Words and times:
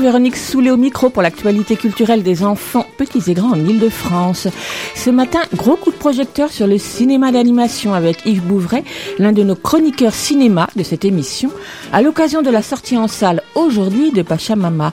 Véronique 0.00 0.36
Soulet 0.36 0.70
au 0.70 0.76
micro 0.76 1.10
pour 1.10 1.22
l'actualité 1.22 1.76
culturelle 1.76 2.22
des 2.22 2.42
enfants 2.42 2.86
petits 2.96 3.30
et 3.30 3.34
grands 3.34 3.52
en 3.52 3.64
Ile-de-France. 3.64 4.48
Ce 4.94 5.10
matin, 5.10 5.40
gros 5.54 5.76
coup 5.76 5.90
de 5.90 5.96
projecteur 5.96 6.50
sur 6.50 6.66
le 6.66 6.78
cinéma 6.78 7.32
d'animation 7.32 7.92
avec 7.92 8.24
Yves 8.24 8.42
Bouvray, 8.42 8.82
l'un 9.18 9.32
de 9.32 9.42
nos 9.42 9.56
chroniqueurs 9.56 10.14
cinéma 10.14 10.68
de 10.74 10.82
cette 10.82 11.04
émission, 11.04 11.50
à 11.92 12.00
l'occasion 12.02 12.42
de 12.42 12.50
la 12.50 12.62
sortie 12.62 12.96
en 12.96 13.08
salle 13.08 13.42
aujourd'hui 13.54 14.10
de 14.10 14.22
Pachamama. 14.22 14.92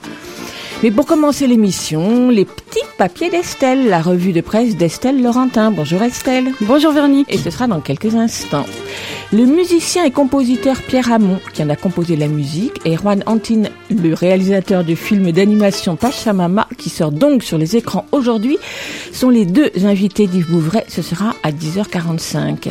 Mais 0.83 0.91
pour 0.91 1.07
commencer 1.07 1.47
l'émission, 1.47 2.29
les 2.29 2.45
petits 2.45 2.85
papiers 2.99 3.31
d'Estelle, 3.31 3.89
la 3.89 4.01
revue 4.01 4.31
de 4.31 4.41
presse 4.41 4.75
d'Estelle 4.75 5.23
Laurentin. 5.23 5.71
Bonjour 5.71 6.03
Estelle. 6.03 6.51
Bonjour 6.61 6.91
Véronique. 6.91 7.33
Et 7.33 7.37
ce 7.37 7.49
sera 7.49 7.65
dans 7.65 7.81
quelques 7.81 8.13
instants. 8.13 8.65
Le 9.33 9.43
musicien 9.45 10.05
et 10.05 10.11
compositeur 10.11 10.81
Pierre 10.81 11.11
Hamon, 11.11 11.41
qui 11.53 11.61
en 11.61 11.69
a 11.69 11.75
composé 11.75 12.15
la 12.15 12.29
musique, 12.29 12.79
et 12.85 12.95
Juan 12.95 13.23
Antin, 13.25 13.63
le 13.89 14.13
réalisateur 14.13 14.85
du 14.85 14.95
film 14.95 15.33
d'animation 15.33 15.97
Pachamama, 15.97 16.65
qui 16.77 16.89
sort 16.89 17.11
donc 17.11 17.43
sur 17.43 17.57
les 17.57 17.75
écrans 17.75 18.05
aujourd'hui, 18.13 18.57
sont 19.11 19.29
les 19.29 19.45
deux 19.45 19.69
invités 19.83 20.27
d'Yves 20.27 20.49
Bouvray. 20.49 20.85
Ce 20.87 21.01
sera 21.01 21.35
à 21.43 21.51
10h45. 21.51 22.69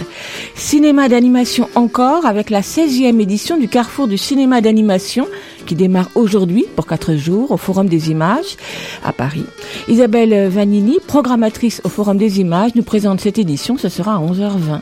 Cinéma 0.54 1.10
d'animation 1.10 1.68
encore, 1.74 2.24
avec 2.24 2.48
la 2.48 2.62
16e 2.62 3.20
édition 3.20 3.58
du 3.58 3.68
Carrefour 3.68 4.08
du 4.08 4.16
cinéma 4.16 4.62
d'animation, 4.62 5.28
qui 5.66 5.74
démarre 5.74 6.08
aujourd'hui 6.14 6.64
pour 6.74 6.86
quatre 6.86 7.16
jours 7.16 7.50
au 7.50 7.58
Forum 7.58 7.86
des 7.86 8.10
images 8.10 8.56
à 9.04 9.12
Paris. 9.12 9.44
Isabelle 9.88 10.48
Vanini, 10.48 11.00
programmatrice 11.06 11.82
au 11.84 11.90
Forum 11.90 12.16
des 12.16 12.40
images, 12.40 12.74
nous 12.74 12.82
présente 12.82 13.20
cette 13.20 13.38
édition. 13.38 13.76
Ce 13.76 13.90
sera 13.90 14.14
à 14.14 14.20
11h20. 14.20 14.80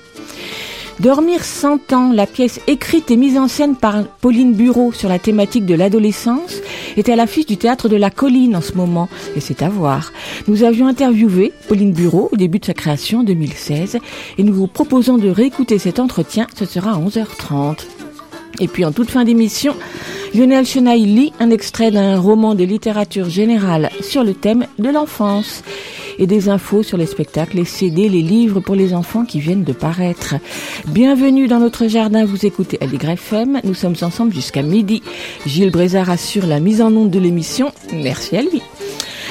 Dormir 1.01 1.45
100 1.45 1.93
ans, 1.93 2.13
la 2.13 2.27
pièce 2.27 2.61
écrite 2.69 3.11
et 3.11 3.17
mise 3.17 3.37
en 3.37 3.49
scène 3.49 3.75
par 3.75 4.05
Pauline 4.21 4.55
Bureau 4.55 4.93
sur 4.93 5.09
la 5.09 5.19
thématique 5.19 5.67
de 5.67 5.75
l'adolescence, 5.75 6.61
est 6.97 7.09
à 7.09 7.17
l'affiche 7.17 7.47
du 7.47 7.57
théâtre 7.57 7.89
de 7.89 7.97
la 7.97 8.11
Colline 8.11 8.55
en 8.55 8.61
ce 8.61 8.75
moment, 8.75 9.09
et 9.35 9.41
c'est 9.41 9.63
à 9.63 9.69
voir. 9.69 10.13
Nous 10.47 10.63
avions 10.63 10.87
interviewé 10.87 11.53
Pauline 11.69 11.93
Bureau 11.93 12.29
au 12.33 12.37
début 12.37 12.61
de 12.61 12.67
sa 12.67 12.75
création 12.75 13.21
en 13.21 13.25
2016, 13.25 13.99
et 14.39 14.43
nous 14.45 14.55
vous 14.55 14.69
proposons 14.69 15.19
de 15.19 15.29
réécouter 15.29 15.79
cet 15.79 15.99
entretien, 15.99 16.47
ce 16.57 16.65
sera 16.65 16.93
à 16.93 16.99
11h30. 16.99 18.04
Et 18.61 18.69
puis 18.69 18.85
en 18.85 18.93
toute 18.93 19.11
fin 19.11 19.25
d'émission, 19.25 19.75
Lionel 20.35 20.67
Chenaille 20.67 21.07
lit 21.07 21.33
un 21.41 21.51
extrait 21.51 21.91
d'un 21.91 22.19
roman 22.19 22.55
de 22.55 22.65
littérature 22.65 23.29
générale 23.29 23.91
sur 24.01 24.25
le 24.25 24.35
thème 24.35 24.67
de 24.79 24.91
l'enfance 24.91 25.63
et 26.19 26.27
des 26.27 26.49
infos 26.49 26.83
sur 26.83 26.97
les 26.97 27.07
spectacles, 27.07 27.57
les 27.57 27.65
CD, 27.65 28.09
les 28.09 28.23
livres 28.23 28.61
pour 28.61 28.77
les 28.77 28.95
enfants 28.95 29.25
qui 29.25 29.41
viennent 29.41 29.65
de 29.65 29.73
paraître. 29.73 30.37
Bienvenue 30.87 31.49
dans 31.49 31.59
notre 31.59 31.89
jardin, 31.89 32.25
vous 32.25 32.47
écoutez 32.47 32.79
LYFM, 32.81 33.61
nous 33.65 33.75
sommes 33.75 33.97
ensemble 34.03 34.33
jusqu'à 34.33 34.63
midi. 34.63 35.03
Gilles 35.47 35.71
Brézard 35.73 36.11
assure 36.11 36.47
la 36.47 36.61
mise 36.61 36.81
en 36.81 36.95
onde 36.95 37.11
de 37.11 37.19
l'émission, 37.19 37.73
merci 37.93 38.37
à 38.37 38.43
lui. 38.43 38.63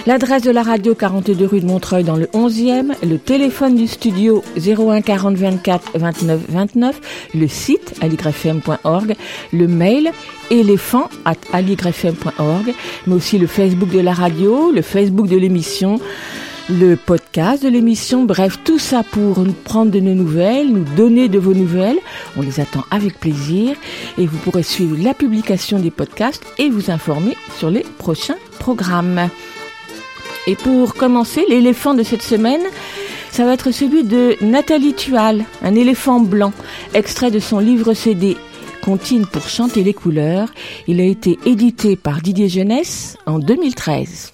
L'adresse 0.05 0.43
de 0.43 0.51
la 0.51 0.63
radio 0.63 0.95
42 0.95 1.45
rue 1.45 1.61
de 1.61 1.65
Montreuil 1.65 2.03
dans 2.03 2.15
le 2.15 2.25
11e, 2.27 2.93
le 3.03 3.17
téléphone 3.17 3.75
du 3.75 3.87
studio 3.87 4.43
01 4.57 5.01
40 5.01 5.35
24 5.37 5.91
29 5.95 6.41
29, 6.49 7.01
le 7.33 7.47
site 7.47 7.93
aligrefm.org, 8.01 9.15
le 9.53 9.67
mail 9.67 10.11
éléphant 10.51 11.09
at 11.25 11.35
aligrefm.org, 11.53 12.73
mais 13.07 13.13
aussi 13.13 13.37
le 13.37 13.47
Facebook 13.47 13.91
de 13.91 13.99
la 13.99 14.13
radio, 14.13 14.71
le 14.71 14.81
Facebook 14.81 15.27
de 15.27 15.37
l'émission, 15.37 15.99
le 16.69 16.95
podcast 16.95 17.63
de 17.63 17.69
l'émission, 17.69 18.23
bref, 18.23 18.59
tout 18.63 18.79
ça 18.79 19.03
pour 19.03 19.39
nous 19.39 19.53
prendre 19.53 19.91
de 19.91 19.99
nos 19.99 20.13
nouvelles, 20.13 20.69
nous 20.69 20.85
donner 20.95 21.27
de 21.27 21.39
vos 21.39 21.53
nouvelles. 21.53 21.99
On 22.37 22.41
les 22.41 22.59
attend 22.59 22.83
avec 22.89 23.19
plaisir 23.19 23.75
et 24.17 24.25
vous 24.25 24.37
pourrez 24.37 24.63
suivre 24.63 24.95
la 25.01 25.13
publication 25.13 25.79
des 25.79 25.91
podcasts 25.91 26.45
et 26.57 26.69
vous 26.69 26.89
informer 26.89 27.35
sur 27.57 27.69
les 27.69 27.85
prochains 27.97 28.37
programmes. 28.59 29.29
Et 30.45 30.55
pour 30.55 30.95
commencer, 30.95 31.45
l'éléphant 31.47 31.93
de 31.93 32.03
cette 32.03 32.21
semaine, 32.21 32.61
ça 33.31 33.45
va 33.45 33.53
être 33.53 33.71
celui 33.71 34.03
de 34.03 34.35
Nathalie 34.41 34.93
Tual, 34.93 35.45
un 35.61 35.75
éléphant 35.75 36.19
blanc, 36.19 36.51
extrait 36.93 37.31
de 37.31 37.39
son 37.39 37.59
livre 37.59 37.93
CD 37.93 38.37
Contine 38.83 39.25
pour 39.25 39.47
chanter 39.47 39.81
les 39.81 39.93
couleurs. 39.93 40.49
Il 40.87 40.99
a 40.99 41.05
été 41.05 41.39
édité 41.45 41.95
par 41.95 42.21
Didier 42.21 42.49
Jeunesse 42.49 43.17
en 43.25 43.39
2013. 43.39 44.33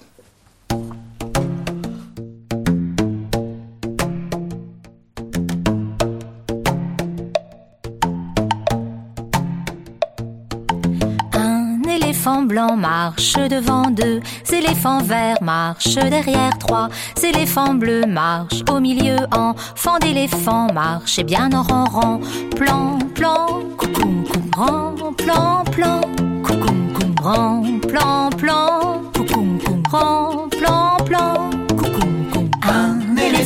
Blanc 12.50 12.76
marche 12.76 13.34
devant 13.34 13.90
deux, 13.90 14.20
éléphants 14.52 15.02
verts 15.02 15.40
marche 15.40 15.94
derrière 15.94 16.58
trois, 16.58 16.88
éléphants 17.22 17.74
bleus 17.74 18.06
marche 18.06 18.62
au 18.68 18.80
milieu, 18.80 19.16
enfant 19.30 19.98
d'éléphant 20.00 20.66
marche 20.72 21.20
et 21.20 21.24
bien 21.24 21.48
en 21.52 21.62
rang 21.62 21.84
rang, 21.84 22.20
plan 22.56 22.98
plan, 23.14 23.46
coucou 23.76 24.24
rang. 24.56 24.94
Plan 25.16 25.64
plan, 25.70 26.00
coucou 26.42 26.74
rang. 27.22 27.62
Plan 27.80 28.30
plan, 28.30 29.02
coucou 29.14 29.46
rang. 29.90 30.48
plan 30.48 30.49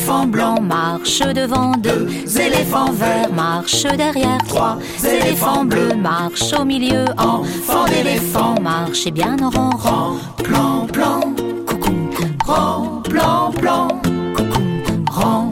un 0.05 0.07
éléphant 0.07 0.27
blanc 0.27 0.61
marche 0.61 1.21
devant 1.21 1.73
deux, 1.79 2.09
éléphants 2.39 2.93
verts 2.93 3.33
marche 3.33 3.85
derrière 3.97 4.39
trois, 4.47 4.79
éléphants 5.03 5.65
bleus 5.65 5.95
marche 5.95 6.53
au 6.53 6.65
milieu, 6.65 7.07
enfant 7.17 7.87
d'éléphant 7.87 8.61
marche 8.61 9.07
et 9.07 9.11
bien 9.11 9.37
en 9.43 9.49
rang 9.49 9.77
rang, 9.77 10.17
plan 10.43 10.87
plan, 10.93 11.21
coucou 11.67 12.11
rang 12.45 13.01
plan 13.03 13.51
plan, 13.53 13.89
coucou 14.37 14.61
rang 15.11 15.51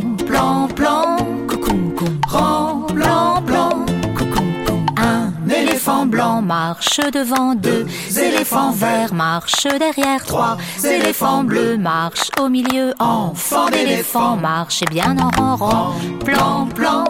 éléphant 6.03 6.07
blanc 6.07 6.43
marche 6.43 7.01
devant 7.13 7.55
deux, 7.55 7.87
éléphants 8.19 8.73
verts 8.73 9.15
marche 9.15 9.67
derrière 9.79 10.25
trois, 10.25 10.57
éléphants 10.83 11.45
bleus 11.45 11.77
marche 11.77 12.31
au 12.41 12.49
milieu, 12.49 12.93
enfant 12.99 13.69
d'éléphant 13.71 14.37
marche 14.37 14.83
et 14.83 14.87
bien 14.87 15.17
en 15.19 15.31
rang 15.31 15.57
rang, 15.57 15.95
plan 16.25 16.67
plan, 16.67 17.05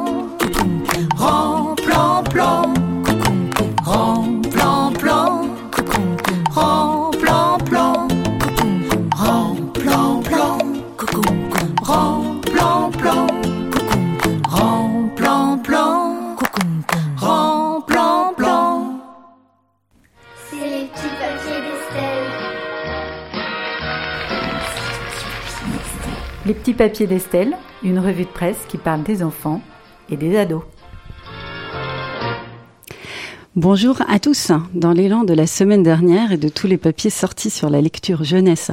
plan 1.17 1.75
plan, 2.25 2.75
Les 26.45 26.55
petits 26.55 26.75
papiers 26.75 27.07
d'Estelle, 27.07 27.57
une 27.85 28.01
revue 28.01 28.25
de 28.25 28.29
presse 28.29 28.59
qui 28.67 28.77
parle 28.77 29.05
des 29.05 29.23
enfants 29.23 29.61
et 30.11 30.17
des 30.17 30.37
ados. 30.37 30.63
Bonjour 33.55 34.03
à 34.09 34.19
tous. 34.19 34.51
Dans 34.75 34.93
l'élan 34.93 35.23
de 35.23 35.35
la 35.35 35.47
semaine 35.47 35.85
dernière 35.85 36.33
et 36.33 36.39
de 36.39 36.49
tous 36.49 36.67
les 36.67 36.79
papiers 36.79 37.11
sortis 37.11 37.51
sur 37.51 37.71
la 37.71 37.81
lecture 37.81 38.25
jeunesse 38.25 38.73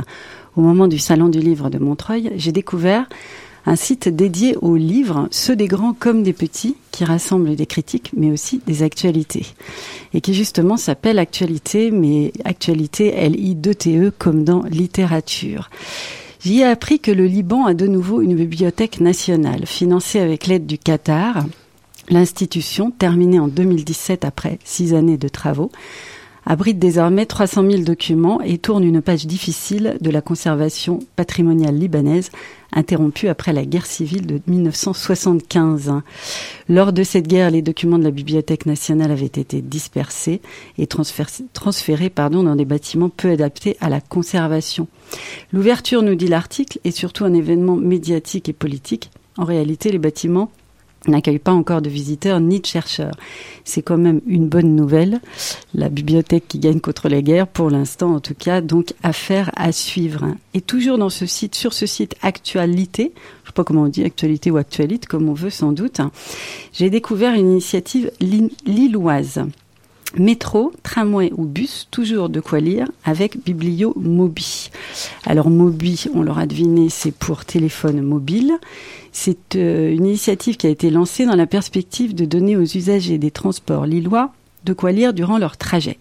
au 0.56 0.62
moment 0.62 0.88
du 0.88 0.98
Salon 0.98 1.30
du 1.30 1.42
Livre 1.42 1.69
de 1.69 1.77
Montreuil, 1.77 2.31
j'ai 2.38 2.51
découvert 2.51 3.07
un 3.68 3.75
site 3.75 4.10
dédié 4.10 4.56
aux 4.63 4.75
livres, 4.75 5.27
ceux 5.30 5.56
des 5.56 5.68
grands 5.68 5.94
comme 5.94 6.24
des 6.24 6.33
petits, 6.33 6.75
qui 6.89 7.06
rassemble 7.06 7.56
des 7.56 7.68
critiques 7.68 8.13
mais 8.18 8.31
aussi 8.31 8.62
des 8.66 8.81
actualités. 8.81 9.45
Et 10.16 10.21
qui 10.21 10.33
justement 10.33 10.75
s'appelle 10.75 11.19
Actualité, 11.19 11.92
mais 11.92 12.33
Actualité 12.45 13.13
L-I-2-T-E 13.13 14.12
comme 14.18 14.44
dans 14.44 14.63
littérature. 14.63 15.69
J'y 16.49 16.61
ai 16.61 16.65
appris 16.65 16.99
que 16.99 17.11
le 17.11 17.27
Liban 17.27 17.65
a 17.65 17.75
de 17.75 17.85
nouveau 17.85 18.21
une 18.21 18.33
bibliothèque 18.33 19.01
nationale 19.01 19.67
financée 19.67 20.19
avec 20.19 20.47
l'aide 20.47 20.65
du 20.65 20.79
Qatar. 20.79 21.45
L'institution, 22.09 22.89
terminée 22.89 23.39
en 23.39 23.47
2017 23.47 24.25
après 24.25 24.57
six 24.63 24.95
années 24.95 25.19
de 25.19 25.27
travaux, 25.27 25.71
abrite 26.49 26.79
désormais 26.79 27.27
300 27.27 27.69
000 27.69 27.83
documents 27.83 28.41
et 28.41 28.57
tourne 28.57 28.83
une 28.83 29.03
page 29.03 29.27
difficile 29.27 29.97
de 30.01 30.09
la 30.09 30.21
conservation 30.21 30.97
patrimoniale 31.15 31.75
libanaise, 31.75 32.31
interrompue 32.73 33.27
après 33.27 33.53
la 33.53 33.65
guerre 33.65 33.85
civile 33.85 34.25
de 34.25 34.41
1975. 34.47 35.93
Lors 36.67 36.91
de 36.91 37.03
cette 37.03 37.27
guerre, 37.27 37.51
les 37.51 37.61
documents 37.61 37.99
de 37.99 38.03
la 38.03 38.09
Bibliothèque 38.09 38.65
nationale 38.65 39.11
avaient 39.11 39.25
été 39.25 39.61
dispersés 39.61 40.41
et 40.79 40.87
transférés, 40.87 42.11
dans 42.17 42.55
des 42.55 42.65
bâtiments 42.65 43.09
peu 43.09 43.29
adaptés 43.29 43.77
à 43.79 43.87
la 43.89 44.01
conservation. 44.01 44.87
L'ouverture, 45.53 46.01
nous 46.01 46.15
dit 46.15 46.27
l'article, 46.27 46.79
est 46.83 46.89
surtout 46.91 47.25
un 47.25 47.33
événement 47.33 47.75
médiatique 47.75 48.49
et 48.49 48.53
politique. 48.53 49.11
En 49.37 49.45
réalité, 49.45 49.91
les 49.91 49.99
bâtiments 49.99 50.49
n'accueille 51.07 51.39
pas 51.39 51.51
encore 51.51 51.81
de 51.81 51.89
visiteurs 51.89 52.39
ni 52.39 52.59
de 52.59 52.65
chercheurs. 52.65 53.15
C'est 53.63 53.81
quand 53.81 53.97
même 53.97 54.21
une 54.27 54.47
bonne 54.47 54.75
nouvelle. 54.75 55.21
La 55.73 55.89
bibliothèque 55.89 56.47
qui 56.47 56.59
gagne 56.59 56.79
contre 56.79 57.09
les 57.09 57.23
guerres, 57.23 57.47
pour 57.47 57.69
l'instant 57.69 58.15
en 58.15 58.19
tout 58.19 58.33
cas, 58.33 58.61
donc 58.61 58.93
affaire 59.03 59.51
à 59.55 59.71
suivre. 59.71 60.35
Et 60.53 60.61
toujours 60.61 60.97
dans 60.97 61.09
ce 61.09 61.25
site, 61.25 61.55
sur 61.55 61.73
ce 61.73 61.85
site 61.85 62.15
Actualité, 62.21 63.13
je 63.43 63.49
sais 63.49 63.53
pas 63.53 63.63
comment 63.63 63.83
on 63.83 63.87
dit, 63.87 64.03
Actualité 64.03 64.51
ou 64.51 64.57
Actualité, 64.57 65.07
comme 65.07 65.29
on 65.29 65.33
veut 65.33 65.49
sans 65.49 65.71
doute, 65.71 66.01
j'ai 66.73 66.89
découvert 66.89 67.33
une 67.33 67.51
initiative 67.51 68.11
lilloise. 68.65 69.41
Métro, 70.17 70.73
tramway 70.81 71.31
ou 71.38 71.45
bus, 71.45 71.88
toujours 71.91 72.29
de 72.29 72.39
quoi 72.39 72.59
lire 72.59 72.88
avec 73.06 73.44
Biblio 73.44 73.94
Mobi. 73.95 74.71
Alors 75.25 75.50
Mobi, 75.51 76.06
on 76.15 76.23
l'aura 76.23 76.47
deviné, 76.47 76.89
c'est 76.89 77.13
pour 77.13 77.45
téléphone 77.45 78.01
mobile. 78.01 78.53
C'est 79.11 79.56
euh, 79.56 79.91
une 79.91 80.07
initiative 80.07 80.57
qui 80.57 80.65
a 80.65 80.71
été 80.71 80.89
lancée 80.89 81.25
dans 81.25 81.35
la 81.35 81.45
perspective 81.45 82.15
de 82.15 82.25
donner 82.25 82.57
aux 82.57 82.63
usagers 82.63 83.19
des 83.19 83.31
transports 83.31 83.85
lillois 83.85 84.31
de 84.65 84.73
quoi 84.73 84.91
lire 84.91 85.13
durant 85.13 85.38
leur 85.38 85.57
trajet. 85.57 85.97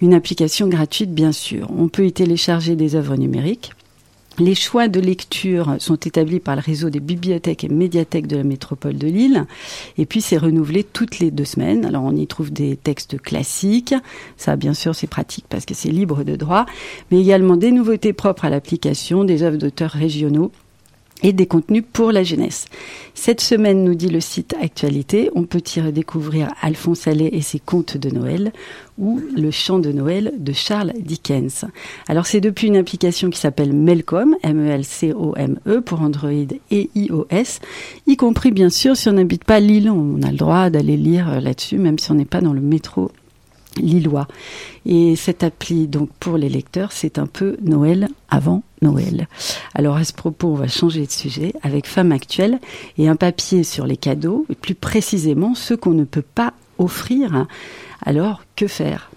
Une 0.00 0.14
application 0.14 0.68
gratuite, 0.68 1.14
bien 1.14 1.32
sûr. 1.32 1.70
On 1.76 1.88
peut 1.88 2.06
y 2.06 2.12
télécharger 2.12 2.76
des 2.76 2.96
œuvres 2.96 3.16
numériques. 3.16 3.72
Les 4.40 4.56
choix 4.56 4.88
de 4.88 4.98
lecture 4.98 5.76
sont 5.78 5.94
établis 5.94 6.40
par 6.40 6.56
le 6.56 6.60
réseau 6.60 6.90
des 6.90 6.98
bibliothèques 6.98 7.62
et 7.62 7.68
médiathèques 7.68 8.26
de 8.26 8.36
la 8.36 8.42
métropole 8.42 8.98
de 8.98 9.06
Lille. 9.06 9.46
Et 9.96 10.06
puis, 10.06 10.20
c'est 10.20 10.36
renouvelé 10.36 10.82
toutes 10.82 11.20
les 11.20 11.30
deux 11.30 11.44
semaines. 11.44 11.84
Alors, 11.84 12.02
on 12.02 12.16
y 12.16 12.26
trouve 12.26 12.52
des 12.52 12.76
textes 12.76 13.20
classiques. 13.20 13.94
Ça, 14.36 14.56
bien 14.56 14.74
sûr, 14.74 14.96
c'est 14.96 15.06
pratique 15.06 15.44
parce 15.48 15.64
que 15.64 15.74
c'est 15.74 15.90
libre 15.90 16.24
de 16.24 16.34
droit. 16.34 16.66
Mais 17.12 17.20
également 17.20 17.56
des 17.56 17.70
nouveautés 17.70 18.12
propres 18.12 18.44
à 18.44 18.50
l'application, 18.50 19.22
des 19.22 19.44
œuvres 19.44 19.56
d'auteurs 19.56 19.92
régionaux 19.92 20.50
et 21.22 21.32
des 21.32 21.46
contenus 21.46 21.84
pour 21.92 22.12
la 22.12 22.22
jeunesse. 22.22 22.66
Cette 23.14 23.40
semaine, 23.40 23.84
nous 23.84 23.94
dit 23.94 24.08
le 24.08 24.20
site 24.20 24.54
Actualité, 24.60 25.30
on 25.34 25.44
peut 25.44 25.62
y 25.74 25.80
redécouvrir 25.80 26.52
Alphonse 26.60 27.06
Allais 27.06 27.30
et 27.32 27.40
ses 27.40 27.60
contes 27.60 27.96
de 27.96 28.10
Noël 28.10 28.52
ou 28.98 29.20
Le 29.34 29.50
chant 29.50 29.78
de 29.78 29.90
Noël 29.90 30.32
de 30.38 30.52
Charles 30.52 30.92
Dickens. 30.98 31.64
Alors 32.08 32.26
c'est 32.26 32.40
depuis 32.40 32.66
une 32.66 32.76
application 32.76 33.30
qui 33.30 33.38
s'appelle 33.38 33.72
Melcom, 33.72 34.36
M-E-L-C-O-M-E 34.42 35.80
pour 35.80 36.02
Android 36.02 36.30
et 36.70 36.90
iOS, 36.94 37.60
y 38.06 38.16
compris 38.16 38.50
bien 38.50 38.70
sûr 38.70 38.96
si 38.96 39.08
on 39.08 39.12
n'habite 39.12 39.44
pas 39.44 39.60
Lille, 39.60 39.90
on 39.90 40.22
a 40.22 40.30
le 40.30 40.36
droit 40.36 40.70
d'aller 40.70 40.96
lire 40.96 41.40
là-dessus 41.40 41.78
même 41.78 41.98
si 41.98 42.10
on 42.10 42.14
n'est 42.14 42.24
pas 42.24 42.40
dans 42.40 42.52
le 42.52 42.60
métro 42.60 43.10
lillois. 43.76 44.28
Et 44.86 45.16
cette 45.16 45.42
appli, 45.42 45.88
donc 45.88 46.10
pour 46.20 46.36
les 46.36 46.48
lecteurs, 46.48 46.92
c'est 46.92 47.18
un 47.18 47.26
peu 47.26 47.56
Noël 47.62 48.08
avant 48.28 48.62
Alors 49.74 49.96
à 49.96 50.04
ce 50.04 50.12
propos, 50.12 50.48
on 50.48 50.54
va 50.54 50.68
changer 50.68 51.06
de 51.06 51.10
sujet 51.10 51.52
avec 51.62 51.86
Femme 51.86 52.12
Actuelle 52.12 52.58
et 52.98 53.08
un 53.08 53.16
papier 53.16 53.64
sur 53.64 53.86
les 53.86 53.96
cadeaux, 53.96 54.46
et 54.50 54.54
plus 54.54 54.74
précisément 54.74 55.54
ceux 55.54 55.76
qu'on 55.76 55.90
ne 55.90 56.04
peut 56.04 56.22
pas 56.22 56.52
offrir. 56.78 57.46
Alors 58.04 58.42
que 58.56 58.66
faire? 58.66 59.10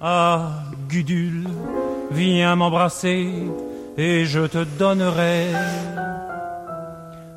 Ah, 0.00 0.64
Gudule, 0.88 1.48
viens 2.10 2.56
m'embrasser 2.56 3.28
et 3.96 4.24
je 4.26 4.40
te 4.40 4.64
donnerai 4.78 5.46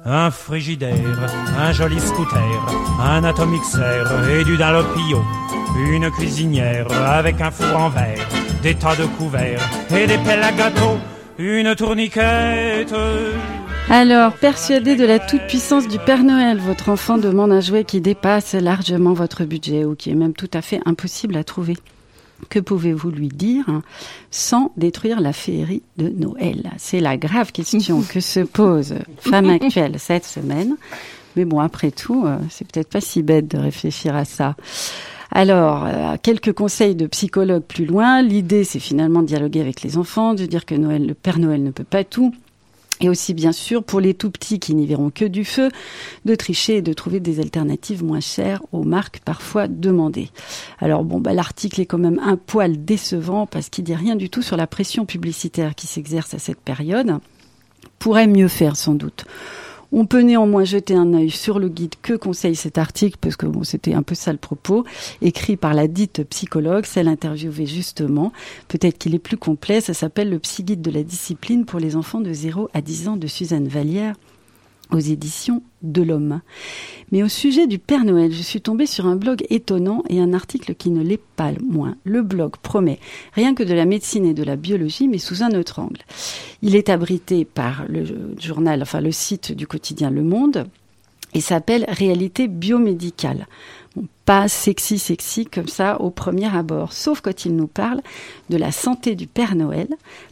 un 0.05 0.31
frigidaire, 0.31 1.31
un 1.59 1.71
joli 1.71 1.99
scooter, 1.99 2.65
un 3.01 3.23
atomixer 3.23 4.03
et 4.31 4.43
du 4.43 4.57
dalopio, 4.57 5.21
une 5.91 6.09
cuisinière 6.11 6.87
avec 6.91 7.39
un 7.41 7.51
four 7.51 7.77
en 7.77 7.89
verre, 7.89 8.27
des 8.63 8.75
tas 8.75 8.95
de 8.95 9.05
couverts 9.17 9.61
et 9.91 10.07
des 10.07 10.17
pelles 10.17 10.43
à 10.43 10.51
gâteau, 10.51 10.97
une 11.39 11.75
tourniquette. 11.75 12.93
Alors, 13.89 14.33
persuadé 14.33 14.95
de 14.95 15.05
la 15.05 15.19
toute-puissance 15.19 15.87
du 15.87 15.97
Père 15.99 16.23
Noël, 16.23 16.57
votre 16.57 16.89
enfant 16.89 17.17
demande 17.17 17.51
un 17.51 17.61
jouet 17.61 17.83
qui 17.83 18.01
dépasse 18.01 18.53
largement 18.53 19.13
votre 19.13 19.45
budget 19.45 19.85
ou 19.85 19.95
qui 19.95 20.09
est 20.09 20.15
même 20.15 20.33
tout 20.33 20.49
à 20.53 20.61
fait 20.61 20.81
impossible 20.85 21.37
à 21.37 21.43
trouver. 21.43 21.77
Que 22.49 22.59
pouvez-vous 22.59 23.09
lui 23.09 23.29
dire 23.29 23.65
sans 24.29 24.71
détruire 24.77 25.21
la 25.21 25.33
féerie 25.33 25.81
de 25.97 26.09
Noël? 26.09 26.71
C'est 26.77 26.99
la 26.99 27.17
grave 27.17 27.51
question 27.51 28.01
que 28.01 28.19
se 28.19 28.41
pose 28.41 28.95
Femme 29.19 29.49
Actuelle 29.49 29.95
cette 29.97 30.25
semaine. 30.25 30.75
Mais 31.35 31.45
bon, 31.45 31.59
après 31.59 31.91
tout, 31.91 32.25
euh, 32.25 32.37
c'est 32.49 32.67
peut-être 32.67 32.89
pas 32.89 33.01
si 33.01 33.21
bête 33.21 33.47
de 33.47 33.57
réfléchir 33.57 34.15
à 34.15 34.25
ça. 34.25 34.55
Alors, 35.31 35.85
euh, 35.85 36.15
quelques 36.21 36.53
conseils 36.53 36.95
de 36.95 37.07
psychologue 37.07 37.63
plus 37.63 37.85
loin. 37.85 38.21
L'idée, 38.21 38.63
c'est 38.63 38.79
finalement 38.79 39.21
de 39.21 39.27
dialoguer 39.27 39.62
avec 39.62 39.81
les 39.81 39.97
enfants, 39.97 40.33
de 40.33 40.45
dire 40.45 40.65
que 40.65 40.75
Noël, 40.75 41.06
le 41.06 41.13
Père 41.13 41.39
Noël 41.39 41.63
ne 41.63 41.71
peut 41.71 41.83
pas 41.83 42.03
tout. 42.03 42.33
Et 43.00 43.09
aussi, 43.09 43.33
bien 43.35 43.51
sûr, 43.51 43.83
pour 43.83 44.00
les 44.00 44.15
tout 44.15 44.31
petits 44.31 44.59
qui 44.59 44.74
n'y 44.74 44.88
verront 44.88 45.12
que 45.12 45.25
du 45.25 45.45
feu, 45.45 45.69
de 46.25 46.33
tricher 46.33 46.77
et 46.77 46.81
de 46.81 46.94
trouver 46.94 47.19
des 47.19 47.39
alternatives 47.39 48.03
moins 48.03 48.19
chères 48.19 48.63
aux 48.71 48.83
marques 48.83 49.19
parfois 49.24 49.68
demandées. 49.68 50.29
Alors 50.79 51.03
bon, 51.03 51.19
bah, 51.19 51.33
l'article 51.33 51.81
est 51.81 51.85
quand 51.85 52.00
même 52.00 52.19
un 52.23 52.38
poil 52.38 52.83
décevant 52.83 53.45
parce 53.45 53.69
qu'il 53.69 53.83
dit 53.83 53.94
rien 53.94 54.15
du 54.15 54.30
tout 54.31 54.41
sur 54.41 54.57
la 54.57 54.65
pression 54.65 55.06
publicitaire 55.06 55.75
qui 55.75 55.85
s'exerce 55.85 56.33
à 56.33 56.39
cette 56.39 56.59
période. 56.59 57.19
Pourrait 58.00 58.27
mieux 58.27 58.47
faire 58.47 58.75
sans 58.75 58.95
doute. 58.95 59.25
On 59.91 60.05
peut 60.05 60.21
néanmoins 60.21 60.65
jeter 60.65 60.95
un 60.95 61.13
œil 61.13 61.29
sur 61.29 61.59
le 61.59 61.69
guide 61.69 61.95
que 62.01 62.13
conseille 62.13 62.55
cet 62.55 62.77
article, 62.77 63.17
parce 63.21 63.37
que 63.37 63.45
bon, 63.45 63.63
c'était 63.63 63.93
un 63.93 64.03
peu 64.03 64.15
ça 64.15 64.31
le 64.33 64.37
propos, 64.37 64.83
écrit 65.21 65.55
par 65.55 65.73
la 65.73 65.87
dite 65.87 66.23
psychologue, 66.29 66.85
celle 66.85 67.07
interviewée 67.07 67.65
justement. 67.65 68.33
Peut-être 68.67 68.97
qu'il 68.97 69.15
est 69.15 69.19
plus 69.19 69.37
complet, 69.37 69.79
ça 69.79 69.93
s'appelle 69.93 70.29
le 70.29 70.39
psy 70.39 70.63
guide 70.63 70.81
de 70.81 70.91
la 70.91 71.03
discipline 71.03 71.65
pour 71.65 71.79
les 71.79 71.95
enfants 71.95 72.21
de 72.21 72.33
0 72.33 72.69
à 72.73 72.81
10 72.81 73.07
ans 73.07 73.17
de 73.17 73.27
Suzanne 73.27 73.67
Vallière 73.67 74.15
aux 74.91 74.99
éditions 74.99 75.61
de 75.81 76.01
l'Homme. 76.01 76.41
Mais 77.11 77.23
au 77.23 77.27
sujet 77.27 77.67
du 77.67 77.79
Père 77.79 78.05
Noël, 78.05 78.31
je 78.33 78.41
suis 78.41 78.61
tombée 78.61 78.85
sur 78.85 79.05
un 79.05 79.15
blog 79.15 79.45
étonnant 79.49 80.03
et 80.09 80.19
un 80.19 80.33
article 80.33 80.75
qui 80.75 80.89
ne 80.89 81.03
l'est 81.03 81.21
pas 81.35 81.51
moins. 81.63 81.95
Le 82.03 82.21
blog 82.21 82.57
promet 82.61 82.99
rien 83.33 83.53
que 83.53 83.63
de 83.63 83.73
la 83.73 83.85
médecine 83.85 84.25
et 84.25 84.33
de 84.33 84.44
la 84.44 84.56
biologie, 84.56 85.07
mais 85.07 85.17
sous 85.17 85.44
un 85.44 85.51
autre 85.51 85.79
angle. 85.79 86.01
Il 86.61 86.75
est 86.75 86.89
abrité 86.89 87.45
par 87.45 87.85
le 87.87 88.06
journal, 88.39 88.81
enfin 88.81 89.01
le 89.01 89.11
site 89.11 89.51
du 89.51 89.67
quotidien 89.67 90.09
Le 90.09 90.23
Monde, 90.23 90.65
et 91.33 91.41
s'appelle 91.41 91.85
Réalité 91.87 92.47
biomédicale. 92.47 93.47
pas 94.25 94.47
sexy 94.47 94.99
sexy 94.99 95.45
comme 95.45 95.67
ça 95.67 96.01
au 96.01 96.09
premier 96.09 96.53
abord, 96.53 96.94
sauf 96.94 97.21
quand 97.21 97.45
il 97.45 97.56
nous 97.56 97.67
parle 97.67 98.01
de 98.49 98.57
la 98.57 98.71
santé 98.71 99.15
du 99.15 99.27
Père 99.27 99.56
Noël, 99.56 99.87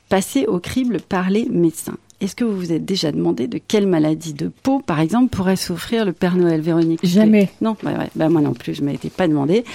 passé 0.09 0.45
au 0.45 0.59
crible 0.59 0.99
par 1.01 1.29
les 1.29 1.45
médecins. 1.45 1.97
Est-ce 2.21 2.35
que 2.35 2.45
vous 2.45 2.57
vous 2.57 2.71
êtes 2.71 2.85
déjà 2.85 3.11
demandé 3.11 3.47
de 3.47 3.57
quelle 3.57 3.87
maladie 3.87 4.33
de 4.33 4.47
peau, 4.47 4.79
par 4.79 5.01
exemple, 5.01 5.35
pourrait 5.35 5.57
souffrir 5.57 6.05
le 6.05 6.13
Père 6.13 6.37
Noël, 6.37 6.61
Véronique? 6.61 7.01
Jamais. 7.03 7.49
Non, 7.61 7.75
bah, 7.83 8.29
moi 8.29 8.41
non 8.41 8.53
plus, 8.53 8.73
je 8.73 8.81
ne 8.81 8.87
m'étais 8.87 9.09
pas 9.09 9.27
demandé. 9.27 9.65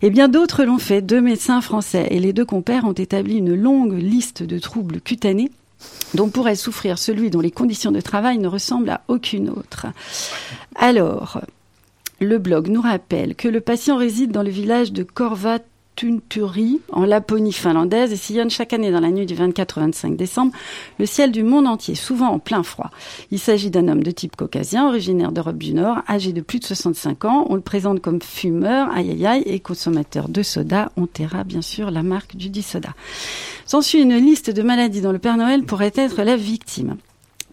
Eh 0.00 0.10
bien, 0.10 0.28
d'autres 0.28 0.64
l'ont 0.64 0.78
fait. 0.78 1.02
Deux 1.02 1.20
médecins 1.20 1.60
français 1.60 2.08
et 2.10 2.20
les 2.20 2.32
deux 2.32 2.46
compères 2.46 2.84
ont 2.84 2.92
établi 2.92 3.36
une 3.36 3.54
longue 3.54 3.98
liste 3.98 4.42
de 4.42 4.58
troubles 4.58 5.00
cutanés 5.00 5.50
dont 6.14 6.28
pourrait 6.28 6.56
souffrir 6.56 6.98
celui 6.98 7.28
dont 7.28 7.40
les 7.40 7.50
conditions 7.50 7.92
de 7.92 8.00
travail 8.00 8.38
ne 8.38 8.48
ressemblent 8.48 8.90
à 8.90 9.02
aucune 9.08 9.50
autre. 9.50 9.86
Alors, 10.76 11.42
le 12.20 12.38
blog 12.38 12.68
nous 12.68 12.80
rappelle 12.80 13.34
que 13.34 13.48
le 13.48 13.60
patient 13.60 13.96
réside 13.96 14.32
dans 14.32 14.42
le 14.42 14.50
village 14.50 14.92
de 14.92 15.02
Korvat 15.02 15.60
Tunturi, 15.96 16.80
en 16.92 17.04
Laponie 17.04 17.52
finlandaise, 17.52 18.12
et 18.12 18.16
sillonne 18.16 18.50
chaque 18.50 18.72
année 18.72 18.90
dans 18.90 19.00
la 19.00 19.10
nuit 19.10 19.26
du 19.26 19.34
24 19.34 19.78
au 19.78 19.80
25 19.82 20.16
décembre 20.16 20.52
le 20.98 21.06
ciel 21.06 21.32
du 21.32 21.42
monde 21.42 21.66
entier, 21.66 21.94
souvent 21.94 22.28
en 22.28 22.38
plein 22.38 22.62
froid. 22.62 22.90
Il 23.30 23.38
s'agit 23.38 23.70
d'un 23.70 23.88
homme 23.88 24.02
de 24.02 24.10
type 24.10 24.36
caucasien, 24.36 24.88
originaire 24.88 25.32
d'Europe 25.32 25.58
du 25.58 25.74
Nord, 25.74 25.98
âgé 26.08 26.32
de 26.32 26.40
plus 26.40 26.58
de 26.58 26.64
65 26.64 27.24
ans. 27.24 27.46
On 27.48 27.54
le 27.54 27.60
présente 27.60 28.00
comme 28.00 28.20
fumeur, 28.20 28.90
aïe 28.92 29.10
aïe 29.10 29.26
aïe, 29.26 29.42
et 29.46 29.60
consommateur 29.60 30.28
de 30.28 30.42
soda. 30.42 30.90
On 30.96 31.06
taira 31.06 31.44
bien 31.44 31.62
sûr 31.62 31.90
la 31.90 32.02
marque 32.02 32.36
du 32.36 32.50
dit 32.50 32.62
soda. 32.62 32.90
S'ensuit 33.66 34.00
une 34.00 34.16
liste 34.16 34.50
de 34.50 34.62
maladies 34.62 35.00
dont 35.00 35.12
le 35.12 35.18
Père 35.18 35.36
Noël 35.36 35.64
pourrait 35.64 35.92
être 35.94 36.22
la 36.22 36.36
victime 36.36 36.96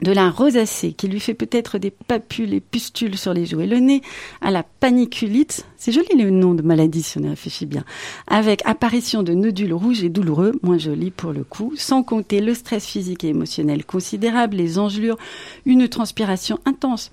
de 0.01 0.11
la 0.11 0.29
rosacée 0.29 0.93
qui 0.93 1.07
lui 1.07 1.19
fait 1.19 1.33
peut-être 1.33 1.77
des 1.77 1.91
papules 1.91 2.53
et 2.53 2.59
pustules 2.59 3.17
sur 3.17 3.33
les 3.33 3.45
joues 3.45 3.61
et 3.61 3.67
le 3.67 3.77
nez, 3.77 4.01
à 4.41 4.51
la 4.51 4.63
paniculite, 4.63 5.65
c'est 5.77 5.91
joli 5.91 6.15
le 6.17 6.29
nom 6.29 6.53
de 6.53 6.61
maladie 6.61 7.03
si 7.03 7.17
on 7.17 7.23
y 7.23 7.29
réfléchit 7.29 7.65
bien, 7.65 7.83
avec 8.27 8.61
apparition 8.65 9.23
de 9.23 9.33
nodules 9.33 9.73
rouges 9.73 10.03
et 10.03 10.09
douloureux, 10.09 10.53
moins 10.63 10.77
joli 10.77 11.11
pour 11.11 11.33
le 11.33 11.43
coup, 11.43 11.73
sans 11.75 12.03
compter 12.03 12.41
le 12.41 12.53
stress 12.53 12.85
physique 12.85 13.23
et 13.23 13.29
émotionnel 13.29 13.85
considérable, 13.85 14.57
les 14.57 14.79
engelures, 14.79 15.17
une 15.65 15.87
transpiration 15.87 16.59
intense 16.65 17.11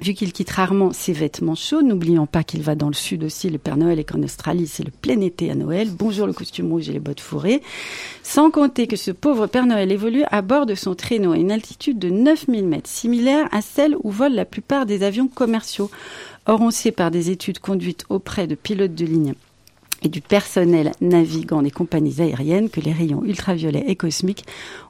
Vu 0.00 0.14
qu'il 0.14 0.32
quitte 0.32 0.50
rarement 0.50 0.92
ses 0.92 1.12
vêtements 1.12 1.56
chauds, 1.56 1.82
n'oubliant 1.82 2.26
pas 2.26 2.44
qu'il 2.44 2.62
va 2.62 2.76
dans 2.76 2.86
le 2.86 2.94
sud 2.94 3.24
aussi, 3.24 3.50
le 3.50 3.58
Père 3.58 3.76
Noël, 3.76 3.98
et 3.98 4.04
qu'en 4.04 4.22
Australie, 4.22 4.68
c'est 4.68 4.84
le 4.84 4.92
plein 4.92 5.20
été 5.20 5.50
à 5.50 5.56
Noël. 5.56 5.88
Bonjour 5.90 6.28
le 6.28 6.32
costume 6.32 6.70
rouge 6.70 6.88
et 6.88 6.92
les 6.92 7.00
bottes 7.00 7.20
fourrées. 7.20 7.62
Sans 8.22 8.52
compter 8.52 8.86
que 8.86 8.94
ce 8.94 9.10
pauvre 9.10 9.48
Père 9.48 9.66
Noël 9.66 9.90
évolue 9.90 10.22
à 10.30 10.40
bord 10.40 10.66
de 10.66 10.76
son 10.76 10.94
traîneau 10.94 11.32
à 11.32 11.36
une 11.36 11.50
altitude 11.50 11.98
de 11.98 12.10
9000 12.10 12.64
mètres, 12.64 12.88
similaire 12.88 13.48
à 13.50 13.60
celle 13.60 13.96
où 14.04 14.10
volent 14.10 14.36
la 14.36 14.44
plupart 14.44 14.86
des 14.86 15.02
avions 15.02 15.26
commerciaux. 15.26 15.90
Or, 16.46 16.60
on 16.60 16.70
par 16.92 17.10
des 17.10 17.30
études 17.30 17.58
conduites 17.58 18.04
auprès 18.08 18.46
de 18.46 18.54
pilotes 18.54 18.94
de 18.94 19.04
ligne 19.04 19.34
et 20.02 20.08
du 20.08 20.20
personnel 20.20 20.92
navigant 21.00 21.62
des 21.62 21.70
compagnies 21.70 22.20
aériennes 22.20 22.70
que 22.70 22.80
les 22.80 22.92
rayons 22.92 23.24
ultraviolets 23.24 23.84
et 23.86 23.96
cosmiques 23.96 24.44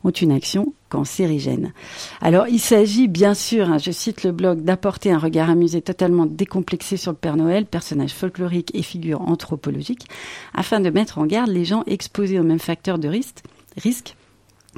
ont 0.04 0.10
une 0.10 0.32
action 0.32 0.74
cancérigène. 0.88 1.72
Alors, 2.20 2.48
il 2.48 2.60
s'agit 2.60 3.08
bien 3.08 3.34
sûr, 3.34 3.70
hein, 3.70 3.78
je 3.78 3.90
cite 3.90 4.24
le 4.24 4.32
blog, 4.32 4.62
d'apporter 4.62 5.10
un 5.10 5.18
regard 5.18 5.50
amusé 5.50 5.82
totalement 5.82 6.26
décomplexé 6.26 6.96
sur 6.96 7.12
le 7.12 7.16
Père 7.16 7.36
Noël, 7.36 7.66
personnage 7.66 8.12
folklorique 8.12 8.74
et 8.74 8.82
figure 8.82 9.22
anthropologique, 9.22 10.08
afin 10.54 10.80
de 10.80 10.90
mettre 10.90 11.18
en 11.18 11.26
garde 11.26 11.50
les 11.50 11.64
gens 11.64 11.84
exposés 11.86 12.38
aux 12.38 12.44
mêmes 12.44 12.58
facteurs 12.58 12.98
de 12.98 13.08
risque, 13.08 13.42
risque 13.76 14.14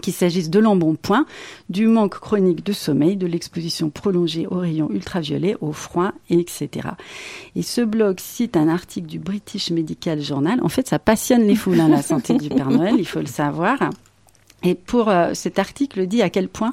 qu'il 0.01 0.13
s'agisse 0.13 0.51
de 0.51 0.59
l'embonpoint, 0.59 1.27
du 1.69 1.87
manque 1.87 2.19
chronique 2.19 2.65
de 2.65 2.73
sommeil, 2.73 3.17
de 3.17 3.27
l'exposition 3.27 3.91
prolongée 3.91 4.47
aux 4.47 4.59
rayons 4.59 4.91
ultraviolets, 4.91 5.57
au 5.61 5.73
froid, 5.73 6.13
etc. 6.29 6.89
Et 7.57 7.63
ce 7.63 7.81
blog 7.81 8.21
cite 8.21 8.57
un 8.57 8.69
article 8.69 9.07
du 9.07 9.19
British 9.19 9.71
Medical 9.71 10.21
Journal. 10.21 10.61
En 10.63 10.69
fait, 10.69 10.89
ça 10.89 10.99
passionne 10.99 11.47
les 11.47 11.57
foules, 11.57 11.77
la 11.77 12.03
santé 12.03 12.35
du 12.35 12.49
Père 12.49 12.71
Noël, 12.71 12.95
il 12.99 13.07
faut 13.07 13.21
le 13.21 13.27
savoir. 13.27 13.79
Et 14.63 14.75
pour 14.75 15.09
euh, 15.09 15.31
cet 15.33 15.59
article 15.59 16.07
dit 16.07 16.21
à 16.21 16.29
quel 16.29 16.49
point 16.49 16.73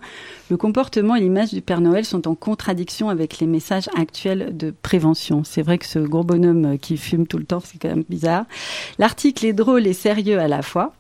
le 0.49 0.57
comportement 0.57 1.15
et 1.15 1.21
l'image 1.21 1.53
du 1.53 1.61
Père 1.61 1.79
Noël 1.79 2.03
sont 2.03 2.27
en 2.27 2.35
contradiction 2.35 3.09
avec 3.09 3.39
les 3.39 3.47
messages 3.47 3.89
actuels 3.95 4.55
de 4.57 4.73
prévention. 4.81 5.43
C'est 5.45 5.61
vrai 5.61 5.77
que 5.77 5.85
ce 5.85 5.99
gros 5.99 6.23
bonhomme 6.23 6.73
euh, 6.73 6.77
qui 6.77 6.97
fume 6.97 7.27
tout 7.27 7.37
le 7.37 7.45
temps, 7.45 7.61
c'est 7.63 7.77
quand 7.77 7.87
même 7.87 8.03
bizarre. 8.09 8.45
L'article 8.99 9.45
est 9.45 9.53
drôle 9.53 9.87
et 9.87 9.93
sérieux 9.93 10.39
à 10.39 10.47
la 10.47 10.61
fois. 10.61 10.93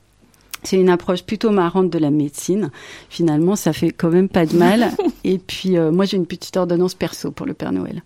C'est 0.69 0.75
une 0.75 0.89
approche 0.89 1.23
plutôt 1.23 1.49
marrante 1.49 1.89
de 1.89 1.97
la 1.97 2.11
médecine. 2.11 2.71
Finalement, 3.09 3.55
ça 3.55 3.71
fait 3.71 3.89
quand 3.89 4.09
même 4.09 4.27
pas 4.27 4.45
de 4.45 4.57
mal. 4.57 4.91
Et 5.23 5.37
puis, 5.37 5.77
euh, 5.77 5.93
moi, 5.93 6.03
j'ai 6.03 6.17
une 6.17 6.25
petite 6.25 6.57
ordonnance 6.57 6.93
perso 6.93 7.31
pour 7.31 7.45
le 7.45 7.53
Père 7.53 7.71
Noël. 7.71 8.03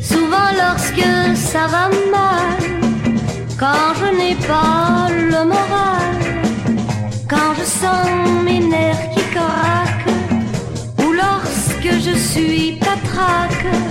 Souvent 0.00 0.48
lorsque 0.56 1.36
ça 1.36 1.66
va 1.66 1.90
mal, 2.10 2.62
quand 3.58 3.92
je 4.00 4.16
n'ai 4.16 4.34
pas 4.46 5.08
le 5.10 5.44
moral, 5.44 6.16
quand 7.28 7.52
je 7.58 7.64
sens 7.64 8.44
mes 8.46 8.60
nerfs 8.60 9.10
qui 9.14 9.20
craquent, 9.30 11.06
ou 11.06 11.12
lorsque 11.12 12.00
je 12.00 12.16
suis 12.16 12.78
patraque, 12.80 13.87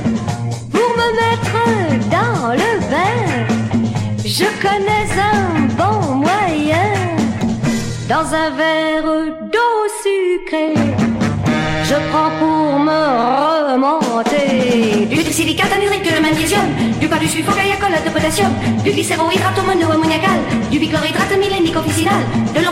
je 4.39 4.45
connais 4.61 5.09
un 5.33 5.65
bon 5.79 6.15
moyen. 6.15 6.89
Dans 8.07 8.27
un 8.41 8.49
verre 8.51 9.03
d'eau 9.53 9.77
sucrée, 10.03 10.75
je 11.83 11.95
prends 12.11 12.31
pour 12.39 12.79
me 12.79 13.01
remonter 13.71 15.07
du 15.09 15.33
silicate 15.33 15.73
anhydrique, 15.73 16.03
de 16.03 16.21
magnésium, 16.21 16.67
du 16.99 17.07
pas 17.07 17.17
du 17.17 17.27
sulfocaïacol 17.27 17.93
de 18.05 18.11
potassium, 18.11 18.51
du 18.83 18.91
glycérohydrate 18.91 19.59
mono-ammoniacal, 19.65 20.39
du 20.69 20.77
bichlorhydrate 20.79 21.35
mylénique 21.39 21.75
officinal, 21.75 22.21
de 22.55 22.63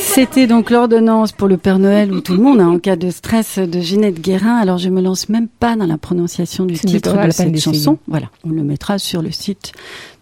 C'était 0.00 0.46
donc 0.46 0.70
l'ordonnance 0.70 1.32
pour 1.32 1.48
le 1.48 1.56
Père 1.56 1.78
Noël 1.78 2.12
ou 2.12 2.20
tout 2.20 2.34
le 2.34 2.42
monde 2.42 2.60
hein, 2.60 2.68
en 2.68 2.78
cas 2.78 2.96
de 2.96 3.10
stress 3.10 3.58
de 3.58 3.80
Ginette 3.80 4.20
Guérin. 4.20 4.56
Alors 4.56 4.78
je 4.78 4.88
me 4.88 5.00
lance 5.00 5.28
même 5.28 5.48
pas 5.48 5.76
dans 5.76 5.86
la 5.86 5.98
prononciation 5.98 6.64
du 6.64 6.74
titre 6.78 7.24
de 7.24 7.30
cette 7.30 7.58
chanson. 7.60 7.98
Voilà, 8.06 8.28
on 8.44 8.50
le 8.50 8.62
mettra 8.62 8.98
sur 8.98 9.22
le 9.22 9.30
site 9.30 9.72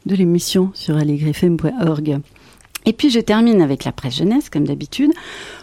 de 0.06 0.14
l'émission 0.14 0.70
sur 0.74 0.96
allegrefm.org. 0.96 2.20
Et 2.86 2.92
puis 2.92 3.10
je 3.10 3.18
termine 3.18 3.60
avec 3.62 3.84
la 3.84 3.92
presse 3.92 4.16
jeunesse, 4.16 4.48
comme 4.48 4.66
d'habitude. 4.66 5.10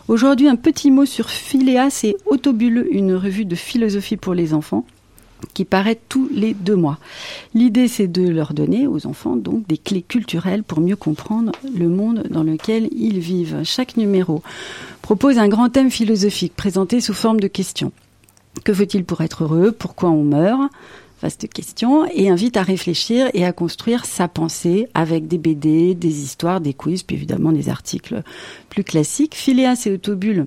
Aujourd'hui, 0.09 0.49
un 0.49 0.57
petit 0.57 0.91
mot 0.91 1.05
sur 1.05 1.29
Phileas 1.29 2.01
et 2.03 2.17
Autobulle, 2.25 2.85
une 2.91 3.15
revue 3.15 3.45
de 3.45 3.55
philosophie 3.55 4.17
pour 4.17 4.33
les 4.33 4.53
enfants 4.53 4.85
qui 5.53 5.65
paraît 5.65 5.99
tous 6.09 6.29
les 6.33 6.53
deux 6.53 6.75
mois. 6.75 6.99
L'idée, 7.53 7.87
c'est 7.87 8.07
de 8.07 8.27
leur 8.27 8.53
donner 8.53 8.87
aux 8.87 9.05
enfants 9.07 9.35
donc 9.35 9.67
des 9.67 9.77
clés 9.77 10.01
culturelles 10.01 10.63
pour 10.63 10.79
mieux 10.79 10.95
comprendre 10.95 11.51
le 11.75 11.89
monde 11.89 12.23
dans 12.29 12.43
lequel 12.43 12.89
ils 12.91 13.19
vivent. 13.19 13.61
Chaque 13.63 13.97
numéro 13.97 14.41
propose 15.01 15.37
un 15.37 15.47
grand 15.47 15.69
thème 15.69 15.91
philosophique 15.91 16.55
présenté 16.55 17.01
sous 17.01 17.13
forme 17.13 17.39
de 17.39 17.47
questions. 17.47 17.91
Que 18.63 18.73
faut-il 18.73 19.03
pour 19.03 19.21
être 19.21 19.43
heureux? 19.43 19.71
Pourquoi 19.71 20.09
on 20.09 20.23
meurt? 20.23 20.71
Vaste 21.21 21.47
question. 21.47 22.05
Et 22.13 22.29
invite 22.29 22.57
à 22.57 22.63
réfléchir 22.63 23.29
et 23.33 23.45
à 23.45 23.53
construire 23.53 24.05
sa 24.05 24.27
pensée 24.27 24.87
avec 24.93 25.27
des 25.27 25.37
BD, 25.37 25.95
des 25.95 26.21
histoires, 26.21 26.59
des 26.59 26.73
quiz, 26.73 27.03
puis 27.03 27.15
évidemment 27.15 27.51
des 27.51 27.69
articles 27.69 28.23
plus 28.69 28.83
classiques. 28.83 29.33
Phileas 29.33 29.83
et 29.85 29.91
Autobulle 29.91 30.45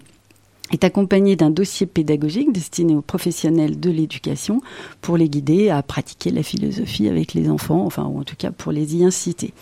est 0.72 0.84
accompagné 0.84 1.36
d'un 1.36 1.50
dossier 1.50 1.86
pédagogique 1.86 2.52
destiné 2.52 2.94
aux 2.94 3.02
professionnels 3.02 3.78
de 3.78 3.90
l'éducation 3.90 4.60
pour 5.00 5.16
les 5.16 5.28
guider 5.28 5.70
à 5.70 5.82
pratiquer 5.82 6.30
la 6.30 6.42
philosophie 6.42 7.08
avec 7.08 7.34
les 7.34 7.48
enfants, 7.48 7.84
enfin, 7.84 8.04
ou 8.04 8.18
en 8.18 8.24
tout 8.24 8.36
cas 8.36 8.50
pour 8.50 8.72
les 8.72 8.96
y 8.96 9.04
inciter. 9.04 9.52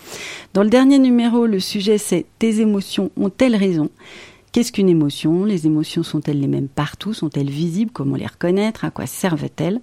Dans 0.53 0.63
le 0.63 0.69
dernier 0.69 0.99
numéro, 0.99 1.45
le 1.45 1.59
sujet 1.59 1.97
c'est 1.97 2.25
Tes 2.39 2.59
émotions 2.59 3.11
ont-elles 3.17 3.55
raison? 3.55 3.89
Qu'est-ce 4.51 4.71
qu'une 4.71 4.89
émotion? 4.89 5.43
Les 5.43 5.67
émotions 5.67 6.01
sont-elles 6.01 6.39
les 6.39 6.47
mêmes 6.47 6.69
partout? 6.69 7.13
Sont-elles 7.13 7.49
visibles? 7.49 7.91
Comment 7.91 8.15
les 8.15 8.25
reconnaître? 8.25 8.85
À 8.85 8.89
quoi 8.89 9.05
servent-elles? 9.05 9.81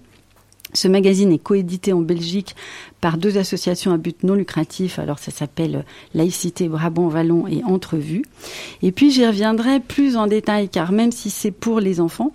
Ce 0.73 0.87
magazine 0.87 1.31
est 1.31 1.39
coédité 1.39 1.93
en 1.93 2.01
Belgique 2.01 2.55
par 3.01 3.17
deux 3.17 3.37
associations 3.37 3.91
à 3.91 3.97
but 3.97 4.23
non 4.23 4.33
lucratif. 4.33 4.99
Alors 4.99 5.19
ça 5.19 5.31
s'appelle 5.31 5.85
Laïcité 6.13 6.67
Brabant 6.67 7.07
Vallon 7.07 7.47
et 7.47 7.63
Entrevue. 7.63 8.23
Et 8.81 8.91
puis 8.91 9.11
j'y 9.11 9.25
reviendrai 9.25 9.79
plus 9.79 10.17
en 10.17 10.27
détail 10.27 10.69
car 10.69 10.91
même 10.91 11.11
si 11.11 11.29
c'est 11.29 11.51
pour 11.51 11.79
les 11.79 11.99
enfants, 11.99 12.31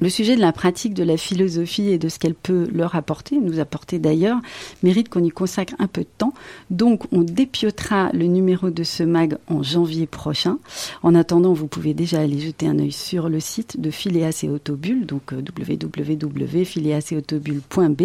le 0.00 0.08
sujet 0.08 0.36
de 0.36 0.40
la 0.40 0.52
pratique 0.52 0.94
de 0.94 1.02
la 1.02 1.16
philosophie 1.16 1.88
et 1.88 1.98
de 1.98 2.08
ce 2.08 2.18
qu'elle 2.18 2.34
peut 2.34 2.68
leur 2.72 2.94
apporter, 2.94 3.38
nous 3.38 3.60
apporter 3.60 3.98
d'ailleurs, 3.98 4.38
mérite 4.82 5.08
qu'on 5.08 5.24
y 5.24 5.30
consacre 5.30 5.74
un 5.78 5.86
peu 5.86 6.02
de 6.02 6.08
temps. 6.18 6.34
Donc 6.70 7.04
on 7.12 7.22
dépiotera 7.22 8.10
le 8.12 8.26
numéro 8.26 8.70
de 8.70 8.84
ce 8.84 9.02
mag 9.02 9.36
en 9.48 9.62
janvier 9.62 10.06
prochain. 10.06 10.58
En 11.02 11.14
attendant, 11.14 11.52
vous 11.52 11.66
pouvez 11.66 11.94
déjà 11.94 12.20
aller 12.20 12.38
jeter 12.38 12.68
un 12.68 12.78
œil 12.78 12.92
sur 12.92 13.28
le 13.28 13.40
site 13.40 13.80
de 13.80 13.90
Phileas 13.90 14.40
et 14.42 14.48
Autobulle, 14.48 15.06
donc 15.06 15.32
euh, 15.32 15.42
www.phileaseetautobule.b. 15.58 18.02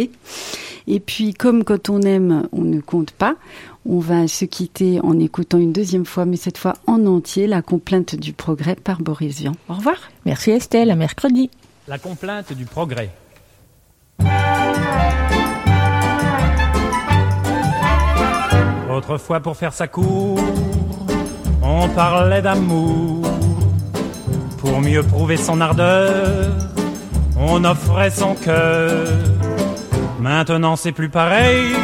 Et 0.88 1.00
puis 1.00 1.34
comme 1.34 1.64
quand 1.64 1.90
on 1.90 2.02
aime, 2.02 2.48
on 2.52 2.62
ne 2.62 2.82
compte 2.82 3.12
pas, 3.12 3.36
on 3.86 4.00
va 4.00 4.28
se 4.28 4.46
quitter 4.46 5.00
en 5.02 5.20
écoutant 5.20 5.58
une 5.58 5.74
deuxième 5.74 6.06
fois, 6.06 6.26
mais 6.26 6.38
cette 6.38 6.58
fois 6.58 6.74
en 6.88 7.06
entier, 7.06 7.48
la 7.48 7.62
complainte 7.62 8.16
du 8.16 8.34
progrès 8.34 8.76
par 8.76 9.02
Boris 9.02 9.40
Vian. 9.40 9.54
Au 9.70 9.74
revoir. 9.74 9.98
Merci 10.26 10.52
Estelle, 10.52 10.92
à 10.92 10.96
mercredi. 10.96 11.50
La 11.86 11.98
complainte 11.98 12.54
du 12.54 12.64
progrès. 12.66 13.10
Autrefois, 18.90 19.42
pour 19.42 19.58
faire 19.58 19.74
sa 19.74 19.88
cour, 19.88 20.40
on 21.62 21.90
parlait 21.90 22.42
d'amour. 22.42 23.28
Pour 24.60 24.80
mieux 24.80 25.04
prouver 25.04 25.36
son 25.36 25.60
ardeur, 25.60 26.56
on 27.38 27.66
offrait 27.66 28.12
son 28.12 28.36
cœur. 28.36 29.06
Maintenant, 30.22 30.78
c'est 30.78 30.94
plus 30.94 31.10
pareil. 31.10 31.76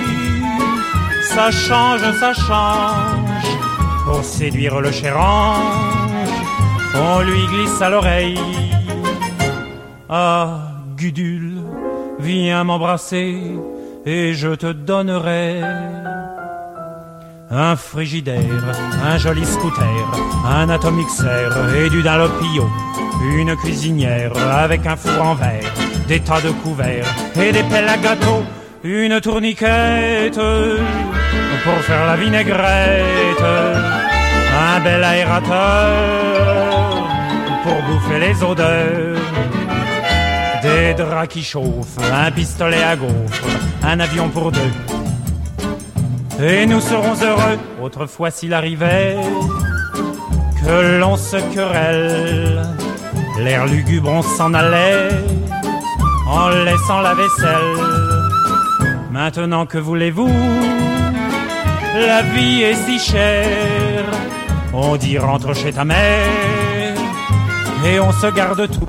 Ça 1.23 1.51
change, 1.51 2.09
ça 2.19 2.33
change. 2.33 3.47
Pour 4.05 4.23
séduire 4.23 4.79
le 4.79 4.93
cher 4.93 5.19
ange, 5.19 6.31
on 6.95 7.19
lui 7.19 7.45
glisse 7.47 7.81
à 7.81 7.89
l'oreille. 7.89 8.68
Ah, 10.11 10.71
Gudule, 10.97 11.61
viens 12.19 12.63
m'embrasser 12.63 13.37
et 14.07 14.33
je 14.33 14.55
te 14.55 14.71
donnerai 14.71 15.61
un 17.51 17.75
frigidaire, 17.75 18.73
un 19.05 19.19
joli 19.19 19.45
scooter, 19.45 20.11
un 20.47 20.67
atomixer 20.69 21.49
et 21.77 21.91
du 21.91 22.01
dalopio, 22.01 22.67
une 23.37 23.55
cuisinière 23.57 24.33
avec 24.51 24.87
un 24.87 24.95
four 24.95 25.21
en 25.21 25.35
verre, 25.35 25.71
des 26.07 26.21
tas 26.21 26.41
de 26.41 26.49
couverts 26.63 27.05
et 27.39 27.51
des 27.51 27.63
pelles 27.63 27.87
à 27.87 27.97
gâteau, 27.97 28.41
une 28.83 29.21
tourniquette 29.21 30.41
pour 31.63 31.77
faire 31.83 32.07
la 32.07 32.15
vinaigrette, 32.15 33.45
un 34.59 34.79
bel 34.79 35.03
aérateur 35.03 35.93
pour 37.61 37.75
bouffer 37.83 38.19
les 38.19 38.43
odeurs. 38.43 39.18
Des 40.69 40.93
draps 40.93 41.27
qui 41.33 41.43
chauffent, 41.43 41.97
un 42.13 42.31
pistolet 42.31 42.83
à 42.83 42.95
gaufres, 42.95 43.43
un 43.83 43.99
avion 43.99 44.29
pour 44.29 44.51
deux. 44.51 44.71
et 46.41 46.65
nous 46.65 46.79
serons 46.79 47.15
heureux. 47.21 47.57
Autrefois 47.81 48.29
s'il 48.31 48.53
arrivait 48.53 49.15
que 50.61 50.99
l'on 50.99 51.17
se 51.17 51.37
querelle, 51.53 52.61
l'air 53.39 53.65
lugubre 53.65 54.09
on 54.09 54.21
s'en 54.21 54.53
allait 54.53 55.09
en 56.27 56.49
laissant 56.49 57.01
la 57.01 57.13
vaisselle. 57.15 57.75
Maintenant 59.11 59.65
que 59.65 59.77
voulez-vous? 59.77 60.31
La 62.07 62.21
vie 62.21 62.61
est 62.61 62.75
si 62.75 62.99
chère. 62.99 64.05
On 64.73 64.95
dit 64.97 65.17
rentre 65.17 65.55
chez 65.55 65.73
ta 65.73 65.83
mère 65.83 66.95
et 67.85 67.99
on 67.99 68.11
se 68.11 68.27
garde 68.27 68.69
tout. 68.69 68.87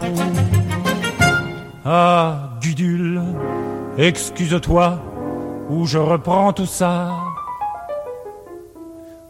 Ah, 1.92 2.50
Gudule, 2.62 3.20
excuse-toi 3.98 5.00
ou 5.68 5.88
je 5.88 5.98
reprends 5.98 6.52
tout 6.52 6.64
ça. 6.64 7.10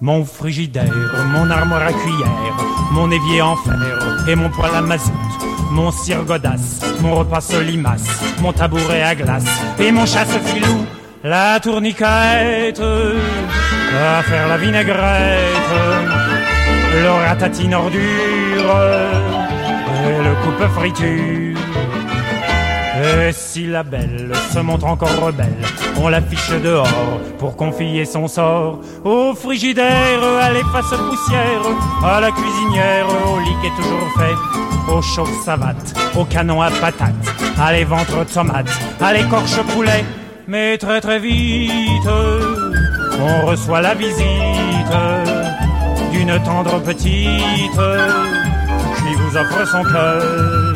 Mon 0.03 0.27
frigidaire, 0.27 0.93
mon 1.33 1.49
armoire 1.49 1.81
à 1.81 1.93
cuillère, 1.95 2.57
mon 2.93 3.11
évier 3.11 3.41
en 3.41 3.57
fer 3.57 4.27
et 4.29 4.35
mon 4.35 4.51
poêle 4.51 4.75
à 4.75 4.83
mazout, 4.83 5.11
mon 5.71 5.91
cire 5.91 6.23
godasse, 6.27 6.83
mon 7.01 7.15
repas 7.15 7.41
solimace, 7.41 8.23
mon 8.43 8.53
tabouret 8.53 9.05
à 9.05 9.15
glace 9.15 9.63
et 9.79 9.91
mon 9.91 10.05
chasse-filou, 10.05 10.85
la 11.25 11.59
tourniquette, 11.61 12.83
à 13.99 14.23
faire 14.23 14.49
la 14.49 14.59
vinaigrette, 14.59 15.73
le 16.93 17.11
ratatine 17.27 17.75
ordure 17.75 18.77
et 20.05 20.23
le 20.23 20.35
coupe 20.45 20.69
friture. 20.75 21.50
Et 23.03 23.33
si 23.33 23.67
la 23.67 23.83
belle 23.83 24.31
se 24.53 24.59
montre 24.59 24.85
encore 24.85 25.17
rebelle, 25.25 25.57
on 25.97 26.09
l'affiche 26.09 26.51
dehors 26.63 27.21
pour 27.39 27.57
confier 27.57 28.05
son 28.05 28.29
sort 28.29 28.81
au 29.05 29.35
frigidaire, 29.35 30.23
à 30.43 30.53
l'efface 30.53 30.91
poussière, 30.91 31.63
à 32.05 32.21
la 32.21 32.31
cuisinière, 32.31 33.07
au 33.09 33.39
lit 33.41 33.57
qui 33.63 33.69
est 33.69 33.77
toujours 33.77 34.13
fait, 34.19 34.93
au 34.93 35.01
chauffe 35.01 35.45
savate, 35.45 35.95
au 36.15 36.25
canon 36.27 36.61
à 36.61 36.71
patates, 36.71 37.15
à 37.59 37.73
les 37.73 37.85
ventres 37.85 38.27
tomates, 38.27 38.79
à 39.01 39.15
l'écorche 39.15 39.63
poulet. 39.75 40.05
Mais 40.47 40.77
très 40.77 41.01
très 41.01 41.21
vite, 41.21 42.07
on 43.19 43.47
reçoit 43.47 43.81
la 43.81 43.95
visite 43.95 44.93
d'une 46.13 46.39
tendre 46.43 46.81
petite 46.83 47.81
qui 48.99 49.15
vous 49.17 49.37
offre 49.39 49.67
son 49.67 49.85
cœur. 49.85 50.70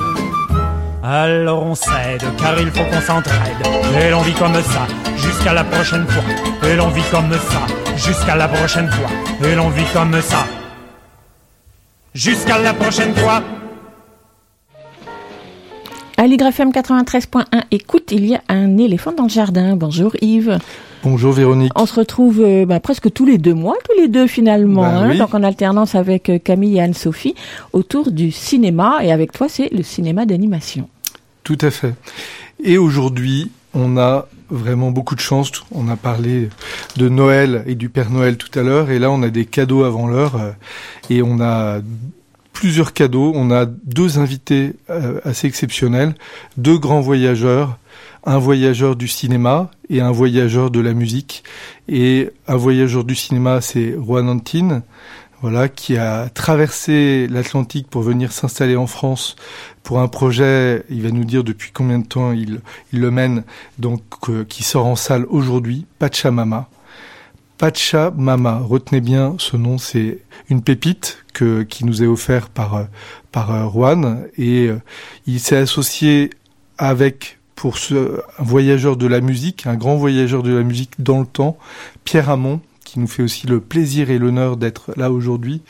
Alors 1.06 1.62
on 1.66 1.74
cède, 1.74 2.24
car 2.38 2.58
il 2.58 2.70
faut 2.70 2.82
qu'on 2.84 3.00
s'entraide. 3.02 3.60
Et 4.02 4.10
l'on 4.10 4.22
vit 4.22 4.32
comme 4.32 4.54
ça, 4.54 4.86
jusqu'à 5.18 5.52
la 5.52 5.62
prochaine 5.62 6.06
fois. 6.06 6.22
Et 6.66 6.76
l'on 6.76 6.88
vit 6.88 7.02
comme 7.10 7.30
ça, 7.30 7.66
jusqu'à 7.94 8.34
la 8.34 8.48
prochaine 8.48 8.88
fois. 8.90 9.10
Et 9.46 9.54
l'on 9.54 9.68
vit 9.68 9.84
comme 9.92 10.18
ça. 10.22 10.46
Jusqu'à 12.14 12.56
la 12.58 12.72
prochaine 12.72 13.14
fois. 13.14 13.42
L'YFM 16.16 16.70
93.1, 16.70 17.64
écoute, 17.70 18.10
il 18.10 18.24
y 18.24 18.34
a 18.34 18.40
un 18.48 18.78
éléphant 18.78 19.12
dans 19.12 19.24
le 19.24 19.28
jardin. 19.28 19.76
Bonjour 19.76 20.12
Yves. 20.22 20.58
Bonjour 21.02 21.32
Véronique. 21.32 21.70
On 21.78 21.84
se 21.84 21.96
retrouve 22.00 22.40
euh, 22.40 22.64
bah, 22.64 22.80
presque 22.80 23.12
tous 23.12 23.26
les 23.26 23.36
deux 23.36 23.52
mois, 23.52 23.74
tous 23.86 24.00
les 24.00 24.08
deux 24.08 24.26
finalement, 24.26 24.80
Bah 24.80 24.88
hein, 25.00 25.08
oui. 25.10 25.18
donc 25.18 25.34
en 25.34 25.42
alternance 25.42 25.94
avec 25.94 26.30
euh, 26.30 26.38
Camille 26.38 26.78
et 26.78 26.80
Anne-Sophie, 26.80 27.34
autour 27.74 28.10
du 28.10 28.30
cinéma. 28.30 29.00
Et 29.02 29.12
avec 29.12 29.32
toi, 29.32 29.48
c'est 29.50 29.68
le 29.70 29.82
cinéma 29.82 30.24
d'animation. 30.24 30.88
Tout 31.44 31.58
à 31.60 31.70
fait. 31.70 31.94
Et 32.62 32.78
aujourd'hui, 32.78 33.50
on 33.74 33.96
a 33.96 34.26
vraiment 34.50 34.90
beaucoup 34.90 35.14
de 35.14 35.20
chance. 35.20 35.52
On 35.72 35.88
a 35.88 35.96
parlé 35.96 36.48
de 36.96 37.08
Noël 37.08 37.64
et 37.66 37.74
du 37.74 37.88
Père 37.88 38.10
Noël 38.10 38.36
tout 38.36 38.58
à 38.58 38.62
l'heure, 38.62 38.90
et 38.90 38.98
là 38.98 39.10
on 39.10 39.22
a 39.22 39.28
des 39.28 39.44
cadeaux 39.44 39.84
avant 39.84 40.06
l'heure, 40.06 40.54
et 41.10 41.22
on 41.22 41.40
a 41.40 41.80
plusieurs 42.54 42.94
cadeaux. 42.94 43.32
On 43.34 43.50
a 43.50 43.66
deux 43.66 44.18
invités 44.18 44.72
euh, 44.88 45.20
assez 45.24 45.46
exceptionnels, 45.46 46.14
deux 46.56 46.78
grands 46.78 47.00
voyageurs, 47.00 47.78
un 48.24 48.38
voyageur 48.38 48.96
du 48.96 49.08
cinéma 49.08 49.70
et 49.90 50.00
un 50.00 50.12
voyageur 50.12 50.70
de 50.70 50.80
la 50.80 50.94
musique. 50.94 51.44
Et 51.88 52.30
un 52.48 52.56
voyageur 52.56 53.04
du 53.04 53.14
cinéma, 53.14 53.60
c'est 53.60 53.92
Juan 53.92 54.28
Antin, 54.30 54.82
voilà, 55.44 55.68
qui 55.68 55.98
a 55.98 56.30
traversé 56.30 57.26
l'Atlantique 57.28 57.86
pour 57.90 58.00
venir 58.00 58.32
s'installer 58.32 58.76
en 58.76 58.86
France 58.86 59.36
pour 59.82 60.00
un 60.00 60.08
projet, 60.08 60.86
il 60.88 61.02
va 61.02 61.10
nous 61.10 61.26
dire 61.26 61.44
depuis 61.44 61.70
combien 61.70 61.98
de 61.98 62.06
temps 62.06 62.32
il, 62.32 62.62
le 62.94 63.10
mène, 63.10 63.44
donc 63.78 64.00
euh, 64.30 64.46
qui 64.48 64.62
sort 64.62 64.86
en 64.86 64.96
salle 64.96 65.26
aujourd'hui, 65.28 65.84
Pachamama. 65.98 66.70
Pachamama, 67.58 68.60
retenez 68.60 69.02
bien 69.02 69.34
ce 69.36 69.58
nom, 69.58 69.76
c'est 69.76 70.22
une 70.48 70.62
pépite 70.62 71.22
que, 71.34 71.62
qui 71.62 71.84
nous 71.84 72.02
est 72.02 72.06
offert 72.06 72.48
par, 72.48 72.76
euh, 72.76 72.84
par 73.30 73.54
euh, 73.54 73.68
Juan 73.68 74.26
et 74.38 74.70
il 75.26 75.40
s'est 75.40 75.58
associé 75.58 76.30
avec 76.78 77.38
pour 77.54 77.76
ce 77.76 78.22
un 78.38 78.44
voyageur 78.44 78.96
de 78.96 79.06
la 79.06 79.20
musique, 79.20 79.66
un 79.66 79.76
grand 79.76 79.96
voyageur 79.96 80.42
de 80.42 80.54
la 80.54 80.62
musique 80.62 80.92
dans 81.00 81.20
le 81.20 81.26
temps, 81.26 81.58
Pierre 82.04 82.30
Hamon, 82.30 82.62
qui 82.94 83.00
nous 83.00 83.08
fait 83.08 83.24
aussi 83.24 83.48
le 83.48 83.58
plaisir 83.58 84.10
et 84.10 84.20
l'honneur 84.20 84.56
d'être 84.56 84.92
là 84.96 85.10
aujourd'hui, 85.10 85.62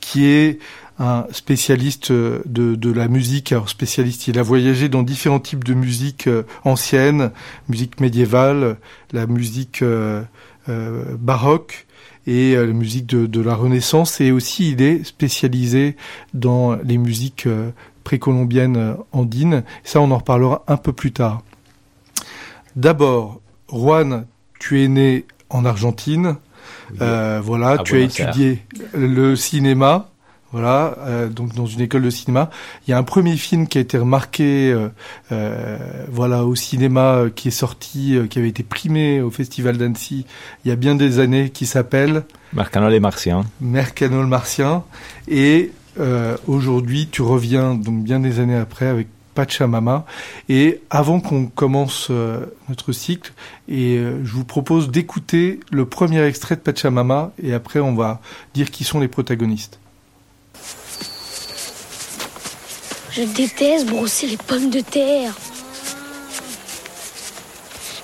qui 0.00 0.26
est 0.26 0.58
un 0.98 1.24
spécialiste 1.30 2.10
euh, 2.10 2.42
de, 2.46 2.90
la 2.90 3.06
musique. 3.06 3.52
Alors 3.52 3.68
spécialiste, 3.68 4.26
il 4.26 4.40
a 4.40 4.42
voyagé 4.42 4.88
dans 4.88 5.04
différents 5.04 5.38
types 5.38 5.62
de 5.62 5.72
musique 5.72 6.26
euh, 6.26 6.42
ancienne, 6.64 7.30
musique 7.68 8.00
médiévale, 8.00 8.76
la 9.12 9.28
musique 9.28 9.82
euh, 9.82 10.24
baroque 10.66 11.86
et 12.26 12.56
la 12.56 12.66
musique 12.66 13.06
de, 13.06 13.40
la 13.40 13.54
Renaissance. 13.54 14.20
Et 14.20 14.32
aussi, 14.32 14.72
il 14.72 14.82
est 14.82 15.04
spécialisé 15.04 15.94
dans 16.32 16.74
les 16.74 16.98
musiques 16.98 17.46
précolombiennes 18.02 18.96
andines. 19.12 19.62
Ça, 19.84 20.00
on 20.00 20.10
en 20.10 20.18
reparlera 20.18 20.64
un 20.66 20.78
peu 20.78 20.92
plus 20.92 21.12
tard. 21.12 21.42
D'abord, 22.74 23.40
Juan, 23.70 24.26
tu 24.58 24.82
es 24.82 24.88
né 24.88 25.26
en 25.50 25.64
Argentine. 25.64 26.36
Euh, 27.00 27.40
voilà, 27.42 27.78
tu 27.78 27.96
as 27.96 28.00
étudié 28.00 28.62
le 28.94 29.36
cinéma. 29.36 30.10
Voilà, 30.52 30.96
euh, 31.00 31.28
donc 31.28 31.52
dans 31.56 31.66
une 31.66 31.80
école 31.80 32.02
de 32.02 32.10
cinéma, 32.10 32.48
il 32.86 32.92
y 32.92 32.94
a 32.94 32.96
un 32.96 33.02
premier 33.02 33.36
film 33.36 33.66
qui 33.66 33.78
a 33.78 33.80
été 33.80 33.98
remarqué, 33.98 34.70
euh, 34.70 34.88
euh, 35.32 35.76
voilà, 36.08 36.44
au 36.44 36.54
cinéma, 36.54 37.14
euh, 37.14 37.28
qui 37.28 37.48
est 37.48 37.50
sorti, 37.50 38.16
euh, 38.16 38.28
qui 38.28 38.38
avait 38.38 38.50
été 38.50 38.62
primé 38.62 39.20
au 39.20 39.32
Festival 39.32 39.78
d'Annecy 39.78 40.24
il 40.64 40.68
y 40.68 40.70
a 40.70 40.76
bien 40.76 40.94
des 40.94 41.18
années, 41.18 41.50
qui 41.50 41.66
s'appelle 41.66 42.22
Marcano 42.52 42.88
les 42.88 43.00
Martiens. 43.00 43.42
Mercano 43.60 44.22
le 44.22 44.28
Martien. 44.28 44.84
Et 45.26 45.72
euh, 45.98 46.36
aujourd'hui, 46.46 47.08
tu 47.10 47.22
reviens 47.22 47.74
donc 47.74 48.04
bien 48.04 48.20
des 48.20 48.38
années 48.38 48.54
après 48.54 48.86
avec 48.86 49.08
Pachamama. 49.34 50.04
Et 50.48 50.80
avant 50.90 51.20
qu'on 51.20 51.46
commence 51.46 52.08
euh, 52.10 52.46
notre 52.68 52.92
cycle, 52.92 53.32
et 53.68 53.96
euh, 53.96 54.24
je 54.24 54.32
vous 54.32 54.44
propose 54.44 54.90
d'écouter 54.90 55.60
le 55.70 55.86
premier 55.86 56.24
extrait 56.24 56.56
de 56.56 56.60
Pachamama, 56.60 57.32
et 57.42 57.52
après 57.52 57.80
on 57.80 57.94
va 57.94 58.20
dire 58.54 58.70
qui 58.70 58.84
sont 58.84 59.00
les 59.00 59.08
protagonistes. 59.08 59.78
Je 63.12 63.22
déteste 63.22 63.86
brosser 63.86 64.26
les 64.26 64.36
pommes 64.36 64.70
de 64.70 64.80
terre. 64.80 65.32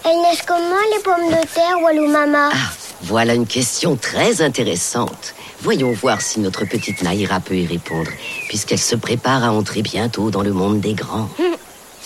Elles 0.04 0.22
naissent 0.22 0.44
comment 0.46 0.76
les 0.96 1.02
pommes 1.02 1.30
de 1.30 1.46
terre, 1.52 1.80
Walou 1.82 2.08
Mama 2.08 2.50
Ah, 2.52 2.70
voilà 3.02 3.34
une 3.34 3.46
question 3.46 3.96
très 3.96 4.40
intéressante. 4.40 5.34
Voyons 5.62 5.92
voir 5.92 6.22
si 6.22 6.40
notre 6.40 6.64
petite 6.64 7.02
Naïra 7.02 7.38
peut 7.38 7.56
y 7.56 7.66
répondre, 7.66 8.10
puisqu'elle 8.48 8.78
se 8.78 8.96
prépare 8.96 9.44
à 9.44 9.52
entrer 9.52 9.82
bientôt 9.82 10.30
dans 10.30 10.42
le 10.42 10.52
monde 10.52 10.80
des 10.80 10.94
grands. 10.94 11.28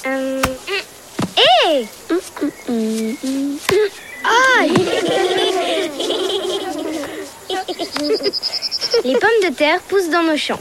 Hé 0.04 1.86
Les 9.04 9.12
pommes 9.12 9.30
de 9.44 9.54
terre 9.54 9.80
poussent 9.82 10.10
dans 10.10 10.22
nos 10.24 10.36
champs, 10.36 10.60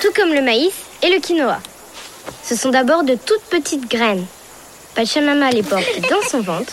tout 0.00 0.12
comme 0.16 0.32
le 0.32 0.42
maïs 0.42 0.72
et 1.02 1.10
le 1.10 1.20
quinoa. 1.20 1.60
Ce 2.42 2.56
sont 2.56 2.70
d'abord 2.70 3.04
de 3.04 3.14
toutes 3.14 3.42
petites 3.42 3.88
graines. 3.88 4.26
Pachamama 4.96 5.50
les 5.50 5.62
porte 5.62 6.00
dans 6.10 6.22
son 6.28 6.40
ventre. 6.40 6.72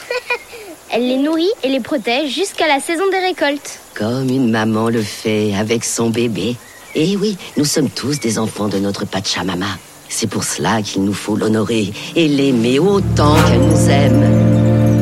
Elle 0.91 1.08
les 1.08 1.17
nourrit 1.17 1.50
et 1.63 1.69
les 1.69 1.80
protège 1.80 2.30
jusqu'à 2.32 2.67
la 2.67 2.80
saison 2.80 3.04
des 3.12 3.19
récoltes. 3.19 3.80
Comme 3.95 4.30
une 4.30 4.50
maman 4.50 4.89
le 4.89 5.02
fait 5.02 5.56
avec 5.56 5.84
son 5.84 6.10
bébé. 6.10 6.56
Et 6.93 7.17
oui, 7.17 7.38
nous 7.58 7.65
sommes 7.65 7.89
tous 7.89 8.19
des 8.19 8.38
enfants 8.39 8.67
de 8.67 8.78
notre 8.78 9.06
Pachamama. 9.06 9.78
C'est 10.08 10.28
pour 10.28 10.43
cela 10.43 10.82
qu'il 10.82 11.04
nous 11.04 11.13
faut 11.13 11.36
l'honorer 11.36 11.91
et 12.15 12.28
l'aimer 12.28 12.80
autant 12.80 13.36
qu'elle 13.48 13.60
nous 13.60 13.89
aime. 13.89 14.94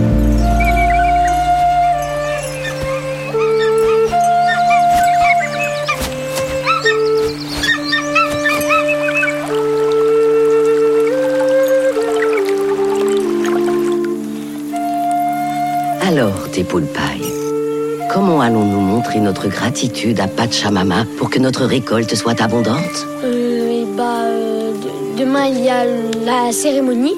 Comment 18.12 18.42
allons-nous 18.42 18.80
montrer 18.82 19.20
notre 19.20 19.48
gratitude 19.48 20.20
à 20.20 20.28
Pachamama 20.28 21.06
pour 21.20 21.30
que 21.30 21.38
notre 21.38 21.66
récolte 21.66 22.16
soit 22.16 22.42
abondante? 22.42 23.06
Euh, 23.24 23.84
et 23.84 23.86
bah, 23.96 24.22
euh, 24.24 24.74
de- 24.74 25.20
demain 25.20 25.46
il 25.46 25.64
y 25.64 25.70
a 25.70 25.86
la 25.86 26.52
cérémonie. 26.52 27.14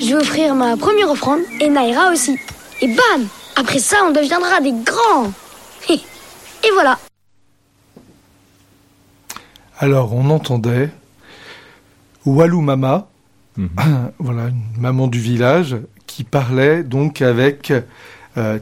Je 0.00 0.06
vais 0.06 0.14
offrir 0.14 0.54
ma 0.54 0.74
première 0.78 1.10
offrande 1.10 1.40
et 1.60 1.68
Naira 1.68 2.10
aussi. 2.12 2.38
Et 2.80 2.86
bam 2.88 3.26
Après 3.56 3.78
ça, 3.78 3.98
on 4.08 4.12
deviendra 4.12 4.60
des 4.62 4.72
grands. 4.72 5.30
Et 5.90 6.70
voilà. 6.72 6.98
Alors, 9.78 10.14
on 10.14 10.30
entendait 10.30 10.88
Walou 12.24 12.62
Mama, 12.62 13.08
voilà, 14.18 14.44
une 14.48 14.80
maman 14.80 15.08
du 15.08 15.18
village, 15.20 15.76
qui 16.06 16.24
parlait 16.24 16.82
donc 16.82 17.20
avec 17.22 17.72
euh, 18.38 18.58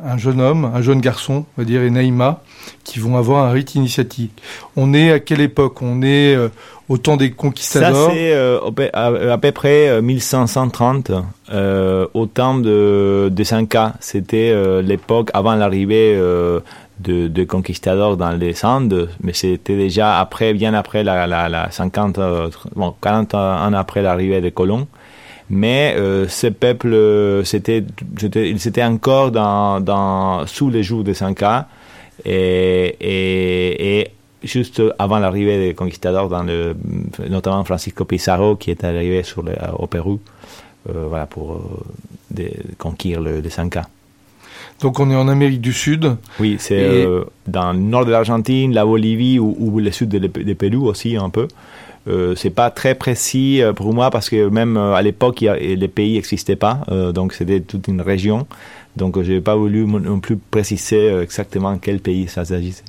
un 0.00 0.16
jeune 0.18 0.40
homme, 0.40 0.70
un 0.74 0.82
jeune 0.82 1.00
garçon, 1.00 1.44
on 1.56 1.60
va 1.62 1.64
dire, 1.64 1.82
et 1.82 1.90
Naïma, 1.90 2.42
qui 2.84 2.98
vont 2.98 3.16
avoir 3.16 3.44
un 3.44 3.50
rite 3.50 3.74
initiatique. 3.74 4.32
On 4.76 4.94
est 4.94 5.10
à 5.10 5.20
quelle 5.20 5.40
époque? 5.40 5.82
On 5.82 6.02
est 6.02 6.34
euh, 6.36 6.48
au 6.88 6.98
temps 6.98 7.16
des 7.16 7.28
Ça, 7.28 7.34
conquistadors 7.34 8.10
c'est 8.12 8.32
euh, 8.32 8.58
à, 8.92 9.38
peu 9.38 9.52
près 9.52 9.88
euh, 9.88 10.02
1530, 10.02 11.12
euh, 11.52 12.06
au 12.14 12.26
temps 12.26 12.56
de, 12.56 13.30
de 13.32 13.44
Sanka. 13.44 13.94
C'était 14.00 14.54
l'époque 14.82 15.30
avant 15.34 15.54
l'arrivée 15.54 16.14
de, 17.00 17.44
conquistadors 17.44 18.16
dans 18.16 18.30
les 18.30 18.64
Andes, 18.64 19.08
mais 19.22 19.32
c'était 19.32 19.76
déjà 19.76 20.18
après, 20.18 20.54
bien 20.54 20.74
après 20.74 21.02
la, 21.02 21.26
la, 21.26 21.48
la 21.48 21.70
50, 21.70 22.18
euh, 22.18 22.50
bon, 22.74 22.94
40 23.00 23.34
ans 23.34 23.72
après 23.74 24.02
l'arrivée 24.02 24.40
des 24.40 24.52
colons. 24.52 24.86
Mais 25.56 25.94
euh, 25.96 26.26
ce 26.26 26.48
peuple, 26.48 26.92
euh, 26.92 27.44
c'était, 27.44 27.84
ils 28.34 28.66
étaient 28.66 28.82
encore 28.82 29.30
dans, 29.30 29.80
dans, 29.80 30.44
sous 30.48 30.68
les 30.68 30.82
jours 30.82 31.04
de 31.04 31.12
Sanka 31.12 31.68
et, 32.24 32.96
et, 33.00 34.00
et 34.00 34.10
juste 34.42 34.82
avant 34.98 35.20
l'arrivée 35.20 35.58
des 35.68 35.74
conquistadors, 35.74 36.28
dans 36.28 36.42
le, 36.42 36.74
notamment 37.30 37.62
Francisco 37.62 38.04
Pizarro 38.04 38.56
qui 38.56 38.72
est 38.72 38.82
arrivé 38.82 39.22
sur 39.22 39.42
le- 39.44 39.52
au 39.78 39.86
Pérou 39.86 40.18
euh, 40.90 41.06
voilà, 41.08 41.26
pour 41.26 41.52
euh, 41.52 41.60
de- 42.32 42.50
conquérir 42.76 43.20
le, 43.20 43.40
le 43.40 43.48
Sanka. 43.48 43.82
Donc 44.80 44.98
on 44.98 45.08
est 45.08 45.14
en 45.16 45.28
Amérique 45.28 45.60
du 45.60 45.72
Sud. 45.72 46.16
Oui, 46.40 46.56
c'est 46.58 46.74
Et- 46.74 47.04
euh, 47.06 47.22
dans 47.46 47.72
le 47.72 47.78
nord 47.78 48.04
de 48.06 48.10
l'Argentine, 48.10 48.74
la 48.74 48.84
Bolivie 48.84 49.38
ou, 49.38 49.54
ou 49.58 49.78
le 49.78 49.92
sud 49.92 50.08
de, 50.08 50.18
l'Ép- 50.18 50.44
de 50.44 50.52
Pérou 50.54 50.88
aussi 50.88 51.16
un 51.16 51.30
peu. 51.30 51.46
Euh, 52.06 52.34
c'est 52.36 52.50
pas 52.50 52.70
très 52.70 52.94
précis 52.94 53.62
euh, 53.62 53.72
pour 53.72 53.94
moi 53.94 54.10
parce 54.10 54.28
que 54.28 54.48
même 54.48 54.76
euh, 54.76 54.92
à 54.92 55.00
l'époque, 55.00 55.40
les 55.40 55.88
pays 55.88 56.14
n'existaient 56.14 56.54
pas, 56.54 56.80
euh, 56.90 57.12
donc 57.12 57.32
c'était 57.32 57.60
toute 57.60 57.88
une 57.88 58.02
région. 58.02 58.46
Donc 58.96 59.20
je 59.22 59.32
n'ai 59.32 59.40
pas 59.40 59.56
voulu 59.56 59.86
non 59.86 60.20
plus 60.20 60.36
préciser 60.36 61.08
exactement 61.22 61.78
quel 61.78 62.00
pays 62.00 62.28
ça 62.28 62.44
s'agissait. 62.44 62.84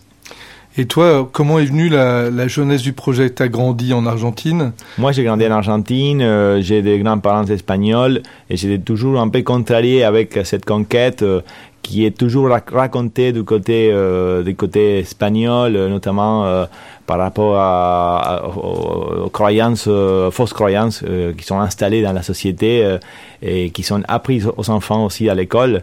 Et 0.78 0.88
toi, 0.88 1.30
comment 1.32 1.58
est 1.58 1.65
venue 1.65 1.88
la, 1.88 2.30
la 2.30 2.49
jeunesse 2.49 2.82
du 2.82 2.91
projet? 2.91 3.34
Tu 3.34 3.41
as 3.41 3.47
grandi 3.47 3.93
en 3.93 4.06
Argentine? 4.06 4.73
Moi, 4.97 5.13
j'ai 5.13 5.23
grandi 5.23 5.47
en 5.47 5.51
Argentine, 5.51 6.21
euh, 6.21 6.62
j'ai 6.62 6.82
des 6.82 6.99
grands-parents 6.99 7.45
espagnols 7.45 8.21
et 8.49 8.58
j'étais 8.58 8.84
toujours 8.84 9.21
un 9.21 9.30
peu 9.30 9.41
contrarié 9.41 10.04
avec 10.04 10.38
cette 10.43 10.65
conquête 10.65 11.21
euh, 11.21 11.39
qui 11.86 12.04
est 12.08 12.17
toujours 12.17 12.48
rac- 12.50 12.74
racontée 12.74 13.32
du 13.32 13.43
côté, 13.43 13.89
euh, 13.91 14.41
du 14.41 14.56
côté 14.56 15.00
espagnol, 15.00 15.76
euh, 15.76 15.88
notamment 15.88 16.43
euh, 16.45 16.65
par 17.06 17.19
rapport 17.19 17.56
à, 17.58 18.41
aux, 18.58 19.30
croyances, 19.30 19.86
euh, 19.88 20.32
fausses 20.32 20.54
croyances 20.54 21.04
euh, 21.08 21.34
qui 21.38 21.43
sont 21.45 21.60
installées 21.60 22.02
dans 22.02 22.13
la 22.13 22.24
société 22.24 22.84
euh, 22.84 22.98
et 23.43 23.69
qui 23.69 23.84
sont 23.84 24.02
apprises 24.08 24.50
aux 24.58 24.69
enfants 24.71 25.06
aussi 25.06 25.30
à 25.30 25.36
l'école 25.36 25.82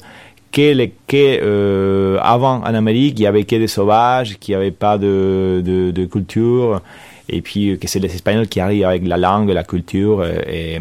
que, 0.51 0.73
les, 0.75 0.93
que 1.07 1.39
euh, 1.41 2.19
avant 2.21 2.57
en 2.69 2.75
Amérique, 2.75 3.15
il 3.21 3.23
y 3.23 3.27
avait 3.27 3.45
que 3.45 3.57
des 3.57 3.69
sauvages, 3.69 4.39
qu'il 4.41 4.53
n'y 4.55 4.61
avait 4.61 4.73
pas 4.73 4.99
de, 4.99 5.63
de, 5.65 5.93
de 5.93 6.05
culture, 6.07 6.81
et 7.29 7.41
puis 7.41 7.79
que 7.79 7.87
c'est 7.87 8.01
les 8.01 8.13
Espagnols 8.13 8.49
qui 8.49 8.59
arrivent 8.61 8.87
avec 8.87 9.07
la 9.07 9.17
langue, 9.17 9.51
la 9.51 9.63
culture 9.65 10.25
et, 10.49 10.81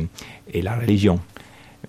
et 0.51 0.61
la 0.63 0.75
religion. 0.75 1.19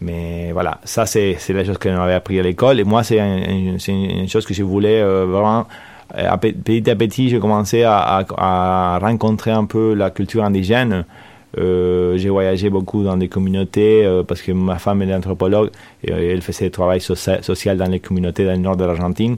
Mais 0.03 0.51
voilà, 0.53 0.81
ça 0.85 1.07
c'est 1.07 1.37
la 1.51 1.65
chose 1.65 1.79
que 1.79 1.89
j'avais 1.89 2.15
appris 2.15 2.39
à 2.41 2.43
l'école, 2.43 2.81
et 2.81 2.85
moi 2.85 3.03
c'est 3.05 3.21
un- 3.21 3.39
une 3.39 4.29
chose 4.29 4.45
que 4.45 4.53
je 4.55 4.65
voulais 4.65 5.01
euh, 5.01 5.27
vraiment. 5.27 5.67
euh, 6.19 6.37
Petit 6.39 6.91
à 6.91 6.97
petit, 6.97 7.29
j'ai 7.31 7.39
commencé 7.39 7.85
à, 7.85 8.25
à, 8.37 8.99
rencontrer 9.01 9.53
un 9.53 9.65
peu 9.65 9.95
la 9.95 10.11
culture 10.11 10.43
indigène. 10.45 11.05
Euh, 11.59 12.17
j'ai 12.17 12.31
voyagé 12.31 12.69
beaucoup 12.71 13.05
dans 13.05 13.17
des 13.17 13.29
communautés 13.29 14.05
parce 14.27 14.41
que 14.43 14.53
ma 14.53 14.79
femme 14.79 15.03
est 15.03 15.15
anthropologue 15.15 15.71
et 16.03 16.11
elle 16.11 16.41
faisait 16.43 16.65
du 16.67 16.71
travail 16.71 16.99
socia- 17.01 17.43
social 17.43 17.77
dans 17.77 17.91
les 17.91 18.01
communautés 18.01 18.45
dans 18.47 18.53
le 18.53 18.57
nord 18.59 18.77
de 18.77 18.85
l'Argentine. 18.87 19.37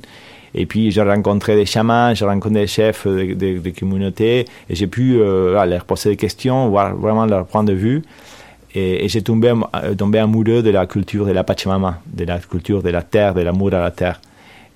Et 0.55 0.65
puis 0.67 0.93
j'ai 0.93 1.03
rencontré 1.03 1.57
des 1.57 1.67
chamans, 1.67 2.15
j'ai 2.15 2.25
rencontré 2.25 2.61
des 2.61 2.67
chefs 2.69 3.07
de, 3.09 3.35
de- 3.35 3.71
communautés 3.79 4.47
et 4.71 4.75
j'ai 4.75 4.87
pu 4.87 5.17
euh, 5.21 5.65
leur 5.67 5.85
poser 5.85 6.11
des 6.11 6.17
questions, 6.17 6.69
voir 6.71 6.95
vraiment 6.95 7.27
leur 7.27 7.45
point 7.47 7.65
de 7.65 7.73
vue. 7.73 8.03
Et, 8.75 9.09
j'ai 9.09 9.23
tombé, 9.23 9.53
euh, 9.77 9.95
tombé 9.95 10.19
amoureux 10.19 10.63
de 10.63 10.71
la 10.71 10.87
culture 10.87 11.27
de 11.27 11.33
la 11.33 11.45
Pachamama, 11.45 12.01
de 12.07 12.25
la 12.25 12.39
culture 12.39 12.83
de 12.83 12.91
la 12.91 13.03
terre, 13.03 13.35
de 13.35 13.41
l'amour 13.41 13.73
à 13.75 13.81
la 13.81 13.91
terre. 13.91 14.21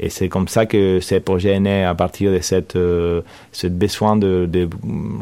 Et 0.00 0.10
c'est 0.10 0.28
comme 0.28 0.46
ça 0.46 0.66
que 0.66 1.00
ce 1.00 1.16
projet 1.16 1.50
est 1.50 1.60
né 1.60 1.84
à 1.84 1.94
partir 1.94 2.32
de 2.32 2.38
cette, 2.38 2.76
euh, 2.76 3.22
ce 3.50 3.66
besoin 3.66 4.16
de, 4.16 4.68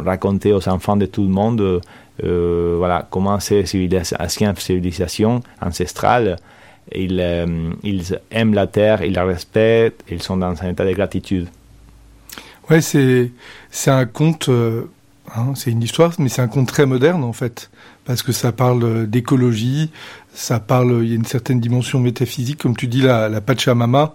raconter 0.05 0.53
aux 0.53 0.69
enfants 0.69 0.97
de 0.97 1.07
tout 1.07 1.23
le 1.23 1.31
monde 1.31 1.81
euh, 2.25 2.75
voilà, 2.79 3.07
comment 3.11 3.41
ces 3.41 3.67
civilisations, 3.67 4.55
civilisations 4.57 5.43
ancestrales, 5.61 6.37
ils, 6.95 7.19
euh, 7.21 7.71
ils 7.83 8.19
aiment 8.31 8.55
la 8.55 8.67
terre, 8.67 9.03
ils 9.03 9.13
la 9.13 9.25
respectent, 9.25 10.03
ils 10.11 10.23
sont 10.23 10.37
dans 10.37 10.63
un 10.63 10.71
état 10.71 10.85
de 10.85 10.93
gratitude. 10.93 11.49
Ouais, 12.71 12.81
c'est 12.81 13.31
un 13.87 14.07
conte, 14.07 14.49
hein, 14.49 15.53
c'est 15.55 15.71
une 15.71 15.83
histoire, 15.83 16.13
mais 16.19 16.29
c'est 16.29 16.43
un 16.43 16.49
conte 16.49 16.69
très 16.69 16.87
moderne 16.87 17.23
en 17.23 17.33
fait, 17.33 17.71
parce 18.07 18.23
que 18.23 18.33
ça 18.33 18.53
parle 18.53 18.85
euh, 18.85 19.07
d'écologie, 19.07 19.91
ça 20.33 20.61
parle, 20.61 21.01
il 21.03 21.11
y 21.11 21.13
a 21.13 21.17
une 21.17 21.27
certaine 21.27 21.61
dimension 21.61 22.01
métaphysique, 22.01 22.63
comme 22.63 22.77
tu 22.77 22.87
dis 22.87 23.03
la, 23.03 23.29
la 23.29 23.41
Pachamama. 23.41 24.15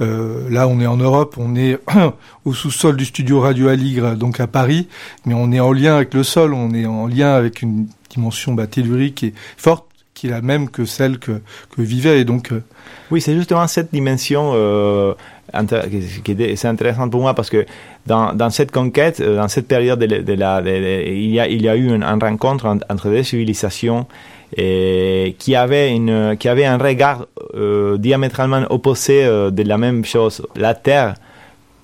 Euh, 0.00 0.48
là, 0.50 0.68
on 0.68 0.80
est 0.80 0.86
en 0.86 0.96
Europe, 0.96 1.36
on 1.38 1.54
est 1.56 1.78
au 2.44 2.52
sous-sol 2.52 2.96
du 2.96 3.04
studio 3.04 3.40
Radio 3.40 3.68
Aligre, 3.68 4.16
donc 4.16 4.40
à 4.40 4.46
Paris, 4.46 4.88
mais 5.24 5.34
on 5.34 5.52
est 5.52 5.60
en 5.60 5.72
lien 5.72 5.96
avec 5.96 6.12
le 6.14 6.22
sol, 6.22 6.52
on 6.52 6.74
est 6.74 6.86
en 6.86 7.06
lien 7.06 7.32
avec 7.32 7.62
une 7.62 7.86
dimension 8.10 8.52
bah, 8.52 8.66
tellurique 8.66 9.22
et 9.22 9.32
forte, 9.56 9.86
qui 10.14 10.26
est 10.26 10.30
la 10.30 10.42
même 10.42 10.70
que 10.70 10.84
celle 10.84 11.18
que, 11.18 11.40
que 11.74 11.82
vivait, 11.82 12.20
et 12.20 12.24
donc 12.24 12.52
euh, 12.52 12.62
Oui, 13.10 13.20
c'est 13.20 13.34
justement 13.34 13.66
cette 13.66 13.92
dimension 13.92 14.52
euh, 14.54 15.14
c'est 15.52 16.68
intéressante 16.68 17.10
pour 17.10 17.20
moi 17.20 17.34
parce 17.34 17.50
que 17.50 17.66
dans, 18.06 18.50
cette 18.50 18.70
conquête, 18.72 19.20
euh, 19.20 19.36
dans 19.36 19.48
cette 19.48 19.68
période, 19.68 20.02
il, 20.02 21.30
y 21.30 21.68
a, 21.68 21.76
eu 21.76 21.94
une, 21.94 22.04
rencontre 22.04 22.66
en- 22.66 22.78
entre 22.92 23.10
des 23.10 23.22
civilisations 23.24 24.06
qui 24.54 25.54
avait 25.56 25.90
un 25.94 26.78
regard 26.78 27.26
euh, 27.54 27.96
diamétralement 27.98 28.64
opposé 28.70 29.24
euh, 29.24 29.50
de 29.50 29.62
la 29.62 29.78
même 29.78 30.04
chose. 30.04 30.46
La 30.56 30.74
terre 30.74 31.14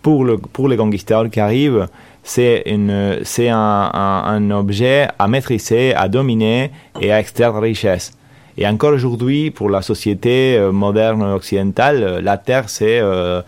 pour 0.02 0.24
le 0.24 0.36
pour 0.36 0.68
les 0.68 0.76
conquistadors 0.76 1.30
qui 1.30 1.40
arrivent, 1.40 1.86
c'est 2.22 2.64
un, 2.66 3.90
un, 3.94 4.50
objet 4.50 5.08
à 5.18 5.28
maîtriser, 5.28 5.94
à 5.94 6.08
dominer 6.08 6.70
et 7.00 7.12
à 7.12 7.20
extraire 7.20 7.54
richesse. 7.60 8.12
Et 8.58 8.66
encore 8.66 8.92
aujourd'hui, 8.92 9.50
pour 9.50 9.70
la 9.70 9.82
société 9.82 10.56
euh, 10.56 10.72
moderne 10.72 11.22
occidentale, 11.22 12.02
euh, 12.02 12.20
la 12.20 12.36
terre 12.36 12.68
c'est 12.68 13.00
euh, 13.00 13.40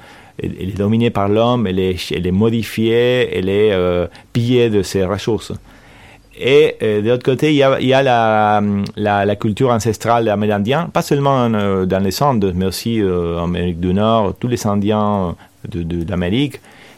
elle 0.42 0.70
est 0.70 0.76
dominée 0.76 1.10
par 1.10 1.28
l'homme, 1.28 1.66
elle 1.66 1.78
est, 1.78 2.10
elle 2.10 2.26
est 2.26 2.32
modifiée, 2.32 3.38
elle 3.38 3.48
est 3.48 3.72
pillée 4.32 4.68
de 4.68 4.82
ses 4.82 5.04
ressources. 5.04 5.52
Et 6.36 6.76
de 6.80 7.08
l'autre 7.08 7.22
côté, 7.22 7.50
il 7.50 7.54
y 7.54 7.62
a, 7.62 8.02
la, 8.02 9.36
culture 9.36 9.70
ancestrale 9.70 10.28
amérindienne, 10.28 10.88
pas 10.92 11.02
seulement 11.02 11.48
dans 11.48 12.02
les 12.02 12.20
Andes, 12.20 12.52
mais 12.52 12.64
aussi 12.66 13.00
en 13.00 13.44
Amérique 13.44 13.78
du 13.78 13.94
Nord, 13.94 14.34
tous 14.40 14.48
les 14.48 14.66
Indiens 14.66 15.36
de, 15.68 16.04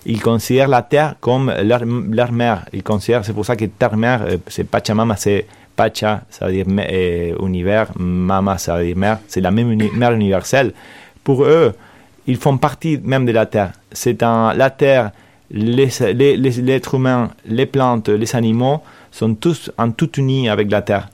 ils 0.06 0.22
considèrent 0.22 0.68
la 0.68 0.80
terre 0.80 1.16
comme 1.20 1.52
leur, 1.62 1.82
leur 1.84 2.32
mère. 2.32 2.64
Ils 2.72 2.82
considèrent, 2.82 3.22
c'est 3.22 3.34
pour 3.34 3.44
ça 3.44 3.54
que 3.54 3.66
terre-mère, 3.66 4.24
c'est 4.48 4.64
Pachamama, 4.64 5.16
c'est 5.16 5.44
Pacha, 5.76 6.22
ça 6.30 6.46
veut 6.46 6.52
dire 6.52 6.64
euh, 6.68 7.34
univers, 7.46 7.88
Mama, 7.98 8.56
ça 8.58 8.78
veut 8.78 8.86
dire 8.86 8.96
mère, 8.96 9.18
c'est 9.28 9.40
la 9.42 9.50
même 9.50 9.70
uni- 9.70 9.90
mère 9.94 10.12
universelle. 10.12 10.72
Pour 11.22 11.44
eux, 11.44 11.74
ils 12.26 12.36
font 12.36 12.56
partie 12.58 12.98
même 13.04 13.26
de 13.26 13.32
la 13.32 13.46
terre. 13.46 13.72
C'est 13.92 14.20
la 14.22 14.70
terre, 14.70 15.10
les, 15.50 15.88
les, 16.14 16.36
les- 16.36 16.50
l'être 16.62 16.94
humain, 16.94 17.30
les 17.46 17.66
plantes, 17.66 18.08
les 18.08 18.34
animaux 18.34 18.80
sont 19.12 19.34
tous 19.34 19.70
en 19.78 19.90
tout 19.90 20.10
unis 20.18 20.48
avec 20.48 20.70
la 20.70 20.82
terre. 20.82 21.08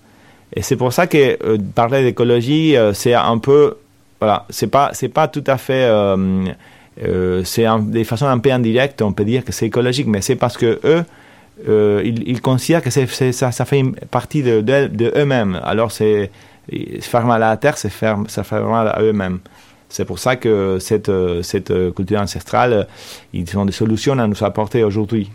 Et 0.55 0.63
c'est 0.63 0.77
pour 0.77 0.93
ça 0.93 1.07
que 1.07 1.39
euh, 1.45 1.59
parler 1.75 2.03
d'écologie, 2.05 2.77
euh, 2.77 2.93
c'est 2.93 3.15
un 3.15 3.39
peu, 3.39 3.77
voilà, 4.21 4.47
c'est 4.51 4.67
pas, 4.69 4.93
pas 5.15 5.29
tout 5.29 5.45
à 5.47 5.57
fait, 5.59 5.89
c'est 7.45 7.65
un- 7.67 7.79
de 7.81 8.05
façon 8.05 8.27
un 8.27 8.39
peu 8.39 8.53
indirecte, 8.53 9.03
on 9.03 9.13
peut 9.13 9.25
dire 9.25 9.45
que 9.45 9.53
c'est 9.53 9.67
écologique, 9.67 10.07
mais 10.07 10.21
c'est 10.21 10.37
parce 10.37 10.57
que 10.57 10.79
eux, 10.85 11.05
euh, 11.69 12.03
ils, 12.05 12.41
considèrent 12.41 12.83
que 12.83 12.91
ça, 12.91 13.65
fait 13.65 13.83
partie 14.11 14.43
de, 14.43 15.13
eux-mêmes. 15.17 15.61
Alors 15.63 15.93
c'est, 15.93 16.31
faire 17.01 17.27
mal 17.27 17.43
à 17.43 17.51
la 17.51 17.57
terre, 17.57 17.79
c'est 17.79 17.91
faire, 17.91 18.19
ça 18.29 18.45
fait 18.45 18.61
mal 18.61 18.89
à 18.89 19.01
eux-mêmes. 19.03 19.41
C'est 19.89 20.05
pour 20.05 20.19
ça 20.19 20.37
que 20.37 20.79
cette, 20.81 21.11
cette 21.43 21.73
culture 21.95 22.21
ancestrale, 22.21 22.87
ils 23.33 23.59
ont 23.59 23.67
des 23.67 23.73
solutions 23.73 24.19
à 24.19 24.27
nous 24.27 24.43
apporter 24.43 24.85
aujourd'hui. 24.85 25.31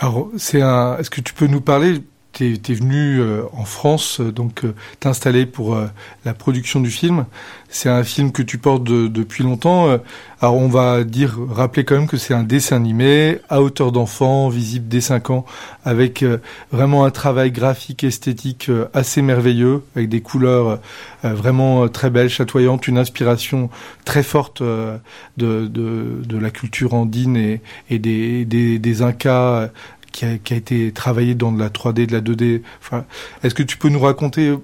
Alors, 0.00 0.30
c'est 0.36 0.60
un. 0.60 0.96
Est-ce 0.98 1.10
que 1.10 1.20
tu 1.20 1.32
peux 1.32 1.46
nous 1.46 1.60
parler 1.60 2.00
Tu 2.32 2.54
es, 2.54 2.74
venu 2.74 3.20
euh, 3.20 3.42
en 3.52 3.64
France, 3.66 4.20
euh, 4.20 4.32
donc 4.32 4.64
euh, 4.64 4.74
t'installer 5.00 5.44
pour 5.44 5.74
euh, 5.74 5.86
la 6.24 6.32
production 6.32 6.80
du 6.80 6.90
film. 6.90 7.26
C'est 7.68 7.90
un 7.90 8.04
film 8.04 8.32
que 8.32 8.42
tu 8.42 8.56
portes 8.56 8.84
de- 8.84 9.06
depuis 9.06 9.44
longtemps. 9.44 9.98
Alors, 10.40 10.56
on 10.56 10.68
va 10.68 11.04
dire, 11.04 11.38
rappeler 11.50 11.84
quand 11.84 11.94
même 11.96 12.06
que 12.06 12.16
c'est 12.16 12.34
un 12.34 12.42
dessin 12.42 12.76
animé 12.76 13.38
à 13.48 13.62
hauteur 13.62 13.92
d'enfant, 13.92 14.48
visible 14.48 14.88
dès 14.88 15.00
5 15.00 15.30
ans, 15.30 15.44
avec 15.84 16.24
vraiment 16.70 17.04
un 17.04 17.10
travail 17.10 17.50
graphique, 17.50 18.04
esthétique 18.04 18.70
assez 18.92 19.22
merveilleux, 19.22 19.82
avec 19.96 20.08
des 20.10 20.20
couleurs 20.20 20.80
vraiment 21.22 21.88
très 21.88 22.10
belles, 22.10 22.28
chatoyantes, 22.28 22.88
une 22.88 22.98
inspiration 22.98 23.70
très 24.04 24.22
forte 24.22 24.62
de, 24.62 24.98
de, 25.36 25.66
de 26.24 26.38
la 26.38 26.50
culture 26.50 26.92
andine 26.94 27.36
et, 27.36 27.60
et 27.88 27.98
des, 27.98 28.44
des, 28.44 28.78
des 28.78 29.02
Incas 29.02 29.70
qui 30.12 30.24
a, 30.24 30.38
qui 30.38 30.54
a 30.54 30.56
été 30.56 30.92
travaillé 30.92 31.34
dans 31.34 31.50
de 31.52 31.58
la 31.58 31.68
3D, 31.70 32.06
de 32.06 32.12
la 32.12 32.20
2D. 32.20 32.62
Enfin, 32.80 33.04
est-ce 33.42 33.54
que 33.54 33.62
tu 33.62 33.76
peux 33.76 33.88
nous 33.88 34.00
raconter 34.00 34.48
euh, 34.48 34.56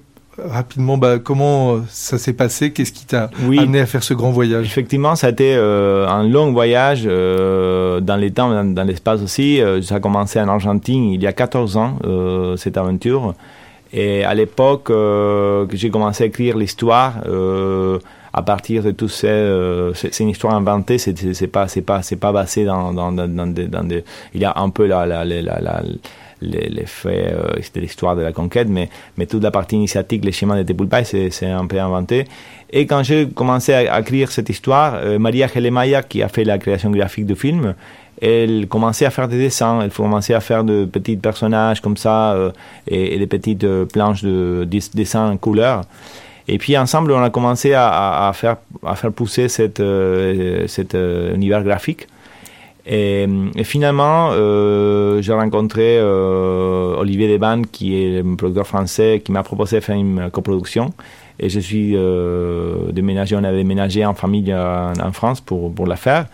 rapidement 0.47 0.97
bah, 0.97 1.19
comment 1.19 1.73
euh, 1.73 1.79
ça 1.89 2.17
s'est 2.17 2.33
passé? 2.33 2.71
Qu'est-ce 2.71 2.91
qui 2.93 3.05
t'a 3.05 3.29
Oui. 3.43 3.59
amené 3.59 3.81
à 3.81 3.85
faire 3.85 4.03
ce 4.03 4.13
grand 4.13 4.31
voyage? 4.31 4.65
Effectivement, 4.65 5.15
ça 5.15 5.27
a 5.27 5.29
été 5.31 5.53
euh, 5.55 6.07
un 6.07 6.23
long 6.27 6.51
voyage 6.53 7.03
euh, 7.05 7.99
dans 7.99 8.15
les 8.15 8.31
temps, 8.31 8.49
dans, 8.51 8.63
dans 8.73 8.83
l'espace 8.83 9.21
aussi. 9.21 9.61
Euh, 9.61 9.81
ça 9.81 9.95
a 9.95 9.99
commencé 9.99 10.39
en 10.39 10.47
Argentine 10.47 11.11
il 11.11 11.21
y 11.21 11.27
a 11.27 11.33
14 11.33 11.75
ans, 11.77 11.97
cette 12.57 12.77
aventure. 12.77 13.33
Et 13.91 14.23
à 14.23 14.35
l'époque 14.35 14.83
que 14.85 15.67
j'ai 15.73 15.89
commencé 15.89 16.23
à 16.23 16.27
écrire 16.27 16.55
l'histoire, 16.55 17.15
à 18.33 18.41
partir 18.41 18.83
de 18.83 18.91
tout 18.91 19.07
ces, 19.09 19.27
euh, 19.27 19.93
c'est 19.93 20.19
une 20.19 20.29
histoire 20.29 20.53
inventée, 20.55 20.97
c'est 20.97 21.17
c'est- 21.33 21.47
pas 21.47 21.67
c'est 21.67 21.81
pas 21.81 22.01
c'est 22.01 22.15
pas 22.17 22.31
basé 22.31 22.65
dans 22.65 22.93
dans 22.93 23.11
dans, 23.11 23.27
dans 23.27 23.47
des, 23.47 23.67
dans 23.67 23.83
des- 23.83 24.03
il 24.33 24.41
y 24.41 24.45
a 24.45 24.53
un 24.57 24.69
peu 24.69 24.85
la 24.87 25.05
la 25.05 25.25
la, 25.25 25.41
la, 25.41 25.59
la 25.61 25.83
les, 26.41 26.69
les 26.69 26.85
faits 26.85 27.33
euh, 27.33 27.53
l'histoire 27.75 28.15
de 28.15 28.21
la 28.21 28.31
conquête, 28.31 28.67
mais, 28.69 28.89
mais 29.17 29.25
toute 29.25 29.43
la 29.43 29.51
partie 29.51 29.75
initiatique, 29.75 30.23
les 30.23 30.31
schémas 30.31 30.55
de 30.57 30.63
Tepulpai, 30.63 31.03
c'est 31.03 31.45
un 31.47 31.65
peu 31.67 31.79
inventé. 31.79 32.25
Et 32.71 32.85
quand 32.85 33.03
j'ai 33.03 33.27
commencé 33.27 33.73
à, 33.73 33.99
écrire 33.99 34.31
cette 34.31 34.49
histoire, 34.49 34.95
euh, 34.95 35.19
Maria 35.19 35.47
Gelemaya, 35.47 36.01
qui 36.03 36.23
a 36.23 36.29
fait 36.29 36.45
la 36.45 36.57
création 36.57 36.91
graphique 36.91 37.25
du 37.25 37.35
film, 37.35 37.73
elle 38.21 38.67
commençait 38.67 39.05
à 39.05 39.09
faire 39.09 39.27
des 39.27 39.37
dessins, 39.37 39.81
elle 39.81 39.91
commençait 39.91 40.33
à 40.33 40.39
faire 40.39 40.63
de 40.63 40.85
petits 40.85 41.17
personnages 41.17 41.81
comme 41.81 41.97
ça 41.97 42.33
euh, 42.33 42.51
et, 42.87 43.15
et 43.15 43.19
des 43.19 43.27
petites 43.27 43.63
euh, 43.63 43.85
planches 43.85 44.23
de, 44.23 44.65
des- 44.65 44.79
dessins 44.93 45.31
en 45.31 45.37
couleur. 45.37 45.83
Et 46.51 46.57
puis 46.57 46.75
ensemble, 46.75 47.11
on 47.11 47.21
a 47.21 47.29
commencé 47.29 47.73
à, 47.75 48.31
faire, 48.33 48.57
pousser 49.15 49.47
euh, 49.79 50.67
cet 50.67 50.95
euh, 50.95 51.35
univers 51.35 51.63
graphique. 51.63 52.07
Et, 52.87 53.27
finalement, 53.63 54.29
euh, 54.31 55.21
j'ai 55.21 55.33
rencontré 55.33 56.01
Olivier 56.01 57.31
Deban, 57.31 57.61
qui 57.71 58.01
est 58.01 58.21
un 58.21 58.35
producteur 58.35 58.65
français, 58.65 59.21
qui 59.23 59.31
m'a 59.31 59.43
proposé 59.43 59.75
de 59.75 59.83
faire 59.83 59.95
une 59.95 60.31
coproduction. 60.31 60.89
Et 61.37 61.49
je 61.49 61.59
suis 61.59 61.95
déménagé, 62.91 63.35
on 63.35 63.43
a 63.43 63.51
déménagé 63.51 64.03
en 64.03 64.15
famille 64.15 64.51
en, 64.51 65.11
France 65.11 65.41
pour, 65.41 65.85
la 65.85 65.97
faire. 65.97 66.25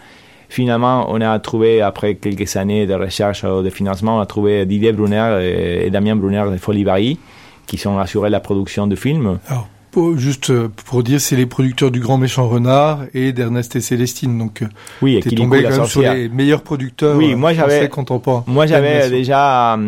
Finalement, 0.47 1.08
on 1.10 1.19
a 1.19 1.38
trouvé, 1.39 1.82
après 1.82 2.15
quelques 2.15 2.56
années 2.56 2.88
de 2.88 2.93
recherche 2.93 3.43
de 3.43 3.69
financement, 3.69 4.17
on 4.17 4.21
a 4.21 4.25
trouvé 4.25 4.65
Didier 4.65 4.93
Brunner 4.93 5.84
et, 5.84 5.89
Damien 5.89 6.15
Brunner 6.15 6.45
de 6.54 6.58
Folivari, 6.58 7.19
qui 7.67 7.78
sont 7.78 7.97
assurés 7.97 8.30
la 8.30 8.39
production 8.39 8.88
du 8.88 8.95
film. 8.95 9.39
Alors, 9.49 9.67
pour- 9.95 10.17
juste 10.17 10.49
euh, 10.49 10.67
pour 10.88 11.03
dire, 11.03 11.21
c'est 11.21 11.38
les 11.38 11.45
producteurs 11.45 11.89
du 11.89 12.01
Grand 12.01 12.17
Méchant 12.17 12.49
Renard 12.49 13.03
et 13.13 13.31
d'Ernest 13.31 13.77
et 13.77 13.79
Célestine. 13.81 14.38
Donc, 14.38 14.62
euh, 14.62 14.65
Oui, 15.01 15.19
t'es 15.23 15.29
tombé 15.29 15.63
quand 15.63 15.69
même 15.69 15.86
sur 15.86 16.01
les 16.01 16.27
meilleurs 16.27 16.62
producteurs 16.63 17.15
Oui, 17.15 17.31
euh, 17.31 17.38
moi, 17.38 17.53
j'avais- 17.53 17.75
français 17.77 17.89
contemporains. 17.89 18.43
Moi, 18.45 18.65
j'avais 18.65 19.10
déjà, 19.10 19.79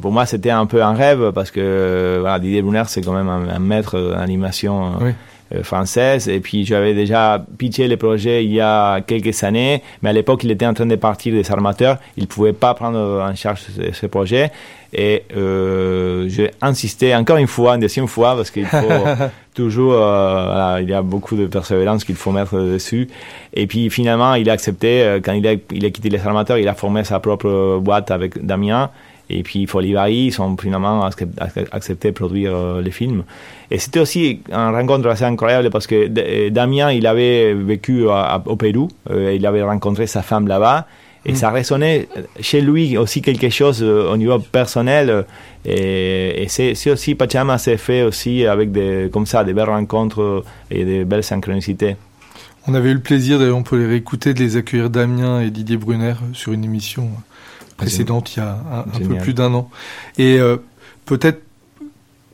pour 0.00 0.12
moi, 0.12 0.24
c'était 0.24 0.50
un 0.50 0.66
peu 0.66 0.84
un 0.84 0.92
rêve 0.92 1.32
parce 1.34 1.50
que 1.50 2.18
voilà, 2.20 2.38
Didier 2.38 2.62
Brunner, 2.62 2.84
c'est 2.86 3.02
quand 3.04 3.12
même 3.12 3.28
un, 3.28 3.48
un 3.48 3.58
maître 3.58 3.98
d'animation 4.16 4.92
Oui. 5.00 5.10
Euh, 5.54 5.62
française. 5.62 6.28
Et 6.28 6.40
puis, 6.40 6.64
j'avais 6.64 6.94
déjà 6.94 7.44
pitché 7.58 7.88
le 7.88 7.96
projet 7.96 8.44
il 8.44 8.52
y 8.52 8.60
a 8.60 9.00
quelques 9.00 9.42
années, 9.44 9.82
mais 10.02 10.10
à 10.10 10.12
l'époque, 10.12 10.44
il 10.44 10.50
était 10.50 10.66
en 10.66 10.74
train 10.74 10.86
de 10.86 10.96
partir 10.96 11.32
des 11.34 11.50
armateurs. 11.50 11.98
Il 12.16 12.26
pouvait 12.26 12.52
pas 12.52 12.74
prendre 12.74 12.98
en 12.98 13.34
charge 13.34 13.62
ce, 13.76 13.92
ce 13.92 14.06
projet. 14.06 14.50
Et 14.92 15.24
euh, 15.36 16.26
j'ai 16.28 16.50
insisté 16.62 17.14
encore 17.14 17.36
une 17.36 17.46
fois, 17.46 17.74
une 17.74 17.80
deuxième 17.80 18.06
fois, 18.06 18.34
parce 18.34 18.50
qu'il 18.50 18.66
faut 18.66 18.78
toujours, 19.54 19.92
euh, 19.92 20.44
voilà, 20.46 20.78
il 20.80 20.88
y 20.88 20.94
a 20.94 21.02
beaucoup 21.02 21.36
de 21.36 21.46
persévérance 21.46 22.04
qu'il 22.04 22.14
faut 22.14 22.32
mettre 22.32 22.58
dessus. 22.58 23.08
Et 23.52 23.66
puis 23.66 23.90
finalement, 23.90 24.34
il 24.34 24.48
a 24.48 24.54
accepté, 24.54 25.02
euh, 25.02 25.20
quand 25.22 25.32
il 25.32 25.46
a, 25.46 25.54
il 25.70 25.84
a 25.84 25.90
quitté 25.90 26.08
les 26.08 26.24
armateurs, 26.26 26.58
il 26.58 26.68
a 26.68 26.74
formé 26.74 27.04
sa 27.04 27.20
propre 27.20 27.78
boîte 27.78 28.10
avec 28.10 28.44
Damien. 28.44 28.90
Et 29.28 29.42
puis 29.42 29.66
Folivari, 29.66 30.26
ils 30.26 30.40
ont 30.40 30.56
finalement 30.56 31.08
accep- 31.08 31.34
accep- 31.38 31.66
accepté 31.72 32.08
de 32.08 32.14
produire 32.14 32.52
euh, 32.54 32.80
les 32.80 32.92
films. 32.92 33.24
Et 33.70 33.78
c'était 33.78 34.00
aussi 34.00 34.40
un 34.52 34.70
rencontre 34.70 35.08
assez 35.08 35.24
incroyable 35.24 35.70
parce 35.70 35.86
que 35.86 36.08
euh, 36.18 36.50
Damien, 36.50 36.92
il 36.92 37.06
avait 37.06 37.52
vécu 37.54 38.08
à- 38.08 38.40
au 38.46 38.56
Pérou, 38.56 38.88
euh, 39.10 39.34
il 39.34 39.44
avait 39.44 39.62
rencontré 39.62 40.06
sa 40.06 40.22
femme 40.22 40.46
là-bas. 40.46 40.86
Et 41.28 41.34
ça 41.34 41.50
résonnait 41.50 42.06
chez 42.38 42.60
lui 42.60 42.96
aussi 42.96 43.20
quelque 43.20 43.50
chose 43.50 43.82
au 43.82 44.16
niveau 44.16 44.38
personnel. 44.38 45.24
Et, 45.64 46.44
et 46.44 46.46
c'est 46.48 46.88
aussi, 46.88 47.16
Pachama 47.16 47.58
s'est 47.58 47.78
fait 47.78 48.04
aussi 48.04 48.46
avec 48.46 48.70
des, 48.70 49.10
comme 49.12 49.26
ça, 49.26 49.42
des 49.42 49.52
belles 49.52 49.68
rencontres 49.68 50.44
et 50.70 50.84
des 50.84 51.04
belles 51.04 51.24
synchronicités. 51.24 51.96
On 52.68 52.74
avait 52.74 52.90
eu 52.90 52.94
le 52.94 53.00
plaisir, 53.00 53.40
d'ailleurs, 53.40 53.56
on 53.56 53.64
peut 53.64 53.76
les 53.76 53.86
réécouter, 53.86 54.34
de 54.34 54.38
les 54.38 54.56
accueillir 54.56 54.88
Damien 54.88 55.40
et 55.40 55.50
Didier 55.50 55.76
Brunner 55.76 56.14
sur 56.32 56.52
une 56.52 56.62
émission 56.62 57.10
précédente 57.76 58.34
il 58.36 58.40
y 58.40 58.42
a 58.42 58.58
un, 58.72 58.80
un 58.80 59.06
peu 59.06 59.14
plus 59.16 59.34
d'un 59.34 59.52
an. 59.54 59.70
Et 60.18 60.38
euh, 60.38 60.56
peut-être 61.04 61.42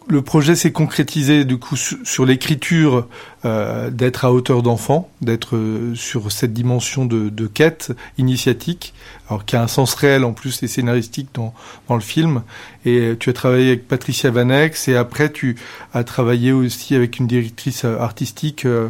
le 0.08 0.20
projet 0.20 0.56
s'est 0.56 0.72
concrétisé 0.72 1.44
du 1.44 1.58
coup 1.58 1.76
su- 1.76 1.96
sur 2.04 2.26
l'écriture 2.26 3.06
euh, 3.44 3.88
d'être 3.88 4.24
à 4.24 4.32
hauteur 4.32 4.62
d'enfant, 4.62 5.08
d'être 5.20 5.54
euh, 5.56 5.94
sur 5.94 6.32
cette 6.32 6.52
dimension 6.52 7.06
de, 7.06 7.28
de 7.28 7.46
quête 7.46 7.92
initiatique, 8.18 8.94
alors 9.28 9.44
qui 9.44 9.54
a 9.54 9.62
un 9.62 9.68
sens 9.68 9.94
réel 9.94 10.24
en 10.24 10.32
plus 10.32 10.60
et 10.64 10.66
scénaristique 10.66 11.28
dans, 11.34 11.54
dans 11.88 11.94
le 11.94 12.00
film. 12.02 12.42
Et 12.84 12.98
euh, 12.98 13.16
tu 13.18 13.30
as 13.30 13.32
travaillé 13.32 13.68
avec 13.68 13.86
Patricia 13.86 14.30
Vanex 14.32 14.88
et 14.88 14.96
après 14.96 15.30
tu 15.30 15.54
as 15.94 16.02
travaillé 16.02 16.50
aussi 16.50 16.96
avec 16.96 17.18
une 17.20 17.28
directrice 17.28 17.84
euh, 17.84 17.96
artistique, 17.98 18.66
euh, 18.66 18.88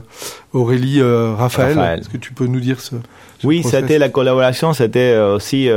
Aurélie 0.54 1.02
Raphaël. 1.02 1.76
Raphaël. 1.76 2.00
Est-ce 2.00 2.08
que 2.08 2.16
tu 2.16 2.32
peux 2.32 2.46
nous 2.46 2.60
dire 2.60 2.80
ce, 2.80 2.96
ce 3.38 3.46
Oui, 3.46 3.62
c'était 3.62 3.98
la 3.98 4.08
collaboration, 4.08 4.72
c'était 4.72 5.12
euh, 5.12 5.36
aussi 5.36 5.68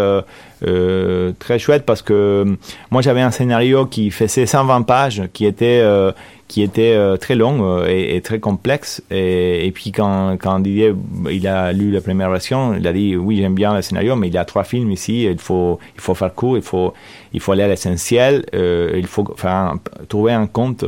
euh, 0.63 1.31
très 1.37 1.59
chouette 1.59 1.85
parce 1.85 2.01
que 2.01 2.13
euh, 2.13 2.55
moi 2.89 3.01
j'avais 3.01 3.21
un 3.21 3.31
scénario 3.31 3.85
qui 3.85 4.09
faisait 4.09 4.45
120 4.45 4.83
pages, 4.83 5.23
qui 5.33 5.45
était 5.45 5.81
euh, 5.83 6.11
qui 6.47 6.61
était 6.61 6.95
très 7.17 7.33
long 7.33 7.83
et, 7.87 8.21
très 8.21 8.39
complexe. 8.39 9.01
Et, 9.09 9.71
puis 9.73 9.91
quand, 9.91 10.37
quand 10.39 10.59
Didier 10.59 10.93
il 11.31 11.47
a 11.47 11.73
lu 11.73 11.89
la 11.91 12.01
première 12.01 12.29
version, 12.29 12.75
il 12.75 12.85
a 12.87 12.93
dit 12.93 13.15
oui 13.15 13.37
j'aime 13.37 13.55
bien 13.55 13.73
le 13.73 13.81
scénario, 13.81 14.15
mais 14.15 14.27
il 14.27 14.33
y 14.33 14.37
a 14.37 14.45
trois 14.45 14.63
films 14.63 14.91
ici, 14.91 15.23
il 15.23 15.39
faut 15.39 15.79
il 15.95 16.01
faut 16.01 16.13
faire 16.13 16.31
court, 16.35 16.55
il 16.55 16.61
faut 16.61 16.93
il 17.33 17.39
faut 17.39 17.51
aller 17.51 17.63
à 17.63 17.67
l'essentiel, 17.67 18.45
il 18.53 19.07
faut 19.07 19.23
trouver 20.07 20.33
un 20.33 20.45
compte. 20.45 20.85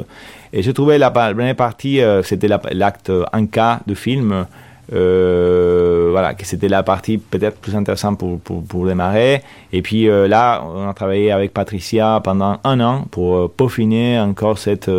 Et 0.53 0.61
j'ai 0.61 0.73
trouvé 0.73 0.99
la, 0.99 1.11
la 1.13 1.33
première 1.33 1.55
partie, 1.55 2.01
c'était 2.21 2.47
la- 2.47 2.61
l'acte 2.71 3.09
1K 3.09 3.79
du 3.87 3.95
film. 3.95 4.45
Euh, 4.93 6.07
voilà, 6.11 6.33
que 6.33 6.45
c'était 6.45 6.69
la 6.69 6.81
partie 6.81 7.17
peut-être 7.17 7.59
plus 7.59 7.75
intéressante 7.75 8.17
pour, 8.17 8.39
pour, 8.39 8.85
démarrer. 8.85 9.43
Et 9.73 9.81
puis 9.81 10.09
euh, 10.09 10.27
là, 10.27 10.63
on 10.63 10.87
a 10.87 10.93
travaillé 10.93 11.31
avec 11.31 11.53
Patricia 11.53 12.21
pendant 12.23 12.59
un 12.63 12.79
an 12.79 13.05
pour 13.11 13.35
euh, 13.35 13.53
peaufiner 13.55 14.17
encore 14.19 14.57
cette, 14.57 14.89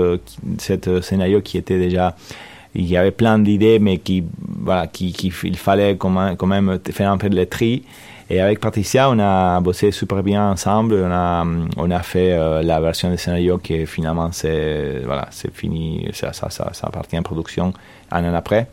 cette 0.58 1.00
scénario 1.00 1.40
qui 1.40 1.56
était 1.56 1.78
déjà 1.78 2.14
il 2.74 2.84
y 2.84 2.96
avait 2.98 3.12
plein 3.12 3.38
d'idées, 3.38 3.78
mais 3.78 3.98
qui, 3.98 4.22
voilà, 4.60 4.86
qui, 4.86 5.12
qui, 5.12 5.30
fallait 5.30 5.96
quand 5.96 6.10
même, 6.10 6.78
faire 6.92 7.10
un 7.10 7.16
peu 7.16 7.30
de 7.30 7.44
tri. 7.44 7.82
Et 8.30 8.40
avec 8.40 8.60
Patricia, 8.60 9.08
on 9.10 9.18
a 9.18 9.58
bossé 9.60 9.90
super 9.90 10.22
bien 10.22 10.50
ensemble. 10.50 10.94
On 10.94 11.10
a, 11.10 11.46
on 11.78 11.90
a 11.90 12.00
fait 12.00 12.36
la 12.62 12.78
version 12.78 13.10
du 13.10 13.16
scénario 13.16 13.56
qui 13.56 13.86
finalement 13.86 14.30
c'est, 14.32 15.00
voilà, 15.04 15.28
fini. 15.54 16.08
Ça, 16.12 16.34
ça, 16.34 16.50
ça, 16.50 16.70
ça 16.74 16.86
appartient 16.86 17.16
à 17.16 17.22
production 17.22 17.72
un 18.12 18.30
an 18.30 18.34
après. 18.34 18.68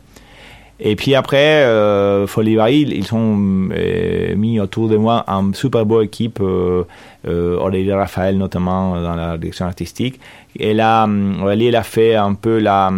Et 0.78 0.94
puis 0.94 1.14
après, 1.14 1.64
euh, 1.64 2.26
Folivari, 2.26 2.82
ils 2.82 3.14
ont 3.14 3.70
euh, 3.72 4.34
mis 4.36 4.60
autour 4.60 4.88
de 4.88 4.96
moi 4.96 5.24
une 5.26 5.54
super 5.54 5.86
bonne 5.86 6.04
équipe, 6.04 6.38
euh, 6.40 6.84
euh, 7.26 7.56
Aurélie 7.56 7.92
Raphaël 7.92 8.36
notamment 8.36 9.00
dans 9.00 9.14
la 9.14 9.38
direction 9.38 9.64
artistique. 9.64 10.20
Et 10.58 10.74
là, 10.74 11.04
hum, 11.04 11.42
Aurélie, 11.42 11.68
elle 11.68 11.76
a 11.76 11.82
fait 11.82 12.14
un 12.14 12.34
peu 12.34 12.58
la 12.58 12.92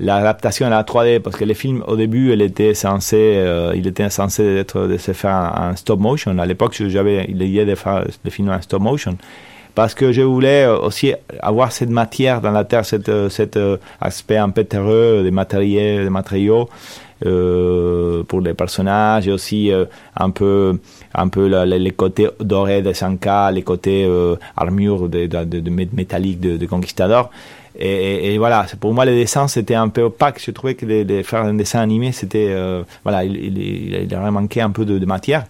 l'adaptation 0.00 0.66
à 0.66 0.70
la 0.70 0.84
3D 0.84 1.18
parce 1.20 1.36
que 1.36 1.44
le 1.44 1.54
film 1.54 1.82
au 1.88 1.96
début 1.96 2.32
il 2.32 2.40
était 2.40 2.72
censé 2.72 3.16
euh, 3.36 3.72
il 3.74 3.84
était 3.86 4.08
censé 4.10 4.44
être 4.58 4.86
de 4.86 4.96
se 4.96 5.12
faire 5.12 5.52
en, 5.56 5.74
stop 5.76 5.98
motion. 5.98 6.38
À 6.38 6.46
l'époque 6.46 6.80
j'avais 6.86 7.24
l'idée 7.24 7.64
de 7.64 7.74
faire 7.74 8.04
le 8.24 8.30
film 8.30 8.48
en 8.50 8.60
stop 8.62 8.80
motion. 8.80 9.16
Parce 9.74 9.94
que 9.94 10.10
je 10.10 10.22
voulais 10.22 10.64
euh, 10.64 10.76
aussi 10.76 11.14
avoir 11.40 11.70
cette 11.70 11.90
matière 11.90 12.40
dans 12.40 12.50
la 12.50 12.64
terre, 12.64 12.82
euh, 13.08 13.28
cet 13.28 13.56
euh, 13.56 13.76
aspect 14.00 14.36
un 14.36 14.50
peu 14.50 14.64
terreux 14.64 15.22
des 15.22 15.30
matériaux, 15.30 16.02
des 16.02 16.10
matériaux. 16.10 16.62
euh, 16.62 17.07
pour 17.22 18.40
les 18.40 18.54
personnages 18.54 19.26
et 19.28 19.32
aussi 19.32 19.72
euh, 19.72 19.84
un 20.16 20.30
peu 20.30 20.78
un 21.14 21.28
peu 21.28 21.48
la- 21.48 21.66
la- 21.66 21.78
les 21.78 21.90
côtés 21.90 22.28
dorés 22.40 22.82
de 22.82 22.92
Sanka, 22.92 23.50
les 23.50 23.62
côtés 23.62 24.04
euh, 24.06 24.36
armure 24.56 25.08
de, 25.08 25.26
de, 25.26 25.44
de, 25.44 25.60
de 25.60 25.70
mé- 25.70 25.88
métallique 25.92 26.40
de, 26.40 26.66
Conquistador. 26.66 27.30
Et, 27.78 27.88
et- 27.88 28.34
et 28.34 28.38
voilà, 28.38 28.66
pour 28.80 28.92
moi, 28.92 29.04
le 29.04 29.12
dessin, 29.12 29.46
c'était 29.48 29.74
un 29.76 29.88
peu 29.88 30.02
opaque. 30.02 30.40
Je 30.44 30.50
trouvais 30.50 30.74
que 30.74 30.84
de, 30.84 31.22
faire 31.22 31.42
un 31.44 31.54
dessin 31.54 31.80
animé, 31.80 32.12
c'était, 32.12 32.48
euh, 32.50 32.82
voilà, 33.04 33.24
il, 33.24 33.36
il, 33.36 34.02
il, 34.10 34.14
aurait 34.16 34.30
manqué 34.32 34.60
un 34.60 34.70
peu 34.70 34.84
de, 34.84 35.04
matière. 35.06 35.44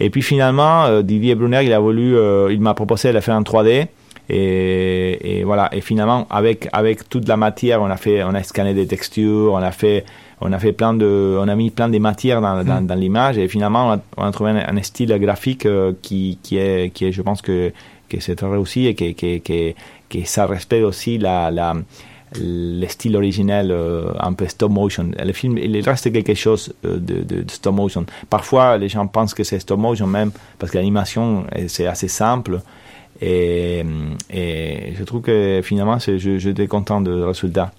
Et 0.00 0.10
puis 0.10 0.22
finalement, 0.22 0.84
euh, 0.86 1.02
Didier 1.02 1.34
Brunner, 1.34 1.60
il 1.64 1.72
a 1.72 1.78
voulu, 1.80 2.16
euh, 2.16 2.52
il 2.52 2.60
m'a 2.60 2.72
proposé 2.74 3.08
de 3.10 3.14
le 3.14 3.20
faire 3.20 3.34
en 3.34 3.42
3D. 3.42 3.86
Et, 4.30 5.38
et 5.40 5.44
voilà. 5.44 5.68
Et 5.72 5.80
finalement, 5.80 6.26
avec 6.30 6.68
avec 6.72 7.08
toute 7.08 7.26
la 7.28 7.36
matière, 7.36 7.80
on 7.82 7.86
a 7.90 7.96
fait, 7.96 8.22
on 8.22 8.34
a 8.34 8.42
scanné 8.42 8.74
des 8.74 8.86
textures, 8.86 9.52
on 9.52 9.56
a 9.62 9.72
fait, 9.72 10.04
on 10.40 10.52
a 10.52 10.58
fait 10.58 10.72
plein 10.72 10.94
de, 10.94 11.36
on 11.40 11.48
a 11.48 11.54
mis 11.56 11.70
plein 11.70 11.88
de 11.88 11.98
matières 11.98 12.40
dans, 12.40 12.62
dans, 12.64 12.80
dans 12.86 12.94
l'image. 12.94 13.38
Et 13.38 13.48
finalement, 13.48 13.88
on 13.88 13.90
a, 13.92 14.00
on 14.16 14.24
a 14.24 14.30
trouvé 14.32 14.50
un, 14.52 14.76
un 14.76 14.82
style 14.82 15.16
graphique 15.20 15.66
euh, 15.66 15.92
qui 16.02 16.38
qui 16.42 16.56
est, 16.58 16.90
qui 16.94 17.06
est, 17.06 17.12
je 17.12 17.22
pense 17.22 17.42
que 17.42 17.72
que 18.08 18.20
c'est 18.20 18.36
très 18.36 18.48
réussi 18.48 18.86
et 18.86 18.94
que 18.94 19.12
que 19.12 19.38
que, 19.38 19.74
que 20.08 20.24
ça 20.24 20.46
respecte 20.46 20.84
aussi 20.84 21.18
la 21.18 21.50
la 21.50 21.74
le 22.38 22.86
style 22.88 23.16
originel 23.16 23.70
euh, 23.70 24.12
un 24.20 24.34
peu 24.34 24.46
stop 24.46 24.70
motion. 24.70 25.10
Le 25.18 25.32
film, 25.32 25.56
il 25.56 25.80
reste 25.80 26.12
quelque 26.12 26.34
chose 26.34 26.74
euh, 26.84 26.98
de, 26.98 27.22
de, 27.22 27.42
de 27.42 27.50
stop 27.50 27.74
motion. 27.74 28.04
Parfois, 28.28 28.76
les 28.76 28.90
gens 28.90 29.06
pensent 29.06 29.32
que 29.32 29.44
c'est 29.44 29.58
stop 29.58 29.78
motion 29.78 30.06
même 30.06 30.30
parce 30.58 30.70
que 30.70 30.76
l'animation, 30.76 31.44
c'est 31.68 31.86
assez 31.86 32.08
simple. 32.08 32.60
Et, 33.20 33.82
et 34.30 34.92
je 34.96 35.04
trouve 35.04 35.22
que 35.22 35.60
finalement, 35.62 35.98
je- 35.98 36.38
j'étais 36.38 36.66
content 36.66 37.00
du 37.00 37.10
résultat. 37.10 37.72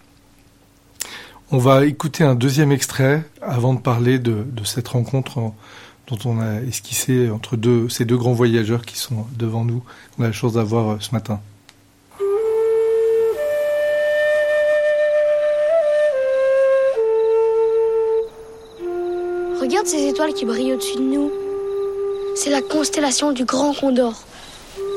On 1.52 1.58
va 1.58 1.86
écouter 1.86 2.24
un 2.24 2.36
deuxième 2.36 2.72
extrait 2.72 3.24
avant 3.42 3.74
de 3.74 3.80
parler 3.80 4.20
de, 4.20 4.46
cette 4.66 4.88
rencontre 4.90 5.38
en- 5.40 5.56
dont 6.08 6.18
on 6.26 6.40
a 6.40 6.62
esquissé 6.62 7.30
entre 7.30 7.58
ces 7.90 8.06
deux 8.06 8.18
grands 8.18 8.34
voyageurs 8.34 8.84
qui 8.84 8.98
sont 8.98 9.26
devant 9.38 9.66
nous, 9.66 9.84
qu'on 10.16 10.24
a 10.24 10.28
la 10.28 10.34
chance 10.34 10.54
d'avoir 10.54 10.90
euh, 10.94 10.98
ce 11.00 11.12
matin. 11.12 11.40
Regarde 19.62 19.88
ces 19.88 20.08
étoiles 20.08 20.34
qui 20.34 20.46
brillent 20.46 20.74
au-dessus 20.74 20.96
de 20.98 21.02
nous. 21.02 21.32
C'est 22.36 22.50
la 22.50 22.62
constellation 22.62 23.32
du 23.32 23.44
Grand 23.46 23.74
Condor. 23.74 24.14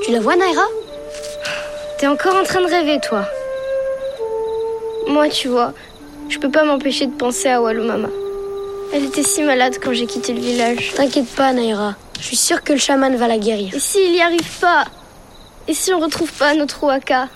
Tu 0.04 0.12
la 0.12 0.20
vois, 0.20 0.36
Naira? 0.36 0.64
T'es 1.98 2.06
encore 2.06 2.34
en 2.36 2.44
train 2.44 2.60
de 2.60 2.66
rêver, 2.66 2.98
toi. 3.00 3.24
Moi, 5.08 5.28
tu 5.28 5.48
vois, 5.48 5.72
je 6.32 6.38
peux 6.38 6.50
pas 6.50 6.64
m'empêcher 6.64 7.06
de 7.06 7.12
penser 7.12 7.48
à 7.48 7.60
Walumama. 7.60 8.08
Elle 8.94 9.04
était 9.04 9.22
si 9.22 9.42
malade 9.42 9.76
quand 9.82 9.92
j'ai 9.92 10.06
quitté 10.06 10.32
le 10.32 10.40
village. 10.40 10.92
T'inquiète 10.94 11.28
pas, 11.28 11.52
Naira. 11.52 11.94
Je 12.18 12.24
suis 12.24 12.36
sûre 12.36 12.62
que 12.62 12.72
le 12.72 12.78
chaman 12.78 13.14
va 13.16 13.28
la 13.28 13.36
guérir. 13.36 13.74
Et 13.74 13.78
s'il 13.78 14.14
y 14.14 14.22
arrive 14.22 14.58
pas? 14.58 14.86
Et 15.68 15.74
si 15.74 15.92
on 15.92 16.00
retrouve 16.00 16.32
pas 16.32 16.54
notre 16.54 16.84
Waka? 16.84 17.28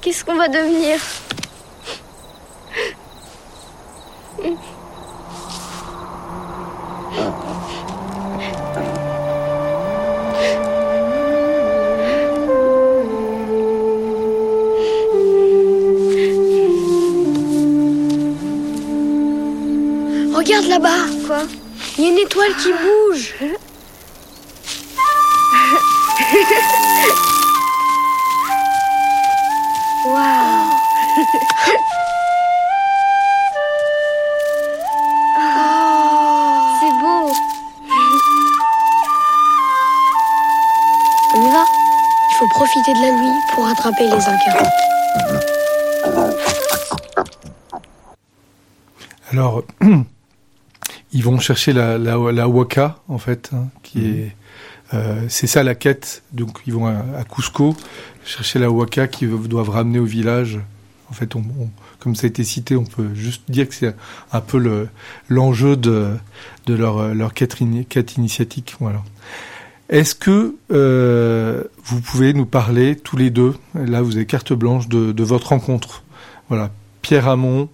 Qu'est-ce 0.00 0.24
qu'on 0.24 0.36
va 0.36 0.48
devenir? 0.48 0.98
Qui 22.58 22.72
bouge. 22.72 22.97
Vont 51.38 51.42
chercher 51.42 51.72
la, 51.72 51.98
la, 51.98 52.16
la 52.32 52.48
Waka, 52.48 52.98
en 53.08 53.18
fait, 53.18 53.50
hein, 53.54 53.68
qui 53.82 54.06
est. 54.06 54.36
euh, 54.94 55.24
c'est 55.28 55.46
ça 55.46 55.62
la 55.62 55.74
quête. 55.74 56.22
Donc, 56.32 56.58
ils 56.66 56.72
vont 56.72 56.86
à, 56.86 56.96
à 57.16 57.24
Cusco 57.24 57.76
chercher 58.24 58.58
la 58.58 58.70
Waka 58.70 59.06
qu'ils 59.06 59.30
doivent 59.48 59.70
ramener 59.70 59.98
au 60.00 60.04
village. 60.04 60.58
En 61.10 61.14
fait, 61.14 61.36
on, 61.36 61.40
on- 61.60 61.70
comme 62.00 62.14
ça 62.16 62.26
a 62.26 62.28
été 62.28 62.44
cité, 62.44 62.76
on 62.76 62.84
peut 62.84 63.14
juste 63.14 63.42
dire 63.48 63.68
que 63.68 63.74
c'est 63.74 63.94
un 64.32 64.40
peu 64.40 64.58
le, 64.58 64.88
l'enjeu 65.28 65.76
de, 65.76 66.10
de 66.66 66.74
leur, 66.74 67.14
leur 67.14 67.34
quête, 67.34 67.56
quête 67.88 68.16
initiatique. 68.16 68.74
Voilà. 68.80 69.02
Est-ce 69.88 70.14
que 70.14 70.54
euh, 70.70 71.64
vous 71.84 72.00
pouvez 72.00 72.32
nous 72.34 72.46
parler 72.46 72.94
tous 72.96 73.16
les 73.16 73.30
deux, 73.30 73.54
là 73.74 74.02
vous 74.02 74.16
avez 74.16 74.26
carte 74.26 74.52
blanche, 74.52 74.88
de, 74.88 75.12
de 75.12 75.24
votre 75.24 75.48
rencontre? 75.48 76.02
Voilà, 76.48 76.70
Pierre 77.02 77.26
Hamon, 77.28 77.68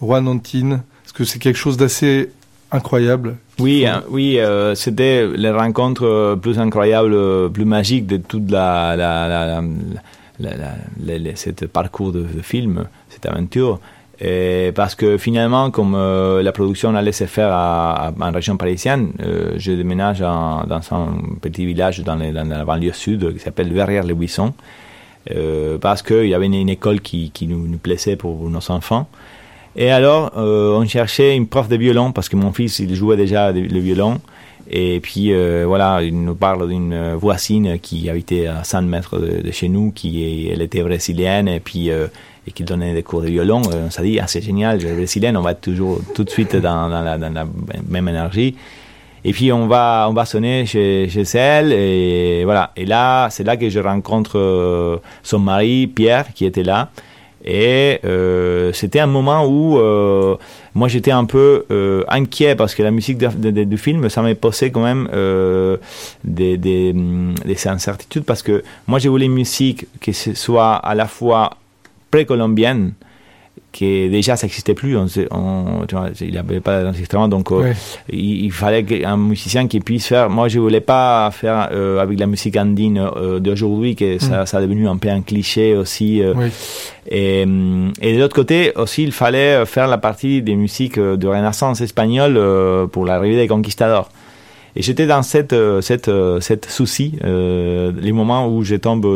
Juan 0.00 0.26
Antine, 0.28 0.82
est-ce 1.04 1.12
que 1.12 1.24
c'est 1.24 1.38
quelque 1.38 1.58
chose 1.58 1.76
d'assez 1.76 2.30
incroyable 2.72 3.36
Oui, 3.58 3.86
hein, 3.86 4.02
oui, 4.10 4.38
euh, 4.38 4.74
c'était 4.74 5.26
les 5.26 5.50
rencontres 5.50 6.04
euh, 6.04 6.36
plus 6.36 6.58
incroyables, 6.58 7.14
euh, 7.14 7.48
plus 7.48 7.64
magiques 7.64 8.06
de 8.06 8.16
toute 8.16 8.50
la, 8.50 8.94
cette 11.34 11.66
parcours 11.66 12.12
de, 12.12 12.20
de 12.20 12.42
film, 12.42 12.84
cette 13.08 13.26
aventure. 13.26 13.80
Et 14.18 14.72
parce 14.74 14.94
que 14.94 15.18
finalement, 15.18 15.70
comme 15.70 15.94
euh, 15.94 16.42
la 16.42 16.50
production 16.52 16.94
allait 16.94 17.12
se 17.12 17.24
faire 17.24 17.52
à, 17.52 18.08
à- 18.08 18.12
en 18.18 18.32
région 18.32 18.56
parisienne, 18.56 19.12
euh, 19.22 19.52
je 19.58 19.72
déménage 19.72 20.22
en- 20.22 20.64
dans 20.66 20.80
un 20.92 21.08
petit 21.42 21.66
village 21.66 22.00
dans, 22.00 22.16
les- 22.16 22.32
dans 22.32 22.44
la 22.48 22.64
banlieue 22.64 22.92
sud 22.94 23.34
qui 23.34 23.38
s'appelle 23.40 23.72
Verrières-les-Buissons. 23.72 24.54
Parce 25.80 26.02
qu'il 26.02 26.26
y 26.28 26.34
avait 26.34 26.46
une, 26.46 26.54
une 26.54 26.68
école 26.68 27.00
qui, 27.00 27.30
qui 27.32 27.46
nous, 27.48 27.66
nous 27.66 27.78
plaisait 27.78 28.14
pour 28.16 28.48
nos 28.48 28.70
enfants. 28.70 29.08
Et 29.76 29.90
alors, 29.90 30.32
euh, 30.38 30.74
on 30.74 30.86
cherchait 30.86 31.36
une 31.36 31.46
prof 31.46 31.68
de 31.68 31.76
violon 31.76 32.10
parce 32.10 32.30
que 32.30 32.36
mon 32.36 32.50
fils, 32.50 32.78
il 32.78 32.94
jouait 32.94 33.16
déjà 33.16 33.52
le 33.52 33.78
violon. 33.78 34.20
Et 34.70 35.00
puis, 35.00 35.32
euh, 35.32 35.64
voilà, 35.66 36.02
il 36.02 36.18
nous 36.18 36.34
parle 36.34 36.66
d'une 36.68 37.14
voisine 37.14 37.78
qui 37.78 38.08
habitait 38.08 38.46
à 38.46 38.64
100 38.64 38.82
mètres 38.82 39.18
de, 39.18 39.50
chez 39.52 39.68
nous, 39.68 39.92
qui 39.92 40.48
elle 40.50 40.62
était 40.62 40.82
brésilienne 40.82 41.46
et 41.46 41.60
puis 41.60 41.90
euh, 41.90 42.06
et 42.48 42.52
qui 42.52 42.64
donnait 42.64 42.94
des 42.94 43.02
cours 43.02 43.20
de 43.20 43.26
violon. 43.26 43.62
On 43.66 43.90
s'est 43.90 44.02
dit, 44.02 44.18
ah, 44.18 44.26
c'est 44.26 44.40
génial, 44.40 44.80
je 44.80 44.86
suis 44.86 44.96
brésilienne, 44.96 45.36
on 45.36 45.42
va 45.42 45.54
toujours 45.54 46.00
tout 46.14 46.24
de 46.24 46.30
suite 46.30 46.56
dans, 46.56 46.88
la, 46.88 47.18
même 47.88 48.08
énergie. 48.08 48.56
Et 49.24 49.32
puis 49.32 49.52
on 49.52 49.66
va 49.66 50.06
on 50.08 50.12
va 50.12 50.24
sonner 50.24 50.64
chez, 50.66 51.08
chez 51.08 51.24
elle 51.36 51.72
et 51.72 52.44
voilà. 52.44 52.72
Et 52.76 52.86
là, 52.86 53.28
c'est 53.30 53.42
là 53.44 53.56
que 53.56 53.68
je 53.68 53.80
rencontre 53.80 55.00
son 55.22 55.38
mari 55.38 55.86
Pierre 55.88 56.32
qui 56.32 56.44
était 56.44 56.62
là. 56.62 56.90
Et 57.46 58.00
euh, 58.04 58.72
c'était 58.72 58.98
un 58.98 59.06
moment 59.06 59.46
où 59.46 59.78
euh, 59.78 60.36
moi 60.74 60.88
j'étais 60.88 61.12
un 61.12 61.24
peu 61.24 61.64
euh, 61.70 62.02
inquiet 62.08 62.56
parce 62.56 62.74
que 62.74 62.82
la 62.82 62.90
musique 62.90 63.18
du 63.18 63.78
film, 63.78 64.08
ça 64.08 64.20
m'a 64.20 64.34
posé 64.34 64.72
quand 64.72 64.82
même 64.82 65.08
euh, 65.12 65.76
des, 66.24 66.56
des, 66.56 66.92
des 66.92 67.68
incertitudes 67.68 68.24
parce 68.24 68.42
que 68.42 68.64
moi 68.88 68.98
je 68.98 69.08
voulais 69.08 69.26
une 69.26 69.34
musique 69.34 69.86
qui 70.00 70.12
soit 70.12 70.74
à 70.74 70.94
la 70.96 71.06
fois 71.06 71.56
précolombienne, 72.10 72.94
que 73.72 74.08
déjà 74.08 74.36
ça 74.36 74.46
n'existait 74.46 74.72
plus, 74.74 74.96
on, 74.96 75.06
sait- 75.06 75.28
on- 75.30 75.84
tu 75.86 75.94
vois, 75.94 76.08
il 76.22 76.30
n'y 76.30 76.38
avait 76.38 76.60
pas 76.60 76.82
d'enregistrement, 76.82 77.28
donc 77.28 77.52
euh, 77.52 77.72
il, 78.10 78.44
il 78.46 78.52
fallait 78.52 79.04
un 79.04 79.16
musicien 79.18 79.66
qui 79.68 79.80
puisse 79.80 80.06
faire. 80.06 80.30
Moi, 80.30 80.48
je 80.48 80.58
voulais 80.58 80.80
pas 80.80 81.30
faire 81.30 81.68
euh, 81.72 81.98
avec 82.00 82.18
la 82.18 82.26
musique 82.26 82.56
andine 82.56 82.98
euh, 83.16 83.38
d'aujourd'hui, 83.38 83.94
que 83.94 84.18
ça, 84.18 84.46
ça 84.46 84.58
a 84.58 84.62
devenu 84.62 84.88
un 84.88 84.96
peu 84.96 85.08
un 85.10 85.20
cliché 85.20 85.74
aussi. 85.76 86.22
Oui. 86.34 86.46
et, 87.10 87.42
et 87.42 88.14
de 88.14 88.18
l'autre 88.18 88.34
côté 88.34 88.72
aussi, 88.76 89.02
il 89.02 89.12
fallait 89.12 89.66
faire 89.66 89.88
la 89.88 89.98
partie 89.98 90.40
des 90.42 90.54
musiques 90.56 90.98
de 90.98 91.26
Renaissance 91.26 91.80
espagnole 91.82 92.40
pour 92.90 93.04
l'arrivée 93.04 93.36
des 93.36 93.48
conquistadors. 93.48 94.08
Et 94.74 94.82
j'étais 94.82 95.06
dans 95.06 95.22
cette, 95.22 95.54
cette, 95.80 96.10
cette 96.40 96.66
souci, 96.70 97.12
les 97.22 98.12
moments 98.12 98.48
où 98.48 98.62
je 98.64 98.76
tombe 98.76 99.06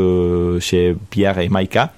chez 0.61 0.95
Pierre 1.11 1.39
et 1.39 1.49
Maïka. 1.49 1.93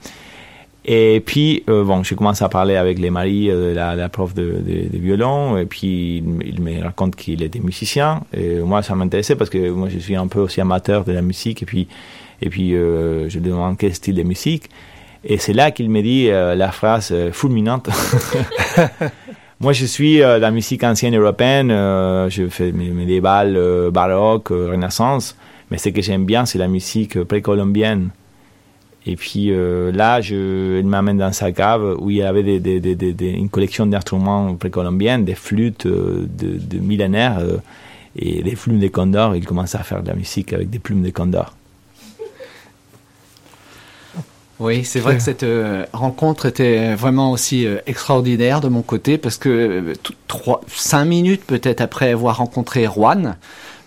Et 0.85 1.23
puis, 1.25 1.63
euh, 1.69 1.85
bon, 1.85 2.03
je 2.03 2.15
commence 2.17 2.43
à 2.43 2.49
parler 2.49 2.75
avec 2.75 2.99
les 2.99 3.11
maris 3.11 3.49
euh, 3.51 3.71
de 3.71 3.77
la, 3.77 4.09
prof 4.09 4.35
de, 4.35 4.43
de, 4.43 4.89
de 4.93 4.99
violon, 4.99 5.57
et 5.57 5.65
puis 5.67 6.17
il, 6.45 6.61
me- 6.61 6.83
raconte 6.83 7.15
qu'il 7.15 7.43
était 7.45 7.61
musicien. 7.61 8.23
Et 8.37 8.57
moi, 8.59 8.83
ça 8.83 8.95
m'intéressait 8.97 9.37
parce 9.37 9.49
que 9.51 9.71
moi, 9.71 9.89
je 9.89 9.99
suis 10.01 10.17
un 10.17 10.27
peu 10.27 10.41
aussi 10.41 10.61
amateur 10.61 11.05
de 11.05 11.13
la 11.13 11.23
musique, 11.23 11.63
et 11.63 11.67
puis, 11.67 11.87
et 12.41 12.49
puis 12.51 12.75
euh, 12.75 13.29
je 13.29 13.39
lui 13.39 13.49
demande 13.51 13.79
quel 13.79 13.95
style 13.95 14.17
de 14.17 14.25
musique. 14.25 14.71
Et 15.25 15.39
c'est 15.39 15.53
là 15.53 15.71
qu'il 15.71 15.89
me 15.89 16.03
dit 16.03 16.29
euh, 16.31 16.57
la 16.57 16.73
phrase 16.73 17.11
euh, 17.13 17.31
fulminante. 17.31 17.89
Moi, 19.61 19.73
je 19.73 19.87
suis 19.87 20.21
euh, 20.21 20.39
la 20.41 20.51
musique 20.51 20.83
ancienne 20.83 21.17
européenne. 21.17 21.69
je 22.29 22.49
fais 22.51 22.73
mes 22.73 22.89
médiéval, 22.89 23.55
euh, 23.57 23.91
baroque, 23.93 24.49
renaissance. 24.49 25.37
Mais 25.71 25.79
ce 25.79 25.91
que 25.91 26.03
j'aime 26.03 26.25
bien, 26.27 26.45
c'est 26.45 26.59
la 26.59 26.67
musique 26.67 27.23
précolombienne. 27.23 28.11
Et 29.05 29.17
puis 29.17 29.51
euh, 29.51 29.91
là, 29.91 30.21
il 30.21 30.87
m'amène 30.87 31.19
dans 31.19 31.33
sa 31.33 31.51
cave 31.51 31.97
où 31.99 32.11
il 32.11 32.19
y 32.19 32.23
avait 32.23 32.43
une 32.59 33.49
collection 33.49 33.87
d'instruments 33.87 34.55
précolombiens, 34.55 35.19
des 35.19 35.35
flûtes 35.35 35.87
euh, 35.87 36.27
de, 36.29 36.79
millénaires 36.79 37.39
euh, 37.41 37.57
et 38.15 38.43
des 38.43 38.55
plumes 38.55 38.79
de 38.79 38.89
condor. 38.89 39.35
Il 39.35 39.45
commence 39.45 39.75
à 39.75 39.83
faire 39.83 40.03
de 40.03 40.09
la 40.09 40.15
musique 40.15 40.53
avec 40.53 40.71
des 40.71 40.79
plumes 40.79 41.03
de 41.03 41.11
condor. 41.11 41.57
Oui, 44.61 44.85
c'est 44.85 45.01
vrai 45.01 45.17
que 45.17 45.23
cette 45.23 45.47
rencontre 45.93 46.47
était 46.47 46.95
vraiment 46.95 47.33
aussi 47.33 47.67
extraordinaire 47.87 48.61
de 48.61 48.69
mon 48.69 48.83
côté 48.83 49.19
parce 49.19 49.37
que 49.37 49.95
trois, 50.29 50.61
cinq 50.69 51.07
minutes 51.07 51.43
peut-être 51.45 51.81
après 51.81 52.13
avoir 52.13 52.37
rencontré 52.37 52.85
Juan, 52.85 53.37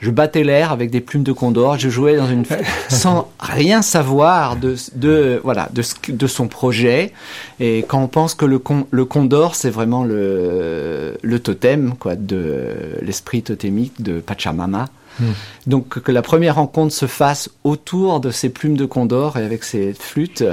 je 0.02 0.12
battais 0.12 0.44
l'air 0.44 0.72
avec 0.72 0.92
des 0.92 1.02
plumes 1.02 1.24
de 1.24 1.32
condor. 1.32 1.78
Je 1.80 1.90
jouais 1.90 2.16
dans 2.18 2.28
une 2.28 2.44
sans 2.90 3.32
rien 3.40 3.82
savoir 3.82 4.56
de, 4.56 4.76
de 4.96 5.40
voilà 5.44 5.70
de, 5.74 5.84
de 6.10 6.28
son 6.28 6.48
projet. 6.48 7.14
Et 7.60 7.86
quand 7.88 8.02
on 8.04 8.08
pense 8.08 8.36
que 8.36 8.46
le, 8.46 8.60
con- 8.60 8.88
le 8.92 9.06
condor 9.06 9.56
c'est 9.56 9.70
vraiment 9.70 10.04
le, 10.04 11.18
le 11.22 11.40
totem 11.40 11.96
quoi 11.98 12.16
de 12.16 12.98
l'esprit 13.02 13.42
totémique 13.42 14.02
de 14.02 14.20
Pachamama. 14.20 14.88
Hmm. 15.20 15.32
Donc 15.66 16.00
que 16.02 16.12
la 16.12 16.22
première 16.22 16.56
rencontre 16.56 16.94
se 16.94 17.06
fasse 17.08 17.50
autour 17.64 18.20
de 18.20 18.32
ces 18.32 18.50
plumes 18.50 18.76
de 18.76 18.86
condor 18.86 19.38
et 19.38 19.44
avec 19.46 19.64
ces 19.64 19.94
flûtes, 19.94 20.44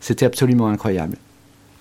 c'était 0.00 0.24
absolument 0.24 0.68
incroyable. 0.68 1.16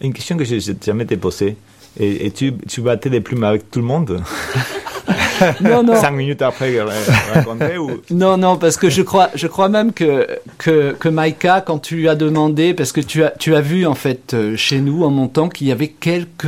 Une 0.01 0.13
question 0.13 0.35
que 0.35 0.43
je 0.43 0.55
n'ai 0.55 0.75
jamais 0.85 1.05
été 1.05 1.15
posée. 1.15 1.55
Et, 1.99 2.25
et 2.25 2.31
tu, 2.31 2.53
tu 2.67 2.81
battais 2.81 3.09
des 3.09 3.21
plumes 3.21 3.43
avec 3.43 3.69
tout 3.71 3.79
le 3.79 3.85
monde? 3.85 4.21
Non, 5.61 5.83
non. 5.83 5.95
Cinq 5.95 6.11
minutes 6.11 6.41
après 6.41 6.77
euh, 6.77 6.85
rencontrer 7.33 7.77
ou... 7.77 8.01
Non, 8.11 8.37
non, 8.37 8.57
parce 8.57 8.77
que 8.77 8.89
je 8.89 9.01
crois, 9.01 9.29
je 9.35 9.47
crois 9.47 9.69
même 9.69 9.93
que, 9.93 10.27
que, 10.57 10.93
que 10.99 11.09
Maïka, 11.09 11.61
quand 11.61 11.79
tu 11.79 11.95
lui 11.95 12.09
as 12.09 12.15
demandé, 12.15 12.73
parce 12.73 12.91
que 12.91 13.01
tu 13.01 13.23
as, 13.23 13.31
tu 13.31 13.55
as 13.55 13.61
vu 13.61 13.85
en 13.85 13.95
fait 13.95 14.33
euh, 14.33 14.55
chez 14.55 14.79
nous 14.79 15.03
en 15.03 15.09
montant 15.09 15.49
qu'il 15.49 15.67
y 15.67 15.71
avait 15.71 15.87
quelques 15.89 16.45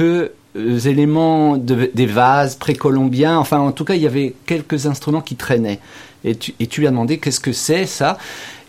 euh, 0.55 0.79
éléments 0.85 1.57
de, 1.57 1.89
des 1.93 2.05
vases 2.05 2.55
précolombiens, 2.55 3.37
enfin 3.37 3.59
en 3.59 3.71
tout 3.71 3.85
cas 3.85 3.95
il 3.95 4.01
y 4.01 4.07
avait 4.07 4.33
quelques 4.45 4.85
instruments 4.85 5.21
qui 5.21 5.35
traînaient. 5.35 5.79
Et 6.25 6.35
tu, 6.35 6.53
et 6.59 6.67
tu 6.67 6.81
lui 6.81 6.87
as 6.87 6.91
demandé 6.91 7.17
qu'est-ce 7.17 7.39
que 7.39 7.51
c'est 7.53 7.85
ça? 7.85 8.17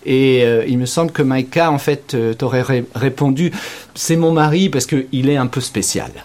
Et 0.07 0.43
euh, 0.45 0.65
il 0.69 0.77
me 0.77 0.85
semble 0.85 1.13
que 1.13 1.23
Maïka, 1.23 1.71
en 1.71 1.79
fait, 1.79 2.13
euh, 2.15 2.35
t'aurait 2.35 2.61
ré- 2.61 2.85
répondu, 2.95 3.53
c'est 3.95 4.17
mon 4.17 4.33
mari 4.33 4.69
parce 4.69 4.85
qu'il 4.85 5.31
est 5.31 5.37
un 5.39 5.47
peu 5.47 5.63
spécial. 5.63 6.11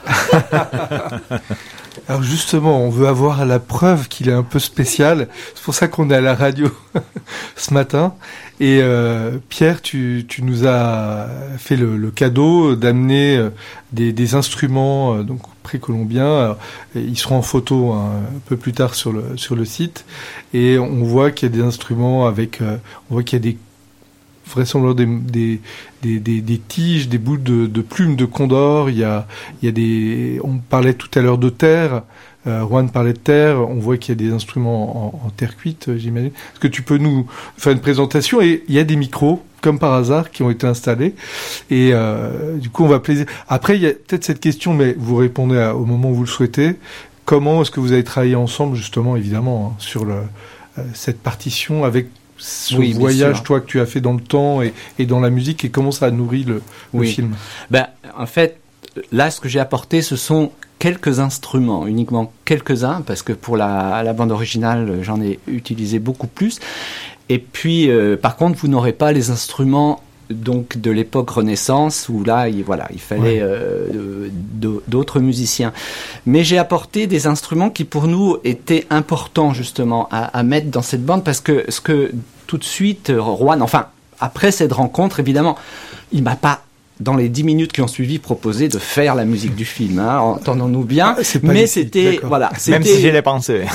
Alors 2.07 2.23
justement, 2.23 2.79
on 2.79 2.89
veut 2.89 3.07
avoir 3.07 3.45
la 3.45 3.59
preuve 3.59 4.07
qu'il 4.07 4.29
est 4.29 4.33
un 4.33 4.43
peu 4.43 4.59
spécial. 4.59 5.27
C'est 5.55 5.63
pour 5.63 5.73
ça 5.73 5.87
qu'on 5.87 6.09
est 6.09 6.15
à 6.15 6.21
la 6.21 6.35
radio 6.35 6.69
ce 7.55 7.73
matin. 7.73 8.13
Et 8.59 8.79
euh, 8.81 9.37
Pierre, 9.49 9.81
tu, 9.81 10.25
nous 10.41 10.67
as 10.67 11.27
fait 11.57 11.75
le, 11.75 12.11
cadeau 12.11 12.75
d'amener 12.75 13.37
euh, 13.37 13.49
des, 13.93 14.35
instruments 14.35 15.15
euh, 15.15 15.23
donc 15.23 15.41
précolombiens. 15.63 16.57
Ils 16.95 17.17
seront 17.17 17.37
en 17.37 17.41
photo 17.41 17.93
hein, 17.93 18.11
un 18.35 18.39
peu 18.47 18.57
plus 18.57 18.73
tard 18.73 18.95
sur 18.95 19.13
le 19.13 19.37
sur 19.37 19.55
le 19.55 19.65
site. 19.65 20.05
Et 20.53 20.77
on 20.77 21.03
voit 21.03 21.31
qu'il 21.31 21.49
y 21.49 21.51
a 21.51 21.55
des 21.55 21.63
instruments 21.63 22.27
avec, 22.27 22.61
on 22.61 23.13
voit 23.13 23.23
qu'il 23.23 23.37
y 23.37 23.41
a 23.41 23.51
des 23.51 23.57
vraisemblablement 24.49 25.19
des, 25.23 25.59
des, 26.01 26.19
des, 26.19 26.57
tiges, 26.57 27.09
des 27.09 27.17
bouts 27.17 27.37
de, 27.37 27.81
plumes 27.81 28.15
de 28.15 28.25
condor. 28.25 28.89
Il 28.89 28.97
y 28.97 29.03
a, 29.03 29.25
des. 29.61 30.39
On 30.43 30.57
parlait 30.57 30.93
tout 30.93 31.09
à 31.17 31.21
l'heure 31.21 31.37
de 31.37 31.49
terre. 31.49 32.03
Euh, 32.47 32.65
Juan 32.65 32.89
parlait 32.89 33.13
de 33.13 33.19
terre. 33.19 33.69
On 33.69 33.75
voit 33.75 33.97
qu'il 33.97 34.15
y 34.15 34.17
a 34.17 34.29
des 34.29 34.33
instruments 34.33 35.25
en, 35.25 35.29
terre 35.29 35.57
cuite, 35.57 35.89
euh, 35.89 35.97
j'imagine. 35.97 36.29
Est-ce 36.29 36.59
que 36.59 36.67
tu 36.67 36.81
peux 36.81 36.97
nous 36.97 37.27
faire 37.57 37.73
une 37.73 37.81
présentation? 37.81 38.41
Et 38.41 38.63
il 38.67 38.75
y 38.75 38.79
a 38.79 38.83
des 38.83 38.95
micros, 38.95 39.43
comme 39.61 39.77
par 39.77 39.93
hasard, 39.93 40.31
qui 40.31 40.41
ont 40.43 40.49
été 40.49 40.65
installés. 40.65 41.15
Et 41.69 41.91
euh, 41.93 42.57
du 42.57 42.69
coup, 42.69 42.85
on 42.85 42.87
va 42.87 42.99
plaisir. 42.99 43.25
Après, 43.47 43.75
il 43.75 43.81
y 43.81 43.87
a 43.87 43.91
peut-être 43.91 44.23
cette 44.23 44.39
question, 44.39 44.73
mais 44.73 44.95
vous 44.97 45.17
répondez 45.17 45.71
au 45.75 45.85
moment 45.85 46.11
où 46.11 46.15
vous 46.15 46.23
le 46.23 46.29
souhaitez. 46.29 46.75
Comment 47.25 47.61
est-ce 47.61 47.71
que 47.71 47.79
vous 47.79 47.91
avez 47.91 48.03
travaillé 48.03 48.35
ensemble, 48.35 48.75
justement, 48.75 49.15
évidemment, 49.15 49.73
hein, 49.73 49.75
sur 49.77 50.07
cette 50.93 51.21
partition 51.21 51.83
avec 51.83 52.07
ce 52.39 52.75
Oui, 52.75 52.93
voyage, 52.93 53.43
toi, 53.43 53.59
que 53.61 53.67
tu 53.67 53.79
as 53.79 53.85
fait 53.85 54.01
dans 54.01 54.13
le 54.13 54.21
temps 54.21 54.61
et, 54.61 54.73
et 54.97 55.05
dans 55.05 55.19
la 55.19 55.29
musique, 55.29 55.63
et 55.65 55.69
comment 55.69 55.91
ça 55.91 56.07
a 56.07 56.11
nourri 56.11 56.45
le, 56.45 56.61
film 57.03 57.35
Ben, 57.69 57.87
en 58.17 58.25
fait, 58.25 58.59
là, 59.11 59.29
ce 59.29 59.39
que 59.39 59.49
j'ai 59.49 59.59
apporté, 59.59 60.01
ce 60.01 60.15
sont 60.15 60.51
quelques 60.79 61.19
instruments, 61.19 61.85
uniquement 61.85 62.31
quelques-uns, 62.45 63.01
parce 63.01 63.21
que 63.21 63.33
pour 63.33 63.57
la, 63.57 64.01
la 64.03 64.13
bande 64.13 64.31
originale, 64.31 64.99
j'en 65.03 65.21
ai 65.21 65.39
utilisé 65.47 65.99
beaucoup 65.99 66.27
plus. 66.27 66.59
Et 67.27 67.37
puis, 67.37 67.89
euh, 67.89 68.17
par 68.17 68.37
contre, 68.37 68.57
vous 68.57 68.67
n'aurez 68.67 68.93
pas 68.93 69.11
les 69.11 69.29
instruments 69.29 70.01
donc 70.29 70.77
de 70.77 70.91
l'époque 70.91 71.29
Renaissance 71.29 72.07
où 72.09 72.23
là, 72.23 72.49
il, 72.49 72.63
voilà, 72.63 72.87
il 72.93 72.99
fallait 72.99 73.21
Ouais. 73.21 73.39
euh, 73.41 74.29
d'autres 74.87 75.19
musiciens. 75.19 75.73
Mais 76.25 76.43
j'ai 76.43 76.57
apporté 76.57 77.07
des 77.07 77.27
instruments 77.27 77.69
qui 77.69 77.83
pour 77.83 78.07
nous 78.07 78.37
étaient 78.43 78.85
importants 78.89 79.53
justement 79.53 80.07
à, 80.11 80.25
à 80.25 80.43
mettre 80.43 80.67
dans 80.69 80.81
cette 80.83 81.05
bande 81.05 81.23
parce 81.23 81.41
que 81.41 81.65
ce 81.69 81.81
que 81.81 82.11
tout 82.47 82.57
de 82.57 82.63
suite 82.63 83.11
Juan, 83.11 83.61
enfin 83.61 83.87
après 84.19 84.51
cette 84.51 84.73
rencontre, 84.73 85.19
évidemment, 85.19 85.55
il 86.11 86.23
m'a 86.23 86.35
pas 86.35 86.61
dans 86.99 87.15
les 87.15 87.29
dix 87.29 87.45
minutes 87.45 87.71
qui 87.71 87.81
ont 87.81 87.87
suivi 87.87 88.19
proposé 88.19 88.67
de 88.67 88.77
faire 88.77 89.15
la 89.15 89.23
musique 89.23 89.55
du 89.55 89.63
film, 89.63 89.99
hein, 89.99 90.19
entendons-nous 90.19 90.83
bien. 90.83 91.15
Ah, 91.17 91.21
mais 91.43 91.65
c'était 91.65 92.19
voilà, 92.23 92.51
Même 92.67 92.83
si 92.83 92.99
j'ai 92.99 93.13
les 93.13 93.21
pensées. 93.21 93.63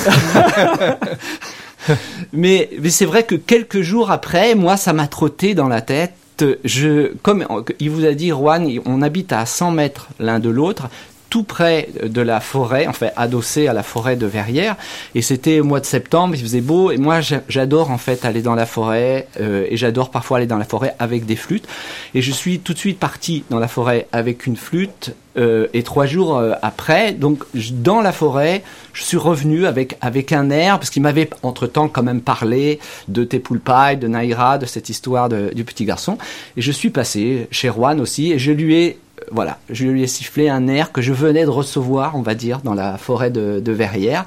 mais, 2.33 2.69
mais 2.79 2.89
c'est 2.89 3.05
vrai 3.05 3.23
que 3.23 3.35
quelques 3.35 3.81
jours 3.81 4.11
après, 4.11 4.55
moi, 4.55 4.77
ça 4.77 4.93
m'a 4.93 5.07
trotté 5.07 5.53
dans 5.55 5.67
la 5.67 5.81
tête. 5.81 6.13
Je, 6.63 7.13
comme 7.21 7.45
il 7.79 7.89
vous 7.89 8.05
a 8.05 8.13
dit, 8.13 8.29
Juan, 8.29 8.69
on 8.85 9.01
habite 9.01 9.31
à 9.31 9.45
100 9.45 9.71
mètres 9.71 10.09
l'un 10.19 10.39
de 10.39 10.49
l'autre, 10.49 10.89
tout 11.35 11.43
près 11.43 11.89
de 12.01 12.21
la 12.21 12.39
forêt, 12.39 12.87
enfin 12.87 13.09
adossé 13.17 13.67
à 13.67 13.73
la 13.73 13.83
forêt 13.83 14.15
de 14.15 14.25
Verrières. 14.25 14.77
Et 15.15 15.21
c'était 15.21 15.59
au 15.59 15.65
mois 15.65 15.81
de 15.81 15.85
septembre, 15.85 16.33
il 16.37 16.41
faisait 16.41 16.61
beau. 16.61 16.91
Et 16.91 16.97
moi, 16.97 17.19
j'a- 17.19 17.41
j'adore 17.49 17.91
en 17.91 17.97
fait 17.97 18.23
aller 18.23 18.41
dans 18.41 18.55
la 18.55 18.65
forêt. 18.65 19.27
euh, 19.41 19.65
et 19.69 19.75
j'adore 19.75 20.11
parfois 20.11 20.37
aller 20.37 20.47
dans 20.47 20.57
la 20.57 20.63
forêt 20.63 20.95
avec 20.97 21.25
des 21.25 21.35
flûtes. 21.35 21.67
Et 22.13 22.21
je 22.21 22.31
suis 22.31 22.59
tout 22.59 22.71
de 22.73 22.77
suite 22.77 22.99
parti 22.99 23.43
dans 23.49 23.59
la 23.59 23.67
forêt 23.67 24.07
avec 24.13 24.45
une 24.47 24.55
flûte. 24.55 25.13
euh, 25.37 25.67
et 25.73 25.83
trois 25.83 26.05
jours 26.05 26.37
euh, 26.37 26.53
après, 26.61 27.11
donc 27.11 27.43
dans 27.83 27.99
la 27.99 28.13
forêt, 28.13 28.63
je 28.93 29.03
suis 29.03 29.17
revenu 29.17 29.65
avec 29.65 29.97
avec 29.99 30.31
un 30.31 30.49
air 30.49 30.79
parce 30.79 30.89
qu'il 30.89 31.01
m'avait 31.01 31.29
entre 31.43 31.67
temps 31.67 31.89
quand 31.89 32.03
même 32.03 32.21
parlé 32.21 32.79
de 33.09 33.25
Tepulpai, 33.25 33.97
de 33.97 34.07
Naira, 34.07 34.57
de 34.57 34.65
cette 34.65 34.87
histoire 34.87 35.27
du 35.27 35.63
petit 35.65 35.83
garçon. 35.83 36.17
Et 36.55 36.61
je 36.61 36.71
suis 36.71 36.89
passé 36.91 37.47
chez 37.51 37.67
Juan 37.69 37.99
aussi 37.99 38.31
et 38.31 38.39
je 38.39 38.53
lui 38.53 38.75
ai 38.75 38.97
voilà, 39.31 39.57
je 39.69 39.85
lui 39.85 40.03
ai 40.03 40.07
sifflé 40.07 40.49
un 40.49 40.67
air 40.67 40.91
que 40.91 41.01
je 41.01 41.13
venais 41.13 41.43
de 41.43 41.49
recevoir, 41.49 42.15
on 42.15 42.21
va 42.21 42.35
dire, 42.35 42.59
dans 42.61 42.73
la 42.73 42.97
forêt 42.97 43.31
de, 43.31 43.59
de 43.59 43.71
Verrières. 43.71 44.25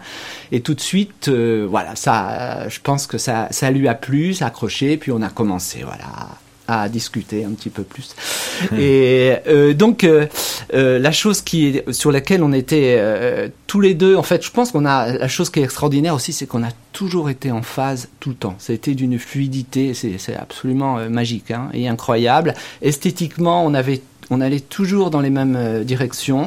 Et 0.53 0.61
tout 0.61 0.75
de 0.75 0.81
suite, 0.81 1.29
euh, 1.29 1.67
voilà, 1.69 1.95
ça, 1.97 2.31
euh, 2.31 2.69
je 2.69 2.81
pense 2.81 3.07
que 3.07 3.19
ça, 3.19 3.49
ça 3.51 3.71
lui 3.71 3.89
a 3.89 3.95
plu, 3.95 4.35
ça 4.35 4.47
a 4.47 4.49
accroché, 4.49 4.97
puis 4.97 5.13
on 5.13 5.23
a 5.23 5.29
commencé, 5.29 5.83
voilà, 5.85 6.29
à 6.69 6.89
discuter 6.91 7.45
un 7.45 7.51
petit 7.51 7.71
peu 7.71 7.83
plus. 7.83 8.15
Et 8.79 9.35
euh, 9.47 9.73
donc, 9.73 10.05
euh, 10.05 10.27
euh, 10.75 10.99
la 10.99 11.13
chose 11.13 11.41
qui, 11.41 11.81
sur 11.91 12.13
laquelle 12.13 12.43
on 12.43 12.53
était 12.53 13.01
tous 13.67 13.81
les 13.81 13.95
deux, 13.95 14.15
en 14.17 14.23
fait, 14.23 14.45
je 14.45 14.51
pense 14.51 14.71
qu'on 14.71 14.85
a 14.85 15.13
la 15.13 15.29
chose 15.29 15.49
qui 15.51 15.61
est 15.61 15.65
extraordinaire 15.65 16.15
aussi, 16.15 16.33
c'est 16.33 16.47
qu'on 16.47 16.63
a 16.63 16.71
toujours 16.93 17.31
été 17.31 17.51
en 17.51 17.63
phase 17.63 18.09
tout 18.21 18.29
le 18.29 18.35
temps. 18.35 18.57
Été 18.69 18.95
d'une 18.95 19.19
fluidité, 19.19 19.95
c'est 19.95 20.37
absolument 20.37 21.09
magique 21.09 21.51
hein, 21.51 21.71
et 21.73 21.89
incroyable. 21.89 22.55
Esthétiquement, 22.83 23.65
on 23.65 23.73
avait, 23.73 24.03
on 24.31 24.41
allait 24.41 24.61
toujours 24.61 25.11
dans 25.11 25.21
les 25.21 25.31
mêmes 25.31 25.57
euh, 25.57 25.85
directions. 25.85 26.47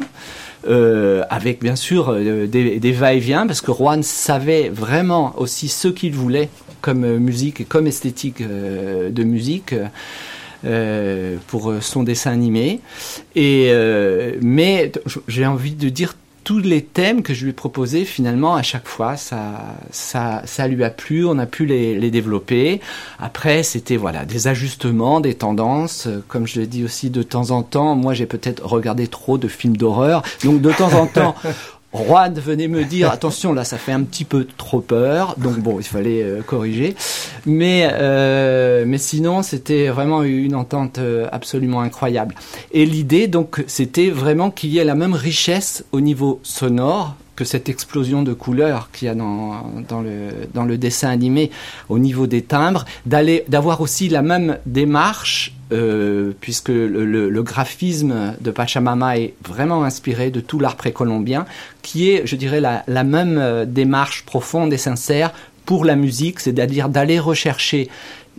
Euh, 0.67 1.23
avec 1.31 1.59
bien 1.59 1.75
sûr 1.75 2.09
euh, 2.09 2.45
des, 2.45 2.91
va-et-vient 2.91 3.47
parce 3.47 3.61
que 3.61 3.71
Juan 3.71 4.03
savait 4.03 4.69
vraiment 4.69 5.33
aussi 5.37 5.69
ce 5.69 5.87
qu'il 5.87 6.13
voulait 6.13 6.49
comme 6.81 7.17
musique 7.17 7.61
et 7.61 7.63
comme 7.63 7.87
esthétique 7.87 8.43
de 8.43 9.23
musique 9.23 9.75
pour 11.47 11.73
son 11.79 12.03
dessin 12.03 12.31
animé. 12.31 12.79
Et 13.35 13.71
mais 14.41 14.91
j'ai 15.27 15.45
envie 15.45 15.75
de 15.75 15.89
dire 15.89 16.15
tous 16.51 16.59
les 16.59 16.83
thèmes 16.83 17.23
que 17.23 17.33
je 17.33 17.45
lui 17.45 17.51
ai 17.51 17.53
proposés, 17.53 18.03
finalement, 18.03 18.55
à 18.55 18.61
chaque 18.61 18.85
fois, 18.85 19.15
ça, 19.15 19.53
ça, 19.89 20.41
ça 20.43 20.67
lui 20.67 20.83
a 20.83 20.89
plu, 20.89 21.25
on 21.25 21.39
a 21.39 21.45
pu 21.45 21.65
les, 21.65 21.97
les 21.97 22.11
développer. 22.11 22.81
Après, 23.19 23.63
c'était 23.63 23.95
voilà 23.95 24.25
des 24.25 24.49
ajustements, 24.49 25.21
des 25.21 25.33
tendances. 25.33 26.09
Comme 26.27 26.45
je 26.47 26.59
l'ai 26.59 26.67
dit 26.67 26.83
aussi 26.83 27.09
de 27.09 27.23
temps 27.23 27.51
en 27.51 27.63
temps, 27.63 27.95
moi 27.95 28.13
j'ai 28.13 28.25
peut-être 28.25 28.65
regardé 28.65 29.07
trop 29.07 29.37
de 29.37 29.47
films 29.47 29.77
d'horreur, 29.77 30.23
donc 30.43 30.59
de 30.59 30.73
temps 30.73 30.91
en 30.91 31.07
temps. 31.07 31.35
Juan 31.93 32.33
venait 32.33 32.67
me 32.67 32.85
dire 32.85 33.11
attention 33.11 33.53
là 33.53 33.65
ça 33.65 33.77
fait 33.77 33.91
un 33.91 34.03
petit 34.03 34.23
peu 34.23 34.47
trop 34.57 34.79
peur 34.79 35.35
donc 35.37 35.59
bon 35.59 35.79
il 35.79 35.85
fallait 35.85 36.23
euh, 36.23 36.41
corriger. 36.41 36.95
Mais 37.45 37.89
euh, 37.91 38.85
mais 38.87 38.97
sinon 38.97 39.41
c'était 39.41 39.89
vraiment 39.89 40.23
une 40.23 40.55
entente 40.55 40.99
euh, 40.99 41.27
absolument 41.31 41.81
incroyable. 41.81 42.35
Et 42.71 42.85
l'idée 42.85 43.27
donc 43.27 43.63
c'était 43.67 44.09
vraiment 44.09 44.51
qu'il 44.51 44.69
y 44.69 44.77
ait 44.77 44.85
la 44.85 44.95
même 44.95 45.13
richesse 45.13 45.83
au 45.91 46.01
niveau 46.01 46.39
sonore 46.43 47.15
cette 47.43 47.69
explosion 47.69 48.23
de 48.23 48.33
couleurs 48.33 48.89
qu'il 48.91 49.07
y 49.07 49.09
a 49.09 49.15
dans, 49.15 49.63
dans, 49.87 50.01
le, 50.01 50.29
dans 50.53 50.65
le 50.65 50.77
dessin 50.77 51.09
animé 51.09 51.51
au 51.89 51.99
niveau 51.99 52.27
des 52.27 52.41
timbres, 52.41 52.85
d'aller, 53.05 53.43
d'avoir 53.47 53.81
aussi 53.81 54.09
la 54.09 54.21
même 54.21 54.57
démarche, 54.65 55.53
euh, 55.71 56.33
puisque 56.41 56.69
le 56.69 57.41
graphisme 57.43 58.35
de 58.41 58.51
Pachamama 58.51 59.17
est 59.17 59.33
vraiment 59.47 59.83
inspiré 59.83 60.31
de 60.31 60.41
tout 60.41 60.59
l'art 60.59 60.75
précolombien, 60.75 61.45
qui 61.81 62.09
est, 62.09 62.25
je 62.25 62.35
dirais, 62.35 62.59
la, 62.59 62.83
la 62.87 63.03
même 63.03 63.37
euh, 63.37 63.65
démarche 63.65 64.25
profonde 64.25 64.73
et 64.73 64.77
sincère 64.77 65.31
pour 65.65 65.85
la 65.85 65.95
musique, 65.95 66.39
c'est-à-dire 66.39 66.89
d'aller 66.89 67.19
rechercher 67.19 67.89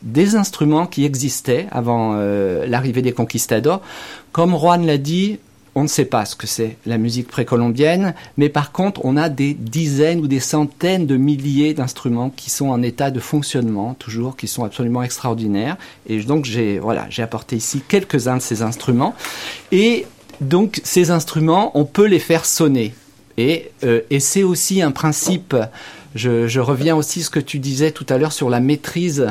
des 0.02 0.34
instruments 0.34 0.86
qui 0.86 1.04
existaient 1.04 1.66
avant 1.70 2.14
euh, 2.16 2.66
l'arrivée 2.66 3.02
des 3.02 3.12
conquistadors. 3.12 3.80
Comme 4.32 4.56
Juan 4.56 4.84
l'a 4.84 4.98
dit, 4.98 5.38
on 5.74 5.84
ne 5.84 5.88
sait 5.88 6.04
pas 6.04 6.24
ce 6.24 6.36
que 6.36 6.46
c'est 6.46 6.76
la 6.84 6.98
musique 6.98 7.28
précolombienne, 7.28 8.14
mais 8.36 8.48
par 8.48 8.72
contre, 8.72 9.04
on 9.04 9.16
a 9.16 9.28
des 9.28 9.54
dizaines 9.54 10.20
ou 10.20 10.26
des 10.26 10.40
centaines 10.40 11.06
de 11.06 11.16
milliers 11.16 11.72
d'instruments 11.72 12.30
qui 12.30 12.50
sont 12.50 12.68
en 12.68 12.82
état 12.82 13.10
de 13.10 13.20
fonctionnement, 13.20 13.94
toujours, 13.94 14.36
qui 14.36 14.48
sont 14.48 14.64
absolument 14.64 15.02
extraordinaires. 15.02 15.76
Et 16.06 16.20
donc, 16.22 16.44
j'ai 16.44 16.80
apporté 17.18 17.56
ici 17.56 17.82
quelques-uns 17.86 18.36
de 18.36 18.42
ces 18.42 18.62
instruments. 18.62 19.14
Et 19.70 20.06
donc, 20.40 20.80
ces 20.84 21.10
instruments, 21.10 21.70
on 21.74 21.84
peut 21.84 22.06
les 22.06 22.18
faire 22.18 22.44
sonner. 22.44 22.94
Et, 23.38 23.70
euh, 23.84 24.00
et 24.10 24.20
c'est 24.20 24.42
aussi 24.42 24.82
un 24.82 24.90
principe. 24.90 25.56
Je, 26.14 26.46
je 26.46 26.60
reviens 26.60 26.94
aussi 26.94 27.20
à 27.20 27.22
ce 27.22 27.30
que 27.30 27.40
tu 27.40 27.58
disais 27.58 27.92
tout 27.92 28.04
à 28.10 28.18
l'heure 28.18 28.32
sur 28.32 28.50
la 28.50 28.60
maîtrise, 28.60 29.28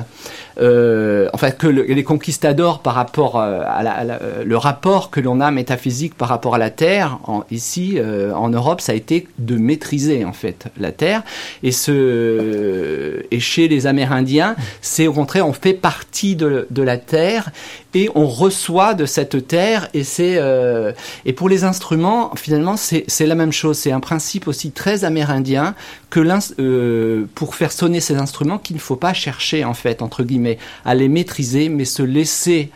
euh, 0.60 1.30
enfin 1.34 1.52
que 1.52 1.68
le- 1.68 1.84
les 1.84 2.04
conquistadors 2.04 2.80
par 2.82 2.96
rapport 2.96 3.40
euh, 3.40 3.62
à, 3.66 3.84
la- 3.84 3.92
à 3.92 4.04
la- 4.04 4.22
euh, 4.22 4.44
le 4.44 4.58
rapport 4.58 5.10
que 5.12 5.20
l'on 5.20 5.40
a 5.40 5.52
métaphysique 5.52 6.16
par 6.16 6.28
rapport 6.30 6.56
à 6.56 6.58
la 6.58 6.70
terre, 6.70 7.20
en- 7.26 7.44
ici 7.52 7.94
euh, 7.98 8.34
en 8.34 8.50
Europe, 8.50 8.82
ça 8.82 8.92
a 8.92 8.96
été 8.96 9.28
de 9.40 9.56
maîtriser 9.56 10.26
en 10.26 10.34
fait 10.34 10.66
la 10.80 10.92
terre. 10.92 11.24
Et 11.64 11.72
ce 11.72 13.24
et 13.32 13.40
chez 13.40 13.68
les 13.68 13.88
Amérindiens, 13.88 14.56
c'est 14.82 15.08
au 15.08 15.14
contraire 15.14 15.48
on 15.48 15.54
fait 15.54 15.74
partie 15.74 16.36
de, 16.36 16.68
de 16.70 16.84
la 16.84 16.98
terre 16.98 17.50
et 17.94 18.10
on 18.16 18.26
reçoit 18.28 18.94
de 18.94 19.06
cette 19.06 19.48
terre 19.48 19.90
et 19.94 20.04
c'est 20.04 20.36
euh, 20.38 20.92
et 21.26 21.34
pour 21.34 21.50
les 21.50 21.64
instruments 21.64 22.32
finalement 22.36 22.78
c'est 22.78 23.04
c'est 23.08 23.26
la 23.26 23.36
même 23.36 23.52
chose 23.52 23.78
c'est 23.78 23.92
un 23.92 24.00
principe 24.00 24.48
aussi 24.48 24.72
très 24.72 25.04
amérindien 25.04 25.76
que 26.10 26.20
l'ins- 26.20 26.40
euh, 26.60 27.26
pour 27.36 27.56
faire 27.56 27.72
sonner 27.72 28.00
ces 28.00 28.16
instruments 28.16 28.58
qu'il 28.58 28.76
ne 28.78 28.82
faut 28.82 28.96
pas 28.96 29.14
chercher 29.14 29.64
en 29.66 29.74
fait 29.74 30.02
entre 30.02 30.24
guillemets 30.24 30.51
à 30.86 30.96
les 30.96 31.10
maîtriser 31.10 31.70
mais 31.70 31.86
se 31.86 32.04
laisser 32.04 32.72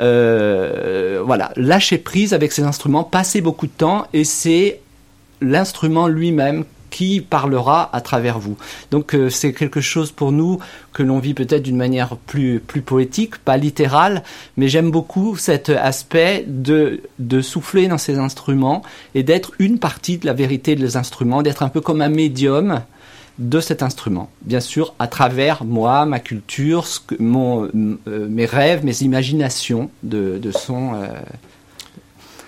euh, 0.00 1.22
voilà 1.24 1.52
lâcher 1.56 1.98
prise 1.98 2.34
avec 2.34 2.52
ces 2.52 2.62
instruments 2.62 3.04
passer 3.04 3.40
beaucoup 3.40 3.66
de 3.66 3.72
temps 3.72 4.06
et 4.12 4.24
c'est 4.24 4.80
l'instrument 5.40 6.08
lui-même 6.08 6.64
qui 6.94 7.20
parlera 7.20 7.90
à 7.92 8.00
travers 8.00 8.38
vous. 8.38 8.56
Donc 8.92 9.16
euh, 9.16 9.28
c'est 9.28 9.52
quelque 9.52 9.80
chose 9.80 10.12
pour 10.12 10.30
nous 10.30 10.60
que 10.92 11.02
l'on 11.02 11.18
vit 11.18 11.34
peut-être 11.34 11.64
d'une 11.64 11.76
manière 11.76 12.16
plus, 12.16 12.60
plus 12.60 12.82
poétique, 12.82 13.38
pas 13.38 13.56
littérale, 13.56 14.22
mais 14.56 14.68
j'aime 14.68 14.92
beaucoup 14.92 15.34
cet 15.34 15.70
aspect 15.70 16.44
de, 16.46 17.02
de 17.18 17.40
souffler 17.40 17.88
dans 17.88 17.98
ces 17.98 18.18
instruments 18.18 18.82
et 19.16 19.24
d'être 19.24 19.50
une 19.58 19.80
partie 19.80 20.18
de 20.18 20.26
la 20.26 20.34
vérité 20.34 20.76
des 20.76 20.96
instruments, 20.96 21.42
d'être 21.42 21.64
un 21.64 21.68
peu 21.68 21.80
comme 21.80 22.00
un 22.00 22.08
médium 22.08 22.82
de 23.38 23.60
cet 23.60 23.82
instrument. 23.82 24.30
Bien 24.42 24.60
sûr, 24.60 24.94
à 24.98 25.06
travers 25.08 25.64
moi, 25.64 26.04
ma 26.06 26.20
culture, 26.20 26.86
ce 26.86 27.00
que- 27.00 27.16
mon, 27.20 27.64
euh, 27.64 28.28
mes 28.28 28.46
rêves, 28.46 28.84
mes 28.84 29.02
imaginations 29.02 29.90
de, 30.02 30.38
de 30.38 30.50
son. 30.52 30.94
euh, 30.94 31.08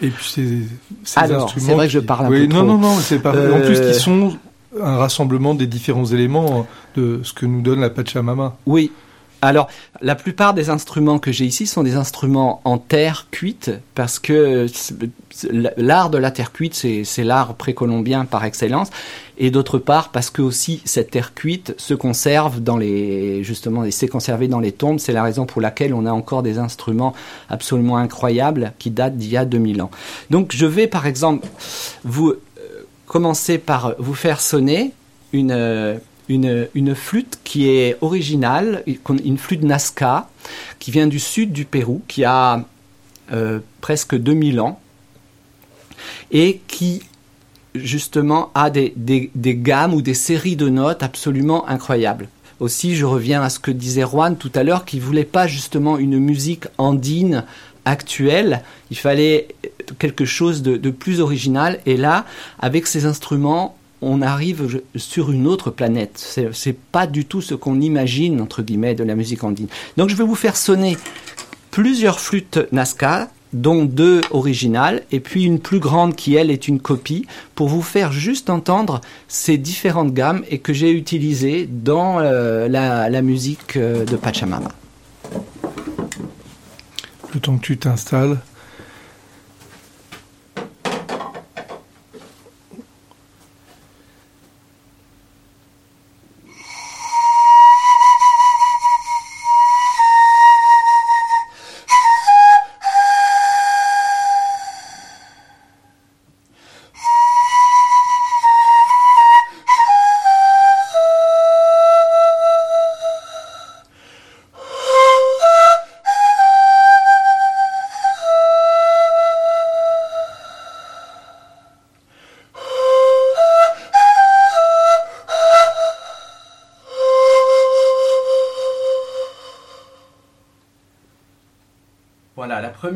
Et 0.03 0.11
puis 0.11 0.27
ces, 0.29 0.59
ces 1.05 1.19
Alors, 1.21 1.45
instruments. 1.45 1.67
c'est 1.67 1.75
vrai 1.75 1.87
que 1.87 1.93
je 1.93 1.99
parle 1.99 2.27
un 2.27 2.31
oui, 2.31 2.47
peu 2.47 2.55
non, 2.55 2.59
trop. 2.61 2.67
non, 2.69 2.79
non, 2.79 2.95
c'est 3.01 3.19
pas. 3.19 3.31
En 3.31 3.61
plus, 3.61 3.79
Euh, 3.81 3.93
qui 3.93 3.99
sont 3.99 4.37
un 4.81 4.97
rassemblement 4.99 5.55
des 5.55 5.67
différents 5.67 6.05
éléments 6.05 6.67
de 6.97 7.21
ce 7.25 7.33
que 7.33 7.47
nous 7.47 7.63
donne 7.63 7.81
la 7.81 7.89
Pachamama. 7.91 8.57
Oui. 8.67 8.93
Alors, 9.43 9.69
la 10.01 10.15
plupart 10.15 10.55
des 10.55 10.71
instruments 10.71 11.19
que 11.19 11.31
j'ai 11.31 11.45
ici 11.45 11.67
sont 11.67 11.83
des 11.83 11.95
instruments 11.95 12.61
en 12.65 12.79
terre 12.79 13.29
cuite, 13.31 13.71
parce 13.95 14.19
que 14.19 14.67
l'art 15.77 16.11
de 16.11 16.19
la 16.19 16.31
terre 16.31 16.53
cuite, 16.53 16.75
c'est 16.75 17.05
c'est 17.05 17.23
l'art 17.23 17.55
précolombien 17.55 18.25
par 18.25 18.45
excellence, 18.45 18.89
et 19.39 19.51
d'autre 19.51 19.79
part 19.79 20.09
parce 20.09 20.31
que 20.31 20.41
aussi 20.41 20.81
cette 20.85 21.11
terre 21.11 21.35
cuite 21.35 21.75
se 21.77 21.93
conserve 21.93 22.61
dans 22.61 22.79
les 22.79 23.45
justement, 23.45 23.85
et 23.85 23.91
s'est 23.91 24.09
conservée 24.09 24.49
dans 24.49 24.61
les 24.61 24.73
tombes. 24.73 24.99
C'est 24.99 25.13
la 25.13 25.23
raison 25.23 25.45
pour 25.45 25.61
laquelle 25.61 25.93
on 25.93 26.07
a 26.07 26.13
encore 26.13 26.43
des 26.43 26.59
instruments 26.59 27.15
absolument 27.51 27.99
incroyables 27.99 28.73
qui 28.79 28.91
datent 28.91 29.17
d'il 29.17 29.31
y 29.31 29.37
a 29.37 29.45
2000 29.45 29.83
ans. 29.83 29.91
Donc, 30.31 30.53
je 30.55 30.67
vais 30.67 30.87
par 30.87 31.07
exemple 31.07 31.47
vous 32.05 32.31
euh, 32.31 32.39
commencer 33.07 33.59
par 33.59 33.95
vous 33.99 34.15
faire 34.15 34.41
sonner 34.41 34.93
une 35.33 35.53
euh, 35.53 35.99
une, 36.29 36.95
flûte 36.95 37.39
qui 37.45 37.69
est 37.69 37.97
originale, 38.01 38.83
une 39.25 39.39
flûte 39.39 39.63
Nazca, 39.63 40.29
qui 40.79 40.91
vient 40.91 41.07
du 41.07 41.21
sud 41.21 41.53
du 41.53 41.65
Pérou, 41.65 42.03
qui 42.09 42.25
a 42.25 42.65
euh, 43.33 43.61
presque 43.81 44.17
2000 44.17 44.61
ans, 44.61 44.81
et 46.31 46.61
qui 46.67 47.03
justement 47.75 48.51
a 48.55 48.71
des, 48.71 48.93
gammes 49.37 49.95
ou 49.95 50.03
des 50.03 50.15
séries 50.15 50.57
de 50.57 50.69
notes 50.69 51.03
absolument 51.03 51.69
incroyables. 51.69 52.29
Aussi, 52.59 52.97
je 52.97 53.05
reviens 53.05 53.43
à 53.43 53.51
ce 53.51 53.59
que 53.59 53.71
disait 53.71 54.03
Juan 54.03 54.37
tout 54.37 54.53
à 54.55 54.63
l'heure, 54.63 54.85
qui 54.85 54.99
voulait 54.99 55.25
pas 55.25 55.47
justement 55.47 55.99
une 55.99 56.19
musique 56.19 56.65
andine 56.79 57.45
actuelle, 57.85 58.63
il 58.91 58.97
fallait 58.97 59.49
quelque 59.99 60.25
chose 60.25 60.63
de, 60.63 60.77
de 60.77 60.91
plus 60.91 61.21
original. 61.21 61.79
Et 61.87 61.97
là, 61.97 62.25
avec 62.59 62.87
ces 62.87 63.05
instruments, 63.05 63.77
on 64.03 64.23
arrive 64.23 64.81
sur 64.95 65.31
une 65.31 65.47
autre 65.47 65.71
planète. 65.71 66.13
C'est 66.17 66.55
c'est 66.55 66.77
pas 66.77 67.07
du 67.07 67.25
tout 67.25 67.43
ce 67.43 67.55
qu'on 67.55 67.81
imagine 67.81 68.41
entre 68.41 68.63
guillemets 68.63 68.95
de 68.95 69.05
la 69.05 69.15
musique 69.15 69.45
andine. 69.45 69.69
Donc, 69.97 70.09
je 70.09 70.17
vais 70.17 70.25
vous 70.25 70.35
faire 70.35 70.57
sonner 70.57 70.97
plusieurs 71.71 72.21
flûtes 72.21 72.59
Nazca, 72.73 73.29
dont 73.53 73.85
deux 73.85 74.21
originales, 74.31 75.03
et 75.13 75.21
puis 75.21 75.45
une 75.45 75.59
plus 75.59 75.79
grande 75.79 76.15
qui, 76.15 76.35
elle, 76.35 76.51
est 76.51 76.69
une 76.69 76.81
copie, 76.81 77.27
pour 77.55 77.69
vous 77.69 77.83
faire 77.83 78.13
juste 78.13 78.51
entendre 78.51 79.01
ces 79.29 79.57
différentes 79.59 80.13
gammes 80.13 80.43
et 80.49 80.59
que 80.59 80.73
j'ai 80.73 80.91
utilisées 80.91 81.69
dans 81.71 82.19
euh, 82.19 82.69
la, 82.69 83.09
la 83.09 83.23
musique 83.23 83.77
euh, 83.77 84.05
de 84.05 84.17
Pachamama. 84.17 84.71
Le 87.35 87.41
temps 87.41 87.57
que 87.57 87.63
tu 87.63 87.79
t'installes. 87.79 88.39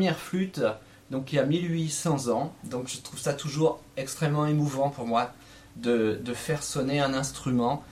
Première 0.01 0.17
flûte, 0.17 0.63
donc 1.11 1.31
il 1.31 1.35
y 1.35 1.39
a 1.39 1.45
1800 1.45 2.29
ans. 2.29 2.51
Donc 2.63 2.87
je 2.87 2.97
trouve 3.01 3.19
ça 3.19 3.35
toujours 3.35 3.79
extrêmement 3.97 4.47
émouvant 4.47 4.89
pour 4.89 5.05
moi 5.05 5.31
de, 5.75 6.19
faire 6.33 6.63
sonner 6.63 6.99
un 6.99 7.13
instrument 7.13 7.83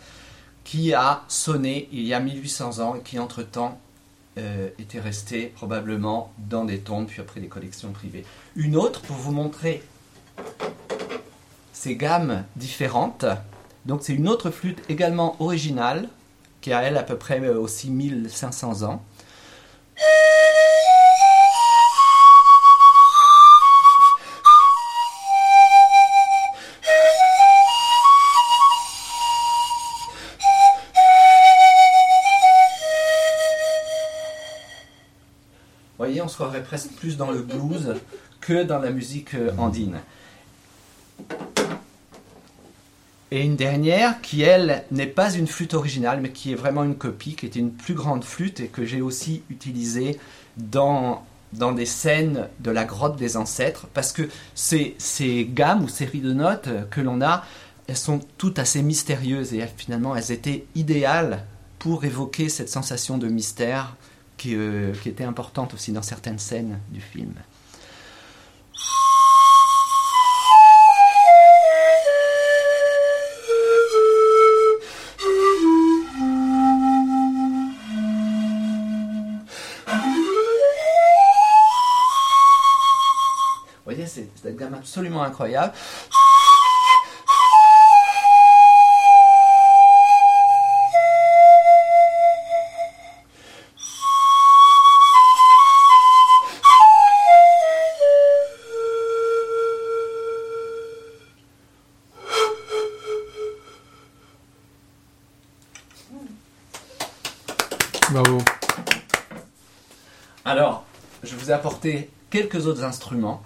qui 0.64 0.95
a 0.95 1.22
sonné 1.28 1.88
il 1.91 2.01
y 2.01 2.16
a 2.16 2.20
1800 2.20 2.80
ans 2.80 2.95
et 2.95 3.01
qui 3.01 3.20
entre-temps 3.20 3.80
euh, 4.39 4.70
était 4.80 4.99
resté 4.99 5.53
probablement 5.55 6.34
dans 6.39 6.66
des 6.66 6.80
tombes, 6.80 7.05
puis 7.05 7.22
après 7.22 7.41
des 7.41 7.47
collections 7.47 7.91
privées. 7.91 8.26
Une 8.55 8.76
autre 8.76 9.01
pour 9.01 9.18
vous 9.18 9.32
montrer 9.32 9.84
ces 11.74 11.95
gammes 11.95 12.43
différentes. 12.55 13.26
Donc 13.86 13.99
c'est 14.01 14.16
une 14.16 14.28
autre 14.28 14.49
flûte 14.49 14.82
également 14.89 15.39
originale, 15.39 16.10
qui 16.62 16.74
a 16.74 16.82
elle 16.82 16.97
à 16.97 17.03
peu 17.03 17.18
près 17.18 17.39
euh, 17.39 17.60
aussi 17.60 17.91
1500 17.91 18.82
ans. 18.82 19.03
On 36.30 36.32
se 36.32 36.36
croirait 36.36 36.61
presque 36.61 36.91
plus 36.91 37.17
dans 37.17 37.32
le 37.32 37.41
blues 37.41 37.95
que 38.39 38.61
dans 38.61 38.77
la 38.77 38.91
musique 38.91 39.34
euh, 39.34 39.49
andine. 39.57 39.97
Et 43.32 43.43
une 43.43 43.55
dernière 43.55 44.21
qui, 44.21 44.43
elle, 44.43 44.84
n'est 44.91 45.07
pas 45.07 45.34
une 45.34 45.47
flûte 45.47 45.73
originale, 45.73 46.19
mais 46.21 46.30
qui 46.30 46.51
est 46.51 46.55
vraiment 46.55 46.84
une 46.84 46.95
copie, 46.95 47.34
qui 47.34 47.47
était 47.47 47.59
une 47.59 47.71
plus 47.71 47.95
grande 47.95 48.23
flûte 48.23 48.59
et 48.59 48.67
que 48.67 48.86
j'ai 48.86 49.01
aussi 49.01 49.41
utilisée 49.49 50.19
dans, 50.55 51.25
dans 51.53 51.71
des 51.71 51.88
scènes 51.88 52.47
de 52.59 52.69
la 52.69 52.86
grotte 52.86 53.15
des 53.15 53.36
ancêtres, 53.36 53.88
parce 53.95 54.13
que 54.13 54.30
ces, 54.53 54.95
ces 54.99 55.49
gammes 55.51 55.84
ou 55.84 55.88
séries 55.89 56.21
de 56.21 56.34
notes 56.34 56.69
que 56.91 57.01
l'on 57.01 57.21
a, 57.21 57.43
elles 57.88 57.97
sont 57.97 58.19
toutes 58.38 58.59
assez 58.59 58.84
mystérieuses 58.84 59.55
et 59.55 59.65
finalement 59.77 60.15
elles 60.15 60.32
étaient 60.32 60.67
idéales 60.75 61.43
pour 61.80 62.05
évoquer 62.05 62.49
cette 62.49 62.69
sensation 62.69 63.17
de 63.17 63.27
mystère 63.27 63.95
qui, 64.40 64.56
euh, 64.56 64.94
qui 65.04 65.10
était 65.10 65.26
importante 65.26 65.74
aussi 65.76 65.92
dans 65.92 66.02
certaines 66.02 66.40
scènes 66.40 66.80
du 66.90 67.02
film. 67.02 67.34
Vous 83.76 83.96
voyez, 83.96 84.08
c'est 84.08 84.30
une 84.46 84.56
gamme 84.56 84.76
absolument 84.76 85.24
incroyable. 85.24 85.74
Quelques 112.30 112.67
autres 112.67 112.84
instruments. 112.84 113.41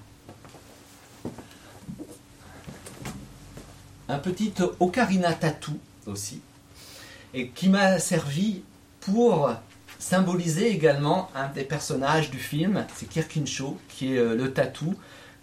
Un 4.10 4.20
petit 4.20 4.54
ocarina 4.80 5.34
tatou 5.34 5.78
aussi, 6.06 6.42
et 7.34 7.48
qui 7.50 7.70
m'a 7.70 8.00
servi 8.00 8.62
pour 9.00 9.52
symboliser 10.00 10.68
également 10.68 11.30
un 11.34 11.48
des 11.48 11.64
personnages 11.64 12.30
du 12.30 12.38
film, 12.38 12.86
c'est 12.96 13.08
Kirkinshaw, 13.08 13.78
qui 13.88 14.16
est 14.16 14.18
euh, 14.18 14.36
le 14.36 14.52
tatou, 14.52 14.96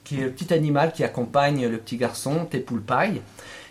qui 0.05 0.17
est 0.17 0.25
le 0.25 0.31
petit 0.31 0.53
animal 0.53 0.93
qui 0.93 1.03
accompagne 1.03 1.67
le 1.67 1.79
petit 1.79 1.97
garçon, 1.97 2.45
Tepulpai. 2.45 3.23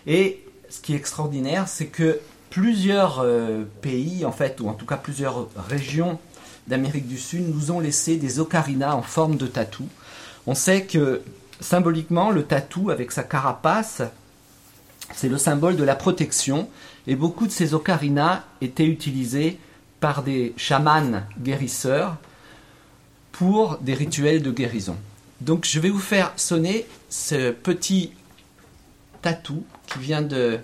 Et 0.06 0.44
ce 0.68 0.80
qui 0.80 0.94
est 0.94 0.96
extraordinaire, 0.96 1.68
c'est 1.68 1.86
que 1.86 2.20
plusieurs 2.50 3.20
euh, 3.20 3.62
pays, 3.82 4.24
en 4.24 4.32
fait, 4.32 4.60
ou 4.60 4.68
en 4.68 4.74
tout 4.74 4.86
cas 4.86 4.96
plusieurs 4.96 5.48
régions 5.56 6.18
d'Amérique 6.70 7.08
du 7.08 7.18
Sud, 7.18 7.54
nous 7.54 7.70
ont 7.72 7.80
laissé 7.80 8.16
des 8.16 8.40
ocarinas 8.40 8.94
en 8.94 9.02
forme 9.02 9.36
de 9.36 9.46
tatou. 9.46 9.86
On 10.46 10.54
sait 10.54 10.86
que 10.86 11.20
symboliquement, 11.60 12.30
le 12.30 12.44
tatou, 12.44 12.90
avec 12.90 13.12
sa 13.12 13.24
carapace, 13.24 14.02
c'est 15.14 15.28
le 15.28 15.36
symbole 15.36 15.76
de 15.76 15.84
la 15.84 15.96
protection. 15.96 16.68
Et 17.06 17.16
beaucoup 17.16 17.46
de 17.46 17.52
ces 17.52 17.74
ocarinas 17.74 18.44
étaient 18.60 18.86
utilisés 18.86 19.58
par 19.98 20.22
des 20.22 20.54
chamans 20.56 21.22
guérisseurs 21.38 22.16
pour 23.32 23.78
des 23.78 23.94
rituels 23.94 24.42
de 24.42 24.50
guérison. 24.50 24.96
Donc 25.40 25.64
je 25.64 25.80
vais 25.80 25.90
vous 25.90 25.98
faire 25.98 26.32
sonner 26.36 26.86
ce 27.08 27.50
petit 27.50 28.12
tatou 29.22 29.64
qui 29.86 29.98
vient 29.98 30.22
de 30.22 30.60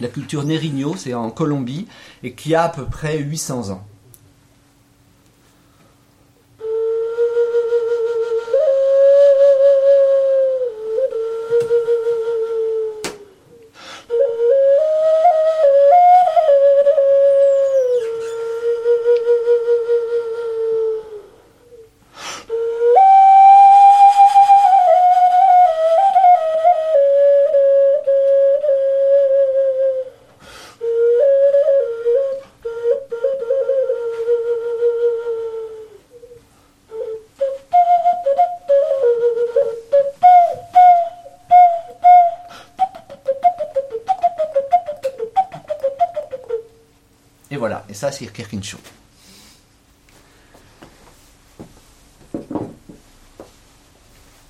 la 0.00 0.08
culture 0.08 0.44
Neriño, 0.44 0.94
c'est 0.96 1.14
en 1.14 1.30
Colombie, 1.30 1.86
et 2.22 2.32
qui 2.32 2.54
a 2.54 2.64
à 2.64 2.68
peu 2.68 2.84
près 2.84 3.18
800 3.18 3.70
ans. 3.70 3.86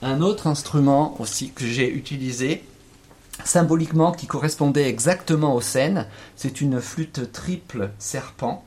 Un 0.02 0.20
autre 0.20 0.46
instrument 0.46 1.20
aussi 1.20 1.50
que 1.50 1.66
j'ai 1.66 1.90
utilisé 1.92 2.64
symboliquement 3.44 4.12
qui 4.12 4.26
correspondait 4.26 4.88
exactement 4.88 5.54
aux 5.54 5.60
scènes, 5.60 6.06
c'est 6.36 6.60
une 6.60 6.80
flûte 6.80 7.32
triple 7.32 7.90
serpent. 7.98 8.64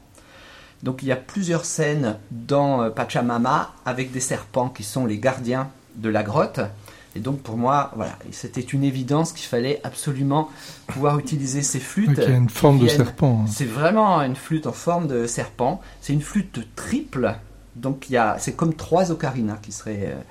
Donc 0.84 1.02
il 1.02 1.08
y 1.08 1.12
a 1.12 1.18
plusieurs 1.18 1.66
scènes 1.66 2.18
dans 2.32 2.84
euh, 2.84 2.90
Pachamama 2.90 3.74
avec 3.86 4.12
des 4.12 4.20
serpents 4.20 4.70
qui 4.70 4.84
sont 4.84 5.06
les 5.06 5.18
gardiens 5.18 5.70
de 5.96 6.10
la 6.10 6.24
grotte. 6.24 6.62
Et 7.20 7.22
donc 7.22 7.42
pour 7.42 7.58
moi, 7.58 7.92
voilà, 7.98 8.18
c'était 8.32 8.62
une 8.62 8.86
évidence 8.86 9.34
qu'il 9.34 9.46
fallait 9.46 9.82
absolument 9.84 10.50
pouvoir 10.88 11.20
utiliser 11.20 11.64
ces 11.64 11.82
flûtes. 11.82 12.18
A 12.18 12.30
une 12.30 12.48
forme 12.48 12.80
de 12.80 12.88
serpent, 12.88 13.42
hein. 13.44 13.52
C'est 13.52 13.66
vraiment 13.66 14.22
une 14.22 14.38
flûte 14.38 14.68
en 14.68 14.72
forme 14.72 15.08
de 15.08 15.28
serpent. 15.28 15.82
C'est 16.00 16.14
une 16.14 16.22
flûte 16.22 16.66
triple. 16.78 17.36
Donc 17.76 18.10
il 18.10 18.14
y 18.14 18.18
a, 18.18 18.38
c'est 18.40 18.54
comme 18.54 18.74
trois 18.74 19.12
ocarinas 19.12 19.58
qui 19.62 19.74
seraient 19.74 20.14
euh, 20.14 20.22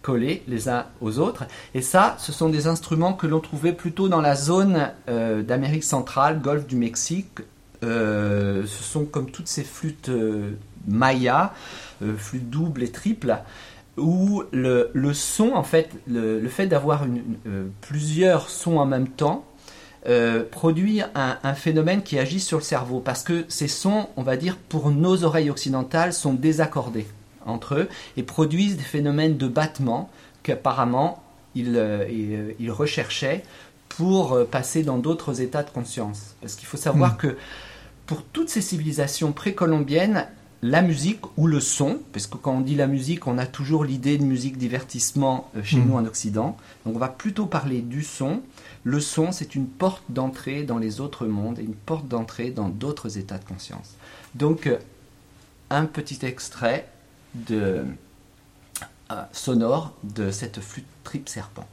collés 0.00 0.42
les 0.48 0.70
uns 0.70 0.86
aux 1.02 1.18
autres. 1.18 1.44
Et 1.74 1.82
ça, 1.82 2.16
ce 2.18 2.32
sont 2.32 2.48
des 2.48 2.66
instruments 2.66 3.12
que 3.12 3.26
l'on 3.26 3.40
trouvait 3.40 3.74
plutôt 3.74 4.08
dans 4.08 4.22
la 4.22 4.34
zone 4.34 4.90
euh, 5.10 5.42
d'Amérique 5.42 5.84
centrale, 5.84 6.40
Golfe 6.40 6.66
du 6.66 6.76
Mexique. 6.76 7.40
Euh, 7.84 8.64
ce 8.66 8.82
sont 8.82 9.04
comme 9.04 9.30
toutes 9.30 9.48
ces 9.48 9.64
flûtes 9.64 10.08
euh, 10.08 10.52
mayas, 10.86 11.52
euh, 12.02 12.16
flûtes 12.16 12.48
doubles 12.48 12.84
et 12.84 12.90
triples, 12.90 13.36
où 13.96 14.42
le, 14.52 14.90
le 14.94 15.14
son, 15.14 15.52
en 15.52 15.62
fait, 15.62 15.90
le, 16.06 16.40
le 16.40 16.48
fait 16.48 16.66
d'avoir 16.66 17.04
euh, 17.46 17.66
plusieurs 17.82 18.48
sons 18.48 18.78
en 18.78 18.86
même 18.86 19.08
temps, 19.08 19.44
euh, 20.08 20.42
produit 20.50 21.00
un, 21.14 21.38
un 21.42 21.54
phénomène 21.54 22.02
qui 22.02 22.18
agit 22.18 22.40
sur 22.40 22.58
le 22.58 22.64
cerveau 22.64 23.00
parce 23.00 23.22
que 23.22 23.44
ces 23.48 23.68
sons, 23.68 24.08
on 24.16 24.22
va 24.22 24.36
dire, 24.36 24.56
pour 24.68 24.90
nos 24.90 25.22
oreilles 25.24 25.50
occidentales, 25.50 26.12
sont 26.12 26.32
désaccordés 26.34 27.06
entre 27.46 27.74
eux 27.74 27.88
et 28.16 28.22
produisent 28.22 28.76
des 28.76 28.82
phénomènes 28.82 29.36
de 29.36 29.46
battement 29.46 30.10
qu'apparemment 30.42 31.22
ils, 31.54 31.74
euh, 31.76 32.52
recherchaient 32.70 33.42
pour 33.90 34.46
passer 34.46 34.82
dans 34.82 34.96
d'autres 34.98 35.40
états 35.42 35.62
de 35.62 35.70
conscience. 35.70 36.34
Parce 36.40 36.54
qu'il 36.54 36.66
faut 36.66 36.78
savoir 36.78 37.12
Mm. 37.14 37.16
que 37.18 37.36
pour 38.06 38.22
toutes 38.24 38.48
ces 38.48 38.62
civilisations 38.62 39.32
précolombiennes, 39.32 40.26
la 40.62 40.80
musique 40.80 41.20
ou 41.36 41.48
le 41.48 41.58
son, 41.58 41.98
parce 42.12 42.28
que 42.28 42.36
quand 42.36 42.52
on 42.54 42.60
dit 42.60 42.76
la 42.76 42.86
musique, 42.86 43.26
on 43.26 43.36
a 43.36 43.46
toujours 43.46 43.84
l'idée 43.84 44.16
de 44.16 44.22
musique 44.22 44.56
divertissement 44.56 45.50
euh, 45.56 45.62
chez 45.64 45.78
Mm. 45.78 45.88
nous 45.88 45.94
en 45.96 46.04
Occident. 46.04 46.56
Donc 46.86 46.94
on 46.94 46.98
va 47.00 47.08
plutôt 47.08 47.46
parler 47.46 47.80
du 47.80 48.04
son. 48.04 48.42
Le 48.84 49.00
son, 49.00 49.32
c'est 49.32 49.56
une 49.56 49.66
porte 49.66 50.04
d'entrée 50.08 50.62
dans 50.62 50.78
les 50.78 51.00
autres 51.00 51.26
mondes 51.26 51.58
et 51.58 51.62
une 51.62 51.74
porte 51.74 52.06
d'entrée 52.06 52.50
dans 52.50 52.68
d'autres 52.68 53.18
états 53.18 53.38
de 53.38 53.44
conscience. 53.44 53.96
Donc 54.36 54.68
euh, 54.68 54.78
un 55.70 55.84
petit 55.86 56.24
extrait 56.24 56.88
de 57.34 57.84
euh, 59.10 59.22
sonore 59.32 59.94
de 60.04 60.30
cette 60.30 60.60
flûte 60.60 60.86
triple 61.02 61.28
serpent. 61.28 61.66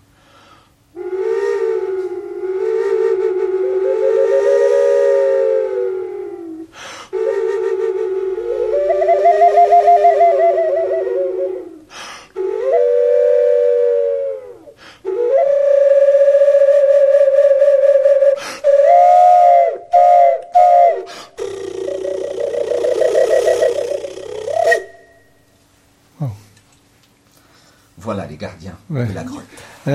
Ouais. 29.00 29.08
de 29.08 29.14
la 29.14 29.24
grotte. 29.24 29.46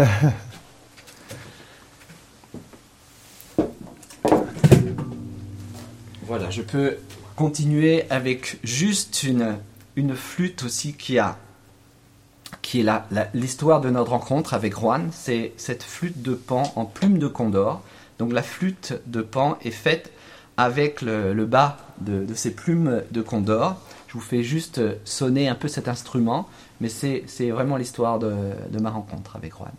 Voilà, 6.27 6.49
je 6.49 6.63
peux 6.63 6.97
continuer 7.37 8.07
avec 8.09 8.59
juste 8.65 9.25
une, 9.25 9.59
une 9.95 10.15
flûte 10.15 10.65
aussi 10.65 10.95
qui 10.95 11.19
a 11.19 11.37
qui 12.63 12.81
est 12.81 12.91
l'histoire 13.35 13.83
de 13.83 13.91
notre 13.91 14.13
rencontre 14.13 14.55
avec 14.55 14.75
Juan. 14.75 15.11
C'est 15.13 15.53
cette 15.59 15.83
flûte 15.83 16.23
de 16.23 16.33
pan 16.33 16.73
en 16.77 16.87
plume 16.87 17.19
de 17.19 17.29
condor. 17.29 17.83
Donc 18.19 18.33
la 18.33 18.43
flûte 18.43 18.95
de 19.07 19.21
pan 19.21 19.59
est 19.63 19.71
faite 19.71 20.13
avec 20.57 21.03
le, 21.03 21.35
le 21.35 21.45
bas 21.45 21.77
de, 22.01 22.25
de 22.25 22.35
ces 22.35 22.53
plumes 22.53 23.03
de 23.11 23.21
condor. 23.21 23.77
Je 24.09 24.15
vous 24.15 24.21
fais 24.21 24.43
juste 24.43 24.81
sonner 25.05 25.49
un 25.49 25.55
peu 25.55 25.69
cet 25.69 25.89
instrument, 25.89 26.49
mais 26.81 26.89
c'est 26.89 27.51
vraiment 27.51 27.77
l'histoire 27.77 28.19
de, 28.19 28.35
de 28.71 28.79
ma 28.81 28.91
rencontre 28.91 29.37
avec 29.37 29.53
Juan. 29.55 29.73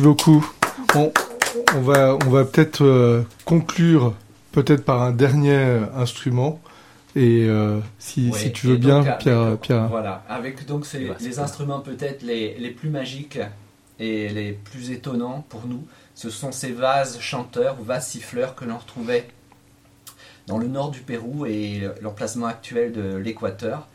Merci 0.00 0.02
beaucoup. 0.02 0.50
On, 0.94 1.12
on 1.76 1.80
va, 1.80 2.16
on 2.26 2.30
va 2.30 2.44
peut-être 2.44 2.82
euh, 2.84 3.22
conclure 3.44 4.14
peut-être 4.52 4.84
par 4.84 5.02
un 5.02 5.12
dernier 5.12 5.52
euh, 5.54 5.84
instrument. 5.96 6.58
Et 7.16 7.46
euh, 7.48 7.80
si, 7.98 8.30
tu 8.52 8.68
veux 8.68 8.76
bien, 8.76 8.98
donc, 9.00 9.06
avec- 9.08 9.18
Pierre, 9.18 9.58
Pierre. 9.58 9.88
Voilà, 9.88 10.24
avec 10.28 10.64
donc 10.66 10.86
ces- 10.86 11.10
les 11.20 11.38
instruments 11.38 11.80
peut-être 11.80 12.22
les, 12.22 12.56
les 12.58 12.70
plus 12.70 12.88
magiques 12.88 13.38
et 13.98 14.28
les 14.30 14.52
plus 14.52 14.90
étonnants 14.90 15.44
pour 15.48 15.66
nous, 15.66 15.84
ce 16.14 16.30
sont 16.30 16.52
ces 16.52 16.72
vases 16.72 17.18
chanteurs 17.20 17.76
ou 17.80 17.84
vases 17.84 18.08
siffleurs 18.08 18.54
que 18.54 18.64
l'on 18.64 18.78
retrouvait 18.78 19.28
dans 20.46 20.56
le 20.58 20.66
nord 20.68 20.90
du 20.90 21.00
Pérou 21.00 21.44
et 21.46 21.82
l'emplacement 22.00 22.46
actuel 22.46 22.92
de 22.92 23.16
l'Équateur, 23.16 23.86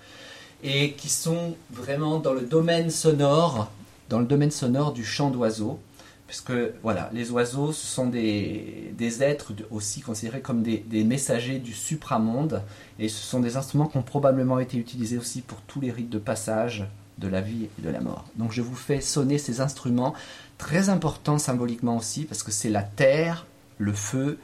et 0.64 0.92
qui 0.92 1.10
sont 1.10 1.56
vraiment 1.72 2.20
dans 2.20 2.34
le 2.34 2.42
domaine 2.42 2.90
sonore, 2.92 3.72
dans 4.10 4.20
le 4.20 4.26
domaine 4.26 4.52
sonore 4.52 4.94
du 4.94 5.04
chant 5.04 5.32
d'oiseaux, 5.32 5.80
puisque 6.28 6.54
voilà, 6.82 7.10
les 7.14 7.32
oiseaux, 7.32 7.72
ce 7.72 7.86
sont 7.86 8.08
des, 8.08 8.94
êtres 9.22 9.54
aussi 9.72 10.02
considérés 10.02 10.42
comme 10.42 10.64
des, 10.64 10.78
des 10.78 11.04
messagers 11.04 11.60
du 11.60 11.74
supramonde, 11.74 12.62
et 13.00 13.10
ce 13.10 13.24
sont 13.24 13.40
des 13.40 13.58
instruments 13.58 13.88
qui 13.88 13.98
ont 13.98 14.04
probablement 14.04 14.60
été 14.60 14.78
utilisés 14.78 15.18
aussi 15.18 15.42
pour 15.42 15.62
tous 15.62 15.82
les 15.82 15.92
rites 15.92 16.10
de 16.10 16.18
passage 16.18 16.86
de 17.18 17.28
la 17.28 17.42
vie 17.42 17.68
et 17.78 17.82
de 17.82 17.90
la 17.90 18.02
mort. 18.02 18.26
Donc 18.36 18.52
je 18.52 18.62
vous 18.62 18.76
fais 18.76 19.02
sonner 19.02 19.38
ces 19.38 19.62
instruments, 19.62 20.14
très 20.58 20.90
importants 20.90 21.38
symboliquement 21.38 21.98
aussi, 21.98 22.26
parce 22.26 22.44
que 22.44 22.52
c'est 22.52 22.70
la 22.70 22.84
terre, 22.84 23.46
le 23.78 23.94
feu, 23.94 24.38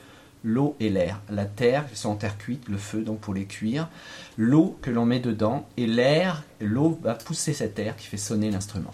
l'eau 0.44 0.76
et 0.80 0.90
l'air. 0.90 1.22
La 1.30 1.46
terre, 1.46 1.90
qui 1.90 1.98
sont 1.98 2.10
en 2.10 2.16
terre 2.16 2.38
cuite, 2.38 2.68
le 2.70 2.78
feu 2.78 3.02
donc 3.02 3.20
pour 3.20 3.34
les 3.34 3.46
cuire, 3.46 3.90
l'eau 4.38 4.78
que 4.82 4.90
l'on 4.90 5.06
met 5.06 5.20
dedans, 5.20 5.68
et 5.78 5.88
l'air, 5.88 6.44
l'eau 6.60 7.00
va 7.02 7.16
pousser 7.16 7.54
cette 7.54 7.78
air 7.80 7.96
qui 7.96 8.08
fait 8.08 8.18
sonner 8.18 8.52
l'instrument. 8.52 8.94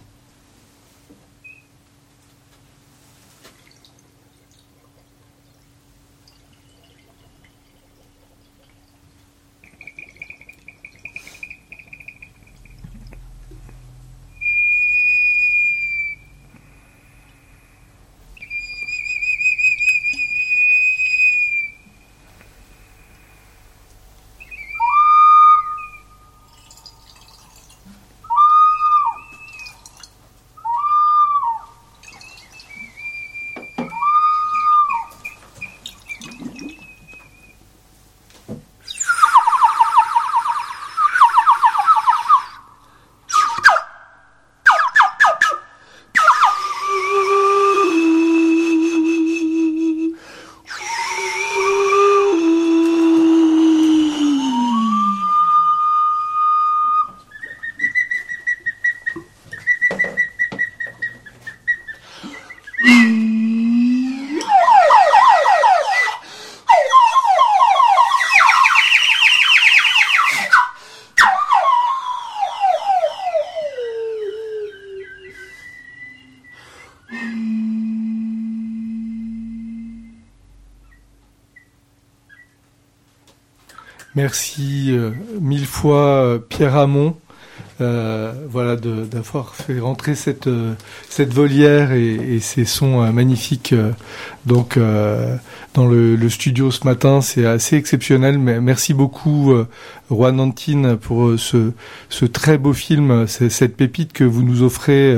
Merci 84.17 84.87
euh, 84.89 85.11
mille 85.39 85.67
fois 85.67 86.23
euh, 86.23 86.39
Pierre 86.39 86.75
Hamon. 86.75 87.15
Euh, 87.79 88.33
voilà 88.49 88.75
d'avoir 88.75 89.53
fait 89.53 89.79
rentrer 89.79 90.15
cette 90.15 90.47
euh, 90.47 90.73
cette 91.09 91.31
volière 91.31 91.91
et, 91.91 92.39
ces 92.39 92.65
sons 92.65 93.03
euh, 93.03 93.11
magnifiques 93.11 93.75
donc 94.47 94.79
dans 95.75 95.85
le, 95.85 96.29
studio 96.29 96.71
ce 96.71 96.85
matin 96.85 97.21
c'est 97.21 97.45
assez 97.45 97.75
exceptionnel 97.75 98.39
mais 98.39 98.59
merci 98.61 98.95
beaucoup 98.95 99.53
Juan 100.09 100.39
Antine 100.39 100.97
pour 100.97 101.33
ce 101.37 101.71
ce 102.09 102.25
très 102.25 102.57
beau 102.57 102.73
film 102.73 103.27
cette 103.27 103.75
pépite 103.75 104.11
que 104.11 104.23
vous 104.23 104.41
nous 104.41 104.63
offrez 104.63 105.15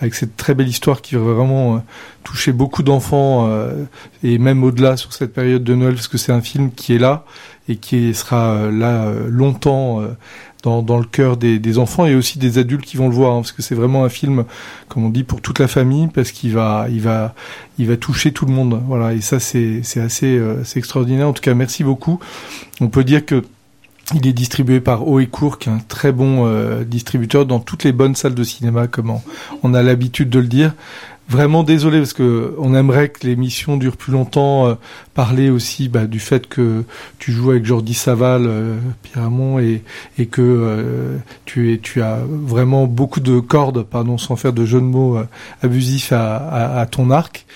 avec 0.00 0.14
cette 0.14 0.36
très 0.36 0.54
belle 0.54 0.68
histoire 0.68 1.02
qui 1.02 1.16
va 1.16 1.20
vraiment 1.20 1.84
toucher 2.24 2.52
beaucoup 2.52 2.82
d'enfants 2.82 3.50
et 4.22 4.38
même 4.38 4.64
au-delà 4.64 4.96
sur 4.96 5.12
cette 5.12 5.34
période 5.34 5.64
de 5.64 5.74
Noël 5.74 5.94
parce 5.94 6.08
que 6.08 6.18
c'est 6.18 6.32
un 6.32 6.40
film 6.40 6.70
qui 6.72 6.94
est 6.94 6.98
là 6.98 7.24
et 7.68 7.76
qui 7.76 8.14
sera 8.14 8.52
euh, 8.52 8.70
là 8.70 9.04
euh, 9.04 9.28
longtemps 9.28 10.00
euh, 10.00 10.08
dans, 10.62 10.82
dans 10.82 10.98
le 10.98 11.04
cœur 11.04 11.36
des, 11.36 11.58
des 11.58 11.78
enfants 11.78 12.06
et 12.06 12.14
aussi 12.14 12.38
des 12.38 12.58
adultes 12.58 12.84
qui 12.84 12.96
vont 12.96 13.08
le 13.08 13.14
voir 13.14 13.32
hein, 13.32 13.40
parce 13.40 13.52
que 13.52 13.62
c'est 13.62 13.74
vraiment 13.74 14.04
un 14.04 14.08
film 14.08 14.44
comme 14.88 15.04
on 15.04 15.10
dit 15.10 15.22
pour 15.22 15.40
toute 15.40 15.58
la 15.58 15.68
famille 15.68 16.08
parce 16.08 16.32
qu'il 16.32 16.52
va 16.52 16.86
il 16.90 17.00
va 17.00 17.34
il 17.78 17.86
va 17.86 17.96
toucher 17.96 18.32
tout 18.32 18.46
le 18.46 18.52
monde. 18.52 18.82
Voilà 18.86 19.14
et 19.14 19.20
ça 19.20 19.38
c'est 19.38 19.82
assez 19.96 20.40
c'est 20.64 20.78
extraordinaire. 20.78 21.28
En 21.28 21.32
tout 21.32 21.42
cas 21.42 21.54
merci 21.54 21.84
beaucoup. 21.84 22.18
On 22.80 22.88
peut 22.88 23.04
dire 23.04 23.24
que 23.24 23.44
il 24.14 24.26
est 24.26 24.32
distribué 24.32 24.80
par 24.80 25.06
Haut 25.06 25.20
Court, 25.30 25.58
qui 25.58 25.68
est 25.68 25.72
un 25.72 25.80
très 25.86 26.12
bon 26.12 26.46
euh, 26.46 26.84
distributeur 26.84 27.44
dans 27.44 27.60
toutes 27.60 27.84
les 27.84 27.92
bonnes 27.92 28.14
salles 28.14 28.34
de 28.34 28.44
cinéma, 28.44 28.86
comme 28.86 29.12
on 29.62 29.74
a 29.74 29.82
l'habitude 29.82 30.30
de 30.30 30.38
le 30.38 30.46
dire. 30.46 30.74
Vraiment 31.28 31.62
désolé 31.62 31.98
parce 31.98 32.14
que 32.14 32.54
on 32.58 32.74
aimerait 32.74 33.10
que 33.10 33.26
l'émission 33.26 33.76
dure 33.76 33.96
plus 33.96 34.12
longtemps. 34.12 34.66
euh, 34.68 34.74
parler 35.18 35.50
aussi 35.50 35.88
bah, 35.88 36.06
du 36.06 36.20
fait 36.20 36.46
que 36.46 36.84
tu 37.18 37.32
joues 37.32 37.50
avec 37.50 37.64
Jordi 37.64 37.92
Saval, 37.92 38.44
euh, 38.46 38.76
et, 40.16 40.26
que 40.26 40.40
euh, 40.40 41.18
tu, 41.44 41.72
es, 41.72 41.78
tu 41.78 42.02
as 42.02 42.20
vraiment 42.24 42.86
beaucoup 42.86 43.18
de 43.18 43.40
cordes, 43.40 43.82
pardon, 43.82 44.16
sans 44.16 44.36
faire 44.36 44.52
de 44.52 44.64
jeu 44.64 44.78
de 44.78 44.86
mots 44.86 45.16
euh, 45.16 45.24
abusifs 45.60 46.12
à 46.12 46.86
ton 46.88 47.10
arc. 47.10 47.46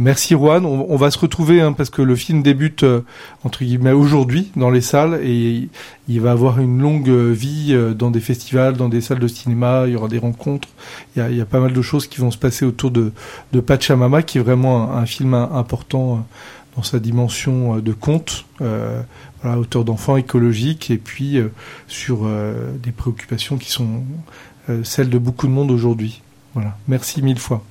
Merci 0.00 0.34
Juan. 0.34 0.64
On, 0.64 0.86
on 0.88 0.96
va 0.96 1.10
se 1.10 1.18
retrouver 1.18 1.60
hein, 1.60 1.74
parce 1.74 1.90
que 1.90 2.00
le 2.00 2.16
film 2.16 2.42
débute 2.42 2.84
euh, 2.84 3.02
entre 3.44 3.64
guillemets 3.64 3.92
aujourd'hui 3.92 4.50
dans 4.56 4.70
les 4.70 4.80
salles 4.80 5.20
et 5.22 5.68
il 6.08 6.20
va 6.22 6.32
avoir 6.32 6.58
une 6.58 6.80
longue 6.80 7.10
euh, 7.10 7.30
vie 7.32 7.68
euh, 7.70 7.92
dans 7.92 8.10
des 8.10 8.20
festivals, 8.20 8.78
dans 8.78 8.88
des 8.88 9.02
salles 9.02 9.18
de 9.18 9.28
cinéma. 9.28 9.84
Il 9.86 9.92
y 9.92 9.96
aura 9.96 10.08
des 10.08 10.18
rencontres. 10.18 10.68
Il 11.14 11.18
y 11.18 11.22
a, 11.22 11.28
il 11.28 11.36
y 11.36 11.40
a 11.42 11.44
pas 11.44 11.60
mal 11.60 11.74
de 11.74 11.82
choses 11.82 12.06
qui 12.06 12.18
vont 12.18 12.30
se 12.30 12.38
passer 12.38 12.64
autour 12.64 12.90
de, 12.90 13.12
de 13.52 13.60
Pachamama, 13.60 14.22
qui 14.22 14.38
est 14.38 14.40
vraiment 14.40 14.90
un, 14.90 15.02
un 15.02 15.06
film 15.06 15.34
important 15.34 16.14
euh, 16.14 16.20
dans 16.76 16.82
sa 16.82 16.98
dimension 16.98 17.76
euh, 17.76 17.80
de 17.82 17.92
conte, 17.92 18.46
euh, 18.62 19.02
voilà, 19.42 19.58
auteur 19.58 19.84
d'enfants 19.84 20.16
écologique 20.16 20.90
et 20.90 20.96
puis 20.96 21.36
euh, 21.36 21.48
sur 21.88 22.20
euh, 22.24 22.72
des 22.82 22.92
préoccupations 22.92 23.58
qui 23.58 23.70
sont 23.70 24.02
euh, 24.70 24.82
celles 24.82 25.10
de 25.10 25.18
beaucoup 25.18 25.46
de 25.46 25.52
monde 25.52 25.70
aujourd'hui. 25.70 26.22
Voilà. 26.54 26.76
Merci 26.88 27.20
mille 27.20 27.38
fois. 27.38 27.62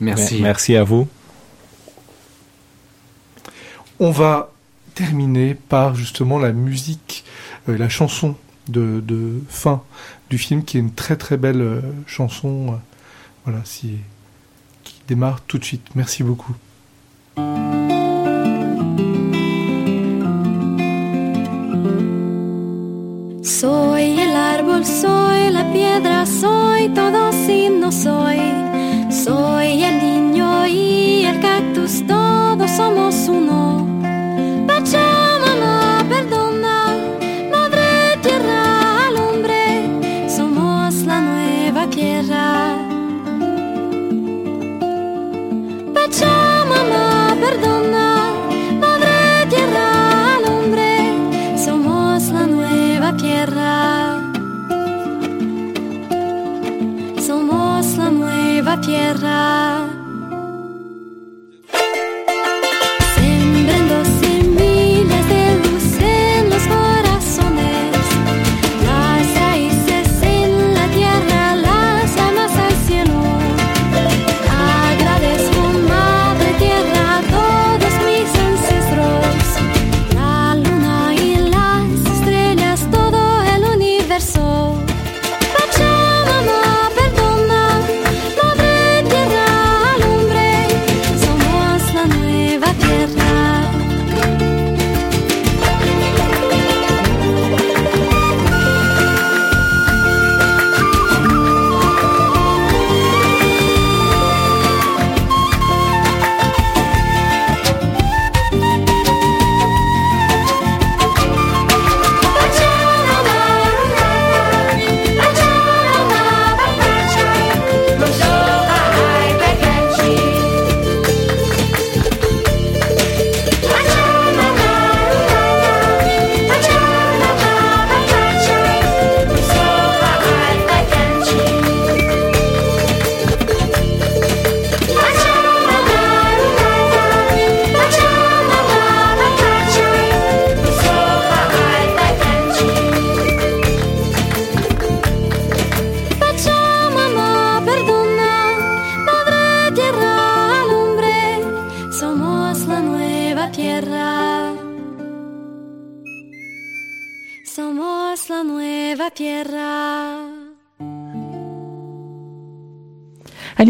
Merci. 0.00 0.40
Merci 0.42 0.74
à 0.74 0.82
vous. 0.82 1.06
On 4.02 4.10
va 4.10 4.50
terminer 4.94 5.54
par 5.54 5.94
justement 5.94 6.38
la 6.38 6.52
musique, 6.52 7.22
euh, 7.68 7.76
la 7.76 7.90
chanson 7.90 8.34
de, 8.66 9.42
fin 9.50 9.82
du 10.30 10.38
film, 10.38 10.64
qui 10.64 10.78
est 10.78 10.80
une 10.80 10.94
très 10.94 11.16
très 11.16 11.36
belle 11.36 11.60
euh, 11.60 11.82
chanson, 12.06 12.68
euh, 12.68 12.76
voilà, 13.44 13.60
qui 13.62 13.98
démarre 15.06 15.42
tout 15.42 15.58
de 15.58 15.64
suite. 15.64 15.86
Merci 15.94 16.22
beaucoup. 16.22 16.54
Soy 23.42 24.18
el 24.18 24.34
árbol, 24.34 24.86
soy 24.86 25.52
la 25.52 25.64
piedra, 25.74 26.24
soy 26.24 26.88
todo 26.94 27.32
si 27.32 27.68
no 27.68 27.92
soy. 27.92 28.38
Soy 29.10 29.82
el 29.82 29.98
niño 29.98 30.66
y 30.66 31.24
el 31.26 31.38
cactus, 31.40 32.06
todos 32.06 32.70
somos 32.70 33.28
uno. 33.28 33.89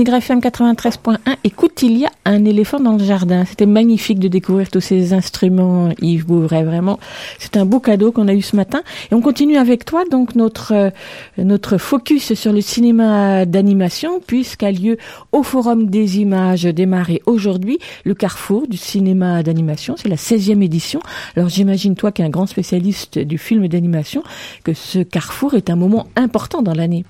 Aligre 0.01 0.14
FM 0.14 0.38
93.1, 0.38 1.18
écoute, 1.44 1.82
il 1.82 1.98
y 1.98 2.07
a 2.07 2.11
un 2.24 2.46
éléphant 2.46 2.80
dans 2.80 2.96
le 2.96 3.05
jardin. 3.05 3.44
C'était 3.44 3.66
magnifique 3.66 4.18
de 4.18 4.28
découvrir 4.28 4.70
tous 4.70 4.80
ces 4.80 5.12
instruments, 5.12 5.90
Yves 6.01 6.24
Bouvray, 6.24 6.64
vraiment. 6.64 6.98
C'est 7.38 7.59
un 7.59 7.66
beau 7.66 7.80
cadeau 7.80 8.11
qu'on 8.11 8.26
a 8.26 8.32
eu 8.32 8.40
ce 8.40 8.57
matin. 8.57 8.80
Et 9.11 9.14
on 9.14 9.20
continue 9.20 9.59
avec 9.59 9.84
toi, 9.84 10.05
donc, 10.11 10.36
notre, 10.36 10.72
euh, 10.72 10.90
notre 11.36 11.76
focus 11.76 12.32
sur 12.32 12.55
le 12.55 12.62
cinéma 12.62 13.44
d'animation, 13.44 14.20
puisqu'a 14.26 14.72
lieu 14.72 14.96
au 15.32 15.42
Forum 15.42 15.90
des 15.90 16.18
images 16.18 16.62
démarré 16.62 17.20
aujourd'hui, 17.26 17.78
le 18.07 18.14
carrefour 18.14 18.68
du 18.68 18.78
cinéma 18.78 19.42
d'animation. 19.42 19.96
C'est 19.98 20.09
la 20.09 20.16
16e 20.16 20.62
édition. 20.62 21.01
Alors, 21.36 21.51
j'imagine, 21.51 21.94
toi, 21.94 22.11
qui 22.11 22.22
es 22.22 22.24
un 22.24 22.30
grand 22.30 22.46
spécialiste 22.46 23.18
du 23.18 23.36
film 23.36 23.68
d'animation, 23.68 24.22
que 24.64 24.72
ce 24.72 25.01
carrefour 25.01 25.53
est 25.53 25.68
un 25.68 25.76
moment 25.76 26.07
important 26.16 26.62
dans 26.62 26.72
l'année. 26.72 27.05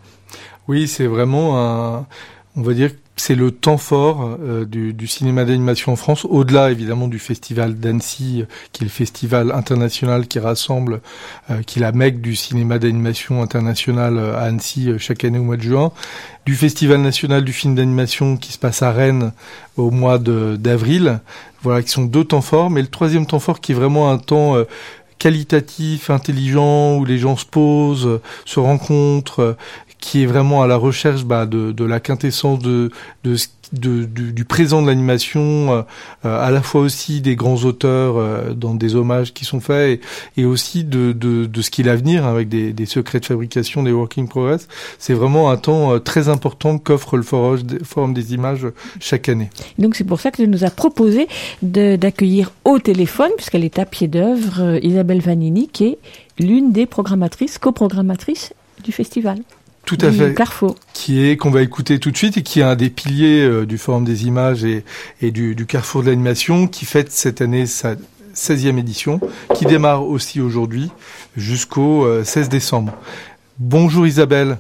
Oui, 0.67 0.89
c'est 0.89 1.07
vraiment 1.07 1.59
un, 1.59 2.07
on 2.57 2.63
va 2.63 2.75
dire, 2.75 2.91
que 2.91 2.97
c'est 3.17 3.35
le 3.35 3.51
temps 3.53 3.77
fort 3.77 4.37
euh, 4.43 4.65
du, 4.65 5.07
cinéma 5.07 5.45
d'animation 5.45 5.93
en 5.93 5.97
France, 5.97 6.25
au-delà 6.25 6.71
évidemment 6.71 7.07
du 7.07 7.19
festival 7.19 7.75
d'Annecy, 7.75 8.43
euh, 8.43 8.45
qui 8.73 8.83
est 8.83 8.87
le 8.87 8.91
festival 8.91 9.53
international 9.53 10.27
qui 10.27 10.39
rassemble, 10.39 11.01
euh, 11.51 11.63
qui 11.63 11.79
est 11.79 11.83
la 11.83 11.93
mecque 11.93 12.21
du 12.21 12.35
cinéma 12.35 12.79
d'animation 12.79 13.43
international 13.43 14.19
à 14.19 14.41
Annecy 14.41 14.91
chaque 14.99 15.25
année 15.25 15.39
au 15.39 15.45
mois 15.45 15.59
de 15.59 15.63
juin, 15.63 15.93
du 16.45 16.57
festival 16.57 17.01
national 17.01 17.45
du 17.45 17.53
film 17.53 17.75
d'animation 17.75 18.37
qui 18.37 18.53
se 18.53 18.59
passe 18.59 18.83
à 18.83 18.91
Rennes 18.91 19.33
au 19.77 19.91
mois 19.91 20.19
d'avril. 20.19 21.21
Voilà, 21.63 21.83
qui 21.83 21.91
sont 21.91 22.05
deux 22.05 22.25
temps 22.25 22.41
forts, 22.41 22.71
mais 22.71 22.81
le 22.81 22.89
troisième 22.89 23.27
temps 23.27 23.39
fort 23.39 23.61
qui 23.61 23.73
est 23.73 23.75
vraiment 23.75 24.11
un 24.11 24.17
temps 24.17 24.57
qualitatif, 25.19 26.09
intelligent, 26.09 26.97
où 26.97 27.05
les 27.05 27.19
gens 27.19 27.37
se 27.37 27.45
posent, 27.45 28.21
se 28.47 28.59
rencontrent, 28.59 29.57
qui 30.01 30.23
est 30.23 30.27
vraiment 30.27 30.63
à 30.63 30.67
la 30.67 30.77
recherche 30.77 31.25
bah, 31.25 31.47
de, 31.47 31.73
de 31.73 31.85
la 31.85 32.01
quintessence 32.01 32.59
de, 32.61 32.91
de, 33.25 33.37
ce- 33.37 33.49
de- 33.73 34.05
du, 34.05 34.33
du 34.33 34.45
présent 34.45 34.81
de 34.83 34.87
l'animation, 34.89 35.73
euh, 35.73 35.83
euh, 36.25 36.43
à 36.47 36.51
la 36.51 36.63
fois 36.63 36.81
aussi 36.81 37.21
des 37.21 37.37
grands 37.37 37.63
auteurs 37.65 38.17
euh, 38.17 38.55
dans 38.55 38.75
des 38.75 38.97
hommages 38.97 39.33
qui 39.35 39.45
sont 39.45 39.61
faits, 39.61 40.01
et, 40.37 40.41
et 40.41 40.45
aussi 40.47 40.85
de, 40.85 41.13
de, 41.13 41.45
de 41.47 41.63
ce 41.63 41.71
qui 41.71 41.83
est 41.83 41.85
l'avenir, 41.85 42.25
hein, 42.27 42.31
avec 42.31 42.49
des, 42.49 42.73
des 42.73 42.87
secrets 42.87 43.21
de 43.21 43.27
fabrication, 43.27 43.83
des 43.83 43.93
working 43.93 44.27
progress. 44.27 44.67
C'est 44.99 45.15
vraiment 45.15 45.51
un 45.51 45.57
temps 45.59 45.93
euh, 45.93 45.99
très 45.99 46.29
important 46.29 46.79
qu'offre 46.79 47.17
le 47.17 47.23
forum, 47.23 48.15
des 48.15 48.35
images 48.35 48.67
chaque 49.01 49.29
année. 49.29 49.51
Donc 49.79 49.95
c'est 49.97 50.05
pour 50.05 50.19
ça 50.21 50.31
que 50.31 50.37
tu 50.43 50.49
nous 50.49 50.65
as 50.65 50.71
proposé 50.71 51.29
d'accueillir 51.63 52.53
au 52.65 52.79
téléphone, 52.79 53.31
puisqu'elle 53.37 53.65
est 53.65 53.79
à 53.79 53.85
pied 53.85 54.09
d'œuvre, 54.09 54.61
euh, 54.63 54.79
Isabelle 54.83 55.21
Vanini, 55.21 55.69
qui 55.69 55.85
est 55.85 55.99
l'une 56.39 56.73
des 56.73 56.87
programmatrices, 56.87 57.59
coprogrammatrices 57.59 58.55
du 58.83 58.93
festival. 58.93 59.39
Tout 59.85 59.99
à 60.03 60.11
du 60.11 60.19
fait. 60.19 60.35
Carrefour. 60.35 60.77
qui 60.93 61.25
est 61.27 61.37
qu'on 61.37 61.51
va 61.51 61.63
écouter 61.63 61.99
tout 61.99 62.11
de 62.11 62.17
suite 62.17 62.37
et 62.37 62.43
qui 62.43 62.61
est 62.61 62.65
un 62.65 62.77
des 62.77 62.91
piliers 62.91 63.43
euh, 63.43 63.67
du 63.67 63.79
Forum 63.79 64.05
des 64.05 64.27
images 64.27 64.65
et, 64.65 64.85
et 65.21 65.31
du, 65.31 65.55
du 65.55 65.67
Carrefour 65.67 66.03
de 66.03 66.09
l'animation, 66.11 66.67
qui 66.69 66.85
fête 66.85 67.11
cette 67.11 67.41
année 67.41 67.67
sa 67.67 67.97
16e 68.35 68.79
édition, 68.79 69.21
qui 69.55 69.67
démarre 69.67 70.07
aussi 70.07 70.41
aujourd'hui 70.41 70.91
jusqu'au 71.37 72.05
euh, 72.07 72.25
16 72.25 72.49
décembre. 72.49 72.93
Bonjour 73.59 74.07
Isabelle. 74.07 74.59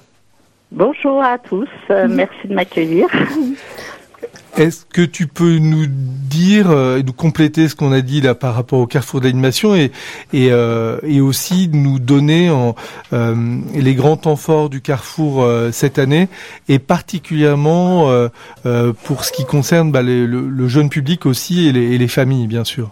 Bonjour 0.72 1.22
à 1.22 1.38
tous, 1.38 1.68
euh, 1.90 2.06
merci 2.08 2.46
de 2.46 2.54
m'accueillir. 2.54 3.06
Est-ce 4.56 4.84
que 4.84 5.02
tu 5.02 5.26
peux 5.26 5.58
nous 5.58 5.86
dire 5.86 6.70
euh, 6.70 6.98
et 6.98 7.02
nous 7.02 7.12
compléter 7.12 7.68
ce 7.68 7.76
qu'on 7.76 7.92
a 7.92 8.00
dit 8.00 8.20
là 8.20 8.34
par 8.34 8.54
rapport 8.54 8.80
au 8.80 8.86
Carrefour 8.86 9.20
de 9.20 9.26
l'animation 9.26 9.74
et 9.74 9.92
et, 10.32 10.50
euh, 10.50 10.98
aussi 11.20 11.68
nous 11.72 11.98
donner 11.98 12.50
en, 12.50 12.74
euh, 13.12 13.34
les 13.74 13.94
grands 13.94 14.16
temps 14.16 14.36
forts 14.36 14.68
du 14.68 14.80
Carrefour 14.80 15.46
cette 15.72 15.98
année 15.98 16.28
et 16.68 16.78
particulièrement 16.78 18.10
pour 19.04 19.24
ce 19.24 19.32
qui 19.32 19.44
concerne 19.44 19.92
bah, 19.92 20.02
le 20.02 20.68
jeune 20.68 20.88
public 20.88 21.26
aussi 21.26 21.68
et 21.68 21.72
les, 21.72 21.94
et 21.94 21.98
les 21.98 22.08
familles 22.08 22.46
bien 22.46 22.64
sûr? 22.64 22.90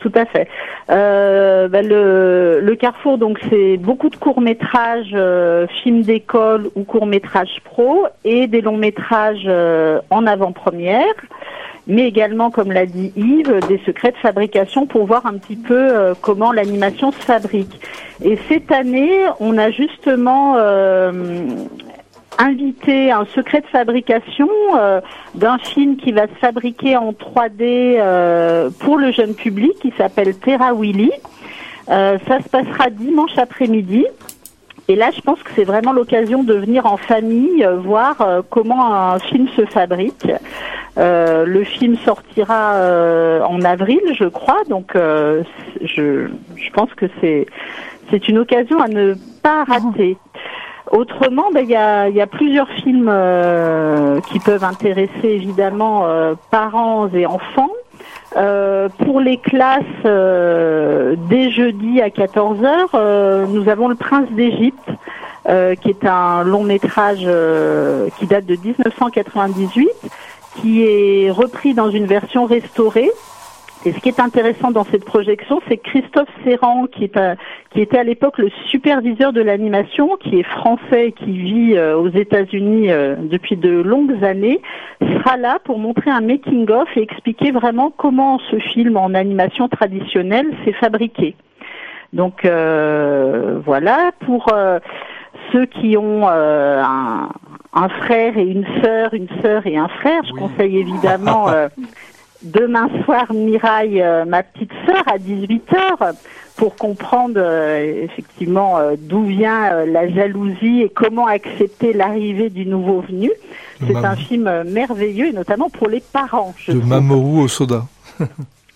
Tout 0.00 0.12
à 0.14 0.24
fait. 0.26 0.48
Euh, 0.90 1.68
bah, 1.68 1.82
le, 1.82 2.60
le 2.60 2.74
Carrefour, 2.74 3.16
donc 3.16 3.38
c'est 3.48 3.76
beaucoup 3.76 4.08
de 4.08 4.16
courts 4.16 4.40
métrages, 4.40 5.12
euh, 5.14 5.66
films 5.82 6.02
d'école 6.02 6.68
ou 6.74 6.82
courts 6.82 7.06
métrages 7.06 7.60
pro, 7.64 8.06
et 8.24 8.48
des 8.48 8.60
longs 8.60 8.76
métrages 8.76 9.44
euh, 9.46 10.00
en 10.10 10.26
avant-première, 10.26 11.14
mais 11.86 12.08
également, 12.08 12.50
comme 12.50 12.72
l'a 12.72 12.86
dit 12.86 13.12
Yves, 13.16 13.60
des 13.68 13.80
secrets 13.86 14.10
de 14.10 14.16
fabrication 14.16 14.86
pour 14.86 15.06
voir 15.06 15.26
un 15.26 15.34
petit 15.34 15.56
peu 15.56 15.74
euh, 15.74 16.14
comment 16.20 16.50
l'animation 16.50 17.12
se 17.12 17.20
fabrique. 17.20 17.80
Et 18.22 18.36
cette 18.48 18.72
année, 18.72 19.12
on 19.38 19.58
a 19.58 19.70
justement 19.70 20.56
euh, 20.56 21.12
invité 22.40 23.12
un 23.12 23.26
secret 23.26 23.60
de 23.60 23.66
fabrication 23.66 24.48
euh, 24.74 25.00
d'un 25.34 25.58
film 25.58 25.96
qui 25.96 26.12
va 26.12 26.26
se 26.26 26.34
fabriquer 26.40 26.96
en 26.96 27.12
3D 27.12 27.60
euh, 27.60 28.70
pour 28.80 28.96
le 28.96 29.12
jeune 29.12 29.34
public 29.34 29.72
qui 29.80 29.92
s'appelle 29.96 30.36
Terra 30.38 30.72
Willy. 30.74 31.12
Euh, 31.90 32.18
ça 32.26 32.40
se 32.40 32.48
passera 32.48 32.90
dimanche 32.90 33.36
après-midi. 33.36 34.06
Et 34.88 34.96
là, 34.96 35.10
je 35.14 35.20
pense 35.20 35.40
que 35.42 35.50
c'est 35.54 35.64
vraiment 35.64 35.92
l'occasion 35.92 36.42
de 36.42 36.54
venir 36.54 36.86
en 36.86 36.96
famille 36.96 37.64
euh, 37.64 37.76
voir 37.76 38.16
comment 38.48 38.92
un 38.92 39.18
film 39.18 39.48
se 39.56 39.64
fabrique. 39.66 40.26
Le 40.96 41.64
film 41.64 41.96
sortira 42.04 42.74
en 43.46 43.62
avril, 43.62 44.00
je 44.18 44.24
crois. 44.24 44.62
Donc, 44.68 44.92
je, 44.94 46.28
je 46.56 46.70
pense 46.72 46.92
que 46.94 47.06
c'est 47.20 47.46
c'est 48.10 48.28
une 48.28 48.38
occasion 48.38 48.80
à 48.80 48.88
ne 48.88 49.14
pas 49.42 49.64
rater. 49.64 50.16
Autrement, 50.90 51.50
ben, 51.54 51.60
il 51.62 51.70
y, 51.70 51.76
a, 51.76 52.08
y 52.08 52.20
a 52.20 52.26
plusieurs 52.26 52.68
films 52.68 53.08
euh, 53.08 54.20
qui 54.22 54.40
peuvent 54.40 54.64
intéresser 54.64 55.10
évidemment 55.24 56.06
euh, 56.06 56.34
parents 56.50 57.08
et 57.08 57.26
enfants. 57.26 57.70
Euh, 58.36 58.88
pour 59.04 59.20
les 59.20 59.36
classes, 59.36 59.84
euh, 60.04 61.14
dès 61.28 61.50
jeudi 61.50 62.00
à 62.00 62.08
14h, 62.08 63.46
nous 63.48 63.68
avons 63.68 63.88
Le 63.88 63.94
Prince 63.94 64.28
d'Égypte, 64.32 64.88
euh, 65.48 65.74
qui 65.74 65.88
est 65.88 66.04
un 66.04 66.44
long 66.44 66.64
métrage 66.64 67.22
euh, 67.24 68.08
qui 68.18 68.26
date 68.26 68.44
de 68.44 68.56
1998, 68.56 69.88
qui 70.56 70.84
est 70.84 71.30
repris 71.30 71.72
dans 71.72 71.90
une 71.90 72.04
version 72.04 72.44
restaurée. 72.44 73.10
Et 73.86 73.92
ce 73.92 73.98
qui 74.00 74.10
est 74.10 74.20
intéressant 74.20 74.70
dans 74.70 74.84
cette 74.84 75.06
projection, 75.06 75.60
c'est 75.66 75.78
que 75.78 75.88
Christophe 75.88 76.28
Serrand, 76.44 76.86
qui, 76.86 77.04
est 77.04 77.16
un- 77.16 77.36
qui 77.70 77.80
était 77.80 77.98
à 77.98 78.04
l'époque 78.04 78.36
le 78.36 78.50
superviseur 78.66 79.32
de 79.32 79.40
l'animation, 79.40 80.18
qui 80.18 80.38
est 80.38 80.42
français 80.42 81.08
et 81.08 81.12
qui 81.12 81.32
vit 81.32 81.76
euh, 81.76 81.96
aux 81.96 82.10
États-Unis 82.10 82.90
euh, 82.90 83.16
depuis 83.18 83.56
de 83.56 83.70
longues 83.70 84.22
années, 84.22 84.60
sera 85.00 85.38
là 85.38 85.58
pour 85.64 85.78
montrer 85.78 86.10
un 86.10 86.20
making-of 86.20 86.88
et 86.96 87.00
expliquer 87.02 87.52
vraiment 87.52 87.90
comment 87.96 88.38
ce 88.50 88.56
film 88.58 88.98
en 88.98 89.14
animation 89.14 89.68
traditionnelle 89.68 90.48
s'est 90.64 90.72
fabriqué. 90.74 91.34
Donc 92.12 92.44
euh, 92.44 93.60
voilà, 93.64 94.10
pour 94.26 94.46
euh, 94.52 94.78
ceux 95.52 95.64
qui 95.64 95.96
ont 95.96 96.28
un, 96.28 97.30
un 97.72 97.88
frère 97.88 98.36
et 98.36 98.44
une 98.44 98.66
sœur, 98.82 99.14
une 99.14 99.28
sœur 99.40 99.66
et 99.66 99.78
un 99.78 99.88
frère, 99.88 100.20
je 100.26 100.32
conseille 100.32 100.76
évidemment 100.78 101.46
demain 102.42 102.88
soir 103.04 103.32
Miraille, 103.32 104.00
euh, 104.02 104.24
ma 104.24 104.42
petite 104.42 104.72
sœur, 104.86 105.02
à 105.06 105.18
18h, 105.18 106.14
pour 106.56 106.76
comprendre 106.76 107.34
euh, 107.38 108.04
effectivement 108.04 108.78
euh, 108.78 108.94
d'où 108.98 109.24
vient 109.24 109.72
euh, 109.72 109.86
la 109.86 110.08
jalousie 110.08 110.82
et 110.82 110.88
comment 110.88 111.26
accepter 111.26 111.92
l'arrivée 111.92 112.50
du 112.50 112.66
nouveau 112.66 113.00
venu. 113.02 113.30
C'est 113.86 113.92
Mam- 113.94 114.04
un 114.04 114.16
film 114.16 114.62
merveilleux, 114.66 115.28
et 115.28 115.32
notamment 115.32 115.70
pour 115.70 115.88
les 115.88 116.00
parents. 116.12 116.54
Je 116.58 116.72
De 116.72 116.78
trouve. 116.78 116.88
Mamoru 116.90 117.42
au 117.44 117.48
soda. 117.48 117.84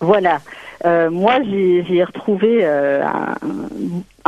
Voilà. 0.01 0.41
Euh, 0.85 1.09
moi, 1.11 1.35
j'ai 1.49 1.83
j'ai 1.89 2.05
retrouvé 2.05 2.59
euh, 2.63 3.03
un, 3.07 3.35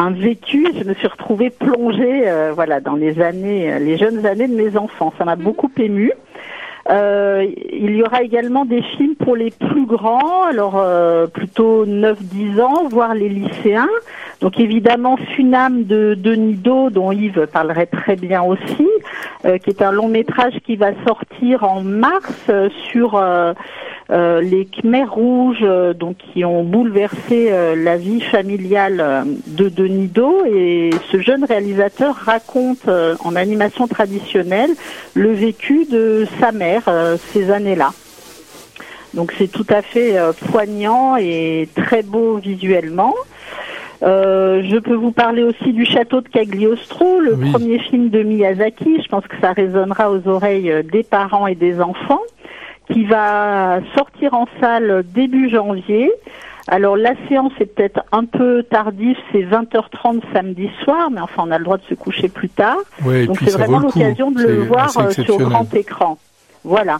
un 0.02 0.10
vécu. 0.10 0.66
Je 0.78 0.84
me 0.84 0.94
suis 0.94 1.06
retrouvée 1.08 1.50
plongée, 1.50 2.22
euh, 2.28 2.52
voilà, 2.54 2.80
dans 2.80 2.94
les 2.94 3.20
années, 3.20 3.78
les 3.78 3.98
jeunes 3.98 4.24
années 4.24 4.48
de 4.48 4.54
mes 4.54 4.74
enfants. 4.78 5.12
Ça 5.18 5.24
m'a 5.26 5.36
beaucoup 5.36 5.70
émue. 5.76 6.12
Euh, 6.88 7.46
il 7.72 7.96
y 7.96 8.02
aura 8.02 8.22
également 8.22 8.64
des 8.64 8.82
films 8.82 9.16
pour 9.16 9.34
les 9.34 9.50
plus 9.50 9.86
grands, 9.86 10.44
alors 10.44 10.76
euh, 10.76 11.26
plutôt 11.26 11.84
9-10 11.84 12.60
ans, 12.60 12.88
voire 12.88 13.14
les 13.14 13.28
lycéens. 13.28 13.88
Donc 14.40 14.60
évidemment 14.60 15.16
Funam 15.16 15.84
de 15.84 16.14
Denis 16.14 16.54
Do, 16.54 16.90
dont 16.90 17.10
Yves 17.10 17.48
parlerait 17.52 17.86
très 17.86 18.16
bien 18.16 18.42
aussi, 18.42 18.88
euh, 19.44 19.58
qui 19.58 19.70
est 19.70 19.82
un 19.82 19.90
long 19.90 20.08
métrage 20.08 20.54
qui 20.64 20.76
va 20.76 20.90
sortir 21.06 21.64
en 21.64 21.80
mars 21.80 22.34
euh, 22.50 22.68
sur 22.90 23.20
euh, 24.10 24.40
les 24.40 24.66
Khmers 24.66 25.12
rouges, 25.12 25.58
euh, 25.62 25.92
donc 25.92 26.16
qui 26.18 26.44
ont 26.44 26.62
bouleversé 26.62 27.48
euh, 27.50 27.74
la 27.74 27.96
vie 27.96 28.20
familiale 28.20 29.24
de 29.46 29.68
Denis 29.68 30.06
Do. 30.06 30.44
Et 30.46 30.90
ce 31.10 31.20
jeune 31.20 31.44
réalisateur 31.44 32.14
raconte 32.14 32.88
en 33.24 33.36
animation 33.36 33.88
traditionnelle 33.88 34.70
le 35.14 35.32
vécu 35.32 35.86
de 35.90 36.26
sa 36.40 36.52
mère 36.52 36.84
ces 37.32 37.50
années-là. 37.50 37.90
Donc 39.14 39.32
c'est 39.38 39.50
tout 39.50 39.66
à 39.70 39.82
fait 39.82 40.14
poignant 40.50 41.16
et 41.16 41.68
très 41.74 42.02
beau 42.02 42.36
visuellement. 42.36 43.14
Euh, 44.02 44.62
je 44.68 44.76
peux 44.76 44.94
vous 44.94 45.10
parler 45.12 45.42
aussi 45.42 45.72
du 45.72 45.86
château 45.86 46.20
de 46.20 46.28
Cagliostro, 46.28 47.18
le 47.20 47.34
Oui. 47.34 47.50
premier 47.50 47.78
film 47.78 48.10
de 48.10 48.22
Miyazaki. 48.22 49.00
Je 49.02 49.08
pense 49.08 49.26
que 49.26 49.36
ça 49.40 49.52
résonnera 49.52 50.10
aux 50.12 50.28
oreilles 50.28 50.72
des 50.92 51.02
parents 51.02 51.46
et 51.46 51.54
des 51.54 51.80
enfants, 51.80 52.20
qui 52.90 53.04
va 53.04 53.80
sortir 53.96 54.34
en 54.34 54.46
salle 54.60 55.04
début 55.14 55.48
janvier. 55.50 56.10
Alors 56.68 56.96
la 56.96 57.12
séance 57.28 57.52
est 57.60 57.66
peut-être 57.66 58.00
un 58.10 58.24
peu 58.24 58.64
tardive, 58.64 59.16
c'est 59.30 59.42
20h30 59.42 60.20
samedi 60.32 60.68
soir, 60.82 61.10
mais 61.12 61.20
enfin 61.20 61.44
on 61.46 61.50
a 61.52 61.58
le 61.58 61.64
droit 61.64 61.76
de 61.76 61.84
se 61.84 61.94
coucher 61.94 62.28
plus 62.28 62.48
tard. 62.48 62.78
Ouais, 63.04 63.26
Donc 63.26 63.38
c'est 63.40 63.52
vraiment 63.52 63.78
l'occasion 63.78 64.32
de 64.32 64.42
le 64.42 64.62
voir 64.62 64.90
euh, 64.98 65.10
sur 65.10 65.38
grand 65.38 65.72
écran. 65.74 66.18
Voilà. 66.64 66.98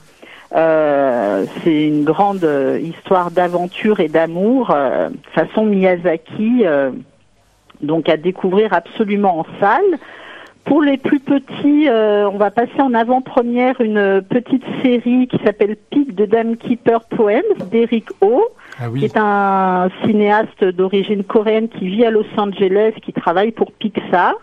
Euh, 0.55 1.45
c'est 1.63 1.87
une 1.87 2.05
grande 2.05 2.45
euh, 2.45 2.79
histoire 2.81 3.33
d'aventure 3.33 3.99
et 3.99 4.09
d'amour, 4.09 4.71
euh, 4.71 5.09
façon 5.35 5.65
Miyazaki, 5.67 6.63
euh, 6.65 6.93
donc 7.83 8.09
à 8.09 8.17
découvrir 8.17 8.73
absolument 8.73 9.41
en 9.41 9.47
salle. 9.61 9.99
Pour 10.67 10.83
les 10.83 10.97
plus 10.97 11.21
petits, 11.21 11.89
euh, 11.89 12.29
on 12.29 12.39
va 12.39 12.51
passer 12.51 12.81
en 12.81 12.93
avant-première 12.93 13.81
une 13.81 14.21
petite 14.29 14.65
série 14.83 15.29
qui 15.29 15.39
s'appelle 15.45 15.77
Pic 15.91 16.15
de 16.15 16.27
Dame 16.27 16.57
Keeper 16.57 17.05
Poems 17.05 17.43
d'Eric 17.71 18.07
O, 18.21 18.43
Ah 18.81 18.87
qui 18.87 18.91
oui. 18.93 19.05
est 19.05 19.17
un 19.17 19.89
cinéaste 20.05 20.65
d'origine 20.65 21.23
coréenne 21.23 21.69
qui 21.69 21.87
vit 21.89 22.05
à 22.05 22.11
Los 22.11 22.27
Angeles, 22.37 22.95
qui 23.01 23.13
travaille 23.13 23.53
pour 23.53 23.71
Pixar. 23.71 24.35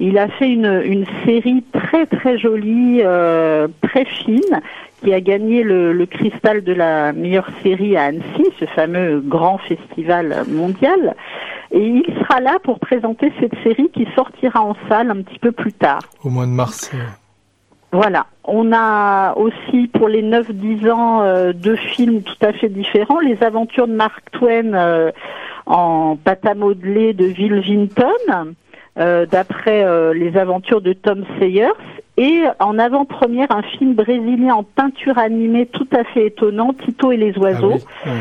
Il 0.00 0.16
a 0.16 0.28
fait 0.28 0.48
une, 0.48 0.80
une 0.84 1.04
série 1.26 1.62
très 1.72 2.06
très 2.06 2.38
jolie, 2.38 3.02
euh, 3.04 3.68
très 3.82 4.06
fine, 4.06 4.60
qui 5.02 5.12
a 5.12 5.20
gagné 5.20 5.62
le, 5.64 5.92
le 5.92 6.06
cristal 6.06 6.64
de 6.64 6.72
la 6.72 7.12
meilleure 7.12 7.48
série 7.62 7.94
à 7.96 8.04
Annecy, 8.04 8.44
ce 8.58 8.64
fameux 8.64 9.20
grand 9.20 9.58
festival 9.58 10.44
mondial. 10.48 11.14
Et 11.70 11.86
il 11.86 12.14
sera 12.20 12.40
là 12.40 12.58
pour 12.62 12.78
présenter 12.78 13.32
cette 13.40 13.54
série 13.62 13.90
qui 13.92 14.06
sortira 14.14 14.62
en 14.62 14.74
salle 14.88 15.10
un 15.10 15.22
petit 15.22 15.38
peu 15.38 15.52
plus 15.52 15.72
tard. 15.72 16.00
Au 16.24 16.30
mois 16.30 16.46
de 16.46 16.50
mars. 16.50 16.90
Voilà. 17.92 18.26
On 18.44 18.72
a 18.72 19.34
aussi 19.36 19.88
pour 19.88 20.08
les 20.08 20.22
9-10 20.22 20.90
ans 20.90 21.22
euh, 21.22 21.52
deux 21.52 21.76
films 21.76 22.22
tout 22.22 22.46
à 22.46 22.52
fait 22.52 22.68
différents. 22.68 23.20
Les 23.20 23.42
aventures 23.42 23.86
de 23.86 23.92
Mark 23.92 24.30
Twain 24.32 24.74
euh, 24.74 25.10
en 25.66 26.16
pâte 26.16 26.46
à 26.46 26.54
modeler 26.54 27.12
de 27.12 27.26
Will 27.26 27.60
Vinton, 27.60 28.54
euh, 28.98 29.26
d'après 29.26 29.84
les 30.14 30.36
aventures 30.36 30.80
de 30.80 30.92
Tom 30.94 31.24
Sayers. 31.38 31.68
Et 32.16 32.42
en 32.58 32.78
avant-première, 32.78 33.50
un 33.52 33.62
film 33.62 33.94
brésilien 33.94 34.54
en 34.54 34.64
peinture 34.64 35.18
animée 35.18 35.66
tout 35.66 35.86
à 35.96 36.04
fait 36.04 36.26
étonnant, 36.26 36.72
Tito 36.72 37.12
et 37.12 37.16
les 37.16 37.32
ah 37.36 37.40
oiseaux. 37.40 37.78
oui. 38.06 38.12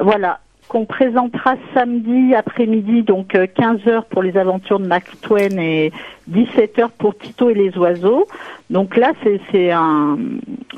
Voilà, 0.00 0.40
qu'on 0.68 0.84
présentera 0.86 1.54
samedi 1.74 2.34
après-midi, 2.34 3.02
donc 3.02 3.34
15h 3.34 4.04
pour 4.10 4.22
les 4.22 4.36
aventures 4.36 4.80
de 4.80 4.86
Mark 4.86 5.08
Twain 5.20 5.58
et 5.58 5.92
17h 6.30 6.88
pour 6.98 7.16
Tito 7.16 7.50
et 7.50 7.54
les 7.54 7.76
oiseaux. 7.78 8.26
Donc 8.70 8.96
là, 8.96 9.12
c'est 9.52 9.70
un 9.70 10.18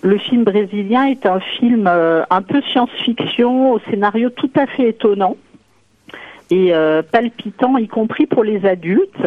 le 0.02 0.18
film 0.18 0.44
brésilien 0.44 1.06
est 1.06 1.26
un 1.26 1.40
film 1.40 1.86
euh, 1.88 2.22
un 2.30 2.42
peu 2.42 2.60
science-fiction 2.62 3.72
au 3.72 3.80
scénario 3.90 4.30
tout 4.30 4.50
à 4.54 4.66
fait 4.66 4.90
étonnant 4.90 5.36
et 6.50 6.74
euh, 6.74 7.02
palpitant, 7.02 7.76
y 7.76 7.88
compris 7.88 8.26
pour 8.26 8.44
les 8.44 8.64
adultes. 8.66 9.26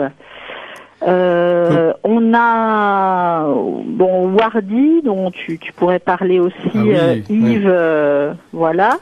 Euh, 1.08 1.94
on 2.04 2.34
a 2.34 3.46
bon, 3.48 4.34
Wardy, 4.34 5.02
dont 5.04 5.32
tu, 5.32 5.58
tu 5.58 5.72
pourrais 5.74 6.00
parler 6.00 6.40
aussi, 6.40 6.56
Ah 6.76 6.80
oui, 6.84 6.94
euh. 6.96 7.16
Yves, 7.30 7.68
euh, 7.68 8.34
voilà, 8.52 8.98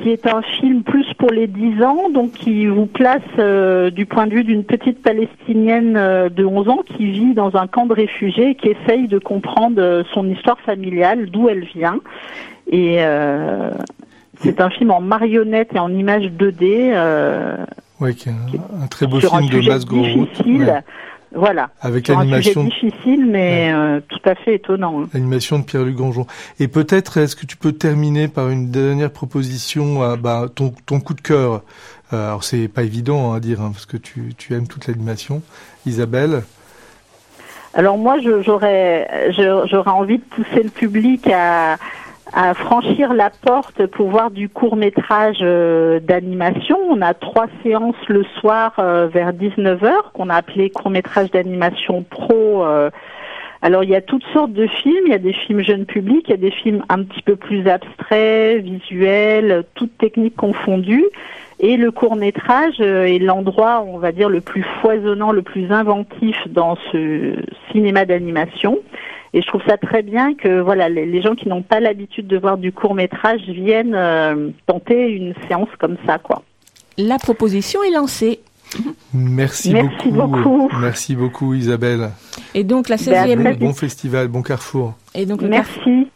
qui 0.00 0.10
est 0.10 0.26
un 0.26 0.42
film 0.42 0.82
plus 0.82 1.06
pour 1.14 1.30
les 1.30 1.46
10 1.46 1.82
ans, 1.82 2.10
donc 2.10 2.32
qui 2.32 2.66
vous 2.66 2.86
place 2.86 3.22
euh, 3.38 3.90
du 3.90 4.04
point 4.06 4.26
de 4.26 4.32
vue 4.34 4.44
d'une 4.44 4.64
petite 4.64 5.02
Palestinienne 5.02 5.96
euh, 5.96 6.28
de 6.28 6.44
11 6.44 6.68
ans 6.68 6.80
qui 6.86 7.10
vit 7.10 7.34
dans 7.34 7.56
un 7.56 7.66
camp 7.66 7.86
de 7.86 7.94
réfugiés 7.94 8.50
et 8.50 8.54
qui 8.54 8.68
essaye 8.68 9.08
de 9.08 9.18
comprendre 9.18 9.80
euh, 9.80 10.02
son 10.12 10.28
histoire 10.28 10.60
familiale, 10.60 11.30
d'où 11.30 11.48
elle 11.48 11.64
vient. 11.64 11.98
Et 12.70 12.96
euh, 13.00 13.70
c'est 14.40 14.60
un 14.60 14.70
film 14.70 14.90
en 14.90 15.00
marionnette 15.00 15.74
et 15.74 15.78
en 15.78 15.90
image 15.92 16.24
2D. 16.38 16.92
euh, 16.94 17.56
Ouais, 17.98 18.12
qui 18.12 18.28
est 18.28 18.32
un, 18.32 18.82
un 18.84 18.86
très 18.88 19.06
beau 19.06 19.18
film 19.20 19.48
de 19.48 19.60
difficile. 19.60 20.64
Ouais. 20.64 20.82
Voilà. 21.34 21.70
Avec 21.80 22.08
l'animation- 22.08 22.64
sujet 22.70 22.86
difficile, 22.90 23.26
mais 23.26 23.72
euh, 23.72 24.00
tout 24.08 24.20
à 24.28 24.34
fait 24.36 24.54
étonnant. 24.54 25.02
hein. 25.02 25.08
L'animation 25.12 25.58
de 25.58 25.64
Pierre-Luc 25.64 25.96
Grandjean. 25.96 26.26
Et 26.60 26.68
peut-être, 26.68 27.18
est-ce 27.18 27.36
que 27.36 27.46
tu 27.46 27.56
peux 27.56 27.72
terminer 27.72 28.28
par 28.28 28.48
une 28.48 28.70
dernière 28.70 29.10
proposition, 29.10 30.02
euh, 30.02 30.16
bah, 30.16 30.46
ton, 30.54 30.72
ton 30.86 31.00
coup 31.00 31.14
de 31.14 31.20
cœur? 31.20 31.62
Euh, 32.12 32.28
Alors, 32.28 32.44
c'est 32.44 32.68
pas 32.68 32.84
évident 32.84 33.32
hein, 33.32 33.36
à 33.36 33.40
dire, 33.40 33.60
hein, 33.60 33.70
parce 33.72 33.86
que 33.86 33.96
tu, 33.96 34.34
tu 34.38 34.54
aimes 34.54 34.68
toute 34.68 34.86
l'animation. 34.86 35.42
Isabelle? 35.84 36.42
Alors 37.74 37.98
moi, 37.98 38.16
j'aurais 38.20 39.06
envie 39.86 40.18
de 40.18 40.24
pousser 40.24 40.62
le 40.62 40.70
public 40.70 41.26
à, 41.28 41.76
à 42.32 42.54
franchir 42.54 43.14
la 43.14 43.30
porte 43.30 43.86
pour 43.86 44.08
voir 44.08 44.30
du 44.30 44.48
court 44.48 44.76
métrage 44.76 45.38
d'animation. 45.38 46.78
On 46.90 47.00
a 47.00 47.14
trois 47.14 47.46
séances 47.62 47.94
le 48.08 48.24
soir 48.40 48.74
euh, 48.78 49.08
vers 49.12 49.32
19h 49.32 50.12
qu'on 50.12 50.28
a 50.28 50.34
appelé 50.34 50.70
court 50.70 50.90
métrage 50.90 51.30
d'animation 51.30 52.02
pro. 52.02 52.64
euh. 52.64 52.90
alors 53.62 53.84
il 53.84 53.90
y 53.90 53.94
a 53.94 54.00
toutes 54.00 54.24
sortes 54.32 54.52
de 54.52 54.66
films. 54.66 55.04
Il 55.06 55.12
y 55.12 55.14
a 55.14 55.18
des 55.18 55.32
films 55.32 55.60
jeunes 55.60 55.86
publics, 55.86 56.24
il 56.28 56.30
y 56.32 56.34
a 56.34 56.38
des 56.38 56.50
films 56.50 56.84
un 56.88 57.04
petit 57.04 57.22
peu 57.22 57.36
plus 57.36 57.68
abstraits, 57.68 58.62
visuels, 58.62 59.64
toutes 59.74 59.96
techniques 59.98 60.36
confondues. 60.36 61.06
Et 61.58 61.78
le 61.78 61.90
court 61.90 62.16
métrage 62.16 62.80
est 62.80 63.18
l'endroit, 63.18 63.82
on 63.86 63.96
va 63.96 64.12
dire, 64.12 64.28
le 64.28 64.42
plus 64.42 64.64
foisonnant, 64.82 65.32
le 65.32 65.40
plus 65.40 65.72
inventif 65.72 66.36
dans 66.48 66.76
ce 66.92 67.36
cinéma 67.72 68.04
d'animation. 68.04 68.78
Et 69.34 69.42
je 69.42 69.46
trouve 69.46 69.62
ça 69.66 69.76
très 69.76 70.02
bien 70.02 70.34
que 70.34 70.60
voilà, 70.60 70.88
les, 70.88 71.06
les 71.06 71.22
gens 71.22 71.34
qui 71.34 71.48
n'ont 71.48 71.62
pas 71.62 71.80
l'habitude 71.80 72.26
de 72.26 72.38
voir 72.38 72.56
du 72.58 72.72
court 72.72 72.94
métrage 72.94 73.40
viennent 73.48 73.94
euh, 73.94 74.50
tenter 74.66 75.10
une 75.10 75.34
séance 75.48 75.68
comme 75.78 75.96
ça, 76.06 76.18
quoi. 76.18 76.42
La 76.98 77.18
proposition 77.18 77.82
est 77.82 77.90
lancée. 77.90 78.40
Merci, 79.14 79.72
Merci 79.72 80.08
beaucoup. 80.10 80.38
beaucoup. 80.50 80.70
Merci 80.80 81.14
beaucoup, 81.14 81.54
Isabelle. 81.54 82.10
Et 82.54 82.64
donc 82.64 82.88
la 82.88 82.96
Ben, 82.96 83.02
16e. 83.02 83.58
Bon, 83.58 83.66
bon 83.66 83.72
festival, 83.72 84.28
bon 84.28 84.42
carrefour. 84.42 84.94
Et 85.14 85.26
donc 85.26 85.42
le 85.42 85.48
Merci. 85.48 86.08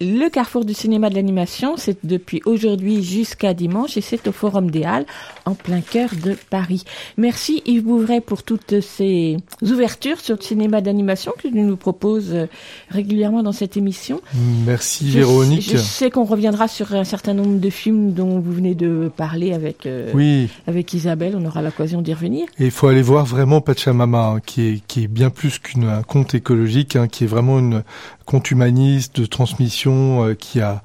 Le 0.00 0.28
carrefour 0.30 0.64
du 0.64 0.74
cinéma 0.74 1.10
de 1.10 1.14
l'animation, 1.14 1.76
c'est 1.76 1.98
depuis 2.04 2.40
aujourd'hui 2.44 3.02
jusqu'à 3.04 3.54
dimanche 3.54 3.96
et 3.96 4.00
c'est 4.00 4.26
au 4.26 4.32
Forum 4.32 4.70
des 4.70 4.84
Halles, 4.84 5.06
en 5.44 5.54
plein 5.54 5.80
cœur 5.80 6.08
de 6.24 6.36
Paris. 6.50 6.84
Merci 7.16 7.62
Yves 7.66 7.84
Bouvray 7.84 8.20
pour 8.20 8.42
toutes 8.42 8.80
ces 8.80 9.36
ouvertures 9.62 10.18
sur 10.20 10.36
le 10.36 10.42
cinéma 10.42 10.80
d'animation 10.80 11.32
que 11.36 11.48
tu 11.48 11.54
nous 11.54 11.76
proposes 11.76 12.32
euh, 12.32 12.46
régulièrement 12.88 13.42
dans 13.42 13.52
cette 13.52 13.76
émission. 13.76 14.20
Merci, 14.66 15.10
Je- 15.10 15.18
Véronique. 15.18 15.70
Je, 15.70 15.76
sais 15.76 16.10
qu'on 16.10 16.24
reviendra 16.24 16.68
sur 16.68 16.94
un 16.94 17.04
certain 17.04 17.34
nombre 17.34 17.60
de 17.60 17.70
films 17.70 18.12
dont 18.12 18.40
vous 18.40 18.52
venez 18.52 18.74
de 18.74 19.10
parler 19.16 19.52
avec, 19.52 19.86
euh, 19.86 20.10
Oui. 20.14 20.48
avec 20.66 20.92
Isabelle, 20.94 21.34
on 21.38 21.44
aura 21.44 21.62
l'occasion 21.62 22.02
d'y 22.02 22.14
revenir. 22.14 22.46
Et 22.58 22.64
il 22.64 22.70
faut 22.70 22.88
aller 22.88 23.02
voir 23.02 23.24
vraiment 23.26 23.60
Pachamama, 23.60 24.26
hein, 24.36 24.40
qui 24.44 24.62
est 24.62 24.80
qui 24.88 25.04
est 25.04 25.08
bien 25.08 25.30
plus 25.30 25.58
qu'un 25.58 26.02
conte 26.02 26.34
écologique, 26.34 26.96
hein, 26.96 27.06
qui 27.08 27.24
est 27.24 27.28
vraiment 27.28 27.58
une 27.58 27.82
conte 28.24 28.50
humaniste 28.50 29.20
de 29.20 29.26
transmission, 29.26 30.24
euh, 30.24 30.34
qui 30.34 30.60
a 30.60 30.82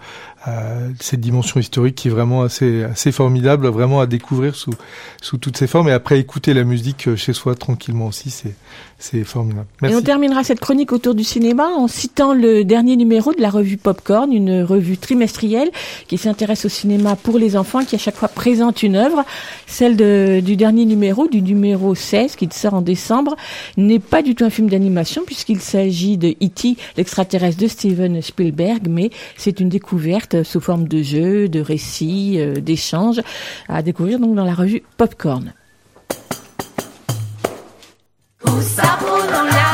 cette 0.99 1.19
dimension 1.19 1.59
historique 1.59 1.95
qui 1.95 2.07
est 2.07 2.11
vraiment 2.11 2.43
assez 2.43 2.83
assez 2.83 3.11
formidable, 3.11 3.67
vraiment 3.67 3.99
à 3.99 4.05
découvrir 4.05 4.55
sous 4.55 4.73
sous 5.21 5.37
toutes 5.37 5.57
ses 5.57 5.67
formes. 5.67 5.89
Et 5.89 5.91
après 5.91 6.19
écouter 6.19 6.53
la 6.53 6.63
musique 6.63 7.07
euh, 7.07 7.15
chez 7.15 7.33
soi 7.33 7.55
tranquillement 7.55 8.07
aussi, 8.07 8.29
c'est 8.29 8.55
c'est 8.99 9.23
formidable. 9.23 9.67
Et 9.87 9.95
on 9.95 10.01
terminera 10.01 10.43
cette 10.43 10.59
chronique 10.59 10.91
autour 10.91 11.13
du 11.13 11.23
cinéma 11.23 11.67
en 11.67 11.87
citant 11.87 12.33
le 12.33 12.63
dernier 12.63 12.95
numéro 12.95 13.31
de 13.33 13.39
la 13.41 13.49
revue 13.49 13.77
Popcorn, 13.77 14.33
une 14.33 14.63
revue 14.63 14.97
trimestrielle 14.97 15.69
qui 16.07 16.17
s'intéresse 16.17 16.65
au 16.65 16.69
cinéma 16.69 17.15
pour 17.15 17.37
les 17.37 17.55
enfants, 17.55 17.85
qui 17.85 17.95
à 17.95 17.99
chaque 17.99 18.15
fois 18.15 18.27
présente 18.27 18.81
une 18.81 18.95
œuvre. 18.95 19.23
Celle 19.67 19.95
de- 19.97 20.41
du 20.43 20.55
dernier 20.55 20.85
numéro, 20.85 21.27
du 21.27 21.41
numéro 21.41 21.93
16, 21.93 22.35
qui 22.35 22.49
sort 22.51 22.73
en 22.73 22.81
décembre, 22.81 23.35
n'est 23.77 23.99
pas 23.99 24.21
du 24.23 24.33
tout 24.33 24.43
un 24.45 24.49
film 24.49 24.67
d'animation 24.69 25.21
puisqu'il 25.25 25.59
s'agit 25.61 26.17
de 26.17 26.29
E.T., 26.43 26.75
l'extraterrestre 26.97 27.61
de 27.61 27.67
Steven 27.67 28.21
Spielberg, 28.21 28.87
mais 28.89 29.11
c'est 29.37 29.59
une 29.59 29.69
découverte 29.69 30.41
sous 30.43 30.59
forme 30.59 30.87
de 30.87 31.03
jeu, 31.03 31.47
de 31.49 31.59
récit, 31.59 32.37
euh, 32.39 32.55
d'échange, 32.55 33.21
à 33.69 33.81
découvrir 33.83 34.19
donc 34.19 34.35
dans 34.35 34.45
la 34.45 34.55
revue 34.55 34.81
Popcorn. 34.97 35.53
O 38.49 38.61
sapo 38.61 39.05
não 39.05 39.43
lava 39.43 39.66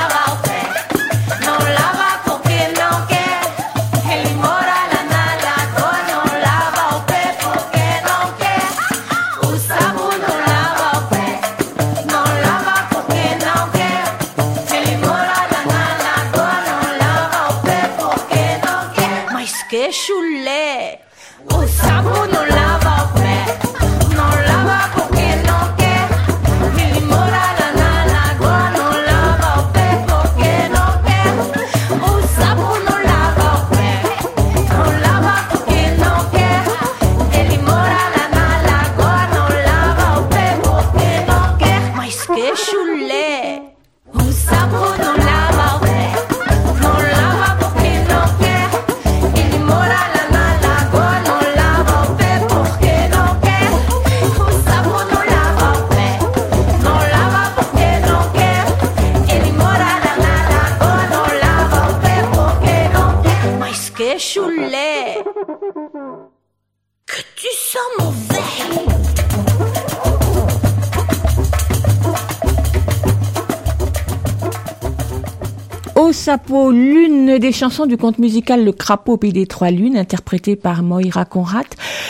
Sapo, 76.23 76.71
l'une 76.71 77.37
des 77.37 77.51
chansons 77.51 77.85
du 77.85 77.97
conte 77.97 78.17
musical 78.17 78.63
Le 78.63 78.71
Crapaud 78.71 79.15
au 79.15 79.17
Pays 79.17 79.33
des 79.33 79.45
Trois 79.45 79.71
Lunes, 79.71 79.97
interprétée 79.97 80.55
par 80.55 80.81
Moira 80.81 81.25
Conrad. 81.25 81.65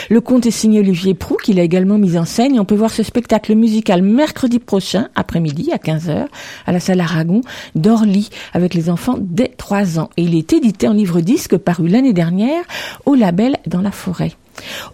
Le 0.08 0.20
conte 0.20 0.46
est 0.46 0.52
signé 0.52 0.78
Olivier 0.78 1.14
Prou, 1.14 1.36
qui 1.42 1.52
l'a 1.52 1.64
également 1.64 1.98
mis 1.98 2.16
en 2.16 2.24
scène, 2.24 2.60
on 2.60 2.64
peut 2.64 2.76
voir 2.76 2.92
ce 2.92 3.02
spectacle 3.02 3.56
musical 3.56 4.02
mercredi 4.02 4.60
prochain, 4.60 5.08
après-midi, 5.16 5.72
à 5.72 5.78
15h, 5.78 6.26
à 6.64 6.70
la 6.70 6.78
salle 6.78 7.00
Aragon, 7.00 7.40
d'Orly, 7.74 8.30
avec 8.52 8.74
les 8.74 8.88
enfants 8.88 9.16
dès 9.18 9.48
3 9.48 9.98
ans. 9.98 10.10
Et 10.16 10.22
il 10.22 10.36
est 10.36 10.52
édité 10.52 10.86
en 10.86 10.92
livre-disque, 10.92 11.56
paru 11.56 11.88
l'année 11.88 12.12
dernière, 12.12 12.62
au 13.06 13.16
label 13.16 13.56
Dans 13.66 13.82
la 13.82 13.90
forêt. 13.90 14.30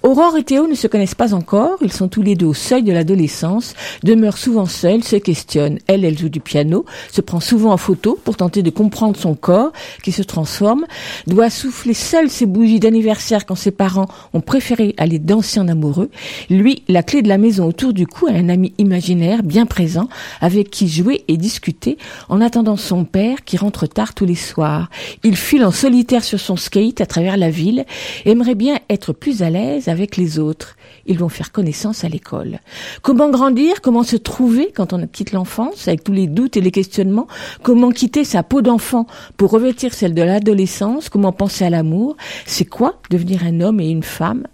Aurore 0.02 0.36
et 0.36 0.44
Théo 0.44 0.66
ne 0.66 0.74
se 0.74 0.86
connaissent 0.86 1.14
pas 1.14 1.34
encore, 1.34 1.76
ils 1.82 1.92
sont 1.92 2.08
tous 2.08 2.22
les 2.22 2.34
deux 2.34 2.46
au 2.46 2.54
seuil 2.54 2.82
de 2.82 2.92
l'adolescence, 2.92 3.74
demeurent 4.02 4.38
souvent 4.38 4.66
seuls, 4.66 5.04
se 5.04 5.16
questionnent. 5.16 5.78
Elle, 5.86 6.04
elle 6.04 6.18
joue 6.18 6.28
du 6.28 6.40
piano, 6.40 6.84
se 7.12 7.20
prend 7.20 7.40
souvent 7.40 7.72
en 7.72 7.76
photo 7.76 8.18
pour 8.24 8.36
tenter 8.36 8.62
de 8.62 8.70
comprendre 8.70 9.16
son 9.16 9.34
corps 9.34 9.72
qui 10.02 10.12
se 10.12 10.22
transforme, 10.22 10.86
doit 11.26 11.50
souffler 11.50 11.94
seule 11.94 12.30
ses 12.30 12.46
bougies 12.46 12.80
d'anniversaire 12.80 13.46
quand 13.46 13.54
ses 13.54 13.70
parents 13.70 14.08
ont 14.32 14.40
préféré 14.40 14.94
aller 14.96 15.18
danser 15.18 15.60
en 15.60 15.68
amoureux. 15.68 16.10
Lui, 16.48 16.82
la 16.88 17.02
clé 17.02 17.22
de 17.22 17.28
la 17.28 17.38
maison 17.38 17.66
autour 17.66 17.92
du 17.92 18.06
cou 18.06 18.26
a 18.26 18.32
un 18.32 18.48
ami 18.48 18.72
imaginaire 18.78 19.42
bien 19.42 19.66
présent 19.66 20.08
avec 20.40 20.70
qui 20.70 20.88
jouer 20.88 21.24
et 21.28 21.36
discuter 21.36 21.98
en 22.28 22.40
attendant 22.40 22.76
son 22.76 23.04
père 23.04 23.44
qui 23.44 23.56
rentre 23.56 23.86
tard 23.86 24.14
tous 24.14 24.26
les 24.26 24.34
soirs. 24.34 24.88
Il 25.24 25.36
file 25.36 25.64
en 25.64 25.70
solitaire 25.70 26.24
sur 26.24 26.40
son 26.40 26.56
skate 26.56 27.00
à 27.00 27.06
travers 27.06 27.36
la 27.36 27.50
ville, 27.50 27.84
aimerait 28.24 28.54
bien 28.54 28.78
être 28.88 29.12
plus 29.12 29.42
à 29.42 29.49
l'aise 29.51 29.89
avec 29.89 30.16
les 30.16 30.39
autres. 30.39 30.77
Ils 31.06 31.18
vont 31.18 31.28
faire 31.28 31.52
connaissance 31.52 32.05
à 32.05 32.09
l'école. 32.09 32.60
Comment 33.02 33.31
grandir 33.31 33.81
Comment 33.82 34.02
se 34.02 34.16
trouver 34.16 34.72
quand 34.74 34.93
on 34.93 35.06
quitte 35.06 35.32
l'enfance 35.32 35.89
avec 35.89 36.05
tous 36.05 36.12
les 36.12 36.27
doutes 36.27 36.56
et 36.56 36.60
les 36.60 36.70
questionnements 36.70 37.27
Comment 37.62 37.90
quitter 37.90 38.24
sa 38.24 38.43
peau 38.43 38.62
d'enfant 38.62 39.06
pour 39.36 39.51
revêtir 39.51 39.93
celle 39.93 40.14
de 40.14 40.22
l'adolescence 40.22 41.09
Comment 41.09 41.32
penser 41.32 41.64
à 41.64 41.70
l'amour 41.70 42.16
C'est 42.47 42.64
quoi 42.64 42.94
devenir 43.10 43.44
un 43.44 43.60
homme 43.60 43.81
et 43.81 43.90
une 43.90 44.02
femme 44.02 44.47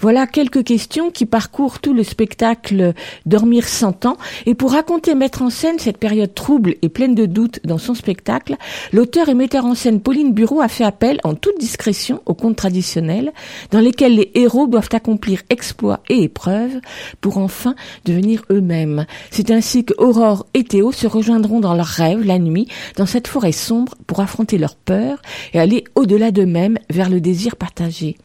voilà 0.00 0.26
quelques 0.26 0.64
questions 0.64 1.10
qui 1.10 1.26
parcourent 1.26 1.78
tout 1.78 1.92
le 1.92 2.04
spectacle 2.04 2.94
Dormir 3.26 3.68
100 3.68 4.06
ans. 4.06 4.16
Et 4.46 4.54
pour 4.54 4.72
raconter 4.72 5.10
et 5.10 5.14
mettre 5.14 5.42
en 5.42 5.50
scène 5.50 5.78
cette 5.78 5.98
période 5.98 6.34
trouble 6.34 6.76
et 6.82 6.88
pleine 6.88 7.14
de 7.14 7.26
doutes 7.26 7.60
dans 7.64 7.78
son 7.78 7.94
spectacle, 7.94 8.56
l'auteur 8.92 9.28
et 9.28 9.34
metteur 9.34 9.64
en 9.64 9.74
scène 9.74 10.00
Pauline 10.00 10.32
Bureau 10.32 10.60
a 10.60 10.68
fait 10.68 10.84
appel 10.84 11.20
en 11.24 11.34
toute 11.34 11.58
discrétion 11.58 12.22
aux 12.26 12.34
contes 12.34 12.56
traditionnels 12.56 13.32
dans 13.70 13.80
lesquels 13.80 14.14
les 14.14 14.30
héros 14.34 14.66
doivent 14.66 14.88
accomplir 14.92 15.42
exploits 15.50 16.00
et 16.08 16.22
épreuves 16.22 16.80
pour 17.20 17.38
enfin 17.38 17.74
devenir 18.04 18.42
eux-mêmes. 18.50 19.06
C'est 19.30 19.50
ainsi 19.50 19.84
que 19.84 19.94
Aurore 19.98 20.46
et 20.54 20.64
Théo 20.64 20.92
se 20.92 21.06
rejoindront 21.06 21.60
dans 21.60 21.74
leurs 21.74 21.86
rêves 21.86 22.24
la 22.24 22.38
nuit 22.38 22.68
dans 22.96 23.06
cette 23.06 23.28
forêt 23.28 23.52
sombre 23.52 23.94
pour 24.06 24.20
affronter 24.20 24.58
leurs 24.58 24.76
peurs 24.76 25.20
et 25.52 25.60
aller 25.60 25.84
au-delà 25.94 26.30
d'eux-mêmes 26.30 26.78
vers 26.88 27.10
le 27.10 27.20
désir 27.20 27.56
partagé. 27.56 28.16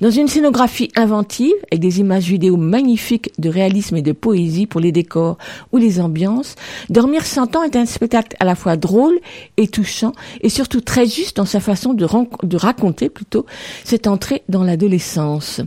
Dans 0.00 0.10
une 0.10 0.28
scénographie 0.28 0.90
inventive, 0.96 1.54
avec 1.70 1.80
des 1.80 2.00
images 2.00 2.24
vidéo 2.24 2.56
magnifiques 2.56 3.30
de 3.38 3.48
réalisme 3.48 3.96
et 3.96 4.02
de 4.02 4.12
poésie 4.12 4.66
pour 4.66 4.80
les 4.80 4.92
décors 4.92 5.38
ou 5.72 5.78
les 5.78 6.00
ambiances, 6.00 6.56
Dormir 6.90 7.24
100 7.24 7.56
ans 7.56 7.62
est 7.62 7.76
un 7.76 7.86
spectacle 7.86 8.36
à 8.40 8.44
la 8.44 8.54
fois 8.54 8.76
drôle 8.76 9.18
et 9.56 9.68
touchant, 9.68 10.12
et 10.40 10.48
surtout 10.48 10.80
très 10.80 11.06
juste 11.06 11.36
dans 11.36 11.46
sa 11.46 11.60
façon 11.60 11.94
de, 11.94 12.06
de 12.42 12.56
raconter 12.56 13.08
plutôt 13.08 13.46
cette 13.84 14.06
entrée 14.06 14.42
dans 14.48 14.64
l'adolescence. 14.64 15.60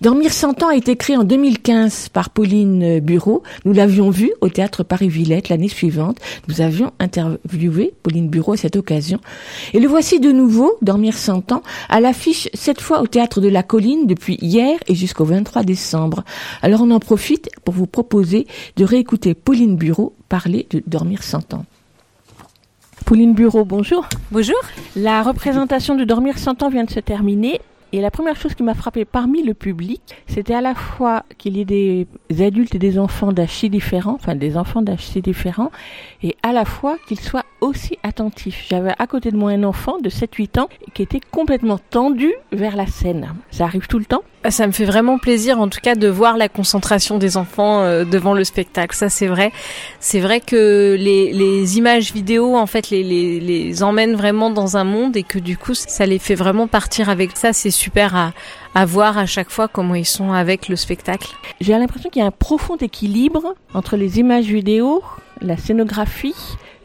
Dormir 0.00 0.32
100 0.32 0.62
ans 0.62 0.68
a 0.68 0.76
été 0.76 0.96
créé 0.96 1.16
en 1.16 1.24
2015 1.24 2.10
par 2.10 2.30
Pauline 2.30 3.00
Bureau. 3.00 3.42
Nous 3.64 3.72
l'avions 3.72 4.10
vu 4.10 4.32
au 4.40 4.48
théâtre 4.48 4.82
Paris-Villette 4.82 5.48
l'année 5.48 5.68
suivante. 5.68 6.18
Nous 6.48 6.60
avions 6.60 6.92
interviewé 6.98 7.94
Pauline 8.02 8.28
Bureau 8.28 8.52
à 8.52 8.56
cette 8.56 8.76
occasion. 8.76 9.20
Et 9.74 9.80
le 9.80 9.88
voici 9.88 10.20
de 10.20 10.30
nouveau, 10.30 10.76
Dormir 10.82 11.14
100 11.14 11.52
ans, 11.52 11.62
à 11.88 12.00
l'affiche 12.00 12.48
cette 12.54 12.80
fois 12.80 13.00
au 13.00 13.06
théâtre 13.06 13.40
de 13.40 13.48
la 13.48 13.62
Colline 13.62 14.06
depuis 14.06 14.38
hier 14.40 14.78
et 14.86 14.94
jusqu'au 14.94 15.24
23 15.24 15.62
décembre. 15.64 16.24
Alors 16.62 16.82
on 16.82 16.90
en 16.90 17.00
profite 17.00 17.50
pour 17.64 17.74
vous 17.74 17.86
proposer 17.86 18.46
de 18.76 18.84
réécouter 18.84 19.34
Pauline 19.34 19.76
Bureau 19.76 20.14
parler 20.28 20.66
de 20.70 20.82
Dormir 20.86 21.22
100 21.22 21.54
ans. 21.54 21.64
Pauline 23.04 23.32
Bureau, 23.32 23.64
bonjour. 23.64 24.06
Bonjour. 24.30 24.58
La 24.94 25.22
représentation 25.22 25.94
de 25.94 26.04
Dormir 26.04 26.38
100 26.38 26.62
ans 26.62 26.68
vient 26.68 26.84
de 26.84 26.90
se 26.90 27.00
terminer. 27.00 27.60
Et 27.92 28.02
la 28.02 28.10
première 28.10 28.36
chose 28.36 28.54
qui 28.54 28.62
m'a 28.62 28.74
frappé 28.74 29.06
parmi 29.06 29.42
le 29.42 29.54
public, 29.54 30.02
c'était 30.26 30.54
à 30.54 30.60
la 30.60 30.74
fois 30.74 31.24
qu'il 31.38 31.56
y 31.56 31.60
ait 31.60 31.64
des 31.64 32.06
adultes 32.38 32.74
et 32.74 32.78
des 32.78 32.98
enfants 32.98 33.32
d'âge 33.32 33.64
différents, 33.64 34.14
enfin 34.14 34.34
des 34.34 34.58
enfants 34.58 34.82
d'âge 34.82 35.10
différents, 35.22 35.70
et 36.22 36.36
à 36.42 36.52
la 36.52 36.64
fois 36.64 36.96
qu'ils 37.06 37.20
soient 37.20 37.44
aussi 37.60 37.98
attentifs. 38.02 38.66
J'avais 38.68 38.94
à 38.98 39.06
côté 39.06 39.30
de 39.30 39.36
moi 39.36 39.50
un 39.50 39.64
enfant 39.64 39.98
de 39.98 40.10
7-8 40.10 40.60
ans 40.60 40.68
qui 40.94 41.02
était 41.02 41.20
complètement 41.30 41.78
tendu 41.78 42.32
vers 42.52 42.76
la 42.76 42.86
scène. 42.86 43.34
Ça 43.50 43.64
arrive 43.64 43.86
tout 43.86 43.98
le 43.98 44.04
temps 44.04 44.22
ça 44.50 44.66
me 44.66 44.72
fait 44.72 44.84
vraiment 44.84 45.18
plaisir, 45.18 45.60
en 45.60 45.68
tout 45.68 45.80
cas, 45.82 45.94
de 45.94 46.08
voir 46.08 46.36
la 46.36 46.48
concentration 46.48 47.18
des 47.18 47.36
enfants 47.36 47.82
euh, 47.82 48.04
devant 48.04 48.34
le 48.34 48.44
spectacle. 48.44 48.94
Ça, 48.94 49.08
c'est 49.08 49.26
vrai. 49.26 49.52
C'est 50.00 50.20
vrai 50.20 50.40
que 50.40 50.96
les, 50.98 51.32
les, 51.32 51.78
images 51.78 52.12
vidéo, 52.12 52.56
en 52.56 52.66
fait, 52.66 52.90
les, 52.90 53.02
les, 53.02 53.40
les 53.40 53.82
emmènent 53.82 54.14
vraiment 54.14 54.50
dans 54.50 54.76
un 54.76 54.84
monde 54.84 55.16
et 55.16 55.22
que 55.22 55.38
du 55.38 55.56
coup, 55.56 55.74
ça 55.74 56.06
les 56.06 56.18
fait 56.18 56.34
vraiment 56.34 56.66
partir 56.66 57.08
avec 57.08 57.36
ça. 57.36 57.52
C'est 57.52 57.70
super 57.70 58.14
à, 58.14 58.32
à 58.78 58.84
voir 58.84 59.18
à 59.18 59.26
chaque 59.26 59.50
fois 59.50 59.66
comment 59.66 59.96
ils 59.96 60.06
sont 60.06 60.30
avec 60.30 60.68
le 60.68 60.76
spectacle. 60.76 61.34
J'ai 61.60 61.72
l'impression 61.72 62.10
qu'il 62.10 62.20
y 62.20 62.24
a 62.24 62.28
un 62.28 62.30
profond 62.30 62.76
équilibre 62.76 63.56
entre 63.74 63.96
les 63.96 64.20
images 64.20 64.44
vidéo, 64.44 65.02
la 65.40 65.56
scénographie, 65.56 66.36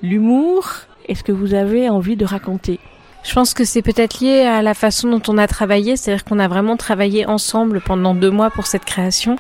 l'humour 0.02 0.72
et 1.08 1.14
ce 1.14 1.22
que 1.22 1.32
vous 1.32 1.54
avez 1.54 1.90
envie 1.90 2.16
de 2.16 2.26
raconter. 2.26 2.80
Je 3.24 3.34
pense 3.34 3.54
que 3.54 3.64
c'est 3.64 3.82
peut-être 3.82 4.20
lié 4.20 4.42
à 4.42 4.62
la 4.62 4.74
façon 4.74 5.10
dont 5.10 5.22
on 5.30 5.38
a 5.38 5.48
travaillé, 5.48 5.96
c'est-à-dire 5.96 6.26
qu'on 6.26 6.40
a 6.40 6.50
vraiment 6.50 6.76
travaillé 6.76 7.26
ensemble 7.26 7.80
pendant 7.80 8.14
deux 8.14 8.30
mois 8.30 8.50
pour 8.50 8.68
cette 8.68 8.84
création, 8.84 9.38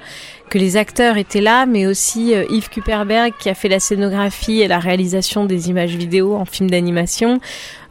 que 0.49 0.57
les 0.57 0.77
acteurs 0.77 1.17
étaient 1.17 1.41
là, 1.41 1.65
mais 1.65 1.85
aussi 1.85 2.33
euh, 2.33 2.45
Yves 2.49 2.69
Kuperberg 2.69 3.33
qui 3.37 3.49
a 3.49 3.53
fait 3.53 3.67
la 3.67 3.81
scénographie 3.81 4.61
et 4.61 4.69
la 4.69 4.79
réalisation 4.79 5.43
des 5.45 5.69
images 5.69 5.95
vidéo 5.97 6.35
en 6.35 6.45
film 6.45 6.69
d'animation, 6.69 7.39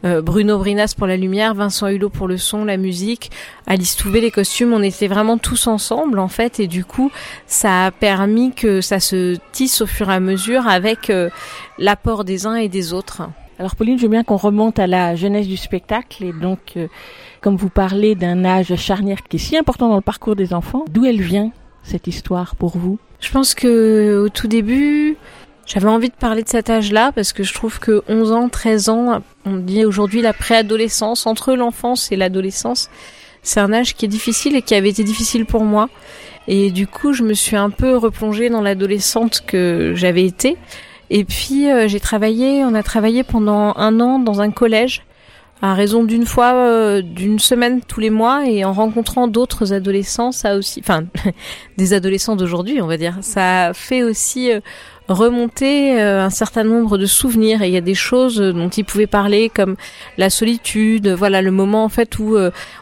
euh, 0.03 0.23
Bruno 0.23 0.57
Brinas 0.57 0.95
pour 0.97 1.05
la 1.05 1.15
lumière, 1.15 1.53
Vincent 1.53 1.87
Hulot 1.87 2.09
pour 2.09 2.27
le 2.27 2.37
son, 2.37 2.65
la 2.65 2.77
musique, 2.77 3.29
Alice 3.67 3.95
Touvet 3.95 4.21
les 4.21 4.31
costumes, 4.31 4.73
on 4.73 4.81
était 4.81 5.07
vraiment 5.07 5.37
tous 5.37 5.67
ensemble 5.67 6.17
en 6.17 6.27
fait, 6.27 6.59
et 6.59 6.67
du 6.67 6.85
coup 6.85 7.11
ça 7.45 7.85
a 7.85 7.91
permis 7.91 8.51
que 8.51 8.81
ça 8.81 8.99
se 8.99 9.37
tisse 9.51 9.81
au 9.81 9.85
fur 9.85 10.09
et 10.09 10.15
à 10.15 10.19
mesure 10.19 10.67
avec 10.67 11.11
euh, 11.11 11.29
l'apport 11.77 12.23
des 12.23 12.47
uns 12.47 12.55
et 12.55 12.67
des 12.67 12.93
autres. 12.93 13.23
Alors 13.59 13.75
Pauline, 13.75 13.97
je 13.97 14.03
veux 14.03 14.09
bien 14.09 14.23
qu'on 14.23 14.37
remonte 14.37 14.79
à 14.79 14.87
la 14.87 15.15
jeunesse 15.15 15.47
du 15.47 15.57
spectacle 15.57 16.23
et 16.23 16.33
donc 16.33 16.73
euh, 16.75 16.87
comme 17.39 17.55
vous 17.55 17.69
parlez 17.69 18.15
d'un 18.15 18.45
âge 18.45 18.75
charnière 18.75 19.21
qui 19.23 19.37
est 19.37 19.39
si 19.39 19.57
important 19.57 19.89
dans 19.89 19.95
le 19.95 20.01
parcours 20.01 20.35
des 20.35 20.53
enfants, 20.53 20.85
d'où 20.89 21.05
elle 21.05 21.21
vient 21.21 21.51
cette 21.83 22.07
histoire 22.07 22.55
pour 22.55 22.77
vous? 22.77 22.97
Je 23.19 23.31
pense 23.31 23.53
que 23.53 24.23
au 24.25 24.29
tout 24.29 24.47
début, 24.47 25.17
j'avais 25.65 25.87
envie 25.87 26.09
de 26.09 26.15
parler 26.15 26.43
de 26.43 26.49
cet 26.49 26.69
âge-là 26.69 27.11
parce 27.11 27.31
que 27.31 27.43
je 27.43 27.53
trouve 27.53 27.79
que 27.79 28.03
11 28.07 28.31
ans, 28.31 28.49
13 28.49 28.89
ans, 28.89 29.21
on 29.45 29.57
dit 29.57 29.85
aujourd'hui 29.85 30.21
la 30.21 30.33
préadolescence, 30.33 31.27
entre 31.27 31.53
l'enfance 31.53 32.11
et 32.11 32.15
l'adolescence, 32.15 32.89
c'est 33.43 33.59
un 33.59 33.71
âge 33.71 33.95
qui 33.95 34.05
est 34.05 34.09
difficile 34.09 34.55
et 34.55 34.61
qui 34.61 34.73
avait 34.73 34.89
été 34.89 35.03
difficile 35.03 35.45
pour 35.45 35.63
moi. 35.63 35.89
Et 36.47 36.71
du 36.71 36.87
coup, 36.87 37.13
je 37.13 37.23
me 37.23 37.33
suis 37.33 37.55
un 37.55 37.69
peu 37.69 37.95
replongée 37.95 38.49
dans 38.49 38.61
l'adolescente 38.61 39.43
que 39.45 39.93
j'avais 39.95 40.25
été. 40.25 40.57
Et 41.09 41.23
puis 41.25 41.69
euh, 41.69 41.87
j'ai 41.87 41.99
travaillé, 41.99 42.63
on 42.63 42.73
a 42.73 42.83
travaillé 42.83 43.23
pendant 43.23 43.73
un 43.75 43.99
an 43.99 44.19
dans 44.19 44.41
un 44.41 44.51
collège 44.51 45.03
à 45.63 45.73
raison 45.73 46.03
d'une 46.03 46.25
fois, 46.25 46.53
euh, 46.55 47.01
d'une 47.01 47.39
semaine 47.39 47.79
tous 47.87 48.01
les 48.01 48.09
mois, 48.09 48.45
et 48.45 48.65
en 48.65 48.73
rencontrant 48.73 49.27
d'autres 49.27 49.71
adolescents, 49.71 50.33
ça 50.33 50.57
aussi, 50.57 50.81
enfin 50.81 51.05
des 51.77 51.93
adolescents 51.93 52.35
d'aujourd'hui, 52.35 52.81
on 52.81 52.87
va 52.87 52.97
dire, 52.97 53.19
ça 53.21 53.71
fait 53.73 54.03
aussi 54.03 54.51
euh, 54.51 54.59
remonter 55.07 55.99
un 55.99 56.29
certain 56.29 56.63
nombre 56.63 56.97
de 56.97 57.05
souvenirs. 57.05 57.61
Et 57.61 57.67
il 57.67 57.73
y 57.73 57.77
a 57.77 57.81
des 57.81 57.95
choses 57.95 58.37
dont 58.37 58.69
ils 58.69 58.85
pouvaient 58.85 59.07
parler, 59.07 59.49
comme 59.53 59.75
la 60.17 60.29
solitude, 60.29 61.09
voilà 61.09 61.41
le 61.41 61.51
moment 61.51 61.83
en 61.83 61.89
fait 61.89 62.19
où 62.19 62.37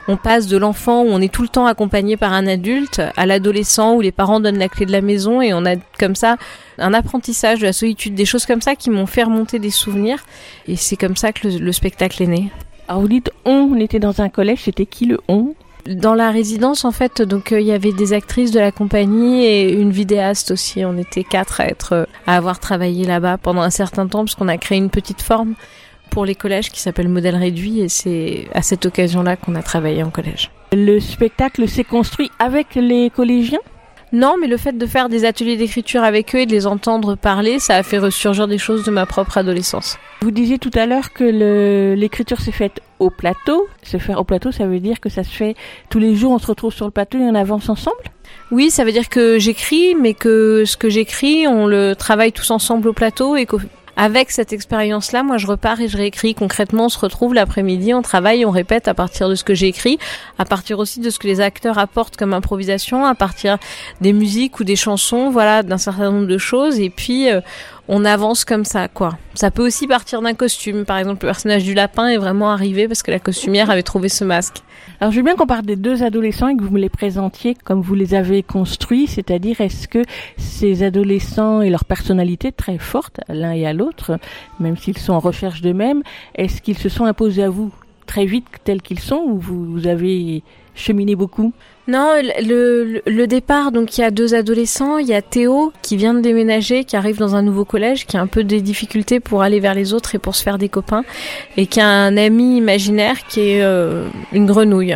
on 0.08 0.18
passe 0.18 0.48
de 0.48 0.58
l'enfant 0.58 1.04
où 1.04 1.08
on 1.08 1.20
est 1.22 1.32
tout 1.32 1.42
le 1.42 1.48
temps 1.48 1.66
accompagné 1.66 2.18
par 2.18 2.34
un 2.34 2.48
adulte 2.48 3.02
à 3.18 3.26
l'adolescent 3.26 3.96
où 3.96 4.02
les 4.02 4.12
parents 4.12 4.40
donnent 4.40 4.60
la 4.60 4.70
clé 4.70 4.86
de 4.86 4.92
la 4.92 5.02
maison 5.02 5.42
et 5.42 5.54
on 5.54 5.66
a 5.66 5.76
comme 6.00 6.16
ça 6.16 6.38
un 6.78 6.94
apprentissage 6.94 7.60
de 7.60 7.66
la 7.66 7.74
solitude, 7.74 8.16
des 8.16 8.26
choses 8.26 8.46
comme 8.46 8.62
ça 8.62 8.76
qui 8.76 8.90
m'ont 8.90 9.06
fait 9.06 9.24
remonter 9.24 9.60
des 9.60 9.70
souvenirs. 9.70 10.24
Et 10.68 10.76
c'est 10.76 10.96
comme 10.96 11.16
ça 11.16 11.32
que 11.32 11.48
le, 11.48 11.58
le 11.58 11.72
spectacle 11.72 12.22
est 12.24 12.28
né. 12.28 12.52
Alors 12.88 13.02
vous 13.02 13.08
dites 13.08 13.32
on, 13.46 13.72
on 13.74 13.80
était 13.80 14.00
dans 14.00 14.22
un 14.22 14.30
collège, 14.30 14.60
c'était 14.64 14.86
qui 14.86 15.06
le 15.06 15.20
on? 15.28 15.54
Dans 15.88 16.14
la 16.14 16.32
résidence, 16.32 16.86
en 16.86 16.92
fait, 16.92 17.22
donc 17.22 17.52
euh, 17.52 17.60
il 17.60 17.68
y 17.68 17.72
avait 17.72 17.92
des 17.92 18.14
actrices 18.14 18.52
de 18.52 18.60
la 18.60 18.72
compagnie 18.72 19.46
et 19.46 19.72
une 19.74 19.92
vidéaste 19.92 20.52
aussi. 20.52 20.86
On 20.86 20.98
était 20.98 21.24
quatre 21.24 21.62
à 21.62 21.66
être, 21.66 21.94
euh, 21.94 22.06
à 22.28 22.38
avoir 22.38 22.60
travaillé 22.60 23.06
là-bas 23.06 23.38
pendant 23.38 23.62
un 23.62 23.70
certain 23.70 24.08
temps, 24.08 24.26
parce 24.26 24.36
qu'on 24.36 24.48
a 24.48 24.58
créé 24.58 24.78
une 24.78 24.90
petite 24.90 25.22
forme 25.22 25.56
pour 26.10 26.26
les 26.26 26.36
collèges 26.36 26.70
qui 26.70 26.80
s'appelle 26.80 27.08
Modèle 27.08 27.36
Réduit, 27.36 27.80
et 27.80 27.90
c'est 27.90 28.48
à 28.54 28.62
cette 28.62 28.86
occasion-là 28.86 29.38
qu'on 29.38 29.56
a 29.56 29.64
travaillé 29.64 30.04
en 30.04 30.10
collège. 30.10 30.52
Le 30.74 31.00
spectacle 31.00 31.68
s'est 31.68 31.84
construit 31.84 32.30
avec 32.40 32.76
les 32.76 33.10
collégiens? 33.10 33.60
Non, 34.14 34.36
mais 34.40 34.48
le 34.48 34.58
fait 34.58 34.78
de 34.78 34.86
faire 34.86 35.08
des 35.08 35.26
ateliers 35.26 35.56
d'écriture 35.56 36.04
avec 36.04 36.36
eux 36.36 36.40
et 36.40 36.46
de 36.46 36.52
les 36.52 36.68
entendre 36.68 37.16
parler, 37.16 37.60
ça 37.60 37.76
a 37.76 37.84
fait 37.84 37.98
ressurgir 37.98 38.48
des 38.48 38.58
choses 38.58 38.84
de 38.84 38.92
ma 38.92 39.06
propre 39.06 39.38
adolescence. 39.38 39.98
Vous 40.22 40.32
disiez 40.32 40.60
tout 40.60 40.72
à 40.74 40.86
l'heure 40.86 41.14
que 41.14 41.96
l'écriture 41.96 42.42
s'est 42.42 42.52
faite 42.52 42.82
au 43.00 43.10
plateau. 43.10 43.68
Se 43.84 43.98
faire 43.98 44.20
au 44.20 44.24
plateau, 44.24 44.52
ça 44.52 44.68
veut 44.68 44.80
dire 44.80 45.00
que 45.00 45.10
ça 45.10 45.24
se 45.24 45.32
fait 45.32 45.56
tous 45.90 46.00
les 46.00 46.16
jours, 46.16 46.32
on 46.32 46.40
se 46.40 46.48
retrouve 46.48 46.74
sur 46.74 46.86
le 46.86 46.92
plateau 46.92 47.18
et 47.18 47.22
on 47.22 47.36
avance 47.36 47.70
ensemble? 47.70 48.04
Oui, 48.52 48.70
ça 48.70 48.84
veut 48.84 48.92
dire 48.92 49.10
que 49.10 49.40
j'écris, 49.40 49.96
mais 49.96 50.14
que 50.14 50.64
ce 50.66 50.76
que 50.76 50.90
j'écris, 50.90 51.48
on 51.48 51.68
le 51.68 51.96
travaille 51.96 52.34
tous 52.34 52.52
ensemble 52.52 52.90
au 52.90 52.94
plateau 52.94 53.36
et 53.36 53.46
qu'au 53.46 53.60
avec 54.02 54.32
cette 54.32 54.52
expérience-là, 54.52 55.22
moi, 55.22 55.38
je 55.38 55.46
repars 55.46 55.80
et 55.80 55.88
je 55.88 55.96
réécris. 55.96 56.34
Concrètement, 56.34 56.86
on 56.86 56.90
se 56.90 56.98
retrouve 56.98 57.36
l'après-midi, 57.36 57.94
on 57.94 58.02
travaille, 58.02 58.48
on 58.48 58.50
répète 58.50 58.88
à 58.88 58.96
partir 58.96 59.30
de 59.30 59.36
ce 59.36 59.44
que 59.44 59.54
j'ai 59.54 59.68
écrit, 59.68 60.00
à 60.40 60.46
partir 60.46 60.80
aussi 60.80 61.02
de 61.02 61.12
ce 61.12 61.20
que 61.20 61.28
les 61.28 61.40
acteurs 61.40 61.78
apportent 61.78 62.18
comme 62.18 62.34
improvisation, 62.34 63.06
à 63.06 63.14
partir 63.14 63.60
des 64.02 64.12
musiques 64.12 64.60
ou 64.60 64.64
des 64.64 64.76
chansons, 64.76 65.30
voilà, 65.30 65.62
d'un 65.62 65.78
certain 65.78 66.10
nombre 66.10 66.26
de 66.26 66.40
choses. 66.40 66.80
Et 66.80 66.90
puis, 66.90 67.30
euh, 67.30 67.42
on 67.94 68.06
avance 68.06 68.46
comme 68.46 68.64
ça, 68.64 68.88
quoi. 68.88 69.18
Ça 69.34 69.52
peut 69.52 69.68
aussi 69.68 69.86
partir 69.86 70.22
d'un 70.22 70.34
costume. 70.34 70.86
Par 70.86 70.98
exemple, 70.98 71.26
le 71.26 71.28
personnage 71.28 71.66
du 71.66 71.74
lapin 71.74 72.08
est 72.08 72.18
vraiment 72.18 72.50
arrivé 72.50 72.88
parce 72.88 73.04
que 73.04 73.12
la 73.12 73.20
costumière 73.20 73.70
avait 73.70 73.84
trouvé 73.84 74.08
ce 74.08 74.24
masque. 74.24 74.64
Alors, 75.02 75.12
je 75.12 75.18
veux 75.18 75.26
bien 75.26 75.36
qu'on 75.36 75.46
parle 75.46 75.66
des 75.66 75.76
deux 75.76 76.02
adolescents 76.02 76.48
et 76.48 76.56
que 76.56 76.64
vous 76.64 76.72
me 76.72 76.80
les 76.80 76.88
présentiez 76.88 77.54
comme 77.54 77.82
vous 77.82 77.94
les 77.94 78.14
avez 78.14 78.44
construits, 78.44 79.08
c'est-à-dire 79.08 79.60
est-ce 79.60 79.90
que 79.90 80.04
ces 80.38 80.84
adolescents 80.84 81.62
et 81.62 81.70
leur 81.70 81.84
personnalité 81.84 82.54
très 82.54 82.78
forte, 82.78 83.20
l'un 83.28 83.52
et 83.52 83.68
à 83.68 83.74
l'autre, 83.74 84.18
même 84.62 84.78
s'ils 84.78 84.98
sont 84.98 85.12
en 85.12 85.20
recherche 85.20 85.62
d'eux-mêmes, 85.62 86.02
est-ce 86.36 86.62
qu'ils 86.62 86.78
se 86.78 86.88
sont 86.88 87.04
imposés 87.04 87.44
à 87.44 87.50
vous 87.50 87.74
très 88.06 88.26
vite 88.26 88.48
tels 88.64 88.82
qu'ils 88.82 89.02
sont 89.02 89.22
ou 89.26 89.38
vous, 89.38 89.66
vous 89.66 89.88
avez 89.88 90.44
cheminé 90.76 91.16
beaucoup? 91.16 91.52
Non, 91.92 92.14
le, 92.24 93.02
le, 93.06 93.28
départ, 93.28 93.74
donc 93.74 93.98
il 93.98 94.02
y 94.02 94.04
a 94.06 94.12
deux 94.12 94.34
adolescents, 94.34 94.98
il 94.98 95.08
y 95.08 95.14
a 95.14 95.22
Théo 95.22 95.74
qui 95.82 95.98
vient 95.98 96.14
de 96.14 96.22
déménager, 96.22 96.86
qui 96.86 96.96
arrive 96.96 97.18
dans 97.18 97.36
un 97.36 97.42
nouveau 97.42 97.66
collège, 97.66 98.06
qui 98.06 98.16
a 98.16 98.22
un 98.22 98.28
peu 98.28 98.46
des 98.46 98.62
difficultés 98.62 99.20
pour 99.20 99.42
aller 99.42 99.60
vers 99.60 99.74
les 99.74 99.94
autres 99.94 100.16
et 100.16 100.18
pour 100.18 100.34
se 100.34 100.42
faire 100.42 100.58
des 100.58 100.70
copains, 100.70 101.04
et 101.58 101.66
qui 101.66 101.82
a 101.82 101.88
un 101.88 102.16
ami 102.16 102.56
imaginaire 102.56 103.28
qui 103.28 103.42
est 103.42 103.62
euh, 103.62 104.08
une 104.32 104.46
grenouille. 104.46 104.96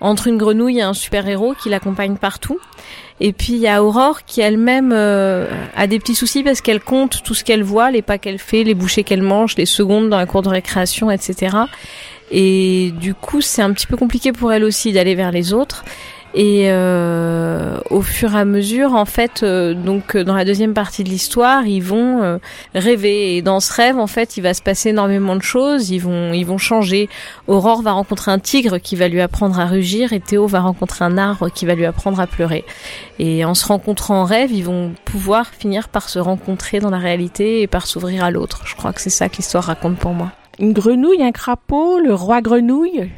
Entre 0.00 0.28
une 0.28 0.38
grenouille 0.38 0.78
et 0.78 0.82
un 0.82 0.94
super-héros 0.94 1.54
qui 1.60 1.70
l'accompagne 1.70 2.14
partout. 2.14 2.60
Et 3.18 3.32
puis 3.32 3.54
il 3.54 3.58
y 3.58 3.66
a 3.66 3.82
Aurore 3.82 4.24
qui 4.24 4.40
elle-même 4.40 4.92
euh, 4.94 5.50
a 5.74 5.88
des 5.88 5.98
petits 5.98 6.14
soucis 6.14 6.44
parce 6.44 6.60
qu'elle 6.60 6.78
compte 6.78 7.24
tout 7.24 7.34
ce 7.34 7.42
qu'elle 7.42 7.64
voit, 7.64 7.90
les 7.90 8.02
pas 8.02 8.18
qu'elle 8.18 8.38
fait, 8.38 8.62
les 8.62 8.74
bouchées 8.74 9.02
qu'elle 9.02 9.22
mange, 9.22 9.56
les 9.56 9.66
secondes 9.66 10.08
dans 10.08 10.18
la 10.18 10.26
cour 10.26 10.42
de 10.42 10.50
récréation, 10.50 11.10
etc. 11.10 11.56
Et 12.30 12.92
du 13.00 13.14
coup, 13.14 13.40
c'est 13.40 13.62
un 13.62 13.72
petit 13.72 13.86
peu 13.86 13.96
compliqué 13.96 14.32
pour 14.32 14.52
elle 14.52 14.62
aussi 14.62 14.92
d'aller 14.92 15.16
vers 15.16 15.32
les 15.32 15.52
autres. 15.52 15.84
Et 16.34 16.64
euh, 16.66 17.78
au 17.90 18.02
fur 18.02 18.34
et 18.34 18.38
à 18.38 18.44
mesure, 18.44 18.94
en 18.94 19.06
fait, 19.06 19.42
euh, 19.42 19.72
donc 19.72 20.14
euh, 20.14 20.24
dans 20.24 20.34
la 20.34 20.44
deuxième 20.44 20.74
partie 20.74 21.02
de 21.02 21.08
l'histoire, 21.08 21.66
ils 21.66 21.82
vont 21.82 22.22
euh, 22.22 22.38
rêver. 22.74 23.36
Et 23.36 23.42
dans 23.42 23.60
ce 23.60 23.72
rêve, 23.72 23.98
en 23.98 24.06
fait, 24.06 24.36
il 24.36 24.42
va 24.42 24.52
se 24.52 24.60
passer 24.60 24.90
énormément 24.90 25.36
de 25.36 25.42
choses. 25.42 25.90
Ils 25.90 26.00
vont, 26.00 26.34
ils 26.34 26.44
vont 26.44 26.58
changer. 26.58 27.08
Aurore 27.46 27.80
va 27.80 27.92
rencontrer 27.92 28.30
un 28.30 28.38
tigre 28.38 28.78
qui 28.78 28.94
va 28.94 29.08
lui 29.08 29.22
apprendre 29.22 29.58
à 29.58 29.66
rugir, 29.66 30.12
et 30.12 30.20
Théo 30.20 30.46
va 30.46 30.60
rencontrer 30.60 31.04
un 31.04 31.16
arbre 31.16 31.48
qui 31.48 31.64
va 31.64 31.74
lui 31.74 31.86
apprendre 31.86 32.20
à 32.20 32.26
pleurer. 32.26 32.64
Et 33.18 33.44
en 33.44 33.54
se 33.54 33.66
rencontrant 33.66 34.20
en 34.20 34.24
rêve, 34.24 34.52
ils 34.52 34.64
vont 34.64 34.92
pouvoir 35.06 35.46
finir 35.46 35.88
par 35.88 36.10
se 36.10 36.18
rencontrer 36.18 36.78
dans 36.78 36.90
la 36.90 36.98
réalité 36.98 37.62
et 37.62 37.66
par 37.66 37.86
s'ouvrir 37.86 38.22
à 38.22 38.30
l'autre. 38.30 38.62
Je 38.66 38.76
crois 38.76 38.92
que 38.92 39.00
c'est 39.00 39.10
ça 39.10 39.28
que 39.28 39.38
l'histoire 39.38 39.64
raconte 39.64 39.96
pour 39.96 40.12
moi. 40.12 40.32
Une 40.58 40.72
grenouille, 40.72 41.22
un 41.22 41.32
crapaud, 41.32 42.00
le 42.00 42.12
roi 42.12 42.42
grenouille? 42.42 43.08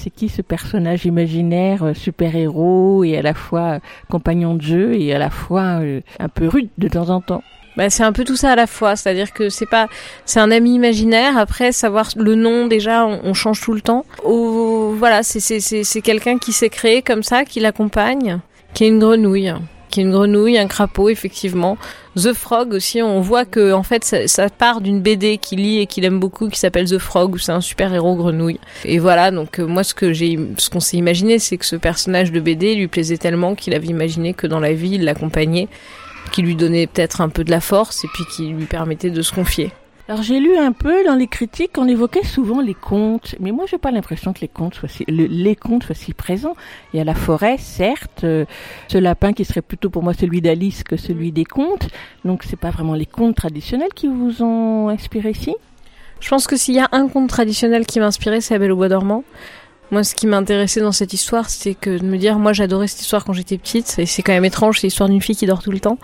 C'est 0.00 0.10
qui 0.10 0.28
ce 0.28 0.40
personnage 0.40 1.04
imaginaire, 1.04 1.84
euh, 1.84 1.94
super-héros 1.94 3.04
et 3.04 3.18
à 3.18 3.22
la 3.22 3.34
fois 3.34 3.60
euh, 3.60 3.78
compagnon 4.08 4.54
de 4.54 4.62
jeu 4.62 4.94
et 4.94 5.14
à 5.14 5.18
la 5.18 5.28
fois 5.28 5.80
euh, 5.80 6.00
un 6.18 6.28
peu 6.28 6.48
rude 6.48 6.70
de 6.78 6.88
temps 6.88 7.10
en 7.10 7.20
temps? 7.20 7.42
Bah, 7.76 7.90
c'est 7.90 8.02
un 8.02 8.12
peu 8.12 8.24
tout 8.24 8.36
ça 8.36 8.52
à 8.52 8.56
la 8.56 8.66
fois, 8.66 8.96
c'est-à-dire 8.96 9.32
que 9.32 9.48
c'est 9.48 9.66
pas, 9.66 9.88
c'est 10.24 10.40
un 10.40 10.50
ami 10.50 10.74
imaginaire. 10.74 11.38
Après, 11.38 11.70
savoir 11.70 12.08
le 12.16 12.34
nom 12.34 12.66
déjà, 12.66 13.06
on, 13.06 13.32
change 13.34 13.60
tout 13.60 13.74
le 13.74 13.80
temps. 13.80 14.04
Voilà, 14.24 15.22
c'est 15.22 15.38
c'est 15.38 15.60
c'est 15.60 16.00
quelqu'un 16.00 16.38
qui 16.38 16.52
s'est 16.52 16.68
créé 16.68 17.00
comme 17.00 17.22
ça, 17.22 17.44
qui 17.44 17.60
l'accompagne, 17.60 18.40
qui 18.74 18.84
est 18.84 18.88
une 18.88 18.98
grenouille, 18.98 19.52
qui 19.90 20.00
est 20.00 20.04
une 20.04 20.12
grenouille, 20.12 20.58
un 20.58 20.66
crapaud 20.66 21.08
effectivement. 21.08 21.76
The 22.16 22.32
Frog 22.32 22.72
aussi, 22.72 23.02
on 23.02 23.20
voit 23.20 23.44
que 23.44 23.72
en 23.72 23.82
fait 23.82 24.04
ça, 24.26 24.48
part 24.48 24.80
d'une 24.80 25.00
BD 25.00 25.38
qu'il 25.38 25.60
lit 25.60 25.80
et 25.80 25.86
qu'il 25.86 26.04
aime 26.04 26.18
beaucoup, 26.18 26.48
qui 26.48 26.58
s'appelle 26.58 26.88
The 26.88 26.98
Frog, 26.98 27.34
où 27.34 27.38
c'est 27.38 27.52
un 27.52 27.60
super 27.60 27.92
héros 27.92 28.16
grenouille. 28.16 28.58
Et 28.84 28.98
voilà, 28.98 29.30
donc 29.30 29.58
euh, 29.58 29.66
moi 29.66 29.84
ce 29.84 29.94
que 29.94 30.12
j'ai, 30.12 30.38
ce 30.58 30.70
qu'on 30.70 30.80
s'est 30.80 30.96
imaginé, 30.96 31.38
c'est 31.38 31.56
que 31.56 31.66
ce 31.66 31.76
personnage 31.76 32.32
de 32.32 32.40
BD 32.40 32.74
lui 32.74 32.88
plaisait 32.88 33.18
tellement 33.18 33.54
qu'il 33.54 33.74
avait 33.74 33.86
imaginé 33.86 34.34
que 34.34 34.46
dans 34.46 34.60
la 34.60 34.72
vie 34.72 34.92
il 34.94 35.04
l'accompagnait, 35.04 35.68
qui 36.32 36.42
lui 36.42 36.56
donnait 36.56 36.86
peut-être 36.86 37.20
un 37.20 37.28
peu 37.28 37.44
de 37.44 37.50
la 37.50 37.60
force 37.60 38.04
et 38.04 38.08
puis 38.12 38.24
qui 38.34 38.48
lui 38.48 38.66
permettait 38.66 39.10
de 39.10 39.22
se 39.22 39.32
confier. 39.32 39.72
Alors 40.10 40.24
j'ai 40.24 40.40
lu 40.40 40.56
un 40.56 40.72
peu 40.72 41.04
dans 41.04 41.14
les 41.14 41.28
critiques, 41.28 41.78
on 41.78 41.86
évoquait 41.86 42.24
souvent 42.24 42.60
les 42.60 42.74
contes, 42.74 43.36
mais 43.38 43.52
moi 43.52 43.66
j'ai 43.70 43.78
pas 43.78 43.92
l'impression 43.92 44.32
que 44.32 44.40
les 44.40 44.48
contes 44.48 44.74
soient 44.74 44.88
si, 44.88 45.04
le- 45.06 45.26
les 45.26 45.54
contes 45.54 45.84
soient 45.84 45.94
si 45.94 46.14
présents. 46.14 46.56
Il 46.92 46.96
y 46.96 47.00
a 47.00 47.04
la 47.04 47.14
forêt, 47.14 47.58
certes, 47.58 48.24
euh, 48.24 48.44
ce 48.88 48.98
lapin 48.98 49.32
qui 49.32 49.44
serait 49.44 49.62
plutôt 49.62 49.88
pour 49.88 50.02
moi 50.02 50.12
celui 50.12 50.40
d'Alice 50.40 50.82
que 50.82 50.96
celui 50.96 51.30
des 51.30 51.44
contes, 51.44 51.86
donc 52.24 52.42
c'est 52.42 52.58
pas 52.58 52.70
vraiment 52.70 52.94
les 52.94 53.06
contes 53.06 53.36
traditionnels 53.36 53.92
qui 53.94 54.08
vous 54.08 54.42
ont 54.42 54.88
inspiré 54.88 55.30
ici? 55.30 55.54
Je 56.18 56.28
pense 56.28 56.48
que 56.48 56.56
s'il 56.56 56.74
y 56.74 56.80
a 56.80 56.88
un 56.90 57.06
conte 57.06 57.28
traditionnel 57.28 57.86
qui 57.86 58.00
m'a 58.00 58.06
inspiré, 58.06 58.40
c'est 58.40 58.54
La 58.54 58.58
Belle 58.58 58.72
au 58.72 58.76
bois 58.76 58.88
dormant. 58.88 59.22
Moi, 59.90 60.04
ce 60.04 60.14
qui 60.14 60.28
m'intéressait 60.28 60.80
dans 60.80 60.92
cette 60.92 61.12
histoire, 61.12 61.50
c'était 61.50 61.74
que 61.74 61.98
de 61.98 62.04
me 62.04 62.16
dire, 62.16 62.38
moi, 62.38 62.52
j'adorais 62.52 62.86
cette 62.86 63.00
histoire 63.00 63.24
quand 63.24 63.32
j'étais 63.32 63.58
petite, 63.58 63.96
et 63.98 64.06
c'est 64.06 64.22
quand 64.22 64.32
même 64.32 64.44
étrange, 64.44 64.78
c'est 64.78 64.86
l'histoire 64.86 65.08
d'une 65.08 65.20
fille 65.20 65.34
qui 65.34 65.46
dort 65.46 65.62
tout 65.62 65.72
le 65.72 65.80
temps. 65.80 65.98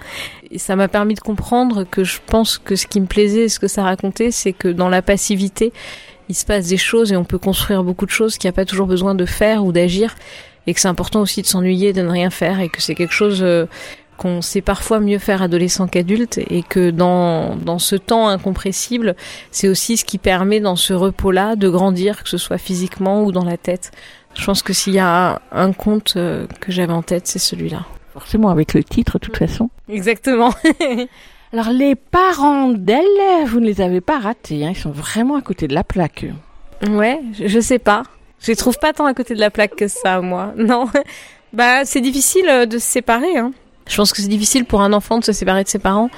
Et 0.50 0.58
ça 0.58 0.74
m'a 0.74 0.88
permis 0.88 1.14
de 1.14 1.20
comprendre 1.20 1.84
que 1.84 2.02
je 2.02 2.18
pense 2.26 2.58
que 2.58 2.74
ce 2.74 2.88
qui 2.88 3.00
me 3.00 3.06
plaisait, 3.06 3.48
ce 3.48 3.60
que 3.60 3.68
ça 3.68 3.84
racontait, 3.84 4.32
c'est 4.32 4.52
que 4.52 4.66
dans 4.66 4.88
la 4.88 5.02
passivité, 5.02 5.72
il 6.28 6.34
se 6.34 6.44
passe 6.44 6.66
des 6.66 6.76
choses 6.76 7.12
et 7.12 7.16
on 7.16 7.24
peut 7.24 7.38
construire 7.38 7.84
beaucoup 7.84 8.06
de 8.06 8.10
choses, 8.10 8.38
qu'il 8.38 8.48
n'y 8.48 8.54
a 8.54 8.56
pas 8.56 8.64
toujours 8.64 8.88
besoin 8.88 9.14
de 9.14 9.24
faire 9.24 9.64
ou 9.64 9.70
d'agir, 9.70 10.16
et 10.66 10.74
que 10.74 10.80
c'est 10.80 10.88
important 10.88 11.20
aussi 11.20 11.42
de 11.42 11.46
s'ennuyer, 11.46 11.92
de 11.92 12.02
ne 12.02 12.10
rien 12.10 12.30
faire, 12.30 12.58
et 12.58 12.68
que 12.68 12.82
c'est 12.82 12.96
quelque 12.96 13.14
chose 13.14 13.38
euh, 13.42 13.66
qu'on 14.16 14.42
sait 14.42 14.60
parfois 14.60 15.00
mieux 15.00 15.18
faire 15.18 15.42
adolescent 15.42 15.86
qu'adulte, 15.86 16.38
et 16.38 16.62
que 16.62 16.90
dans, 16.90 17.56
dans 17.56 17.78
ce 17.78 17.96
temps 17.96 18.28
incompressible, 18.28 19.16
c'est 19.50 19.68
aussi 19.68 19.96
ce 19.96 20.04
qui 20.04 20.18
permet 20.18 20.60
dans 20.60 20.76
ce 20.76 20.92
repos-là 20.92 21.56
de 21.56 21.68
grandir, 21.68 22.22
que 22.22 22.28
ce 22.28 22.38
soit 22.38 22.58
physiquement 22.58 23.24
ou 23.24 23.32
dans 23.32 23.44
la 23.44 23.56
tête. 23.56 23.92
Je 24.34 24.44
pense 24.44 24.62
que 24.62 24.72
s'il 24.72 24.94
y 24.94 24.98
a 24.98 25.40
un 25.50 25.72
conte 25.72 26.14
euh, 26.16 26.46
que 26.60 26.70
j'avais 26.70 26.92
en 26.92 27.02
tête, 27.02 27.26
c'est 27.26 27.38
celui-là. 27.38 27.86
Forcément 28.12 28.50
avec 28.50 28.74
le 28.74 28.84
titre, 28.84 29.18
de 29.18 29.26
toute 29.26 29.36
façon. 29.36 29.70
Exactement. 29.88 30.52
Alors 31.52 31.70
les 31.70 31.94
parents 31.94 32.68
d'elle, 32.68 33.04
vous 33.46 33.60
ne 33.60 33.66
les 33.66 33.80
avez 33.80 34.00
pas 34.00 34.18
ratés, 34.18 34.66
hein, 34.66 34.72
ils 34.74 34.78
sont 34.78 34.90
vraiment 34.90 35.36
à 35.36 35.42
côté 35.42 35.68
de 35.68 35.74
la 35.74 35.84
plaque. 35.84 36.26
Ouais, 36.86 37.20
je, 37.32 37.46
je 37.46 37.60
sais 37.60 37.78
pas. 37.78 38.02
Je 38.40 38.48
les 38.48 38.56
trouve 38.56 38.78
pas 38.78 38.92
tant 38.92 39.06
à 39.06 39.14
côté 39.14 39.34
de 39.34 39.40
la 39.40 39.50
plaque 39.50 39.76
que 39.76 39.88
ça, 39.88 40.20
moi. 40.20 40.52
Non. 40.56 40.88
Bah, 41.52 41.86
c'est 41.86 42.02
difficile 42.02 42.46
euh, 42.50 42.66
de 42.66 42.76
se 42.76 42.86
séparer, 42.86 43.38
hein. 43.38 43.52
Je 43.86 43.96
pense 43.96 44.12
que 44.12 44.20
c'est 44.20 44.28
difficile 44.28 44.64
pour 44.64 44.82
un 44.82 44.92
enfant 44.92 45.18
de 45.18 45.24
se 45.24 45.32
séparer 45.32 45.64
de 45.64 45.68
ses 45.68 45.78
parents, 45.78 46.10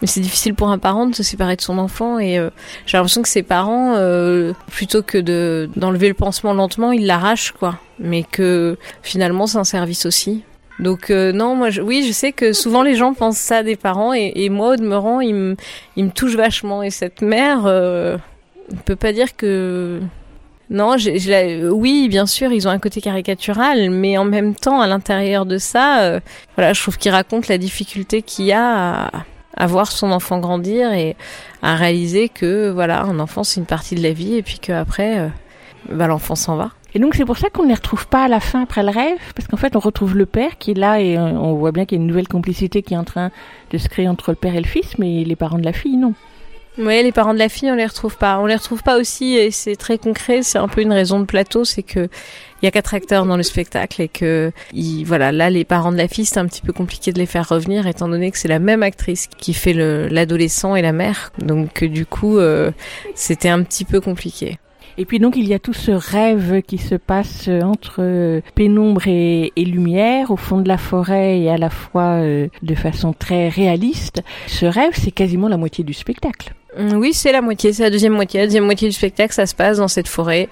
mais 0.00 0.06
c'est 0.06 0.20
difficile 0.20 0.54
pour 0.54 0.70
un 0.70 0.78
parent 0.78 1.06
de 1.06 1.14
se 1.14 1.22
séparer 1.22 1.56
de 1.56 1.60
son 1.60 1.78
enfant. 1.78 2.18
Et 2.18 2.38
euh, 2.38 2.50
j'ai 2.86 2.96
l'impression 2.96 3.22
que 3.22 3.28
ses 3.28 3.42
parents, 3.42 3.94
euh, 3.96 4.52
plutôt 4.68 5.02
que 5.02 5.18
de 5.18 5.68
d'enlever 5.76 6.08
le 6.08 6.14
pansement 6.14 6.54
lentement, 6.54 6.92
ils 6.92 7.06
l'arrachent, 7.06 7.52
quoi. 7.52 7.78
Mais 7.98 8.22
que 8.22 8.78
finalement, 9.02 9.46
c'est 9.46 9.58
un 9.58 9.64
service 9.64 10.06
aussi. 10.06 10.42
Donc 10.78 11.10
euh, 11.10 11.32
non, 11.32 11.54
moi, 11.56 11.68
je, 11.68 11.82
oui, 11.82 12.02
je 12.06 12.12
sais 12.12 12.32
que 12.32 12.54
souvent 12.54 12.82
les 12.82 12.94
gens 12.94 13.12
pensent 13.12 13.36
ça 13.36 13.62
des 13.62 13.76
parents, 13.76 14.14
et, 14.14 14.32
et 14.34 14.48
moi, 14.48 14.70
au 14.70 14.76
demeurant, 14.76 15.20
il 15.20 15.34
me, 15.34 15.56
il 15.96 16.06
me 16.06 16.10
touche 16.10 16.34
vachement. 16.34 16.82
Et 16.82 16.90
cette 16.90 17.20
mère, 17.20 17.66
euh, 17.66 18.16
on 18.72 18.76
peut 18.76 18.96
pas 18.96 19.12
dire 19.12 19.36
que 19.36 20.00
non, 20.70 20.96
j'ai- 20.96 21.18
j'ai 21.18 21.30
la- 21.60 21.72
oui, 21.72 22.08
bien 22.08 22.26
sûr, 22.26 22.52
ils 22.52 22.66
ont 22.66 22.70
un 22.70 22.78
côté 22.78 23.00
caricatural, 23.00 23.90
mais 23.90 24.16
en 24.16 24.24
même 24.24 24.54
temps, 24.54 24.80
à 24.80 24.86
l'intérieur 24.86 25.44
de 25.44 25.58
ça, 25.58 26.02
euh, 26.02 26.20
voilà, 26.56 26.72
je 26.72 26.80
trouve 26.80 26.96
qu'ils 26.96 27.10
racontent 27.12 27.46
la 27.48 27.58
difficulté 27.58 28.22
qu'il 28.22 28.46
y 28.46 28.52
a 28.52 29.06
à, 29.06 29.10
à 29.56 29.66
voir 29.66 29.90
son 29.90 30.12
enfant 30.12 30.38
grandir 30.38 30.92
et 30.92 31.16
à 31.62 31.74
réaliser 31.74 32.28
que, 32.28 32.70
voilà, 32.70 33.02
un 33.02 33.18
enfant, 33.18 33.42
c'est 33.44 33.58
une 33.60 33.66
partie 33.66 33.94
de 33.96 34.02
la 34.02 34.12
vie, 34.12 34.36
et 34.36 34.42
puis 34.42 34.58
qu'après, 34.60 35.18
euh, 35.18 35.28
bah, 35.90 36.06
l'enfant 36.06 36.34
s'en 36.36 36.56
va. 36.56 36.70
Et 36.94 36.98
donc 36.98 37.14
c'est 37.14 37.24
pour 37.24 37.38
ça 37.38 37.50
qu'on 37.50 37.62
ne 37.62 37.68
les 37.68 37.74
retrouve 37.74 38.08
pas 38.08 38.24
à 38.24 38.28
la 38.28 38.40
fin 38.40 38.62
après 38.62 38.82
le 38.82 38.90
rêve, 38.90 39.18
parce 39.36 39.46
qu'en 39.46 39.56
fait 39.56 39.76
on 39.76 39.78
retrouve 39.78 40.16
le 40.16 40.26
père 40.26 40.58
qui 40.58 40.72
est 40.72 40.74
là 40.78 41.00
et 41.00 41.16
euh, 41.16 41.20
on 41.20 41.54
voit 41.54 41.70
bien 41.70 41.84
qu'il 41.84 41.98
y 41.98 42.00
a 42.00 42.02
une 42.02 42.08
nouvelle 42.08 42.26
complicité 42.26 42.82
qui 42.82 42.94
est 42.94 42.96
en 42.96 43.04
train 43.04 43.30
de 43.70 43.78
se 43.78 43.88
créer 43.88 44.08
entre 44.08 44.30
le 44.32 44.34
père 44.36 44.56
et 44.56 44.60
le 44.60 44.66
fils, 44.66 44.98
mais 44.98 45.22
les 45.22 45.36
parents 45.36 45.58
de 45.58 45.64
la 45.64 45.72
fille 45.72 45.96
non. 45.96 46.14
Oui, 46.82 47.02
les 47.02 47.12
parents 47.12 47.34
de 47.34 47.38
la 47.38 47.50
fille, 47.50 47.70
on 47.70 47.74
les 47.74 47.84
retrouve 47.84 48.16
pas. 48.16 48.38
On 48.38 48.46
les 48.46 48.54
retrouve 48.56 48.82
pas 48.82 48.98
aussi, 48.98 49.34
et 49.36 49.50
c'est 49.50 49.76
très 49.76 49.98
concret. 49.98 50.42
C'est 50.42 50.56
un 50.58 50.66
peu 50.68 50.80
une 50.80 50.92
raison 50.92 51.20
de 51.20 51.26
plateau, 51.26 51.64
c'est 51.64 51.82
que 51.82 52.08
il 52.62 52.64
y 52.64 52.68
a 52.68 52.70
quatre 52.70 52.94
acteurs 52.94 53.26
dans 53.26 53.36
le 53.36 53.42
spectacle 53.42 54.00
et 54.02 54.08
que, 54.08 54.50
ils- 54.72 55.04
voilà, 55.04 55.30
là, 55.30 55.50
les 55.50 55.64
parents 55.64 55.92
de 55.92 55.96
la 55.98 56.08
fille, 56.08 56.24
c'est 56.24 56.38
un 56.40 56.46
petit 56.46 56.62
peu 56.62 56.72
compliqué 56.72 57.12
de 57.12 57.18
les 57.18 57.26
faire 57.26 57.48
revenir, 57.48 57.86
étant 57.86 58.08
donné 58.08 58.30
que 58.30 58.38
c'est 58.38 58.48
la 58.48 58.58
même 58.58 58.82
actrice 58.82 59.28
qui 59.38 59.52
fait 59.52 59.72
le- 59.74 60.08
l'adolescent 60.08 60.74
et 60.74 60.80
la 60.82 60.92
mère. 60.92 61.32
Donc, 61.38 61.82
euh, 61.82 61.88
du 61.88 62.06
coup, 62.06 62.38
euh, 62.38 62.70
c'était 63.14 63.48
un 63.50 63.62
petit 63.62 63.84
peu 63.84 64.00
compliqué. 64.00 64.58
Et 64.98 65.04
puis 65.06 65.18
donc 65.18 65.36
il 65.36 65.46
y 65.48 65.54
a 65.54 65.58
tout 65.58 65.72
ce 65.72 65.92
rêve 65.92 66.60
qui 66.62 66.76
se 66.76 66.94
passe 66.96 67.46
euh, 67.48 67.62
entre 67.62 67.96
euh, 68.00 68.40
pénombre 68.54 69.06
et, 69.06 69.50
et 69.56 69.64
lumière 69.64 70.30
au 70.30 70.36
fond 70.36 70.58
de 70.60 70.68
la 70.68 70.76
forêt 70.76 71.38
et 71.40 71.48
à 71.48 71.56
la 71.56 71.70
fois 71.70 72.20
euh, 72.20 72.48
de 72.62 72.74
façon 72.74 73.14
très 73.14 73.48
réaliste. 73.48 74.22
Ce 74.46 74.66
rêve 74.66 74.92
c'est 74.94 75.12
quasiment 75.12 75.48
la 75.48 75.56
moitié 75.56 75.84
du 75.84 75.94
spectacle. 75.94 76.52
Mm, 76.78 76.94
Oui, 76.94 77.12
c'est 77.12 77.32
la 77.32 77.40
moitié, 77.42 77.72
c'est 77.72 77.82
la 77.82 77.90
deuxième 77.90 78.12
moitié. 78.14 78.40
La 78.40 78.46
deuxième 78.46 78.64
moitié 78.64 78.88
du 78.88 78.94
spectacle, 78.94 79.32
ça 79.34 79.46
se 79.46 79.54
passe 79.54 79.78
dans 79.78 79.88
cette 79.88 80.08
forêt, 80.08 80.48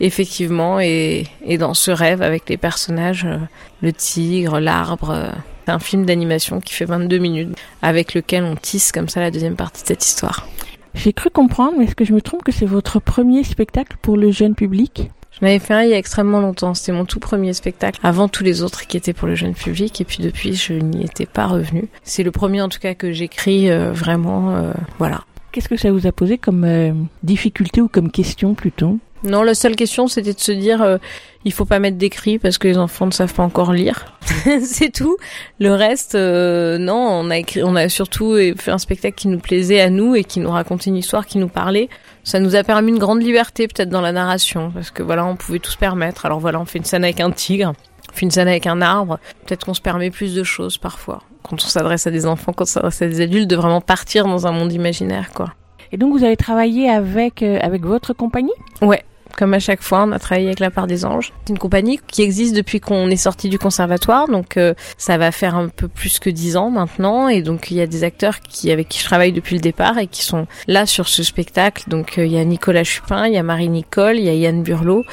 effectivement, 0.00 0.80
et, 0.80 1.26
et 1.44 1.58
dans 1.58 1.74
ce 1.74 1.90
rêve 1.90 2.22
avec 2.22 2.48
les 2.48 2.56
personnages, 2.56 3.24
euh, 3.24 3.38
le 3.82 3.92
tigre, 3.92 4.60
l'arbre. 4.60 5.10
euh. 5.10 5.30
C'est 5.64 5.72
un 5.72 5.78
film 5.78 6.04
d'animation 6.04 6.60
qui 6.60 6.74
fait 6.74 6.84
22 6.86 7.18
minutes, 7.18 7.56
avec 7.82 8.14
lequel 8.14 8.42
on 8.42 8.56
tisse 8.56 8.90
comme 8.90 9.08
ça 9.08 9.20
la 9.20 9.30
deuxième 9.30 9.54
partie 9.54 9.82
de 9.82 9.86
cette 9.88 10.04
histoire. 10.04 10.48
J'ai 10.94 11.12
cru 11.12 11.30
comprendre, 11.30 11.74
mais 11.78 11.84
est-ce 11.84 11.94
que 11.94 12.04
je 12.04 12.12
me 12.12 12.20
trompe 12.20 12.42
que 12.42 12.50
c'est 12.50 12.66
votre 12.66 12.98
premier 12.98 13.44
spectacle 13.44 13.96
pour 14.02 14.16
le 14.16 14.32
jeune 14.32 14.56
public? 14.56 15.10
Je 15.30 15.38
m'avais 15.40 15.60
fait 15.60 15.72
un 15.72 15.82
il 15.84 15.90
y 15.90 15.94
a 15.94 15.98
extrêmement 15.98 16.40
longtemps. 16.40 16.74
C'était 16.74 16.92
mon 16.92 17.04
tout 17.06 17.20
premier 17.20 17.52
spectacle, 17.54 17.98
avant 18.02 18.26
tous 18.28 18.42
les 18.44 18.62
autres 18.62 18.86
qui 18.88 18.96
étaient 18.96 19.12
pour 19.14 19.28
le 19.28 19.34
jeune 19.36 19.54
public. 19.54 20.00
Et 20.00 20.04
puis 20.04 20.18
depuis, 20.22 20.54
je 20.54 20.74
n'y 20.74 21.04
étais 21.04 21.24
pas 21.26 21.46
revenue. 21.46 21.88
C'est 22.02 22.24
le 22.24 22.32
premier 22.32 22.60
en 22.60 22.68
tout 22.68 22.80
cas 22.80 22.94
que 22.94 23.12
j'écris 23.12 23.70
euh, 23.70 23.92
vraiment. 23.92 24.54
euh, 24.56 24.72
voilà. 24.98 25.22
Qu'est-ce 25.52 25.68
que 25.68 25.76
ça 25.76 25.92
vous 25.92 26.06
a 26.06 26.12
posé 26.12 26.38
comme 26.38 26.64
euh, 26.64 26.92
difficulté 27.22 27.82
ou 27.82 27.88
comme 27.88 28.10
question 28.10 28.54
plutôt? 28.54 28.98
Non, 29.22 29.42
la 29.42 29.54
seule 29.54 29.76
question, 29.76 30.08
c'était 30.08 30.32
de 30.32 30.40
se 30.40 30.50
dire, 30.50 30.80
euh, 30.80 30.96
il 31.44 31.52
faut 31.52 31.66
pas 31.66 31.78
mettre 31.78 31.98
des 31.98 32.08
cris 32.08 32.38
parce 32.38 32.56
que 32.56 32.66
les 32.68 32.78
enfants 32.78 33.04
ne 33.04 33.12
savent 33.12 33.34
pas 33.34 33.42
encore 33.42 33.74
lire. 33.74 34.16
c'est 34.62 34.90
tout. 34.90 35.18
Le 35.60 35.74
reste, 35.74 36.14
euh, 36.14 36.78
non, 36.78 36.94
on 36.94 37.28
a 37.28 37.36
écrit, 37.36 37.62
on 37.62 37.76
a 37.76 37.90
surtout 37.90 38.34
fait 38.56 38.70
un 38.70 38.78
spectacle 38.78 39.14
qui 39.14 39.28
nous 39.28 39.38
plaisait 39.38 39.80
à 39.80 39.90
nous 39.90 40.14
et 40.14 40.24
qui 40.24 40.40
nous 40.40 40.50
racontait 40.50 40.88
une 40.88 40.96
histoire 40.96 41.26
qui 41.26 41.36
nous 41.36 41.48
parlait. 41.48 41.90
Ça 42.24 42.40
nous 42.40 42.56
a 42.56 42.64
permis 42.64 42.90
une 42.90 42.98
grande 42.98 43.22
liberté 43.22 43.68
peut-être 43.68 43.90
dans 43.90 44.00
la 44.00 44.12
narration 44.12 44.70
parce 44.70 44.90
que 44.90 45.02
voilà, 45.02 45.24
on 45.26 45.36
pouvait 45.36 45.58
tout 45.58 45.70
se 45.70 45.78
permettre. 45.78 46.24
Alors 46.24 46.40
voilà, 46.40 46.58
on 46.58 46.64
fait 46.64 46.78
une 46.78 46.86
scène 46.86 47.04
avec 47.04 47.20
un 47.20 47.30
tigre, 47.30 47.74
fait 48.12 48.26
une 48.26 48.30
scène 48.30 48.48
avec 48.48 48.66
un 48.66 48.80
arbre. 48.80 49.18
Peut-être 49.46 49.64
qu'on 49.64 49.74
se 49.74 49.80
permet 49.80 50.10
plus 50.10 50.34
de 50.34 50.44
choses 50.44 50.78
parfois 50.78 51.22
quand 51.42 51.56
on 51.56 51.68
s'adresse 51.68 52.06
à 52.06 52.10
des 52.10 52.26
enfants, 52.26 52.52
quand 52.52 52.64
on 52.64 52.66
s'adresse 52.66 53.02
à 53.02 53.08
des 53.08 53.20
adultes, 53.20 53.48
de 53.48 53.56
vraiment 53.56 53.80
partir 53.80 54.26
dans 54.26 54.46
un 54.46 54.52
monde 54.52 54.72
imaginaire, 54.72 55.30
quoi. 55.34 55.52
Et 55.90 55.98
donc 55.98 56.16
vous 56.16 56.24
avez 56.24 56.36
travaillé 56.36 56.88
avec 56.88 57.42
euh, 57.42 57.58
avec 57.60 57.84
votre 57.84 58.14
compagnie? 58.14 58.52
Ouais. 58.80 59.04
Comme 59.36 59.54
à 59.54 59.58
chaque 59.58 59.82
fois, 59.82 60.04
on 60.06 60.12
a 60.12 60.18
travaillé 60.18 60.48
avec 60.48 60.60
La 60.60 60.70
Part 60.70 60.86
des 60.86 61.06
Anges. 61.06 61.32
C'est 61.44 61.52
une 61.52 61.58
compagnie 61.58 61.98
qui 62.06 62.20
existe 62.20 62.54
depuis 62.54 62.80
qu'on 62.80 63.08
est 63.08 63.16
sorti 63.16 63.48
du 63.48 63.58
conservatoire, 63.58 64.28
donc 64.28 64.58
euh, 64.58 64.74
ça 64.98 65.16
va 65.16 65.32
faire 65.32 65.54
un 65.54 65.68
peu 65.68 65.88
plus 65.88 66.18
que 66.18 66.28
dix 66.28 66.56
ans 66.58 66.70
maintenant. 66.70 67.28
Et 67.28 67.40
donc 67.40 67.70
il 67.70 67.78
y 67.78 67.80
a 67.80 67.86
des 67.86 68.04
acteurs 68.04 68.40
qui 68.40 68.70
avec 68.70 68.88
qui 68.88 68.98
je 68.98 69.04
travaille 69.04 69.32
depuis 69.32 69.54
le 69.54 69.62
départ 69.62 69.98
et 69.98 70.06
qui 70.06 70.22
sont 70.22 70.46
là 70.66 70.84
sur 70.86 71.08
ce 71.08 71.22
spectacle. 71.22 71.84
Donc 71.88 72.18
euh, 72.18 72.26
il 72.26 72.32
y 72.32 72.38
a 72.38 72.44
Nicolas 72.44 72.84
Chupin, 72.84 73.26
il 73.26 73.32
y 73.32 73.38
a 73.38 73.42
Marie 73.42 73.68
Nicole, 73.68 74.18
il 74.18 74.24
y 74.24 74.28
a 74.28 74.34
Yann 74.34 74.62
Burlot. 74.62 75.04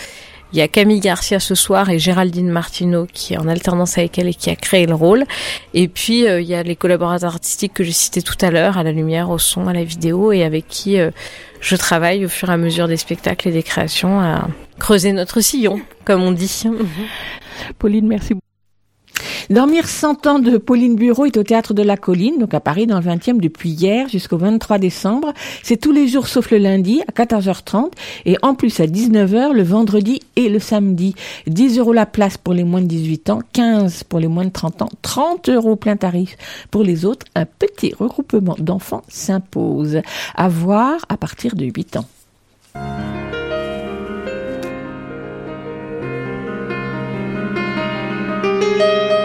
Il 0.51 0.57
y 0.57 0.61
a 0.61 0.67
Camille 0.67 0.99
Garcia 0.99 1.39
ce 1.39 1.53
soir 1.53 1.89
et 1.89 1.99
Géraldine 1.99 2.49
Martineau 2.49 3.07
qui 3.11 3.33
est 3.33 3.37
en 3.37 3.47
alternance 3.47 3.97
avec 3.99 4.17
elle 4.17 4.27
et 4.27 4.33
qui 4.33 4.49
a 4.49 4.55
créé 4.55 4.87
le 4.87 4.95
rôle. 4.95 5.25
Et 5.75 5.87
puis 5.87 6.27
euh, 6.27 6.41
il 6.41 6.47
y 6.47 6.55
a 6.55 6.63
les 6.63 6.75
collaborateurs 6.75 7.33
artistiques 7.33 7.73
que 7.73 7.83
j'ai 7.83 7.91
cités 7.91 8.23
tout 8.23 8.37
à 8.41 8.49
l'heure, 8.49 8.77
à 8.77 8.83
la 8.83 8.91
lumière, 8.91 9.29
au 9.29 9.37
son, 9.37 9.67
à 9.67 9.73
la 9.73 9.83
vidéo, 9.83 10.31
et 10.31 10.43
avec 10.43 10.67
qui 10.67 10.99
euh, 10.99 11.11
je 11.61 11.75
travaille 11.75 12.25
au 12.25 12.29
fur 12.29 12.49
et 12.49 12.53
à 12.53 12.57
mesure 12.57 12.87
des 12.87 12.97
spectacles 12.97 13.49
et 13.49 13.51
des 13.51 13.63
créations 13.63 14.19
à 14.19 14.47
creuser 14.79 15.11
notre 15.11 15.41
sillon, 15.41 15.81
comme 16.03 16.23
on 16.23 16.31
dit. 16.31 16.63
Pauline, 17.77 18.07
merci 18.07 18.33
beaucoup. 18.33 18.48
Dormir 19.49 19.87
100 19.87 20.27
ans 20.27 20.39
de 20.39 20.57
Pauline 20.57 20.95
Bureau 20.95 21.25
est 21.25 21.37
au 21.37 21.43
théâtre 21.43 21.73
de 21.73 21.81
la 21.81 21.97
Colline, 21.97 22.37
donc 22.37 22.53
à 22.53 22.59
Paris, 22.59 22.87
dans 22.87 22.99
le 22.99 23.05
20e 23.05 23.39
depuis 23.39 23.69
hier 23.69 24.07
jusqu'au 24.07 24.37
23 24.37 24.77
décembre. 24.77 25.33
C'est 25.63 25.77
tous 25.77 25.91
les 25.91 26.07
jours 26.07 26.27
sauf 26.27 26.51
le 26.51 26.57
lundi 26.57 27.01
à 27.07 27.11
14h30 27.11 27.91
et 28.25 28.37
en 28.41 28.55
plus 28.55 28.79
à 28.79 28.85
19h 28.85 29.53
le 29.53 29.63
vendredi 29.63 30.21
et 30.35 30.49
le 30.49 30.59
samedi. 30.59 31.15
10 31.47 31.79
euros 31.79 31.93
la 31.93 32.05
place 32.05 32.37
pour 32.37 32.53
les 32.53 32.63
moins 32.63 32.81
de 32.81 32.87
18 32.87 33.29
ans, 33.29 33.39
15 33.53 34.03
pour 34.03 34.19
les 34.19 34.27
moins 34.27 34.45
de 34.45 34.51
30 34.51 34.83
ans, 34.83 34.89
30 35.01 35.49
euros 35.49 35.75
plein 35.75 35.97
tarif 35.97 36.37
pour 36.71 36.83
les 36.83 37.05
autres. 37.05 37.25
Un 37.35 37.45
petit 37.45 37.93
regroupement 37.97 38.55
d'enfants 38.59 39.03
s'impose. 39.07 40.01
À 40.35 40.49
voir 40.49 40.99
à 41.09 41.17
partir 41.17 41.55
de 41.55 41.65
8 41.65 41.97
ans. 41.97 42.05
On 48.81 49.18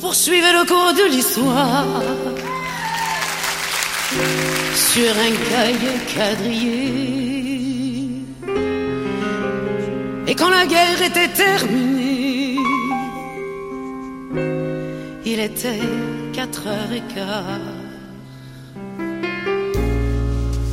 poursuivait 0.00 0.52
le 0.52 0.64
cours 0.64 0.94
de 0.94 1.04
l'histoire 1.12 2.02
sur 4.74 5.12
un 5.28 5.32
cahier 5.50 5.96
quadrillé. 6.14 7.30
Et 10.26 10.34
quand 10.34 10.48
la 10.48 10.66
guerre 10.66 11.02
était 11.02 11.28
terminée, 11.28 12.56
il 15.26 15.38
était 15.38 15.86
quatre 16.32 16.66
heures 16.66 16.92
et 16.92 17.02
quart. 17.14 17.68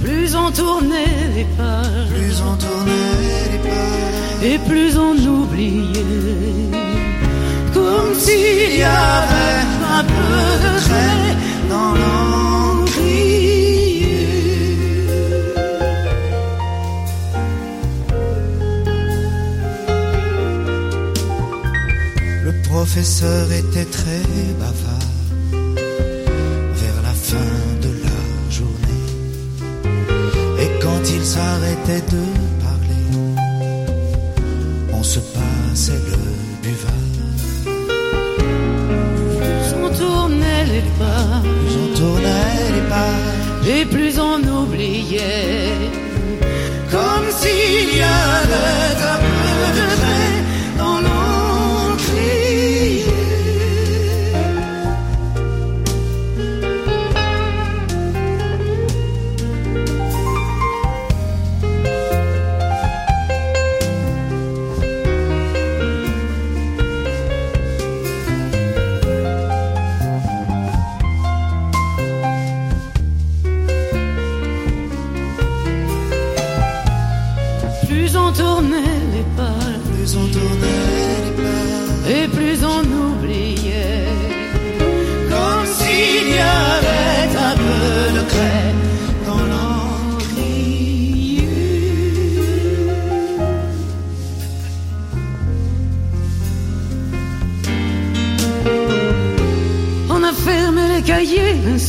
Plus 0.04 0.36
on 0.36 0.52
tournait 0.52 1.30
les 1.36 1.48
pages, 1.58 2.10
plus 2.16 2.42
on 2.42 2.56
tournait 2.56 3.50
les 3.52 3.60
pages, 3.68 4.44
et 4.44 4.58
plus 4.70 4.98
on 4.98 5.16
oubliait 5.42 6.87
comme 7.88 8.14
s'il 8.16 8.78
y 8.80 8.84
avait 8.84 9.64
un 10.00 10.04
peu 10.04 10.36
dans. 11.70 11.94
Le 22.48 22.54
professeur 22.70 23.52
était 23.52 23.90
très 24.00 24.24
bavard 24.60 25.14
vers 26.82 27.00
la 27.08 27.16
fin 27.30 27.54
de 27.86 27.92
la 28.06 28.20
journée. 28.58 29.06
Et 30.64 30.70
quand 30.84 31.04
il 31.16 31.24
s'arrêtait 31.34 32.06
de 32.16 32.47
les 40.78 40.90
pas, 41.00 41.42
Plus 41.42 41.76
on 41.84 41.88
tournait 42.00 42.70
les 42.76 42.86
pages, 42.94 43.68
et 43.76 43.86
plus 43.86 44.20
on 44.20 44.40
oubliait. 44.62 45.74
Comme 46.92 47.28
s'il 47.40 47.98
y 47.98 48.02
avait 48.02 49.02
un 49.14 49.20
peu 49.28 49.66
de 49.80 50.37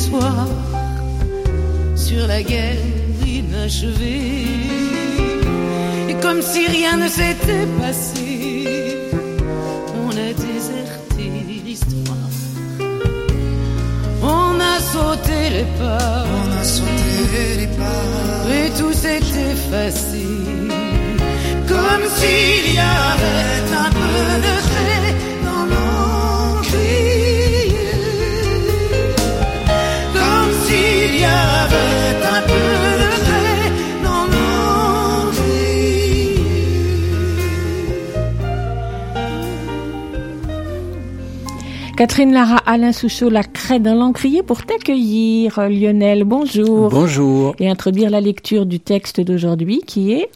soir 0.08 0.46
sur 1.96 2.26
la 2.26 2.42
guerre 2.42 2.84
inachevée. 3.26 4.46
Et 6.08 6.14
comme 6.22 6.42
si 6.42 6.66
rien 6.66 6.96
ne 6.96 7.08
s'était 7.08 7.68
passé, 7.80 8.96
on 10.04 10.10
a 10.10 10.30
déserté 10.46 11.24
l'histoire. 11.64 12.32
On 14.22 14.52
a 14.72 14.76
sauté 14.92 15.38
les 15.56 15.68
pas, 15.80 16.24
on 16.38 16.48
a 16.60 16.64
sauté 16.64 17.42
les 17.60 17.70
pas, 17.80 18.04
et 18.56 18.68
tout 18.78 18.94
s'est 19.02 19.28
effacé. 19.52 20.26
Comme 21.72 22.04
s'il 22.16 22.74
y 22.74 22.78
avait 22.78 23.47
Catherine 41.98 42.32
Lara, 42.32 42.58
Alain 42.58 42.92
Souchot, 42.92 43.28
la 43.28 43.42
dans 43.76 43.94
l'encrier 43.94 44.42
pour 44.42 44.64
t'accueillir. 44.64 45.60
Lionel, 45.68 46.24
bonjour. 46.24 46.88
Bonjour. 46.88 47.54
Et 47.58 47.68
introduire 47.68 48.08
la 48.08 48.20
lecture 48.20 48.64
du 48.64 48.80
texte 48.80 49.20
d'aujourd'hui 49.20 49.82
qui 49.86 50.12
est 50.12 50.30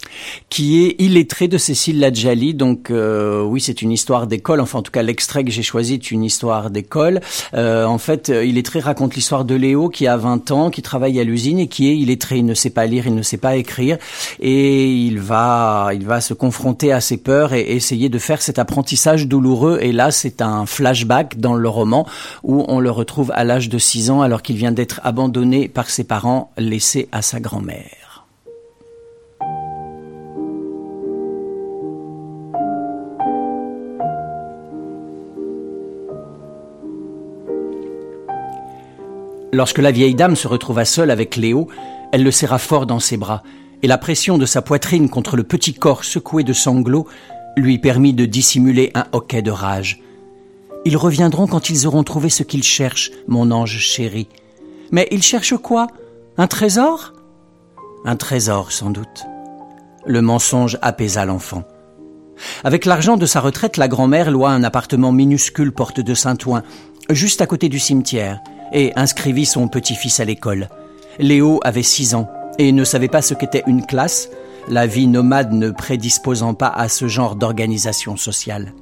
Qui 0.50 0.84
est 0.84 1.00
Illettré 1.00 1.48
de 1.48 1.56
Cécile 1.56 1.98
Ladjali. 1.98 2.52
Donc 2.52 2.90
euh, 2.90 3.42
oui, 3.42 3.62
c'est 3.62 3.80
une 3.80 3.90
histoire 3.90 4.26
d'école. 4.26 4.60
Enfin, 4.60 4.80
en 4.80 4.82
tout 4.82 4.92
cas, 4.92 5.02
l'extrait 5.02 5.44
que 5.44 5.50
j'ai 5.50 5.62
choisi 5.62 5.94
est 5.94 6.10
une 6.10 6.24
histoire 6.24 6.70
d'école. 6.70 7.20
Euh, 7.54 7.86
en 7.86 7.96
fait, 7.96 8.28
euh, 8.28 8.44
Illettré 8.44 8.80
raconte 8.80 9.14
l'histoire 9.14 9.46
de 9.46 9.54
Léo 9.54 9.88
qui 9.88 10.06
a 10.06 10.18
20 10.18 10.50
ans, 10.50 10.70
qui 10.70 10.82
travaille 10.82 11.18
à 11.18 11.24
l'usine 11.24 11.58
et 11.58 11.68
qui 11.68 11.88
est 11.88 11.96
illettré. 11.96 12.36
Il 12.36 12.44
ne 12.44 12.54
sait 12.54 12.70
pas 12.70 12.84
lire, 12.84 13.06
il 13.06 13.14
ne 13.14 13.22
sait 13.22 13.38
pas 13.38 13.56
écrire 13.56 13.96
et 14.40 14.92
il 14.92 15.20
va, 15.20 15.90
il 15.94 16.04
va 16.04 16.20
se 16.20 16.34
confronter 16.34 16.92
à 16.92 17.00
ses 17.00 17.16
peurs 17.16 17.54
et 17.54 17.62
essayer 17.62 18.10
de 18.10 18.18
faire 18.18 18.42
cet 18.42 18.58
apprentissage 18.58 19.26
douloureux. 19.26 19.78
Et 19.80 19.92
là, 19.92 20.10
c'est 20.10 20.42
un 20.42 20.66
flashback 20.66 21.40
dans 21.40 21.54
le 21.54 21.68
roman 21.68 22.06
où 22.42 22.66
on 22.68 22.78
le 22.78 22.90
retrouve 22.90 23.21
à 23.30 23.44
l'âge 23.44 23.68
de 23.68 23.78
6 23.78 24.10
ans 24.10 24.22
alors 24.22 24.42
qu'il 24.42 24.56
vient 24.56 24.72
d'être 24.72 25.00
abandonné 25.04 25.68
par 25.68 25.88
ses 25.88 26.04
parents, 26.04 26.50
laissé 26.58 27.08
à 27.12 27.22
sa 27.22 27.38
grand-mère. 27.38 28.26
Lorsque 39.54 39.78
la 39.78 39.92
vieille 39.92 40.14
dame 40.14 40.34
se 40.34 40.48
retrouva 40.48 40.86
seule 40.86 41.10
avec 41.10 41.36
Léo, 41.36 41.68
elle 42.10 42.24
le 42.24 42.30
serra 42.30 42.58
fort 42.58 42.86
dans 42.86 43.00
ses 43.00 43.18
bras, 43.18 43.42
et 43.82 43.86
la 43.86 43.98
pression 43.98 44.38
de 44.38 44.46
sa 44.46 44.62
poitrine 44.62 45.08
contre 45.08 45.36
le 45.36 45.42
petit 45.42 45.74
corps 45.74 46.04
secoué 46.04 46.42
de 46.42 46.52
sanglots 46.52 47.06
lui 47.56 47.78
permit 47.78 48.14
de 48.14 48.24
dissimuler 48.24 48.90
un 48.94 49.04
hoquet 49.12 49.42
de 49.42 49.50
rage. 49.50 50.01
Ils 50.84 50.96
reviendront 50.96 51.46
quand 51.46 51.70
ils 51.70 51.86
auront 51.86 52.02
trouvé 52.02 52.28
ce 52.28 52.42
qu'ils 52.42 52.64
cherchent, 52.64 53.10
mon 53.28 53.50
ange 53.50 53.78
chéri. 53.78 54.28
Mais 54.90 55.06
ils 55.10 55.22
cherchent 55.22 55.56
quoi? 55.56 55.86
Un 56.36 56.46
trésor? 56.46 57.12
Un 58.04 58.16
trésor, 58.16 58.72
sans 58.72 58.90
doute. 58.90 59.26
Le 60.06 60.20
mensonge 60.22 60.78
apaisa 60.82 61.24
l'enfant. 61.24 61.62
Avec 62.64 62.84
l'argent 62.84 63.16
de 63.16 63.26
sa 63.26 63.40
retraite, 63.40 63.76
la 63.76 63.86
grand-mère 63.86 64.30
loua 64.30 64.50
un 64.50 64.64
appartement 64.64 65.12
minuscule 65.12 65.72
porte 65.72 66.00
de 66.00 66.14
Saint-Ouen, 66.14 66.62
juste 67.10 67.40
à 67.40 67.46
côté 67.46 67.68
du 67.68 67.78
cimetière, 67.78 68.40
et 68.72 68.92
inscrivit 68.96 69.46
son 69.46 69.68
petit-fils 69.68 70.18
à 70.18 70.24
l'école. 70.24 70.68
Léo 71.18 71.60
avait 71.62 71.82
six 71.82 72.14
ans 72.14 72.28
et 72.58 72.72
ne 72.72 72.84
savait 72.84 73.08
pas 73.08 73.22
ce 73.22 73.34
qu'était 73.34 73.62
une 73.66 73.86
classe, 73.86 74.28
la 74.68 74.86
vie 74.86 75.06
nomade 75.06 75.52
ne 75.52 75.70
prédisposant 75.70 76.54
pas 76.54 76.68
à 76.68 76.88
ce 76.88 77.06
genre 77.06 77.36
d'organisation 77.36 78.16
sociale. 78.16 78.72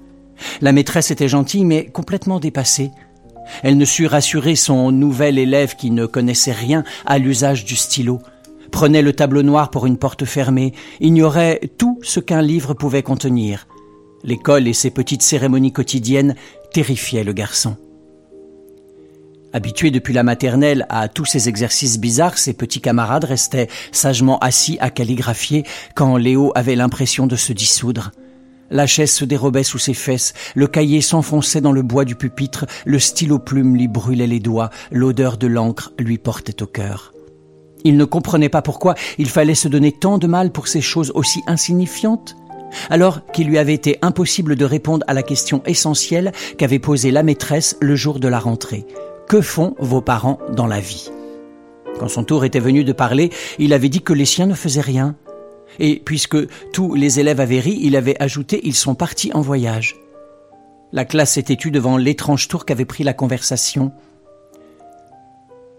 La 0.61 0.73
maîtresse 0.73 1.11
était 1.11 1.29
gentille 1.29 1.65
mais 1.65 1.87
complètement 1.87 2.41
dépassée. 2.41 2.91
Elle 3.63 3.77
ne 3.77 3.85
sut 3.85 4.07
rassurer 4.07 4.57
son 4.57 4.93
nouvel 4.93 5.39
élève 5.39 5.77
qui 5.77 5.91
ne 5.91 6.07
connaissait 6.07 6.53
rien 6.53 6.85
à 7.07 7.19
l'usage 7.19 7.65
du 7.65 7.77
stylo, 7.77 8.21
prenait 8.71 9.03
le 9.03 9.13
tableau 9.13 9.43
noir 9.43 9.71
pour 9.71 9.87
une 9.87 9.99
porte 9.99 10.25
fermée, 10.25 10.73
ignorait 11.01 11.61
tout 11.79 11.99
ce 12.03 12.21
qu'un 12.21 12.43
livre 12.43 12.75
pouvait 12.75 13.03
contenir. 13.03 13.67
L'école 14.23 14.69
et 14.69 14.73
ses 14.73 14.91
petites 14.91 15.23
cérémonies 15.23 15.73
quotidiennes 15.73 16.35
terrifiaient 16.73 17.25
le 17.25 17.33
garçon. 17.33 17.77
Habitué 19.53 19.91
depuis 19.91 20.15
la 20.15 20.23
maternelle 20.23 20.87
à 20.91 21.09
tous 21.09 21.25
ces 21.25 21.49
exercices 21.49 21.99
bizarres, 21.99 22.39
ses 22.39 22.53
petits 22.53 22.81
camarades 22.81 23.25
restaient 23.25 23.69
sagement 23.91 24.39
assis 24.39 24.79
à 24.81 24.91
calligraphier 24.91 25.65
quand 25.97 26.17
Léo 26.17 26.53
avait 26.55 26.77
l'impression 26.77 27.27
de 27.27 27.35
se 27.35 27.53
dissoudre. 27.53 28.13
La 28.71 28.87
chaise 28.87 29.11
se 29.11 29.25
dérobait 29.25 29.65
sous 29.65 29.79
ses 29.79 29.95
fesses, 29.95 30.33
le 30.55 30.69
cahier 30.69 31.01
s'enfonçait 31.01 31.61
dans 31.61 31.73
le 31.73 31.83
bois 31.83 32.05
du 32.05 32.15
pupitre, 32.15 32.67
le 32.87 33.01
stylo 33.01 33.41
plume 33.41 33.77
lui 33.77 33.89
brûlait 33.89 34.29
les 34.29 34.39
doigts, 34.39 34.71
l'odeur 34.93 35.39
de 35.39 35.49
l'encre 35.49 35.93
lui 35.99 36.19
portait 36.19 36.63
au 36.63 36.67
cœur. 36.67 37.13
Il 37.83 37.97
ne 37.97 38.05
comprenait 38.05 38.49
pas 38.49 38.63
pourquoi 38.63 38.95
il 39.19 39.29
fallait 39.29 39.57
se 39.57 39.67
donner 39.67 39.91
tant 39.91 40.19
de 40.19 40.29
mal 40.29 40.53
pour 40.53 40.69
ces 40.69 40.81
choses 40.81 41.11
aussi 41.17 41.43
insignifiantes, 41.49 42.37
alors 42.91 43.21
qu'il 43.33 43.49
lui 43.49 43.59
avait 43.59 43.75
été 43.75 43.99
impossible 44.03 44.55
de 44.55 44.65
répondre 44.65 45.05
à 45.09 45.15
la 45.15 45.25
question 45.25 45.63
essentielle 45.67 46.31
qu'avait 46.57 46.79
posée 46.79 47.11
la 47.11 47.25
maîtresse 47.25 47.77
le 47.81 47.97
jour 47.97 48.21
de 48.21 48.29
la 48.29 48.39
rentrée. 48.39 48.87
Que 49.29 49.41
font 49.41 49.75
vos 49.81 50.01
parents 50.01 50.39
dans 50.55 50.67
la 50.67 50.79
vie? 50.79 51.11
Quand 51.99 52.09
son 52.09 52.23
tour 52.23 52.45
était 52.45 52.61
venu 52.61 52.85
de 52.85 52.93
parler, 52.93 53.31
il 53.59 53.73
avait 53.73 53.89
dit 53.89 54.03
que 54.03 54.13
les 54.13 54.25
siens 54.25 54.47
ne 54.47 54.55
faisaient 54.55 54.81
rien. 54.81 55.17
Et 55.79 56.03
puisque 56.05 56.37
tous 56.73 56.95
les 56.95 57.21
élèves 57.21 57.41
avaient 57.41 57.61
ri, 57.61 57.79
il 57.81 57.97
avait 57.97 58.21
ajouté 58.21 58.61
Ils 58.65 58.75
sont 58.75 58.95
partis 58.95 59.33
en 59.33 59.41
voyage. 59.41 59.97
La 60.93 61.05
classe 61.05 61.33
s'était 61.33 61.57
tue 61.57 61.71
devant 61.71 61.97
l'étrange 61.97 62.49
tour 62.49 62.65
qu'avait 62.65 62.85
pris 62.85 63.05
la 63.05 63.13
conversation. 63.13 63.93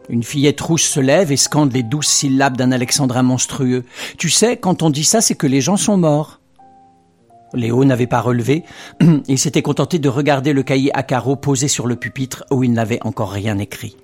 Une 0.10 0.24
fillette 0.24 0.62
rouge 0.62 0.84
se 0.84 1.00
lève 1.00 1.32
et 1.32 1.38
scande 1.38 1.74
les 1.74 1.84
douze 1.84 2.08
syllabes 2.08 2.58
d'un 2.58 2.72
alexandrin 2.72 3.24
monstrueux. 3.24 3.86
Tu 4.18 4.30
sais, 4.30 4.58
quand 4.58 4.84
on 4.84 4.90
dit 4.90 5.04
ça, 5.04 5.22
c'est 5.22 5.36
que 5.36 5.48
les 5.48 5.62
gens 5.62 5.78
sont 5.78 5.98
morts. 5.98 6.40
Léo 7.54 7.84
n'avait 7.84 8.08
pas 8.08 8.22
relevé, 8.22 8.64
il 9.28 9.38
s'était 9.38 9.62
contenté 9.62 10.00
de 10.00 10.10
regarder 10.10 10.54
le 10.54 10.64
cahier 10.64 10.96
à 10.96 11.04
carreaux 11.04 11.36
posé 11.36 11.68
sur 11.68 11.86
le 11.86 11.98
pupitre 11.98 12.46
où 12.50 12.64
il 12.64 12.72
n'avait 12.72 13.00
encore 13.04 13.32
rien 13.32 13.58
écrit. 13.58 13.98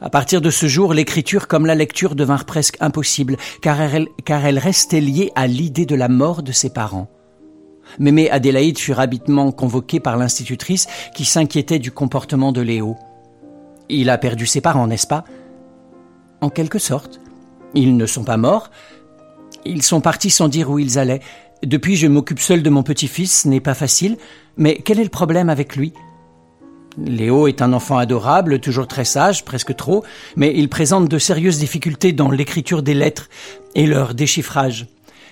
À 0.00 0.10
partir 0.10 0.40
de 0.40 0.50
ce 0.50 0.66
jour, 0.66 0.94
l'écriture 0.94 1.48
comme 1.48 1.66
la 1.66 1.74
lecture 1.74 2.14
devinrent 2.14 2.44
presque 2.44 2.76
impossibles, 2.80 3.36
car 3.60 3.80
elle, 3.80 4.58
restait 4.58 5.00
liée 5.00 5.32
à 5.34 5.48
l'idée 5.48 5.86
de 5.86 5.96
la 5.96 6.08
mort 6.08 6.42
de 6.42 6.52
ses 6.52 6.70
parents. 6.70 7.08
Mémé 7.98 8.30
Adélaïde 8.30 8.78
fut 8.78 8.92
rapidement 8.92 9.50
convoquée 9.50 9.98
par 9.98 10.16
l'institutrice 10.16 10.86
qui 11.14 11.24
s'inquiétait 11.24 11.80
du 11.80 11.90
comportement 11.90 12.52
de 12.52 12.60
Léo. 12.60 12.96
Il 13.88 14.10
a 14.10 14.18
perdu 14.18 14.46
ses 14.46 14.60
parents, 14.60 14.86
n'est-ce 14.86 15.06
pas? 15.06 15.24
En 16.40 16.50
quelque 16.50 16.78
sorte. 16.78 17.20
Ils 17.74 17.96
ne 17.96 18.06
sont 18.06 18.24
pas 18.24 18.36
morts. 18.36 18.70
Ils 19.64 19.82
sont 19.82 20.00
partis 20.00 20.30
sans 20.30 20.48
dire 20.48 20.70
où 20.70 20.78
ils 20.78 20.98
allaient. 20.98 21.22
Depuis, 21.64 21.96
je 21.96 22.06
m'occupe 22.06 22.38
seul 22.38 22.62
de 22.62 22.70
mon 22.70 22.84
petit-fils, 22.84 23.42
ce 23.42 23.48
n'est 23.48 23.60
pas 23.60 23.74
facile, 23.74 24.16
mais 24.56 24.76
quel 24.76 25.00
est 25.00 25.04
le 25.04 25.10
problème 25.10 25.48
avec 25.48 25.74
lui? 25.74 25.92
Léo 27.04 27.46
est 27.46 27.62
un 27.62 27.72
enfant 27.72 27.98
adorable, 27.98 28.60
toujours 28.60 28.88
très 28.88 29.04
sage, 29.04 29.44
presque 29.44 29.74
trop, 29.76 30.04
mais 30.36 30.52
il 30.54 30.68
présente 30.68 31.08
de 31.08 31.18
sérieuses 31.18 31.58
difficultés 31.58 32.12
dans 32.12 32.30
l'écriture 32.30 32.82
des 32.82 32.94
lettres 32.94 33.28
et 33.74 33.86
leur 33.86 34.14
déchiffrage. 34.14 34.86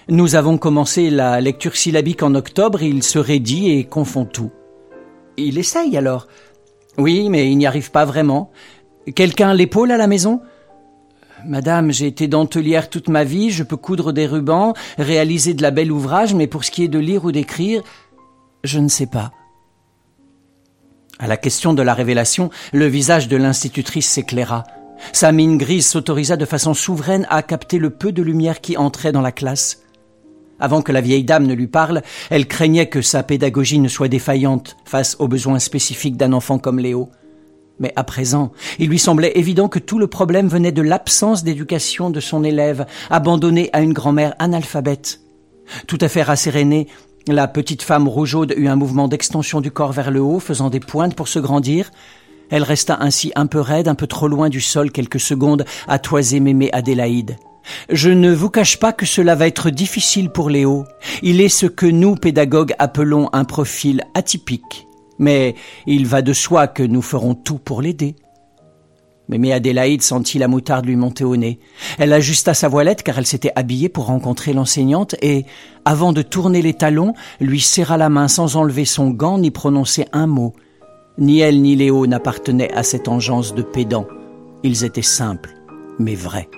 Nous 0.09 0.36
avons 0.36 0.59
commencé 0.59 1.10
la 1.10 1.40
lecture 1.40 1.76
syllabique 1.76 2.22
en 2.22 2.34
octobre, 2.34 2.82
il 2.82 3.02
se 3.02 3.18
raidit 3.18 3.72
et 3.72 3.84
confond 3.84 4.24
tout. 4.24 4.52
Il 5.36 5.59
essaye 5.59 5.97
alors 5.97 6.28
Oui, 6.98 7.28
mais 7.28 7.51
il 7.51 7.59
n'y 7.59 7.66
arrive 7.66 7.90
pas 7.90 8.05
vraiment. 8.05 8.51
Quelqu'un 9.14 9.52
l'épaule 9.52 9.90
à 9.90 9.97
la 9.97 10.06
maison? 10.06 10.40
Madame, 11.44 11.93
j'ai 11.93 12.06
été 12.06 12.28
dentelière 12.28 12.88
toute 12.88 13.09
ma 13.09 13.24
vie, 13.24 13.51
je 13.51 13.62
peux 13.62 13.76
coudre 13.76 14.12
des 14.12 14.26
rubans, 14.26 14.74
réaliser 14.98 15.55
de 15.55 15.62
la 15.62 15.70
belle 15.70 15.93
ouvrage, 15.93 16.34
mais 16.34 16.47
pour 16.47 16.64
ce 16.64 16.70
qui 16.70 16.84
est 16.84 16.88
de 16.88 16.98
lire 16.98 17.24
ou 17.24 17.32
d'écrire, 17.32 17.82
je 18.64 18.78
ne 18.78 18.88
sais 18.88 19.06
pas. 19.06 19.32
À 21.18 21.26
la 21.26 21.38
question 21.38 21.72
de 21.72 21.82
la 21.82 21.94
révélation, 21.94 22.51
le 22.74 22.86
visage 22.86 23.28
de 23.28 23.36
l'institutrice 23.36 24.09
s'éclaira. 24.09 24.64
Sa 25.12 25.32
mine 25.32 25.56
grise 25.56 25.86
s'autorisa 25.86 26.36
de 26.36 26.44
façon 26.44 26.74
souveraine 26.74 27.26
à 27.30 27.43
capter 27.43 27.78
le 27.78 27.90
peu 27.90 28.12
de 28.12 28.22
lumière 28.22 28.60
qui 28.60 28.76
entrait 28.76 29.12
dans 29.12 29.22
la 29.22 29.32
classe. 29.32 29.82
Avant 30.60 30.82
que 30.82 30.93
la 30.93 31.01
vieille 31.01 31.24
dame 31.24 31.47
ne 31.47 31.55
lui 31.55 31.68
parle, 31.68 32.02
elle 32.30 32.47
craignait 32.47 32.88
que 32.88 33.01
sa 33.01 33.22
pédagogie 33.22 33.78
ne 33.78 33.88
soit 33.88 34.09
défaillante 34.09 34.76
face 34.84 35.16
aux 35.18 35.28
besoins 35.28 35.59
spécifiques 35.59 36.16
d'un 36.16 36.32
enfant 36.32 36.59
comme 36.59 36.78
Léo. 36.78 37.10
Mais 37.78 37.93
à 37.97 38.05
présent, 38.05 38.52
il 38.78 38.88
lui 38.88 38.98
semblait 38.98 39.38
évident 39.38 39.68
que 39.68 39.78
tout 39.78 39.98
le 39.98 40.06
problème 40.06 40.48
venait 40.48 40.72
de 40.72 40.82
l'absence 40.82 41.44
d'éducation 41.44 42.10
de 42.10 42.20
son 42.20 42.43
élève, 42.43 42.86
abandonné 43.10 43.68
à 43.72 43.80
une 43.80 43.93
grand-mère 43.93 44.34
analphabète. 44.38 45.20
Tout 45.86 45.98
à 46.01 46.09
fait 46.09 46.22
rassérénée, 46.22 46.88
la 47.28 47.48
petite 47.48 47.82
femme 47.82 48.06
rougeaude 48.06 48.54
eut 48.56 48.68
un 48.68 48.76
mouvement 48.76 49.08
d'extension 49.08 49.60
du 49.60 49.70
corps 49.70 49.92
vers 49.92 50.10
le 50.10 50.20
haut, 50.20 50.38
faisant 50.38 50.70
des 50.70 50.80
pointes 50.80 51.14
pour 51.14 51.28
se 51.28 51.38
grandir. 51.38 51.90
Elle 52.50 52.62
resta 52.62 52.98
ainsi 53.00 53.32
un 53.34 53.46
peu 53.46 53.60
raide, 53.60 53.88
un 53.88 53.96
peu 53.96 54.06
trop 54.06 54.28
loin 54.28 54.48
du 54.48 54.60
sol 54.60 54.92
quelques 54.92 55.18
secondes 55.18 55.64
à 55.88 55.98
toiser 55.98 56.38
mémé 56.38 56.70
Adélaïde. 56.72 57.36
Je 57.90 58.10
ne 58.10 58.32
vous 58.32 58.48
cache 58.48 58.78
pas 58.78 58.92
que 58.92 59.06
cela 59.06 59.34
va 59.34 59.48
être 59.48 59.70
difficile 59.70 60.30
pour 60.30 60.50
Léo. 60.50 60.84
Il 61.22 61.40
est 61.40 61.48
ce 61.48 61.66
que 61.66 61.86
nous, 61.86 62.14
pédagogues, 62.14 62.74
appelons 62.78 63.28
un 63.32 63.44
profil 63.44 64.02
atypique. 64.14 64.86
Mais 65.18 65.56
il 65.86 66.06
va 66.06 66.22
de 66.22 66.32
soi 66.32 66.68
que 66.68 66.84
nous 66.84 67.02
ferons 67.02 67.34
tout 67.34 67.58
pour 67.58 67.82
l'aider. 67.82 68.14
Mémé 69.28 69.52
Adélaïde 69.52 70.02
sentit 70.02 70.38
la 70.38 70.46
moutarde 70.46 70.86
lui 70.86 70.94
monter 70.94 71.24
au 71.24 71.36
nez. 71.36 71.58
Elle 71.98 72.12
ajusta 72.12 72.54
sa 72.54 72.68
voilette 72.68 73.02
car 73.02 73.18
elle 73.18 73.26
s'était 73.26 73.52
habillée 73.56 73.88
pour 73.88 74.06
rencontrer 74.06 74.52
l'enseignante 74.52 75.16
et, 75.20 75.44
avant 75.84 76.12
de 76.12 76.22
tourner 76.22 76.62
les 76.62 76.74
talons, 76.74 77.14
lui 77.40 77.60
serra 77.60 77.96
la 77.96 78.08
main 78.08 78.28
sans 78.28 78.56
enlever 78.56 78.84
son 78.84 79.10
gant 79.10 79.38
ni 79.38 79.50
prononcer 79.50 80.06
un 80.12 80.26
mot. 80.26 80.52
Ni 81.18 81.40
elle 81.40 81.60
ni 81.60 81.74
Léo 81.74 82.06
n'appartenaient 82.06 82.72
à 82.72 82.82
cette 82.82 83.08
engeance 83.08 83.54
de 83.54 83.62
pédants. 83.62 84.06
Ils 84.62 84.84
étaient 84.84 85.02
simples, 85.02 85.54
mais 85.98 86.14
vrais. 86.14 86.48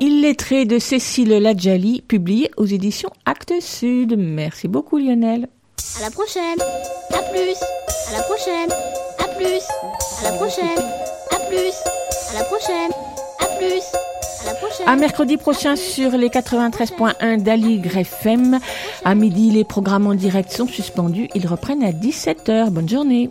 Illettré 0.00 0.64
de 0.64 0.78
Cécile 0.78 1.38
Ladjali, 1.38 2.02
publié 2.02 2.50
aux 2.56 2.66
éditions 2.66 3.10
Actes 3.26 3.60
Sud. 3.60 4.16
Merci 4.18 4.66
beaucoup 4.66 4.98
Lionel. 4.98 5.48
À 5.96 6.00
la 6.02 6.10
prochaine. 6.10 6.58
À 7.12 7.22
plus. 7.30 7.56
À 8.08 8.12
la 8.16 8.22
prochaine. 8.24 8.70
À 9.18 9.28
plus. 9.36 9.62
À 10.20 10.24
la 10.24 10.32
prochaine. 10.32 10.78
À 11.30 11.36
plus. 11.48 11.74
À 12.30 12.38
la 12.38 12.44
prochaine. 12.44 12.90
À 13.38 13.46
plus. 13.58 13.82
À 14.42 14.46
la 14.46 14.54
prochaine. 14.54 14.88
À 14.88 14.96
mercredi 14.96 15.36
prochain 15.36 15.76
sur 15.76 16.12
les 16.12 16.30
93.1 16.30 17.40
d'Aligre 17.40 17.98
FM. 17.98 18.58
À 19.04 19.14
midi, 19.14 19.50
les 19.50 19.64
programmes 19.64 20.06
en 20.06 20.14
direct 20.14 20.50
sont 20.50 20.66
suspendus. 20.66 21.28
Ils 21.34 21.46
reprennent 21.46 21.84
à 21.84 21.92
17h. 21.92 22.70
Bonne 22.70 22.88
journée. 22.88 23.30